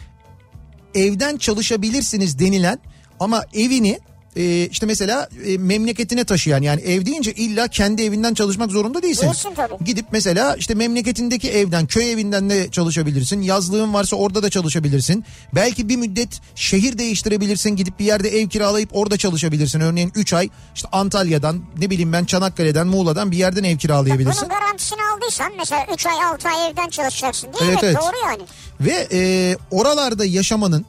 evden 0.96 1.38
çalışabilirsiniz 1.38 2.40
denilen 2.40 2.80
ama 3.20 3.44
evini 3.54 4.00
e, 4.38 4.68
işte 4.72 4.86
mesela 4.86 5.30
e, 5.46 5.58
memleketine 5.58 6.24
taşıyan 6.24 6.62
yani 6.62 6.82
ev 6.82 7.06
deyince 7.06 7.34
illa 7.34 7.68
kendi 7.68 8.04
evinden 8.04 8.34
çalışmak 8.34 8.72
zorunda 8.72 9.02
değilsin. 9.02 9.24
Değilsin 9.24 9.54
tabii. 9.56 9.84
Gidip 9.86 10.06
mesela 10.12 10.56
işte 10.56 10.74
memleketindeki 10.74 11.52
evden 11.52 11.86
köy 11.88 12.12
evinden 12.12 12.50
de 12.50 12.72
çalışabilirsin. 12.72 13.42
Yazlığın 13.42 13.94
varsa 13.94 14.16
orada 14.16 14.44
da 14.44 14.50
çalışabilirsin. 14.50 15.26
Belki 15.56 15.90
bir 15.90 15.96
müddet 15.96 16.30
şehir 16.56 16.98
değiştirebilirsin. 16.98 17.70
Gidip 17.76 18.00
bir 18.00 18.06
yerde 18.06 18.30
ev 18.40 18.48
kiralayıp 18.50 18.90
orada 18.94 19.18
çalışabilirsin. 19.18 19.80
Örneğin 19.80 20.12
3 20.16 20.34
ay 20.34 20.50
işte 20.76 20.88
Antalya'dan 20.92 21.62
ne 21.78 21.90
bileyim 21.90 22.14
ben 22.14 22.26
Çanakkale'den 22.26 22.88
Muğla'dan 22.88 23.32
bir 23.32 23.38
yerden 23.38 23.64
ev 23.64 23.78
kiralayabilirsin. 23.78 24.42
Bunun 24.50 24.60
garantisini 24.60 25.00
aldıysan 25.16 25.52
mesela 25.58 25.86
3 25.94 26.06
ay 26.06 26.24
6 26.26 26.50
ay 26.50 26.70
evden 26.70 26.90
çalışacaksın 26.90 27.54
değil 27.54 27.72
Evet, 27.72 27.84
mi? 27.84 27.88
evet. 27.88 27.98
Doğru 28.02 28.30
yani. 28.30 28.42
Ve 28.82 29.08
e, 29.12 29.56
oralarda 29.72 30.26
yaşamanın 30.26 30.86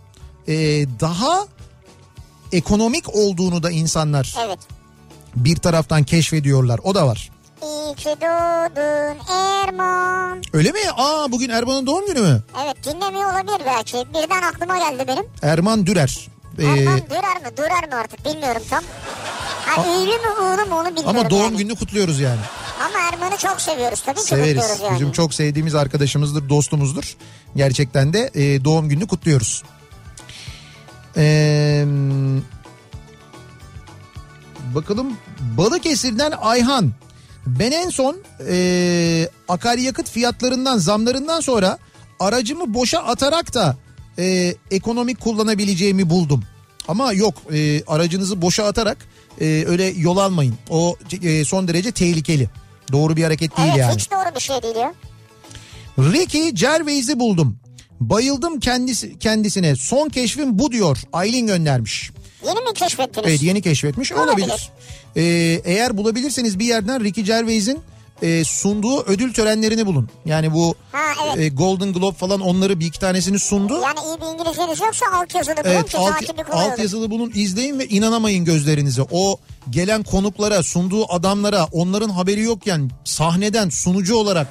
e, 0.49 0.55
daha 1.01 1.47
ekonomik 2.53 3.15
olduğunu 3.15 3.62
da 3.62 3.70
insanlar 3.70 4.35
Evet. 4.47 4.59
bir 5.37 5.57
taraftan 5.57 6.05
keşfediyorlar. 6.05 6.81
O 6.85 6.95
da 6.95 7.07
var. 7.07 7.31
İyi 7.62 7.95
ki 7.95 8.09
doğdun 8.20 9.19
Erman. 9.35 10.43
Öyle 10.53 10.73
mi? 10.73 10.79
Aa 10.97 11.33
bugün 11.33 11.49
Erman'ın 11.51 11.87
doğum 11.87 12.07
günü 12.07 12.20
mü? 12.20 12.43
Evet 12.65 12.77
dinlemiyor 12.85 13.33
olabilir 13.33 13.66
belki. 13.66 13.97
Birden 14.15 14.43
aklıma 14.43 14.79
geldi 14.79 15.05
benim. 15.09 15.25
Erman 15.43 15.87
Dürer. 15.87 16.29
Ee, 16.59 16.65
Erman 16.66 17.01
dürer 17.11 17.43
mi 17.51 17.57
durar 17.57 17.89
mı 17.89 18.01
artık 18.01 18.25
bilmiyorum 18.25 18.62
tam. 18.70 18.83
Ha 19.66 19.85
ünlü 19.87 20.07
mü 20.12 20.31
uğurlu 20.41 20.66
mu 20.70 20.77
onu 20.81 20.87
bilmiyorum 20.89 21.09
ama 21.19 21.31
doğum 21.31 21.43
yani. 21.43 21.57
gününü 21.57 21.77
kutluyoruz 21.77 22.20
yani. 22.20 22.41
Ama 22.81 22.99
Erman'ı 23.12 23.37
çok 23.37 23.61
seviyoruz 23.61 24.01
tabii 24.03 24.16
ki 24.20 24.23
Severiz. 24.27 24.57
kutluyoruz 24.57 24.83
yani. 24.83 24.95
Bizim 24.95 25.12
çok 25.12 25.35
sevdiğimiz 25.35 25.75
arkadaşımızdır, 25.75 26.49
dostumuzdur. 26.49 27.16
Gerçekten 27.57 28.12
de 28.12 28.31
e, 28.35 28.65
doğum 28.65 28.89
gününü 28.89 29.07
kutluyoruz. 29.07 29.62
Ee, 31.19 31.85
bakalım 34.74 35.16
Balıkesir'den 35.57 36.32
Ayhan. 36.40 36.93
Ben 37.47 37.73
en 37.73 37.89
son 37.89 38.16
e, 38.49 39.28
akaryakıt 39.49 40.11
fiyatlarından 40.11 40.78
zamlarından 40.78 41.40
sonra 41.40 41.78
aracımı 42.20 42.74
boşa 42.74 42.99
atarak 42.99 43.55
da 43.55 43.77
e, 44.19 44.55
ekonomik 44.70 45.20
kullanabileceğimi 45.20 46.11
buldum. 46.11 46.45
Ama 46.89 47.12
yok 47.12 47.35
e, 47.53 47.85
aracınızı 47.85 48.43
boşa 48.43 48.65
atarak 48.65 48.99
e, 49.40 49.65
öyle 49.69 49.85
yol 49.85 50.16
almayın. 50.16 50.55
O 50.70 50.97
e, 51.23 51.45
son 51.45 51.69
derece 51.69 51.93
tehlikeli. 51.93 52.49
Doğru 52.93 53.16
bir 53.16 53.24
hareket 53.24 53.57
değil 53.57 53.69
Evet 53.69 53.78
yani. 53.78 53.95
hiç 53.95 54.11
doğru 54.11 54.35
bir 54.35 54.40
şey 54.40 54.62
değil 54.62 54.77
ya. 54.77 54.95
Ricky 55.99 56.51
Gervais'i 56.51 57.19
buldum. 57.20 57.59
Bayıldım 58.01 58.61
kendisi 58.61 59.19
kendisine. 59.19 59.77
Son 59.77 60.09
keşfim 60.09 60.59
bu 60.59 60.73
diyor. 60.73 60.99
Aylin 61.12 61.47
göndermiş. 61.47 62.11
Yeni 62.47 62.61
mi 62.61 62.75
keşfettiniz? 62.75 63.27
Evet 63.29 63.43
yeni 63.43 63.62
keşfetmiş. 63.62 64.12
Olabilir. 64.12 64.49
Olabilir. 64.49 64.70
Ee, 65.16 65.23
eğer 65.65 65.97
bulabilirseniz 65.97 66.59
bir 66.59 66.65
yerden 66.65 67.05
Ricky 67.05 67.27
Gervais'in 67.27 67.79
e, 68.23 68.45
sunduğu 68.45 69.03
ödül 69.03 69.33
törenlerini 69.33 69.87
bulun. 69.87 70.09
Yani 70.25 70.55
bu 70.55 70.75
Ha, 70.93 70.99
evet. 71.27 71.39
e, 71.39 71.49
Golden 71.49 71.93
Globe 71.93 72.16
falan 72.16 72.41
onları 72.41 72.81
bir 72.81 72.87
iki 72.87 73.01
tanesini 73.01 73.39
sundu. 73.39 73.81
Yani 73.83 73.99
iyi 74.07 74.20
bir 74.20 74.27
İngilizceniz 74.27 74.81
yoksa 74.81 75.07
alt 75.12 75.35
yazılı 75.35 75.57
bulun 75.57 75.70
Evet 75.70 75.89
ki 75.89 75.99
alt, 75.99 76.15
alt 76.53 76.79
yazılı 76.79 77.11
bunun 77.11 77.33
izleyin 77.35 77.79
ve 77.79 77.87
inanamayın 77.87 78.45
gözlerinize. 78.45 79.03
O 79.11 79.37
gelen 79.70 80.03
konuklara, 80.03 80.62
sunduğu 80.62 81.12
adamlara 81.12 81.65
onların 81.73 82.11
haberi 82.11 82.41
yokken 82.41 82.91
sahneden 83.05 83.69
sunucu 83.69 84.16
olarak 84.16 84.47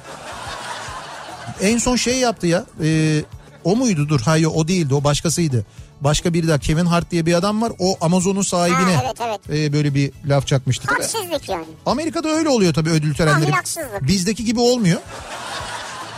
en 1.62 1.78
son 1.78 1.96
şey 1.96 2.18
yaptı 2.18 2.46
ya. 2.46 2.64
e, 2.82 3.20
o 3.68 3.76
muydu? 3.76 4.08
Dur 4.08 4.20
hayır 4.20 4.48
o 4.54 4.68
değildi 4.68 4.94
o 4.94 5.04
başkasıydı. 5.04 5.66
Başka 6.00 6.34
biri 6.34 6.48
daha 6.48 6.58
Kevin 6.58 6.84
Hart 6.86 7.10
diye 7.10 7.26
bir 7.26 7.34
adam 7.34 7.62
var. 7.62 7.72
O 7.78 7.96
Amazon'un 8.00 8.42
sahibine 8.42 8.96
Ha, 8.96 9.02
evet, 9.04 9.40
evet. 9.48 9.58
e, 9.58 9.72
böyle 9.72 9.94
bir 9.94 10.12
laf 10.26 10.46
çakmıştı. 10.46 10.88
Haksızlık 10.88 11.48
yani. 11.48 11.64
Amerika'da 11.86 12.28
öyle 12.28 12.48
oluyor 12.48 12.74
tabii 12.74 12.90
ödül 12.90 13.14
törenleri. 13.14 13.52
Bizdeki 14.00 14.44
gibi 14.44 14.60
olmuyor. 14.60 15.00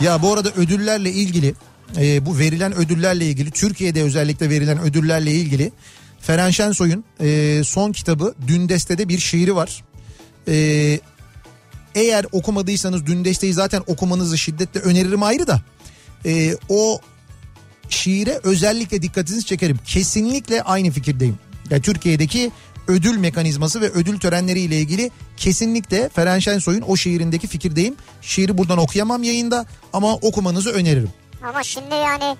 Ya 0.01 0.21
bu 0.21 0.33
arada 0.33 0.49
ödüllerle 0.49 1.11
ilgili 1.11 1.55
e, 1.97 2.25
bu 2.25 2.37
verilen 2.37 2.75
ödüllerle 2.75 3.25
ilgili 3.25 3.51
Türkiye'de 3.51 4.03
özellikle 4.03 4.49
verilen 4.49 4.79
ödüllerle 4.79 5.31
ilgili 5.31 5.71
Feren 6.19 6.49
Şensoy'un 6.49 7.03
e, 7.21 7.61
son 7.65 7.91
kitabı 7.91 8.35
Dün 8.47 8.69
Deste'de 8.69 9.09
bir 9.09 9.19
şiiri 9.19 9.55
var. 9.55 9.83
E, 10.47 10.99
eğer 11.95 12.25
okumadıysanız 12.31 13.05
Dün 13.05 13.25
Deste'yi 13.25 13.53
zaten 13.53 13.83
okumanızı 13.87 14.37
şiddetle 14.37 14.79
öneririm 14.79 15.23
ayrı 15.23 15.47
da 15.47 15.61
e, 16.25 16.55
o 16.69 16.99
şiire 17.93 18.39
özellikle 18.43 19.01
dikkatinizi 19.01 19.45
çekerim. 19.45 19.79
Kesinlikle 19.85 20.63
aynı 20.63 20.91
fikirdeyim. 20.91 21.39
Ya 21.69 21.81
Türkiye'deki 21.81 22.51
ödül 22.87 23.17
mekanizması 23.17 23.81
ve 23.81 23.89
ödül 23.89 24.19
törenleriyle 24.19 24.77
ilgili 24.77 25.11
kesinlikle 25.37 26.09
Feren 26.09 26.39
Şensoy'un 26.39 26.81
o 26.81 26.95
şiirindeki 26.95 27.47
fikirdeyim. 27.47 27.95
Şiiri 28.21 28.57
buradan 28.57 28.77
okuyamam 28.77 29.23
yayında 29.23 29.65
ama 29.93 30.15
okumanızı 30.15 30.71
öneririm. 30.71 31.09
Ama 31.43 31.63
şimdi 31.63 31.95
yani 31.95 32.37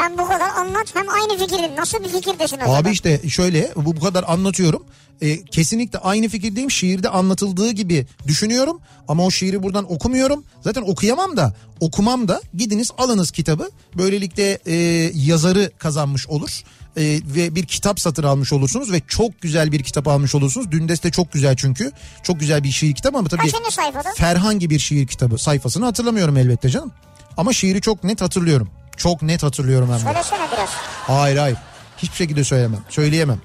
hem 0.00 0.18
bu 0.18 0.28
kadar 0.28 0.50
anlat 0.50 0.94
hem 0.94 1.08
aynı 1.08 1.38
fikirde. 1.38 1.76
Nasıl 1.76 2.04
bir 2.04 2.08
fikirdesin 2.08 2.56
acaba? 2.56 2.76
Abi 2.76 2.90
işte 2.90 3.28
şöyle 3.28 3.72
bu 3.76 3.96
bu 3.96 4.00
kadar 4.00 4.24
anlatıyorum. 4.28 4.84
Ee, 5.22 5.44
kesinlikle 5.44 5.98
aynı 5.98 6.28
fikirdeyim. 6.28 6.70
Şiirde 6.70 7.08
anlatıldığı 7.08 7.70
gibi 7.70 8.06
düşünüyorum 8.26 8.80
ama 9.08 9.26
o 9.26 9.30
şiiri 9.30 9.62
buradan 9.62 9.92
okumuyorum. 9.92 10.44
Zaten 10.60 10.82
okuyamam 10.82 11.36
da 11.36 11.54
okumam 11.80 12.28
da 12.28 12.42
gidiniz 12.54 12.90
alınız 12.98 13.30
kitabı. 13.30 13.70
Böylelikle 13.98 14.58
e, 14.66 14.74
yazarı 15.14 15.70
kazanmış 15.78 16.26
olur. 16.28 16.62
E, 16.96 17.02
ve 17.36 17.54
bir 17.54 17.66
kitap 17.66 18.00
satın 18.00 18.22
almış 18.22 18.52
olursunuz 18.52 18.92
ve 18.92 19.00
çok 19.08 19.40
güzel 19.40 19.72
bir 19.72 19.82
kitap 19.82 20.08
almış 20.08 20.34
olursunuz. 20.34 20.70
Dündeste 20.70 21.10
çok 21.10 21.32
güzel 21.32 21.56
çünkü. 21.56 21.92
Çok 22.22 22.40
güzel 22.40 22.64
bir 22.64 22.70
şiir 22.70 22.94
kitabı 22.94 23.18
ama 23.18 23.28
tabii 23.28 23.40
Kaçıncı 23.40 23.70
sayfada? 23.74 24.08
Ferhan 24.16 24.58
gibi 24.58 24.74
bir 24.74 24.80
şiir 24.80 25.06
kitabı 25.06 25.38
sayfasını 25.38 25.84
hatırlamıyorum 25.84 26.36
elbette 26.36 26.68
canım. 26.68 26.92
Ama 27.36 27.52
şiiri 27.52 27.80
çok 27.80 28.04
net 28.04 28.20
hatırlıyorum. 28.20 28.70
Çok 29.00 29.22
net 29.22 29.42
hatırlıyorum 29.42 29.88
hem 29.88 29.98
de. 29.98 30.02
Söylesene 30.02 30.46
biraz. 30.52 30.68
Hayır 31.06 31.36
hayır. 31.36 31.56
Hiçbir 31.98 32.16
şekilde 32.16 32.44
söylemem. 32.44 32.80
Söyleyemem. 32.88 33.38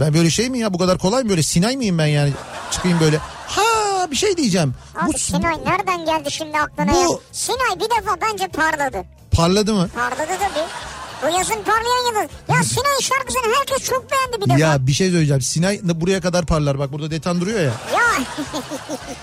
Ben 0.00 0.14
böyle 0.14 0.30
şey 0.30 0.50
mi 0.50 0.58
ya 0.58 0.74
bu 0.74 0.78
kadar 0.78 0.98
kolay 0.98 1.22
mı 1.22 1.28
böyle 1.28 1.42
Sinay 1.42 1.76
mıyım 1.76 1.98
ben 1.98 2.06
yani 2.06 2.32
çıkayım 2.70 3.00
böyle. 3.00 3.18
Ha 3.46 3.62
bir 4.10 4.16
şey 4.16 4.36
diyeceğim. 4.36 4.74
Abi 4.94 5.12
bu 5.12 5.18
Sinay 5.18 5.54
nereden 5.66 6.04
geldi 6.04 6.30
şimdi 6.30 6.58
aklına 6.58 6.92
Bu- 6.92 7.00
ya? 7.00 7.08
Sinay 7.32 7.76
bir 7.76 7.90
defa 8.04 8.16
bence 8.22 8.48
parladı. 8.48 9.04
parladı 9.32 9.74
mı? 9.74 9.88
Parladı 9.94 10.32
tabii. 10.40 10.66
Bu 11.24 11.38
yazın 11.38 11.62
parlayan 11.62 12.06
yıldız. 12.06 12.36
Ya 12.48 12.62
Sinay 12.62 13.00
şarkısını 13.00 13.54
herkes 13.58 13.88
çok 13.88 14.10
beğendi 14.10 14.36
bir 14.36 14.50
defa. 14.50 14.58
Ya. 14.58 14.72
Ya 14.72 14.86
bir 14.86 14.92
şey 14.92 15.10
söyleyeceğim. 15.10 15.42
Sinay 15.42 15.80
buraya 15.82 16.20
kadar 16.20 16.46
parlar. 16.46 16.78
Bak 16.78 16.92
burada 16.92 17.10
detan 17.10 17.40
duruyor 17.40 17.60
ya. 17.60 17.64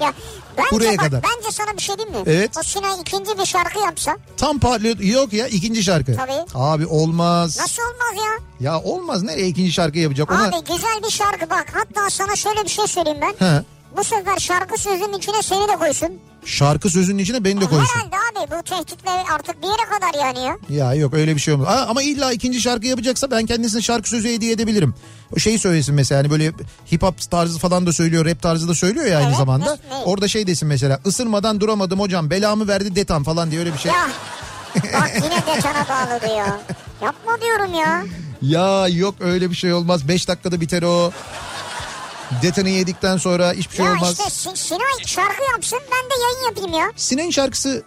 ya 0.02 0.14
bence 0.58 0.72
Buraya 0.72 0.98
bak, 0.98 1.00
kadar. 1.00 1.24
bence 1.24 1.52
sana 1.52 1.78
bir 1.78 1.82
şey 1.82 1.98
diyeyim 1.98 2.18
mi? 2.18 2.24
Evet. 2.26 2.58
O 2.60 2.64
Sinay 2.64 3.02
ikinci 3.02 3.38
bir 3.40 3.46
şarkı 3.46 3.80
yapsa 3.80 4.18
Tam 4.38 4.60
parlıyor. 4.60 5.00
Yok 5.00 5.34
ya 5.34 5.48
ikinci 5.48 5.84
şarkı. 5.84 6.16
Tabii. 6.16 6.46
Abi 6.56 6.86
olmaz. 6.86 7.58
nasıl 7.60 7.84
olmaz 7.84 8.26
ya? 8.26 8.32
Ya 8.72 8.82
olmaz. 8.82 9.24
Nereye 9.24 9.48
ikinci 9.48 9.72
şarkı 9.72 10.00
yapacak? 10.00 10.32
Ona... 10.32 10.48
Abi 10.48 10.56
güzel 10.74 11.04
bir 11.04 11.12
şarkı 11.12 11.50
bak. 11.50 11.66
Hatta 11.74 12.10
sana 12.10 12.36
şöyle 12.36 12.64
bir 12.64 12.70
şey 12.70 12.88
söyleyeyim 12.88 13.20
ben. 13.22 13.46
He. 13.48 13.64
Bu 13.98 14.04
sefer 14.04 14.38
şarkı 14.40 14.78
sözünün 14.82 15.14
içine 15.18 15.42
seni 15.42 15.68
de 15.68 15.76
koysun. 15.76 16.10
Şarkı 16.46 16.90
sözünün 16.90 17.18
içine 17.18 17.44
beni 17.44 17.62
de 17.62 17.66
koysun. 17.66 17.86
Herhalde 17.96 18.16
abi 18.16 18.52
bu 18.60 18.64
tehditler 18.64 19.24
artık 19.36 19.62
bir 19.62 19.68
yere 19.68 19.90
kadar 19.90 20.26
yani 20.26 20.40
ya. 20.46 20.58
Ya 20.70 20.94
yok 20.94 21.14
öyle 21.14 21.36
bir 21.36 21.42
şey 21.42 21.54
olmaz. 21.54 21.68
Aa, 21.68 21.86
ama 21.90 22.04
illa 22.04 22.32
ikinci 22.32 22.62
şarkı 22.62 22.88
yapacaksa 22.88 23.32
ben 23.32 23.46
kendisine 23.46 23.82
şarkı 23.82 24.10
sözü 24.10 24.30
hediye 24.30 24.52
edebilirim. 24.52 24.94
O 25.36 25.40
şeyi 25.40 25.60
söylesin 25.60 25.96
mesela 25.96 26.20
hani 26.20 26.32
böyle 26.32 26.52
hip 26.92 27.04
hop 27.04 27.32
tarzı 27.32 27.60
falan 27.60 27.86
da 27.88 27.94
söylüyor, 27.94 28.26
rap 28.26 28.42
tarzı 28.42 28.68
da 28.68 28.76
söylüyor 28.76 29.06
ya 29.06 29.18
aynı 29.18 29.28
Evet, 29.28 29.38
zamanda. 29.38 29.66
ne- 29.90 29.98
ne? 30.00 30.04
Orada 30.04 30.28
şey 30.28 30.48
desin 30.48 30.68
mesela 30.68 31.00
ısırmadan 31.06 31.60
duramadım 31.62 32.00
hocam 32.00 32.30
belamı 32.30 32.68
verdi 32.68 32.96
detan 32.96 33.24
falan 33.24 33.52
diye 33.52 33.60
öyle 33.62 33.74
bir 33.74 33.80
şey. 33.80 33.92
Ya 33.92 34.08
bak 34.94 35.12
yine 35.16 35.56
de 35.56 35.62
sana 35.62 35.86
bağladı 35.90 36.28
ya. 36.38 36.60
Yapma 37.02 37.42
diyorum 37.42 37.74
ya. 37.74 38.04
Ya 38.42 38.88
yok 38.88 39.16
öyle 39.20 39.50
bir 39.50 39.56
şey 39.56 39.74
olmaz. 39.74 40.08
5 40.08 40.28
dakikada 40.28 40.62
biter 40.62 40.84
o. 40.84 41.12
Detanı 42.42 42.70
yedikten 42.70 43.18
sonra 43.18 43.54
hiçbir 43.54 43.76
şey 43.76 43.86
ya 43.86 43.92
olmaz. 43.92 44.12
işte 44.12 44.24
Sin- 44.24 44.56
Sinay 44.56 45.06
şarkı 45.06 45.44
yapsın 45.52 45.80
ben 45.92 46.10
de 46.10 46.24
yayın 46.24 46.46
yapayım 46.46 46.74
ya. 46.74 46.92
Sinan'ın 46.96 47.30
şarkısı 47.30 47.84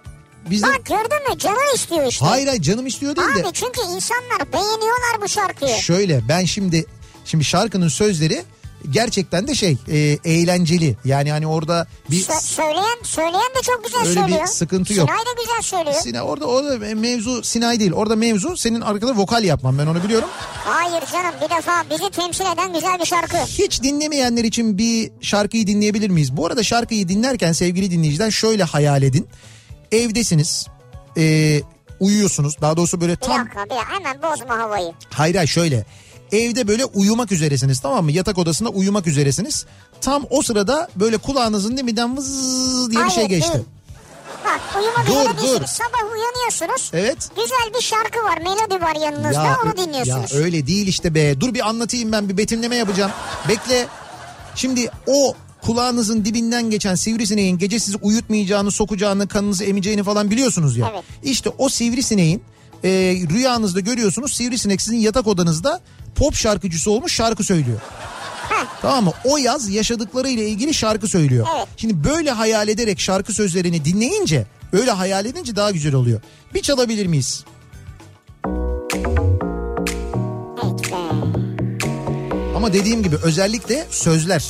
bizde... 0.51 0.67
Bak 0.67 0.87
gördün 0.87 1.31
mü 1.33 1.39
canı 1.39 1.75
istiyor 1.75 2.07
işte. 2.07 2.27
Hayır 2.27 2.47
hayır 2.47 2.63
canım 2.63 2.87
istiyor 2.87 3.17
değil 3.17 3.29
de. 3.29 3.41
Abi 3.49 3.53
çünkü 3.53 3.81
insanlar 3.81 4.53
beğeniyorlar 4.53 5.23
bu 5.23 5.29
şarkıyı. 5.29 5.77
Şöyle 5.77 6.29
ben 6.29 6.45
şimdi 6.45 6.87
şimdi 7.25 7.45
şarkının 7.45 7.89
sözleri 7.89 8.45
gerçekten 8.91 9.49
de 9.49 9.55
şey 9.55 9.77
e, 9.89 9.99
eğlenceli. 10.25 10.97
Yani 11.05 11.31
hani 11.31 11.47
orada 11.47 11.87
bir 12.11 12.23
Sö- 12.25 12.41
söyleyen 12.43 12.97
söyleyen 13.03 13.33
de 13.59 13.63
çok 13.63 13.85
güzel 13.85 14.01
Öyle 14.01 14.11
bir 14.11 14.21
söylüyor. 14.21 14.47
sıkıntı 14.47 14.95
yok. 14.95 15.09
Sinay 15.11 15.27
da 15.27 15.43
güzel 15.43 15.63
söylüyor. 15.63 15.95
Sina 16.03 16.23
orada 16.23 16.47
orada 16.47 16.95
mevzu 16.95 17.43
Sinay 17.43 17.81
değil. 17.81 17.93
Orada 17.93 18.17
mevzu 18.17 18.57
senin 18.57 18.81
arkada 18.81 19.17
vokal 19.17 19.45
yapman. 19.45 19.79
Ben 19.79 19.87
onu 19.87 20.05
biliyorum. 20.05 20.29
Hayır 20.65 21.03
canım 21.13 21.35
bir 21.45 21.57
defa 21.57 21.85
bizi 21.91 22.11
temsil 22.11 22.45
eden 22.55 22.73
güzel 22.73 22.99
bir 23.01 23.05
şarkı. 23.07 23.37
Hiç 23.37 23.83
dinlemeyenler 23.83 24.45
için 24.45 24.79
bir 24.79 25.11
şarkıyı 25.21 25.67
dinleyebilir 25.67 26.11
miyiz? 26.11 26.37
Bu 26.37 26.47
arada 26.47 26.63
şarkıyı 26.63 27.09
dinlerken 27.09 27.53
sevgili 27.53 27.91
dinleyiciler 27.91 28.31
şöyle 28.31 28.65
hayal 28.65 29.03
edin. 29.03 29.29
Evdesiniz. 29.93 30.67
e, 31.17 31.61
uyuyorsunuz. 32.01 32.57
Daha 32.61 32.77
doğrusu 32.77 33.01
böyle 33.01 33.13
Bir 33.13 33.17
tam 33.17 33.41
dakika 33.45 33.65
bir 33.65 33.71
dakika 33.71 33.93
hemen 33.95 34.23
bozma 34.23 34.59
havayı. 34.59 34.93
hayır 35.11 35.35
hayır 35.35 35.49
şöyle. 35.49 35.85
Evde 36.37 36.69
böyle 36.69 36.85
uyumak 36.85 37.33
üzeresiniz 37.33 37.81
tamam 37.81 38.05
mı? 38.05 38.13
Yatak 38.13 38.39
odasında 38.39 38.69
uyumak 38.69 39.07
üzeresiniz. 39.07 39.67
Tam 40.01 40.25
o 40.31 40.43
sırada 40.43 40.89
böyle 40.97 41.19
kulağınızın 41.19 41.77
dibinden 41.77 42.17
vız 42.17 42.91
diye 42.91 43.05
bir 43.05 43.11
şey 43.11 43.25
Hayır, 43.25 43.29
geçti. 43.29 43.53
değil. 43.53 43.65
Bak 44.45 44.61
uyumak 44.83 45.07
Dur, 45.07 45.43
dur. 45.43 45.67
Sabah 45.67 46.13
uyanıyorsunuz. 46.13 46.91
Evet. 46.93 47.29
Güzel 47.37 47.75
bir 47.79 47.83
şarkı 47.83 48.19
var. 48.25 48.39
Melodi 48.39 48.85
var 48.85 48.97
yanınızda. 49.01 49.57
onu 49.65 49.71
ö- 49.73 49.77
dinliyorsunuz. 49.77 50.33
Ya 50.33 50.39
öyle 50.39 50.67
değil 50.67 50.87
işte 50.87 51.15
be. 51.15 51.41
Dur 51.41 51.55
bir 51.55 51.69
anlatayım 51.69 52.13
ben 52.13 52.29
bir 52.29 52.37
betimleme 52.37 52.77
yapacağım. 52.77 53.11
Bekle. 53.49 53.87
Şimdi 54.55 54.91
o 55.07 55.35
kulağınızın 55.63 56.25
dibinden 56.25 56.71
geçen 56.71 56.95
sivrisineğin 56.95 57.59
gece 57.59 57.79
sizi 57.79 57.97
uyutmayacağını, 58.03 58.71
sokacağını, 58.71 59.29
kanınızı 59.29 59.65
emeceğini 59.65 60.03
falan 60.03 60.31
biliyorsunuz 60.31 60.77
ya. 60.77 60.91
Evet. 60.95 61.05
İşte 61.23 61.51
o 61.59 61.69
sivrisineğin 61.69 62.43
e, 62.85 62.89
rüyanızda 63.31 63.81
görüyorsunuz 63.81 64.33
sivrisinek 64.35 64.83
sizin 64.83 64.97
yatak 64.99 65.27
odanızda 65.27 65.81
pop 66.15 66.35
şarkıcısı 66.35 66.91
olmuş 66.91 67.13
şarkı 67.15 67.45
söylüyor. 67.45 67.81
Tamam 68.83 69.05
mı? 69.05 69.13
O 69.25 69.37
yaz 69.37 69.69
yaşadıkları 69.69 70.29
ile 70.29 70.49
ilgili 70.49 70.75
şarkı 70.75 71.09
söylüyor. 71.09 71.47
Evet. 71.57 71.69
Şimdi 71.77 72.05
böyle 72.05 72.31
hayal 72.31 72.69
ederek 72.69 73.01
şarkı 73.01 73.33
sözlerini 73.33 73.85
dinleyince, 73.85 74.47
öyle 74.73 74.91
hayal 74.91 75.27
edince 75.27 75.57
daha 75.57 75.71
güzel 75.71 75.95
oluyor. 75.95 76.21
Bir 76.55 76.63
çalabilir 76.63 77.07
miyiz? 77.07 77.45
Evet. 80.65 80.93
Ama 82.57 82.73
dediğim 82.73 83.03
gibi 83.03 83.17
özellikle 83.23 83.87
sözler. 83.91 84.45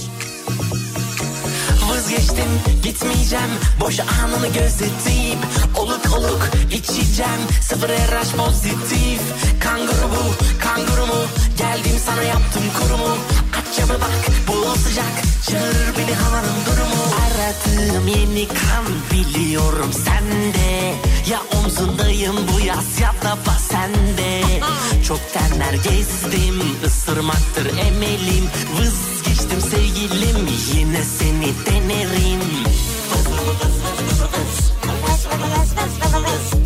Vazgeçtim 2.15 2.81
gitmeyeceğim. 2.83 3.51
Boş 3.81 4.01
anını 4.01 4.47
gözetip 4.47 5.39
Oluk 5.77 6.19
oluk 6.19 6.51
içeceğim. 6.73 7.41
Sıfır 7.63 7.89
RH 7.89 8.37
pozitif. 8.37 9.21
Kanguru 9.61 10.11
bu 10.11 10.35
kanguru 10.65 11.07
mu? 11.07 11.21
Geldim 11.59 11.99
sana 12.07 12.23
yaptım 12.23 12.63
kurumu. 12.79 13.17
Aç 13.59 13.77
camı 13.79 14.01
bak 14.01 14.27
bu 14.49 14.79
sıcak. 14.79 15.15
Çağır 15.51 15.97
beni 15.99 16.15
havanın 16.15 16.65
durumu 16.67 17.24
Aradığım 17.45 18.09
yeni 18.09 18.49
kan 18.49 18.85
biliyorum 19.13 19.93
sende. 19.93 20.95
Ya 21.31 21.41
omzundayım 21.59 22.37
bu 22.37 22.61
yaz 22.61 23.01
ya 23.01 23.15
da 23.25 23.39
bas 23.47 23.63
sende. 23.63 24.43
Çok 25.09 25.21
tenler 25.33 25.73
gezdim 25.73 26.63
ısırmaktır 26.85 27.67
emelim. 27.67 28.51
Vazgeçtim 28.79 29.61
sevgilim 29.61 30.49
yine 30.75 31.03
seni 31.05 31.53
denerim. 31.67 32.41
Vazgeçtim 35.31 36.64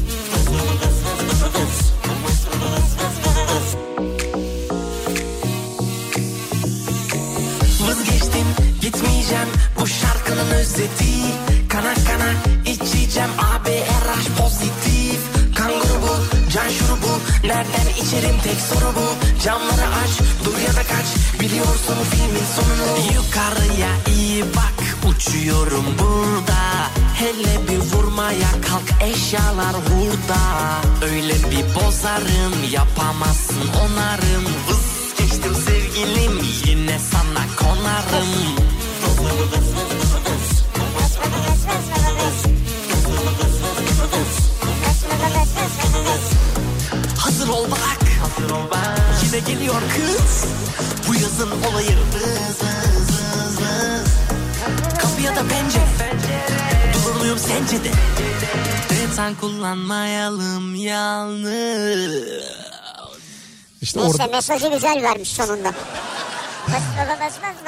şarkının 10.38 10.58
özeti 10.58 11.04
Kana 11.68 11.94
kana 11.94 12.32
içeceğim. 12.66 13.30
AB 13.38 13.70
RH 13.70 14.42
pozitif. 14.42 15.20
Kanguru 15.54 16.02
bu 16.02 16.50
can 16.52 16.68
şurubu. 16.68 17.20
Nereden 17.44 18.02
içerim? 18.02 18.36
Tek 18.44 18.60
soru 18.60 18.92
bu. 18.96 19.42
Camları 19.44 19.86
aç 20.02 20.10
dur 20.44 20.58
ya 20.66 20.76
da 20.76 20.82
kaç. 20.82 21.06
Biliyorsun 21.40 21.96
filmin 22.10 22.46
sonunu. 22.56 23.14
Yukarıya 23.14 23.90
iyi 24.16 24.44
bak 24.44 24.74
uçuyorum 25.08 25.84
burada. 25.98 26.58
Hele 27.14 27.68
bir 27.68 27.78
vurmaya 27.78 28.50
kalk 28.68 29.10
eşyalar 29.10 29.74
hurda. 29.74 30.40
Öyle 31.02 31.34
bir 31.34 31.74
bozarım 31.74 32.54
yapamazsın 32.72 33.68
onarım. 33.84 34.44
Vazgeçtim 34.68 35.54
sevgilim 35.54 36.40
yine 36.66 36.98
sana 36.98 37.44
konarım 37.58 38.57
Yazın 51.38 51.50
olayı 51.50 51.88
vız 51.88 52.60
vız 52.60 53.10
vız 53.10 53.60
vız 53.60 54.08
Kapıya 54.98 55.36
da 55.36 55.42
pencere. 55.48 55.84
Durur 56.94 57.20
muyum 57.20 57.38
sence 57.38 57.84
de 57.84 57.90
Detan 58.90 59.34
kullanmayalım 59.34 60.74
yalnız. 60.74 62.24
İşte 63.82 64.00
Neyse 64.00 64.10
orada 64.10 64.36
mesajı 64.36 64.68
güzel 64.68 65.02
vermiş 65.02 65.28
sonunda. 65.28 65.72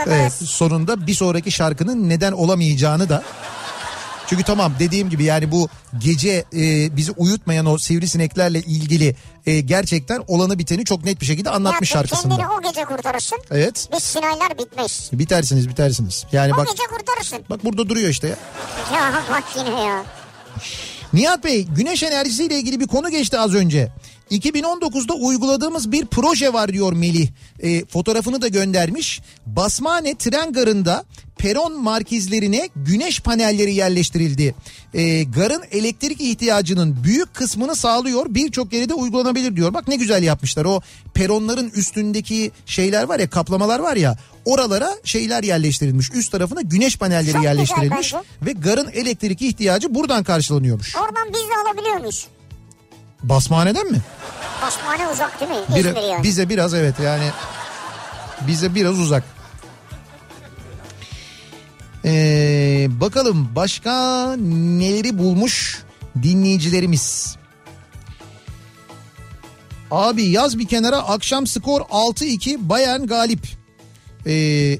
Evet, 0.07 0.33
sonunda 0.33 1.07
bir 1.07 1.15
sonraki 1.15 1.51
şarkının 1.51 2.09
neden 2.09 2.33
olamayacağını 2.33 3.09
da 3.09 3.23
çünkü 4.31 4.43
tamam 4.43 4.73
dediğim 4.79 5.11
gibi 5.11 5.25
yani 5.25 5.51
bu 5.53 5.69
gece 5.99 6.45
e, 6.57 6.97
bizi 6.97 7.13
uyutmayan 7.13 7.67
o 7.67 7.79
sivrisineklerle 7.79 8.59
ilgili 8.61 9.17
e, 9.47 9.61
gerçekten 9.61 10.23
olanı 10.29 10.59
biteni 10.59 10.85
çok 10.85 11.05
net 11.05 11.21
bir 11.21 11.27
şekilde 11.27 11.51
anlatmış 11.51 11.91
Ya 11.91 11.95
şarkısında. 11.99 12.37
kendini 12.37 12.49
o 12.59 12.63
gece 12.63 12.85
kurtarırsın. 12.85 13.39
Evet. 13.51 13.89
Biz 13.97 14.03
Sinaylar 14.03 14.59
bitmeyiz. 14.59 15.11
Bitersiniz 15.13 15.69
bitersiniz. 15.69 16.25
Yani 16.33 16.55
O 16.55 16.57
bak 16.57 16.69
gece 16.69 16.83
kurtarırsın. 16.97 17.39
bak 17.51 17.65
burada 17.65 17.89
duruyor 17.89 18.09
işte 18.09 18.29
ya. 18.29 18.37
Ya 18.95 19.23
bak 19.31 19.45
yine 19.59 19.83
ya. 19.85 20.05
Nihat 21.13 21.45
Bey 21.45 21.65
güneş 21.67 22.03
enerjisiyle 22.03 22.59
ilgili 22.59 22.81
bir 22.81 22.87
konu 22.87 23.11
geçti 23.11 23.39
az 23.39 23.55
önce. 23.55 23.93
2019'da 24.31 25.15
uyguladığımız 25.15 25.93
bir 25.93 26.07
proje 26.07 26.53
var 26.53 26.73
diyor 26.73 26.93
Melih. 26.93 27.29
E, 27.63 27.85
fotoğrafını 27.85 28.43
da 28.43 28.49
göndermiş. 28.49 29.21
Basmane 29.47 30.15
tren 30.15 30.53
garında 30.53 31.05
peron 31.39 31.81
markizlerine 31.81 32.69
güneş 32.77 33.21
panelleri 33.21 33.75
yerleştirildi. 33.75 34.55
E, 34.95 35.23
garın 35.23 35.63
elektrik 35.71 36.21
ihtiyacının 36.21 37.05
büyük 37.05 37.35
kısmını 37.35 37.77
sağlıyor. 37.77 38.27
Birçok 38.29 38.73
yere 38.73 38.89
de 38.89 38.95
uygulanabilir 38.95 39.57
diyor. 39.57 39.75
Bak 39.75 39.89
ne 39.89 39.97
güzel 39.97 40.23
yapmışlar. 40.23 40.65
O 40.65 40.81
peronların 41.15 41.71
üstündeki 41.71 42.51
şeyler 42.67 43.03
var 43.03 43.21
ya 43.21 43.31
kaplamalar 43.31 43.79
var 43.79 43.97
ya 43.97 44.19
oralara 44.45 44.97
şeyler 45.05 45.43
yerleştirilmiş. 45.43 46.11
Üst 46.15 46.33
tarafına 46.33 46.61
güneş 46.61 46.97
panelleri 46.97 47.33
Çok 47.33 47.45
yerleştirilmiş 47.45 48.15
ve 48.43 48.53
garın 48.53 48.91
elektrik 48.91 49.43
ihtiyacı 49.43 49.95
buradan 49.95 50.25
karşılanıyormuş. 50.25 50.97
Oradan 50.97 51.29
biz 51.29 51.41
de 51.41 51.69
alabiliyor 51.69 51.97
muyuz? 51.97 52.27
Basmaneden 53.23 53.91
mi? 53.93 53.99
Basmane 54.63 55.09
uzak 55.09 55.41
değil 55.41 55.51
mi? 55.51 55.57
Bir- 55.75 55.81
İzmir 55.81 56.03
yani. 56.11 56.23
Bize 56.23 56.49
biraz 56.49 56.75
evet 56.75 56.95
yani 57.05 57.25
bize 58.47 58.75
biraz 58.75 58.99
uzak. 58.99 59.25
Ee, 62.05 62.87
bakalım 62.91 63.49
başka 63.57 63.93
neleri 64.37 65.19
bulmuş 65.19 65.83
dinleyicilerimiz. 66.23 67.37
Abi 69.91 70.23
yaz 70.25 70.59
bir 70.59 70.69
kenara 70.69 70.97
akşam 70.99 71.47
skor 71.47 71.81
6-2 71.81 72.69
Bayern 72.69 73.07
galip. 73.07 73.47
Ee, 74.27 74.79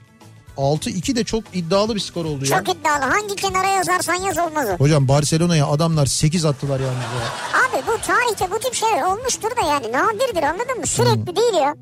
6-2 0.61 1.17
de 1.17 1.25
çok 1.25 1.45
iddialı 1.55 1.95
bir 1.95 2.01
skor 2.01 2.25
oldu 2.25 2.45
ya. 2.45 2.59
Çok 2.59 2.77
iddialı. 2.77 3.05
Hangi 3.05 3.37
kenara 3.37 3.69
yazarsan 3.69 4.15
yaz 4.15 4.39
olmaz 4.39 4.69
o. 4.69 4.77
Hocam 4.77 5.09
Barcelona'ya 5.09 5.67
adamlar 5.67 6.07
8 6.07 6.45
attılar 6.45 6.81
yalnız 6.81 6.97
ya. 6.97 7.61
Abi 7.61 7.87
bu 7.87 8.07
tarihte 8.07 8.51
bu 8.51 8.59
tip 8.59 8.75
şeyler 8.75 9.03
olmuştur 9.03 9.51
da 9.51 9.67
yani 9.67 9.93
nadirdir 9.93 10.43
anladın 10.43 10.77
mı? 10.77 10.77
Hmm. 10.77 10.87
Sürekli 10.87 11.37
değil 11.37 11.55
ya. 11.55 11.75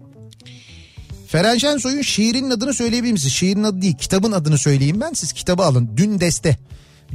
Feren 1.28 1.58
Şensoy'un 1.58 2.02
şiirinin 2.02 2.50
adını 2.50 2.74
söyleyebilir 2.74 3.12
misiniz? 3.12 3.32
Şiirin 3.34 3.64
adı 3.64 3.82
değil 3.82 3.96
kitabın 3.96 4.32
adını 4.32 4.58
söyleyeyim 4.58 5.00
ben. 5.00 5.12
Siz 5.12 5.32
kitabı 5.32 5.62
alın. 5.62 5.90
Dün 5.96 6.20
Deste. 6.20 6.56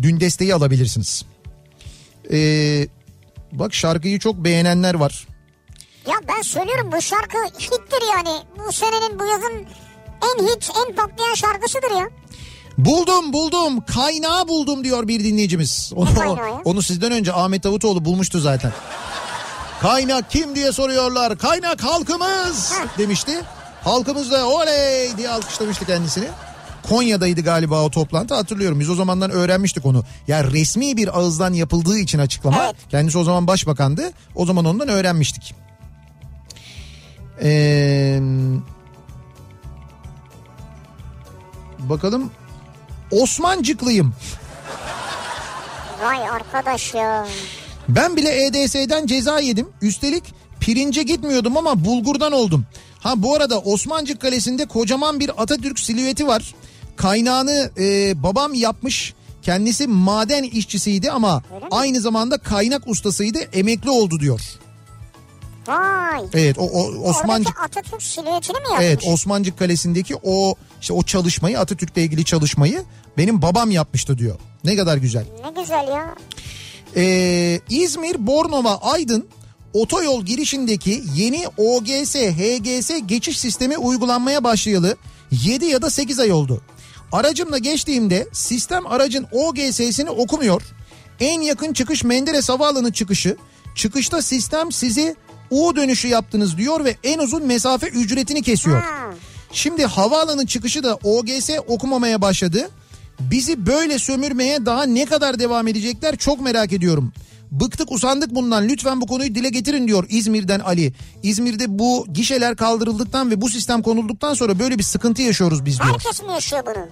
Dün 0.01 0.19
Deste'yi 0.19 0.55
alabilirsiniz. 0.55 1.25
Ee, 2.31 2.87
bak 3.51 3.73
şarkıyı 3.73 4.19
çok 4.19 4.35
beğenenler 4.35 4.93
var. 4.93 5.27
Ya 6.07 6.15
ben 6.27 6.41
söylüyorum 6.41 6.91
bu 6.97 7.01
şarkı 7.01 7.37
hittir 7.59 8.03
yani. 8.15 8.39
Bu 8.67 8.71
senenin 8.71 9.19
bu 9.19 9.25
yazın 9.25 9.65
en 10.23 10.45
hit 10.47 10.71
en 10.87 10.95
patlayan 10.95 11.35
şarkısıdır 11.35 11.91
ya. 11.91 12.09
Buldum 12.77 13.33
buldum 13.33 13.81
kaynağı 13.85 14.47
buldum 14.47 14.83
diyor 14.83 15.07
bir 15.07 15.23
dinleyicimiz. 15.23 15.91
Onu, 15.95 16.09
onu 16.65 16.81
sizden 16.81 17.11
önce 17.11 17.33
Ahmet 17.33 17.63
Davutoğlu 17.63 18.05
bulmuştu 18.05 18.39
zaten. 18.39 18.71
Kaynak 19.81 20.31
kim 20.31 20.55
diye 20.55 20.71
soruyorlar. 20.71 21.37
Kaynak 21.37 21.83
halkımız 21.83 22.71
Heh. 22.71 22.97
demişti. 22.97 23.41
Halkımız 23.83 24.31
da 24.31 24.47
oley 24.47 25.17
diye 25.17 25.29
alkışlamıştı 25.29 25.85
kendisini. 25.85 26.27
Konya'daydı 26.89 27.41
galiba 27.41 27.83
o 27.83 27.91
toplantı 27.91 28.35
hatırlıyorum. 28.35 28.79
Biz 28.79 28.89
o 28.89 28.95
zamandan 28.95 29.31
öğrenmiştik 29.31 29.85
onu. 29.85 30.03
Ya 30.27 30.43
resmi 30.43 30.97
bir 30.97 31.19
ağızdan 31.19 31.53
yapıldığı 31.53 31.97
için 31.97 32.19
açıklama. 32.19 32.63
Evet. 32.65 32.75
Kendisi 32.89 33.17
o 33.17 33.23
zaman 33.23 33.47
başbakandı. 33.47 34.11
O 34.35 34.45
zaman 34.45 34.65
ondan 34.65 34.87
öğrenmiştik. 34.87 35.55
Ee, 37.41 38.19
bakalım 41.89 42.31
Osmancıklıyım. 43.11 44.13
Vay 46.03 46.29
arkadaş 46.29 46.93
ya. 46.93 47.27
Ben 47.89 48.15
bile 48.15 48.45
EDS'den 48.45 49.05
ceza 49.05 49.39
yedim. 49.39 49.69
Üstelik 49.81 50.23
pirince 50.59 51.03
gitmiyordum 51.03 51.57
ama 51.57 51.85
bulgurdan 51.85 52.31
oldum. 52.31 52.65
Ha 52.99 53.13
bu 53.17 53.35
arada 53.35 53.59
Osmancık 53.59 54.21
Kalesi'nde 54.21 54.65
kocaman 54.65 55.19
bir 55.19 55.41
Atatürk 55.41 55.79
silüeti 55.79 56.27
var. 56.27 56.55
Kaynağını 56.95 57.71
e, 57.77 58.23
babam 58.23 58.53
yapmış. 58.53 59.13
Kendisi 59.41 59.87
maden 59.87 60.43
işçisiydi 60.43 61.11
ama 61.11 61.43
aynı 61.71 62.01
zamanda 62.01 62.37
kaynak 62.37 62.87
ustasıydı. 62.87 63.39
Emekli 63.39 63.89
oldu 63.89 64.19
diyor. 64.19 64.41
Vay. 65.67 66.21
Evet 66.33 66.57
o, 66.59 66.63
o 66.63 67.09
Osmancık 67.09 67.59
Oradaki 67.59 67.79
Atatürk 67.79 68.03
silüetini 68.03 68.57
mi 68.57 68.63
yapmış? 68.63 68.85
Evet 68.85 69.07
Osmancık 69.07 69.59
Kalesi'ndeki 69.59 70.15
o 70.23 70.55
işte 70.83 70.93
o 70.93 71.03
çalışmayı 71.03 71.59
Atatürk'le 71.59 71.97
ilgili 71.97 72.25
çalışmayı 72.25 72.83
benim 73.17 73.41
babam 73.41 73.71
yapmıştı 73.71 74.17
diyor. 74.17 74.35
Ne 74.63 74.75
kadar 74.75 74.97
güzel. 74.97 75.25
Ne 75.43 75.61
güzel 75.61 75.87
ya. 75.87 76.15
Ee, 76.95 77.59
İzmir 77.69 78.27
Bornova 78.27 78.77
Aydın 78.81 79.27
otoyol 79.73 80.25
girişindeki 80.25 81.03
yeni 81.15 81.47
OGS 81.57 82.15
HGS 82.15 82.91
geçiş 83.05 83.39
sistemi 83.39 83.77
uygulanmaya 83.77 84.43
başlayalı 84.43 84.97
7 85.31 85.65
ya 85.65 85.81
da 85.81 85.89
8 85.89 86.19
ay 86.19 86.31
oldu. 86.31 86.61
Aracımla 87.11 87.57
geçtiğimde 87.57 88.27
sistem 88.31 88.87
aracın 88.87 89.27
OGS'sini 89.31 90.09
okumuyor. 90.09 90.61
En 91.19 91.41
yakın 91.41 91.73
çıkış 91.73 92.03
Menderes 92.03 92.49
Havaalanı 92.49 92.93
çıkışı. 92.93 93.37
Çıkışta 93.75 94.21
sistem 94.21 94.71
sizi 94.71 95.15
U 95.51 95.75
dönüşü 95.75 96.07
yaptınız 96.07 96.57
diyor 96.57 96.85
ve 96.85 96.97
en 97.03 97.19
uzun 97.19 97.45
mesafe 97.45 97.87
ücretini 97.87 98.41
kesiyor. 98.41 98.81
Ha. 98.81 99.13
Şimdi 99.53 99.85
havaalanı 99.85 100.45
çıkışı 100.47 100.83
da 100.83 100.95
OGS 101.03 101.49
okumamaya 101.67 102.21
başladı. 102.21 102.69
Bizi 103.19 103.65
böyle 103.65 103.99
sömürmeye 103.99 104.65
daha 104.65 104.83
ne 104.83 105.05
kadar 105.05 105.39
devam 105.39 105.67
edecekler 105.67 106.15
çok 106.15 106.41
merak 106.41 106.73
ediyorum. 106.73 107.13
Bıktık 107.51 107.91
usandık 107.91 108.35
bundan 108.35 108.67
lütfen 108.67 109.01
bu 109.01 109.07
konuyu 109.07 109.35
dile 109.35 109.49
getirin 109.49 109.87
diyor 109.87 110.05
İzmir'den 110.09 110.59
Ali. 110.59 110.93
İzmir'de 111.23 111.79
bu 111.79 112.05
gişeler 112.13 112.55
kaldırıldıktan 112.55 113.31
ve 113.31 113.41
bu 113.41 113.49
sistem 113.49 113.81
konulduktan 113.81 114.33
sonra 114.33 114.59
böyle 114.59 114.77
bir 114.77 114.83
sıkıntı 114.83 115.21
yaşıyoruz 115.21 115.65
biz 115.65 115.79
diyor. 115.79 115.89
Herkes 115.93 116.23
mi 116.23 116.31
yaşıyor 116.31 116.63
bunu? 116.65 116.87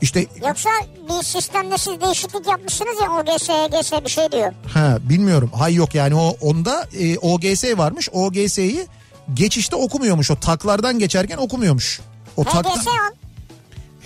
İşte 0.00 0.26
Yoksa 0.48 0.70
bir 1.08 1.24
sistemde 1.24 1.78
siz 1.78 2.00
değişiklik 2.00 2.46
yapmışsınız 2.46 2.94
ya 3.02 3.10
OGS, 3.12 3.48
HGS 3.48 3.92
bir 4.04 4.10
şey 4.10 4.32
diyor. 4.32 4.52
ha 4.74 4.98
bilmiyorum. 5.02 5.50
Hay 5.54 5.74
yok 5.74 5.94
yani 5.94 6.14
o 6.14 6.36
onda 6.40 6.88
e, 6.98 7.18
OGS 7.18 7.64
varmış. 7.64 8.08
OGS'yi 8.12 8.86
geçişte 9.34 9.76
okumuyormuş. 9.76 10.30
O 10.30 10.36
taklardan 10.36 10.98
geçerken 10.98 11.36
okumuyormuş. 11.36 12.00
O 12.36 12.44
takta- 12.44 12.76
HGS 12.76 12.86
al. 12.86 13.12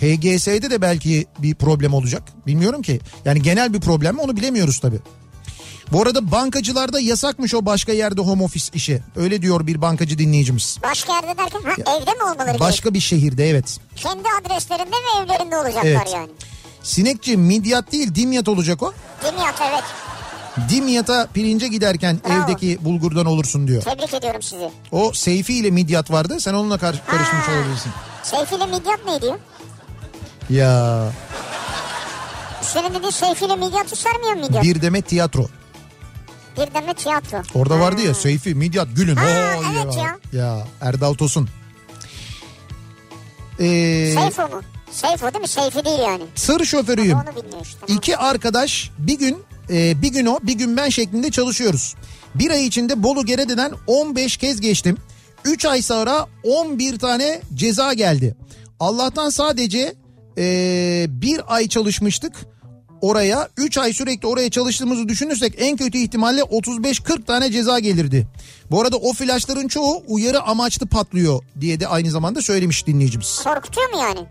HGS'de 0.01 0.71
de 0.71 0.81
belki 0.81 1.25
bir 1.39 1.55
problem 1.55 1.93
olacak. 1.93 2.23
Bilmiyorum 2.47 2.81
ki. 2.81 2.99
Yani 3.25 3.41
genel 3.41 3.73
bir 3.73 3.79
problem 3.79 4.15
mi 4.15 4.21
onu 4.21 4.37
bilemiyoruz 4.37 4.79
tabii. 4.79 4.99
Bu 5.91 6.01
arada 6.01 6.31
bankacılarda 6.31 6.99
yasakmış 6.99 7.55
o 7.55 7.65
başka 7.65 7.91
yerde 7.93 8.21
home 8.21 8.43
office 8.43 8.65
işi. 8.73 9.01
Öyle 9.15 9.41
diyor 9.41 9.67
bir 9.67 9.81
bankacı 9.81 10.17
dinleyicimiz. 10.17 10.77
Başka 10.83 11.13
yerde 11.13 11.37
derken 11.37 11.61
ha, 11.63 11.71
evde 11.71 12.11
mi 12.13 12.23
olmaları? 12.23 12.59
Başka 12.59 12.93
bir 12.93 12.99
şehirde 12.99 13.49
evet. 13.49 13.79
Kendi 13.95 14.23
adreslerinde 14.41 14.95
ve 14.95 15.23
evlerinde 15.23 15.57
olacaklar 15.57 15.85
Evet. 15.85 16.11
yani. 16.13 16.29
Sinekçi 16.83 17.37
midyat 17.37 17.91
değil 17.91 18.15
dimyat 18.15 18.47
olacak 18.47 18.83
o. 18.83 18.93
Dimyat 19.25 19.61
evet. 19.71 19.83
Dimyata 20.69 21.27
pirince 21.33 21.67
giderken 21.67 22.19
Bravo. 22.29 22.43
evdeki 22.43 22.77
bulgurdan 22.85 23.25
olursun 23.25 23.67
diyor. 23.67 23.81
Tebrik 23.81 24.13
ediyorum 24.13 24.41
sizi. 24.41 24.71
O 24.91 25.11
Seyfi 25.13 25.53
ile 25.55 25.69
midyat 25.71 26.11
vardı 26.11 26.39
sen 26.39 26.53
onunla 26.53 26.77
kar- 26.77 27.05
karışmış 27.07 27.47
Ha. 27.47 27.51
olabilirsin. 27.51 27.91
Seyfi 28.23 28.55
ile 28.55 28.65
Midyat 28.65 28.99
ne 29.05 29.21
diyor? 29.21 29.39
Ya 30.49 31.03
Senin 32.61 32.89
dediğin 32.93 33.11
Seyfi 33.11 33.45
ile 33.45 33.55
Midyat'ı 33.55 33.95
sarmıyor 33.95 34.33
Midyat? 34.33 34.63
Bir, 34.63 34.75
bir 34.75 34.81
demet 34.81 35.07
tiyatro. 35.07 35.47
deme 36.73 36.93
tiyatro. 36.93 37.37
Orada 37.53 37.79
vardı 37.79 38.01
ya 38.01 38.13
Seyfi, 38.13 38.55
Midyat, 38.55 38.87
Gülün. 38.95 39.15
Ha, 39.15 39.25
Oo, 39.25 39.63
evet 39.83 39.95
ya. 39.97 40.17
Ya 40.39 40.67
Erdal 40.81 41.13
Tosun. 41.13 41.49
Ee, 43.59 44.13
Seyfo 44.15 44.41
mu? 44.41 44.61
Seyfo 44.91 45.33
değil 45.33 45.41
mi? 45.41 45.47
Seyfi 45.47 45.85
değil 45.85 45.99
yani. 45.99 46.23
tır 46.35 46.65
şoförüyüm. 46.65 47.17
Onu 47.17 47.35
bilmiyor 47.35 47.61
işte. 47.65 47.79
İki 47.87 48.17
arkadaş 48.17 48.89
bir 48.97 49.19
gün 49.19 49.43
e, 49.69 50.01
bir 50.01 50.11
gün 50.11 50.25
o 50.25 50.39
bir 50.43 50.53
gün 50.53 50.77
ben 50.77 50.89
şeklinde 50.89 51.31
çalışıyoruz. 51.31 51.95
Bir 52.35 52.51
ay 52.51 52.65
içinde 52.65 53.03
Bolu 53.03 53.25
Gerede'den 53.25 53.71
15 53.87 54.37
kez 54.37 54.61
geçtim. 54.61 54.97
3 55.45 55.65
ay 55.65 55.81
sonra 55.81 56.27
11 56.43 56.99
tane 56.99 57.41
ceza 57.53 57.93
geldi. 57.93 58.35
Allah'tan 58.79 59.29
sadece 59.29 59.95
e, 60.37 61.05
bir 61.09 61.55
ay 61.55 61.67
çalışmıştık 61.67 62.33
oraya. 63.01 63.49
3 63.57 63.77
ay 63.77 63.93
sürekli 63.93 64.27
oraya 64.27 64.49
çalıştığımızı 64.49 65.09
düşünürsek 65.09 65.53
en 65.57 65.77
kötü 65.77 65.97
ihtimalle 65.97 66.41
35-40 66.41 67.25
tane 67.25 67.51
ceza 67.51 67.79
gelirdi. 67.79 68.27
Bu 68.71 68.81
arada 68.81 68.97
o 68.97 69.13
flaşların 69.13 69.67
çoğu 69.67 70.03
uyarı 70.07 70.41
amaçlı 70.41 70.87
patlıyor 70.87 71.43
diye 71.61 71.79
de 71.79 71.87
aynı 71.87 72.11
zamanda 72.11 72.41
söylemiş 72.41 72.87
dinleyicimiz. 72.87 73.39
Korkutuyor 73.43 73.89
mu 73.89 73.97
yani? 74.01 74.27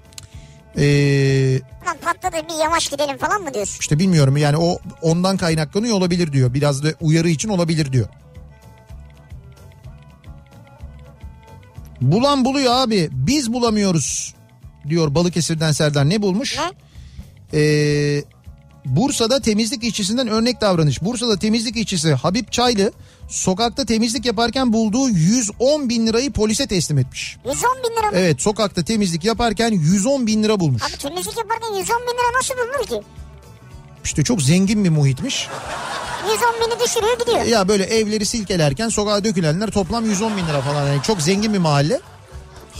Eee 0.76 1.60
Lan 1.60 1.96
patladı 2.04 2.36
bir 2.48 2.64
yavaş 2.64 2.88
gidelim 2.88 3.18
falan 3.18 3.42
mı 3.42 3.54
diyorsun? 3.54 3.76
İşte 3.80 3.98
bilmiyorum 3.98 4.36
yani 4.36 4.56
o 4.56 4.78
ondan 5.02 5.36
kaynaklanıyor 5.36 5.96
olabilir 5.96 6.32
diyor. 6.32 6.54
Biraz 6.54 6.84
da 6.84 6.88
uyarı 7.00 7.28
için 7.28 7.48
olabilir 7.48 7.92
diyor. 7.92 8.06
Bulan 12.00 12.44
buluyor 12.44 12.72
abi 12.72 13.08
biz 13.12 13.52
bulamıyoruz 13.52 14.34
diyor 14.88 15.14
Balıkesir'den 15.14 15.72
Serdar 15.72 16.08
ne 16.08 16.22
bulmuş? 16.22 16.58
Ne? 16.58 16.72
Ee, 17.60 18.24
Bursa'da 18.84 19.40
temizlik 19.40 19.84
işçisinden 19.84 20.28
örnek 20.28 20.60
davranış. 20.60 21.02
Bursa'da 21.02 21.38
temizlik 21.38 21.76
işçisi 21.76 22.14
Habib 22.14 22.48
Çaylı 22.50 22.92
sokakta 23.30 23.84
temizlik 23.84 24.26
yaparken 24.26 24.72
bulduğu 24.72 25.08
110 25.08 25.88
bin 25.88 26.06
lirayı 26.06 26.32
polise 26.32 26.66
teslim 26.66 26.98
etmiş. 26.98 27.36
110 27.44 27.76
bin 27.84 27.96
lira 27.96 28.06
mı? 28.10 28.12
Evet 28.16 28.42
sokakta 28.42 28.84
temizlik 28.84 29.24
yaparken 29.24 29.70
110 29.72 30.26
bin 30.26 30.42
lira 30.42 30.60
bulmuş. 30.60 30.82
Abi 30.82 30.98
temizlik 30.98 31.38
yaparken 31.38 31.68
110 31.74 31.96
bin 32.02 32.12
lira 32.12 32.38
nasıl 32.38 32.54
bulunur 32.54 32.86
ki? 33.02 33.06
İşte 34.04 34.24
çok 34.24 34.42
zengin 34.42 34.84
bir 34.84 34.90
muhitmiş. 34.90 35.48
110 36.32 36.40
bini 36.60 36.80
düşürüyor 36.84 37.18
gidiyor. 37.18 37.42
Ya 37.42 37.68
böyle 37.68 37.84
evleri 37.84 38.26
silkelerken 38.26 38.88
sokağa 38.88 39.24
dökülenler 39.24 39.70
toplam 39.70 40.04
110 40.04 40.36
bin 40.36 40.46
lira 40.46 40.60
falan. 40.60 40.86
Yani 40.86 41.02
çok 41.02 41.22
zengin 41.22 41.52
bir 41.54 41.58
mahalle. 41.58 42.00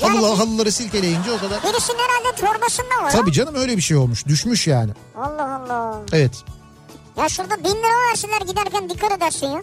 Halı, 0.00 0.14
Yani- 0.14 0.36
halıları 0.36 0.72
silkeleyince 0.72 1.32
o 1.32 1.38
kadar. 1.38 1.62
Birisinin 1.62 1.98
herhalde 1.98 2.36
torbasında 2.40 3.02
var. 3.04 3.10
Tabii 3.12 3.32
canım 3.32 3.54
öyle 3.54 3.76
bir 3.76 3.82
şey 3.82 3.96
olmuş. 3.96 4.26
Düşmüş 4.26 4.66
yani. 4.66 4.90
Allah 5.16 5.62
Allah. 5.64 6.00
Evet. 6.12 6.32
Ya 7.16 7.28
şurada 7.28 7.58
bin 7.64 7.70
lira 7.70 8.10
verseler 8.10 8.40
giderken 8.40 8.88
dikkat 8.90 9.12
edersin 9.12 9.46
ya. 9.46 9.62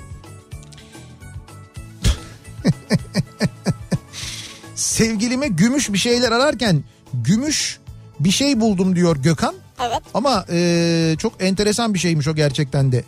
Sevgilime 4.76 5.48
gümüş 5.48 5.94
bir 5.94 5.98
şeyler 5.98 6.31
ararken 6.31 6.84
gümüş 7.14 7.80
bir 8.19 8.31
şey 8.31 8.60
buldum 8.60 8.95
diyor 8.95 9.18
Gökhan. 9.18 9.56
Evet. 9.81 10.02
Ama 10.14 10.45
eee, 10.52 11.15
çok 11.19 11.34
enteresan 11.44 11.94
bir 11.94 11.99
şeymiş 11.99 12.27
o 12.27 12.35
gerçekten 12.35 12.91
de. 12.91 13.03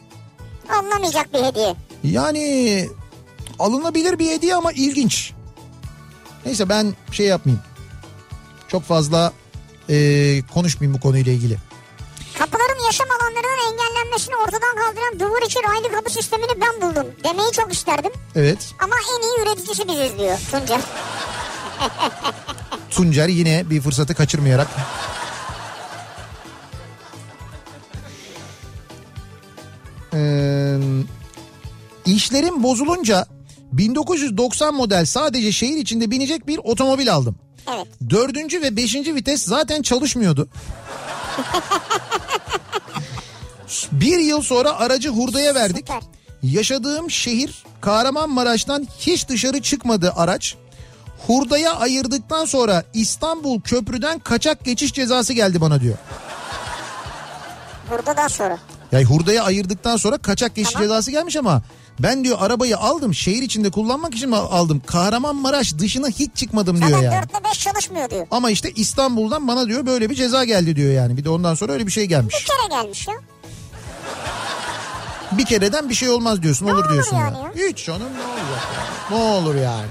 Anlamayacak 0.80 1.34
bir 1.34 1.44
hediye. 1.44 1.76
Yani 2.04 2.88
alınabilir 3.60 4.20
bir 4.20 4.32
hediye 4.32 4.56
ama 4.56 4.72
ilginç. 4.72 5.34
Neyse 6.46 6.70
ben 6.70 6.94
şey 7.12 7.26
yapmayayım. 7.26 7.64
Çok 8.68 8.84
fazla 8.84 9.34
eee, 9.90 10.44
konuşmayayım 10.54 10.98
bu 10.98 11.02
konuyla 11.02 11.32
ilgili. 11.34 11.58
Kapıların 12.40 12.79
yaşam 12.90 13.08
alanlarının 13.12 13.72
engellenmesini 13.72 14.36
ortadan 14.36 14.76
kaldıran 14.76 15.20
duvar 15.20 15.42
içi 15.42 15.60
raylı 15.64 15.96
kapı 15.96 16.10
sistemini 16.10 16.62
ben 16.62 16.82
buldum. 16.82 17.08
Demeyi 17.24 17.52
çok 17.52 17.74
isterdim. 17.74 18.12
Evet. 18.36 18.74
Ama 18.80 18.96
en 19.18 19.22
iyi 19.22 19.44
üreticisi 19.44 19.88
biziz 19.88 20.20
diyor 20.20 20.40
Tunca. 20.52 20.82
Tuncer 22.90 23.28
yine 23.28 23.70
bir 23.70 23.82
fırsatı 23.82 24.16
kaçırmayarak. 24.16 24.68
Ee, 30.14 30.78
işlerim 32.06 32.64
bozulunca 32.64 33.28
1990 33.72 34.74
model 34.74 35.06
sadece 35.06 35.52
şehir 35.52 35.78
içinde 35.78 36.12
binecek 36.12 36.48
bir 36.48 36.60
otomobil 36.64 37.14
aldım. 37.14 37.36
Evet. 37.76 37.88
Dördüncü 38.10 38.62
ve 38.62 38.76
beşinci 38.76 39.16
vites 39.16 39.44
zaten 39.44 39.82
çalışmıyordu. 39.82 40.50
bir 43.92 44.20
yıl 44.20 44.42
sonra 44.42 44.80
aracı 44.80 45.10
hurdaya 45.10 45.56
verdik. 45.56 45.88
Süper. 45.88 46.02
Yaşadığım 46.44 47.12
şehir 47.12 47.64
Kahramanmaraş'tan 47.82 48.88
hiç 49.00 49.30
dışarı 49.30 49.62
çıkmadı 49.62 50.14
araç. 50.16 50.56
Hurdaya 51.28 51.76
ayırdıktan 51.76 52.46
sonra 52.46 52.84
İstanbul 52.94 53.62
köprüden 53.62 54.20
kaçak 54.20 54.66
geçiş 54.66 54.94
cezası 54.94 55.34
geldi 55.34 55.62
bana 55.62 55.82
diyor. 55.82 55.98
Burada 57.92 58.18
daha 58.18 58.30
sonra. 58.30 58.58
Yani 58.92 59.04
hurdaya 59.06 59.44
ayırdıktan 59.44 59.98
sonra 59.98 60.18
kaçak 60.18 60.56
geçiş 60.56 60.74
Tamam. 60.74 60.88
cezası 60.88 61.12
gelmiş 61.12 61.36
ama 61.36 61.62
ben 62.00 62.24
diyor 62.24 62.38
arabayı 62.42 62.78
aldım 62.78 63.14
şehir 63.14 63.42
içinde 63.42 63.72
kullanmak 63.72 64.16
için 64.16 64.32
aldım. 64.32 64.82
Kahramanmaraş 64.86 65.78
dışına 65.78 66.08
hiç 66.08 66.36
çıkmadım 66.36 66.78
diyor 66.78 66.90
Zaten 66.90 67.04
yani. 67.12 67.22
4 67.24 67.32
ile 67.32 67.50
5 67.50 67.60
çalışmıyor 67.60 68.10
diyor. 68.10 68.28
Ama 68.32 68.52
işte 68.52 68.72
İstanbul'dan 68.76 69.48
bana 69.48 69.68
diyor 69.68 69.86
böyle 69.86 70.10
bir 70.10 70.16
ceza 70.16 70.44
geldi 70.44 70.76
diyor 70.76 70.94
yani. 70.94 71.18
Bir 71.18 71.24
de 71.26 71.30
ondan 71.30 71.56
sonra 71.56 71.74
öyle 71.74 71.88
bir 71.88 71.92
şey 71.92 72.04
Bir 72.04 72.10
gelmiş. 72.10 72.36
kere 72.46 72.82
gelmiş 72.82 73.08
ya. 73.08 73.14
Bir 75.32 75.46
kereden 75.46 75.90
bir 75.90 75.96
şey 75.96 76.10
olmaz 76.10 76.44
diyorsun 76.44 76.66
ne 76.66 76.72
olur, 76.72 76.84
olur 76.84 76.94
diyorsun. 76.94 77.18
Yani? 77.18 77.38
Ya. 77.38 77.70
Hiç 77.70 77.90
onun 77.90 78.00
ne 78.00 78.04
olacak? 78.04 78.68
ne 79.12 79.16
olur 79.16 79.56
yani. 79.56 79.88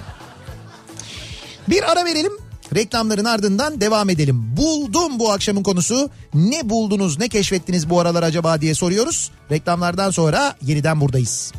Bir 1.68 1.92
ara 1.92 2.04
verelim. 2.04 2.32
Reklamların 2.74 3.24
ardından 3.24 3.80
devam 3.80 4.10
edelim. 4.10 4.56
Buldum 4.56 5.18
bu 5.18 5.32
akşamın 5.32 5.62
konusu. 5.62 6.10
Ne 6.34 6.70
buldunuz, 6.70 7.18
ne 7.18 7.28
keşfettiniz 7.28 7.90
bu 7.90 8.00
aralar 8.00 8.22
acaba 8.22 8.60
diye 8.60 8.74
soruyoruz. 8.74 9.30
Reklamlardan 9.50 10.10
sonra 10.10 10.56
yeniden 10.62 11.00
buradayız. 11.00 11.52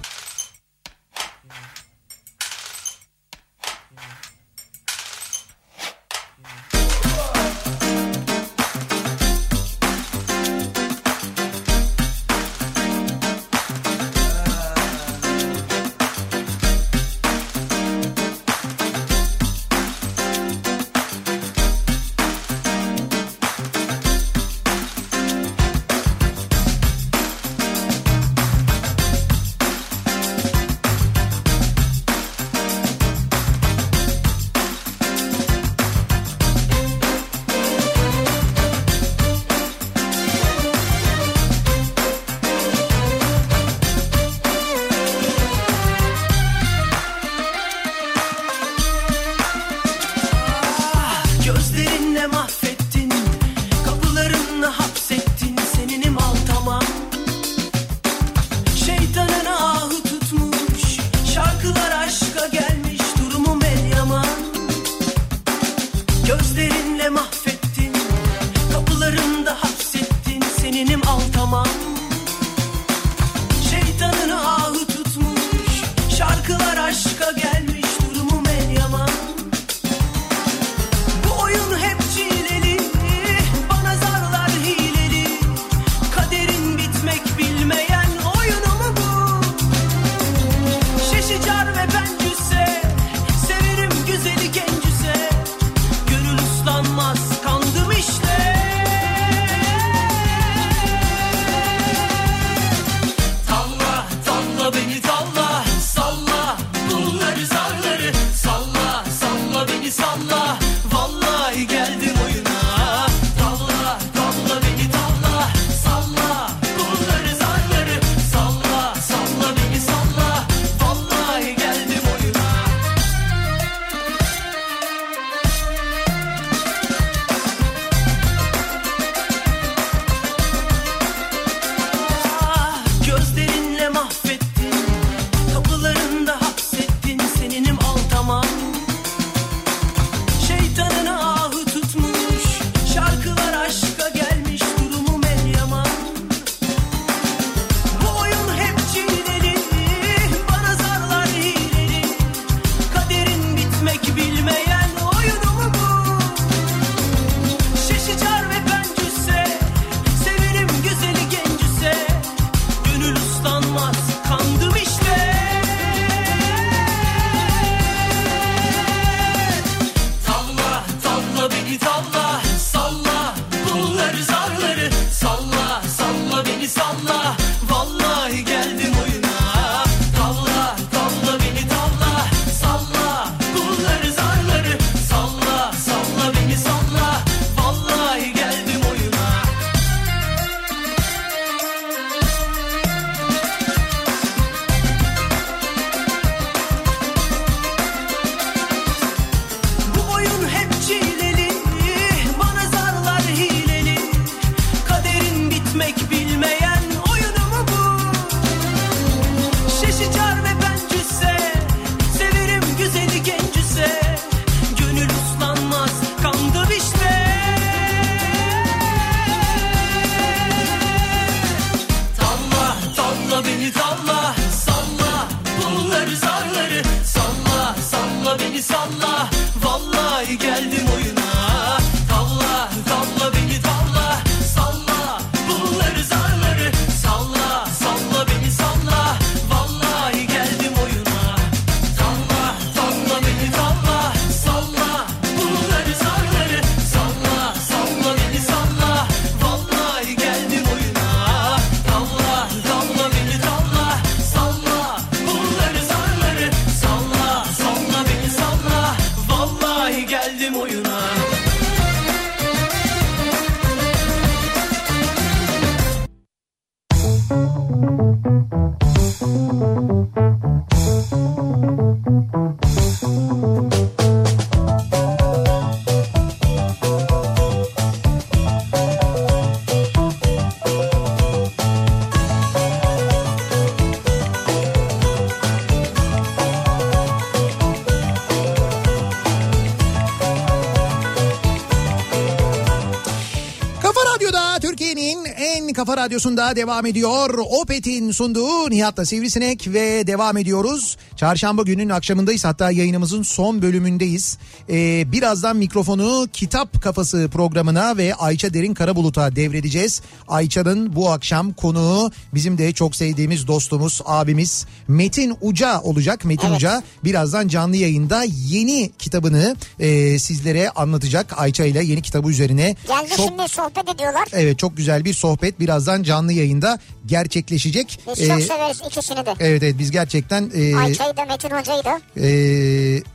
Kafa 295.89 296.01
Radyosu'nda 296.01 296.55
devam 296.55 296.85
ediyor. 296.85 297.39
Opet'in 297.61 298.11
sunduğu 298.11 298.69
Nihat'la 298.69 299.05
Sivrisinek 299.05 299.67
ve 299.67 300.07
devam 300.07 300.37
ediyoruz. 300.37 300.97
Çarşamba 301.15 301.61
günün 301.61 301.89
akşamındayız 301.89 302.45
hatta 302.45 302.71
yayınımızın 302.71 303.23
son 303.23 303.61
bölümündeyiz. 303.61 304.37
Ee, 304.69 305.11
birazdan 305.11 305.57
mikrofonu 305.57 306.27
Kitap 306.33 306.81
Kafası 306.81 307.29
programına 307.33 307.97
ve 307.97 308.15
Ayça 308.15 308.53
Derin 308.53 308.73
Karabulut'a 308.73 309.35
devredeceğiz. 309.35 310.01
Ayça'nın 310.27 310.95
bu 310.95 311.11
akşam 311.11 311.53
konuğu 311.53 312.11
bizim 312.33 312.57
de 312.57 312.71
çok 312.71 312.95
sevdiğimiz 312.95 313.47
dostumuz, 313.47 314.01
abimiz 314.05 314.65
Metin 314.87 315.37
Uca 315.41 315.81
olacak. 315.81 316.25
Metin 316.25 316.47
Evet. 316.47 316.57
Uca 316.57 316.83
birazdan 317.03 317.47
canlı 317.47 317.75
yayında 317.75 318.23
yeni 318.47 318.91
kitabını 318.99 319.55
e, 319.79 320.19
sizlere 320.19 320.69
anlatacak. 320.69 321.33
Ayça 321.39 321.65
ile 321.65 321.83
yeni 321.83 322.01
kitabı 322.01 322.29
üzerine. 322.29 322.75
Geldi 322.87 323.09
çok 323.17 323.27
şimdi 323.27 323.47
sohbet 323.47 323.89
ediyorlar. 323.95 324.27
Evet 324.33 324.59
çok 324.59 324.77
güzel 324.77 325.05
bir 325.05 325.13
sohbet 325.13 325.59
birazdan 325.79 326.03
canlı 326.03 326.33
yayında 326.33 326.79
gerçekleşecek. 327.05 327.99
Biz 328.07 328.27
çok 328.27 328.39
Ee, 328.39 328.41
severiz 328.41 328.81
ikisini 328.87 329.25
de. 329.25 329.33
evet 329.39 329.63
evet 329.63 329.75
biz 329.79 329.91
gerçekten 329.91 330.51
e, 330.55 330.75
Ayça'yı 330.75 331.17
da 331.17 331.25
Metin 331.25 331.49
Hoca'yı 331.49 331.83
da. 331.83 331.99
e, 332.17 332.27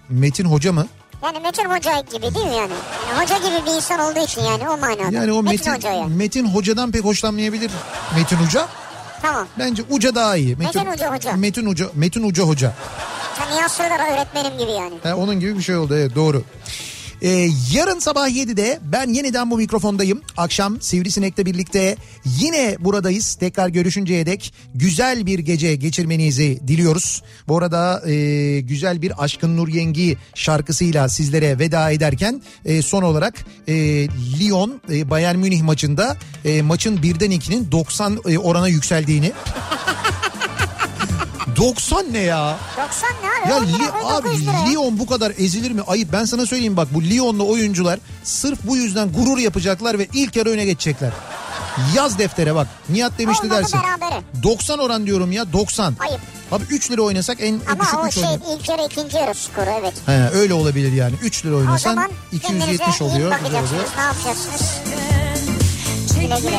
Metin 0.09 0.45
Hoca 0.45 0.73
mı? 0.73 0.87
Yani 1.25 1.39
Metin 1.41 1.65
Hoca 1.65 2.01
gibi 2.01 2.35
değil 2.35 2.47
mi 2.47 2.55
yani? 2.57 2.73
yani 3.09 3.23
hoca 3.23 3.37
gibi 3.39 3.67
bir 3.67 3.77
insan 3.77 4.01
olduğu 4.01 4.25
için 4.25 4.41
yani 4.43 4.69
o 4.69 4.77
manada. 4.79 5.17
Yani 5.17 5.33
o 5.33 5.43
Metin, 5.43 5.73
Hoca 5.73 5.91
yani. 5.93 6.15
Metin 6.15 6.45
Hoca'dan 6.47 6.93
pek 6.93 7.05
hoşlanmayabilir 7.05 7.71
Metin 8.17 8.37
Hoca. 8.37 8.67
Tamam. 9.23 9.47
Bence 9.59 9.83
Uca 9.91 10.15
daha 10.15 10.37
iyi. 10.37 10.57
Metin 10.57 10.87
Uca 10.87 11.15
Hoca. 11.15 11.33
Metin 11.37 11.67
Uca, 11.67 11.87
Metin 11.95 12.23
Uca 12.23 12.43
Hoca. 12.43 12.73
Sen 13.39 13.57
Nihat 13.57 13.71
Sırdar 13.71 14.13
öğretmenim 14.13 14.59
gibi 14.59 14.71
yani. 14.71 14.95
Ha, 15.03 15.17
onun 15.17 15.41
gibi 15.41 15.57
bir 15.59 15.63
şey 15.63 15.77
oldu 15.77 15.97
evet 15.97 16.15
doğru. 16.15 16.43
Ee, 17.25 17.51
yarın 17.73 17.99
sabah 17.99 18.29
7'de 18.29 18.79
ben 18.83 19.09
yeniden 19.09 19.51
bu 19.51 19.57
mikrofondayım. 19.57 20.21
Akşam 20.37 20.81
Sivrisinek'le 20.81 21.39
birlikte 21.39 21.97
yine 22.25 22.77
buradayız. 22.81 23.35
Tekrar 23.35 23.69
görüşünceye 23.69 24.27
dek 24.27 24.55
güzel 24.75 25.27
bir 25.27 25.39
gece 25.39 25.77
geçirmenizi 25.77 26.61
diliyoruz. 26.67 27.23
Bu 27.49 27.59
arada 27.59 28.11
e, 28.11 28.61
güzel 28.61 29.03
bir 29.03 29.25
Aşkın 29.25 29.57
Nur 29.57 29.69
Yengi 29.69 30.17
şarkısıyla 30.35 31.09
sizlere 31.09 31.59
veda 31.59 31.91
ederken 31.91 32.43
e, 32.65 32.83
son 32.83 33.03
olarak 33.03 33.35
e, 33.69 33.75
Lyon 34.41 34.81
e, 34.91 35.11
Bayern 35.11 35.39
Münih 35.39 35.63
maçında 35.63 36.17
e, 36.45 36.63
maçın 36.63 37.03
birden 37.03 37.31
ikinin 37.31 37.73
90 37.73 38.19
e, 38.29 38.39
orana 38.39 38.69
yükseldiğini 38.69 39.33
90 41.65 42.13
ne 42.13 42.19
ya? 42.19 42.57
90 42.77 43.11
ne 43.23 43.45
abi? 43.45 43.51
Ya 43.51 43.57
10 43.57 43.67
lira 43.67 43.85
Li- 43.85 44.07
abi 44.17 44.25
900 44.29 44.43
lira. 44.47 44.71
Lyon 44.71 44.99
bu 44.99 45.07
kadar 45.07 45.33
ezilir 45.39 45.71
mi? 45.71 45.83
Ayıp 45.87 46.13
ben 46.13 46.25
sana 46.25 46.47
söyleyeyim 46.47 46.77
bak 46.77 46.89
bu 46.95 47.03
Lyon'lu 47.03 47.49
oyuncular 47.49 47.99
sırf 48.25 48.59
bu 48.65 48.77
yüzden 48.77 49.13
gurur 49.13 49.39
yapacaklar 49.39 49.99
ve 49.99 50.09
ilk 50.15 50.37
yarı 50.37 50.51
öne 50.51 50.65
geçecekler. 50.65 51.11
Yaz 51.95 52.19
deftere 52.19 52.55
bak. 52.55 52.67
Nihat 52.89 53.19
demişti 53.19 53.47
Olmadı 53.47 53.61
dersin. 53.63 53.81
berabere. 54.01 54.21
90 54.43 54.79
oran 54.79 55.07
diyorum 55.07 55.33
ya 55.33 55.53
90. 55.53 55.95
Ayıp. 56.01 56.21
Abi 56.53 56.65
3 56.71 56.91
lira 56.91 57.03
oynasak 57.03 57.39
en 57.41 57.61
Ama 57.73 57.83
düşük 57.85 57.99
o 57.99 58.07
3 58.07 58.15
şey 58.15 58.25
oynar. 58.25 58.39
ilk 58.59 58.69
yarı 58.69 58.83
ikinci 58.87 59.17
yarı 59.17 59.35
skoru 59.35 59.71
evet. 59.81 59.95
He, 60.07 60.29
öyle 60.39 60.55
olabilir 60.55 60.93
yani. 60.93 61.15
3 61.23 61.45
lira 61.47 61.55
O 61.55 61.59
oynasan 61.59 61.95
zaman 61.95 62.11
270 62.33 62.61
kendinize 62.61 62.85
iyi 62.85 63.03
oluyor. 63.03 63.27
oluyor. 63.27 63.31
bakacaksınız. 63.31 63.83
Ne 63.97 64.03
yapacaksınız? 64.03 64.63
Güle 66.15 66.41
güle. 66.41 66.59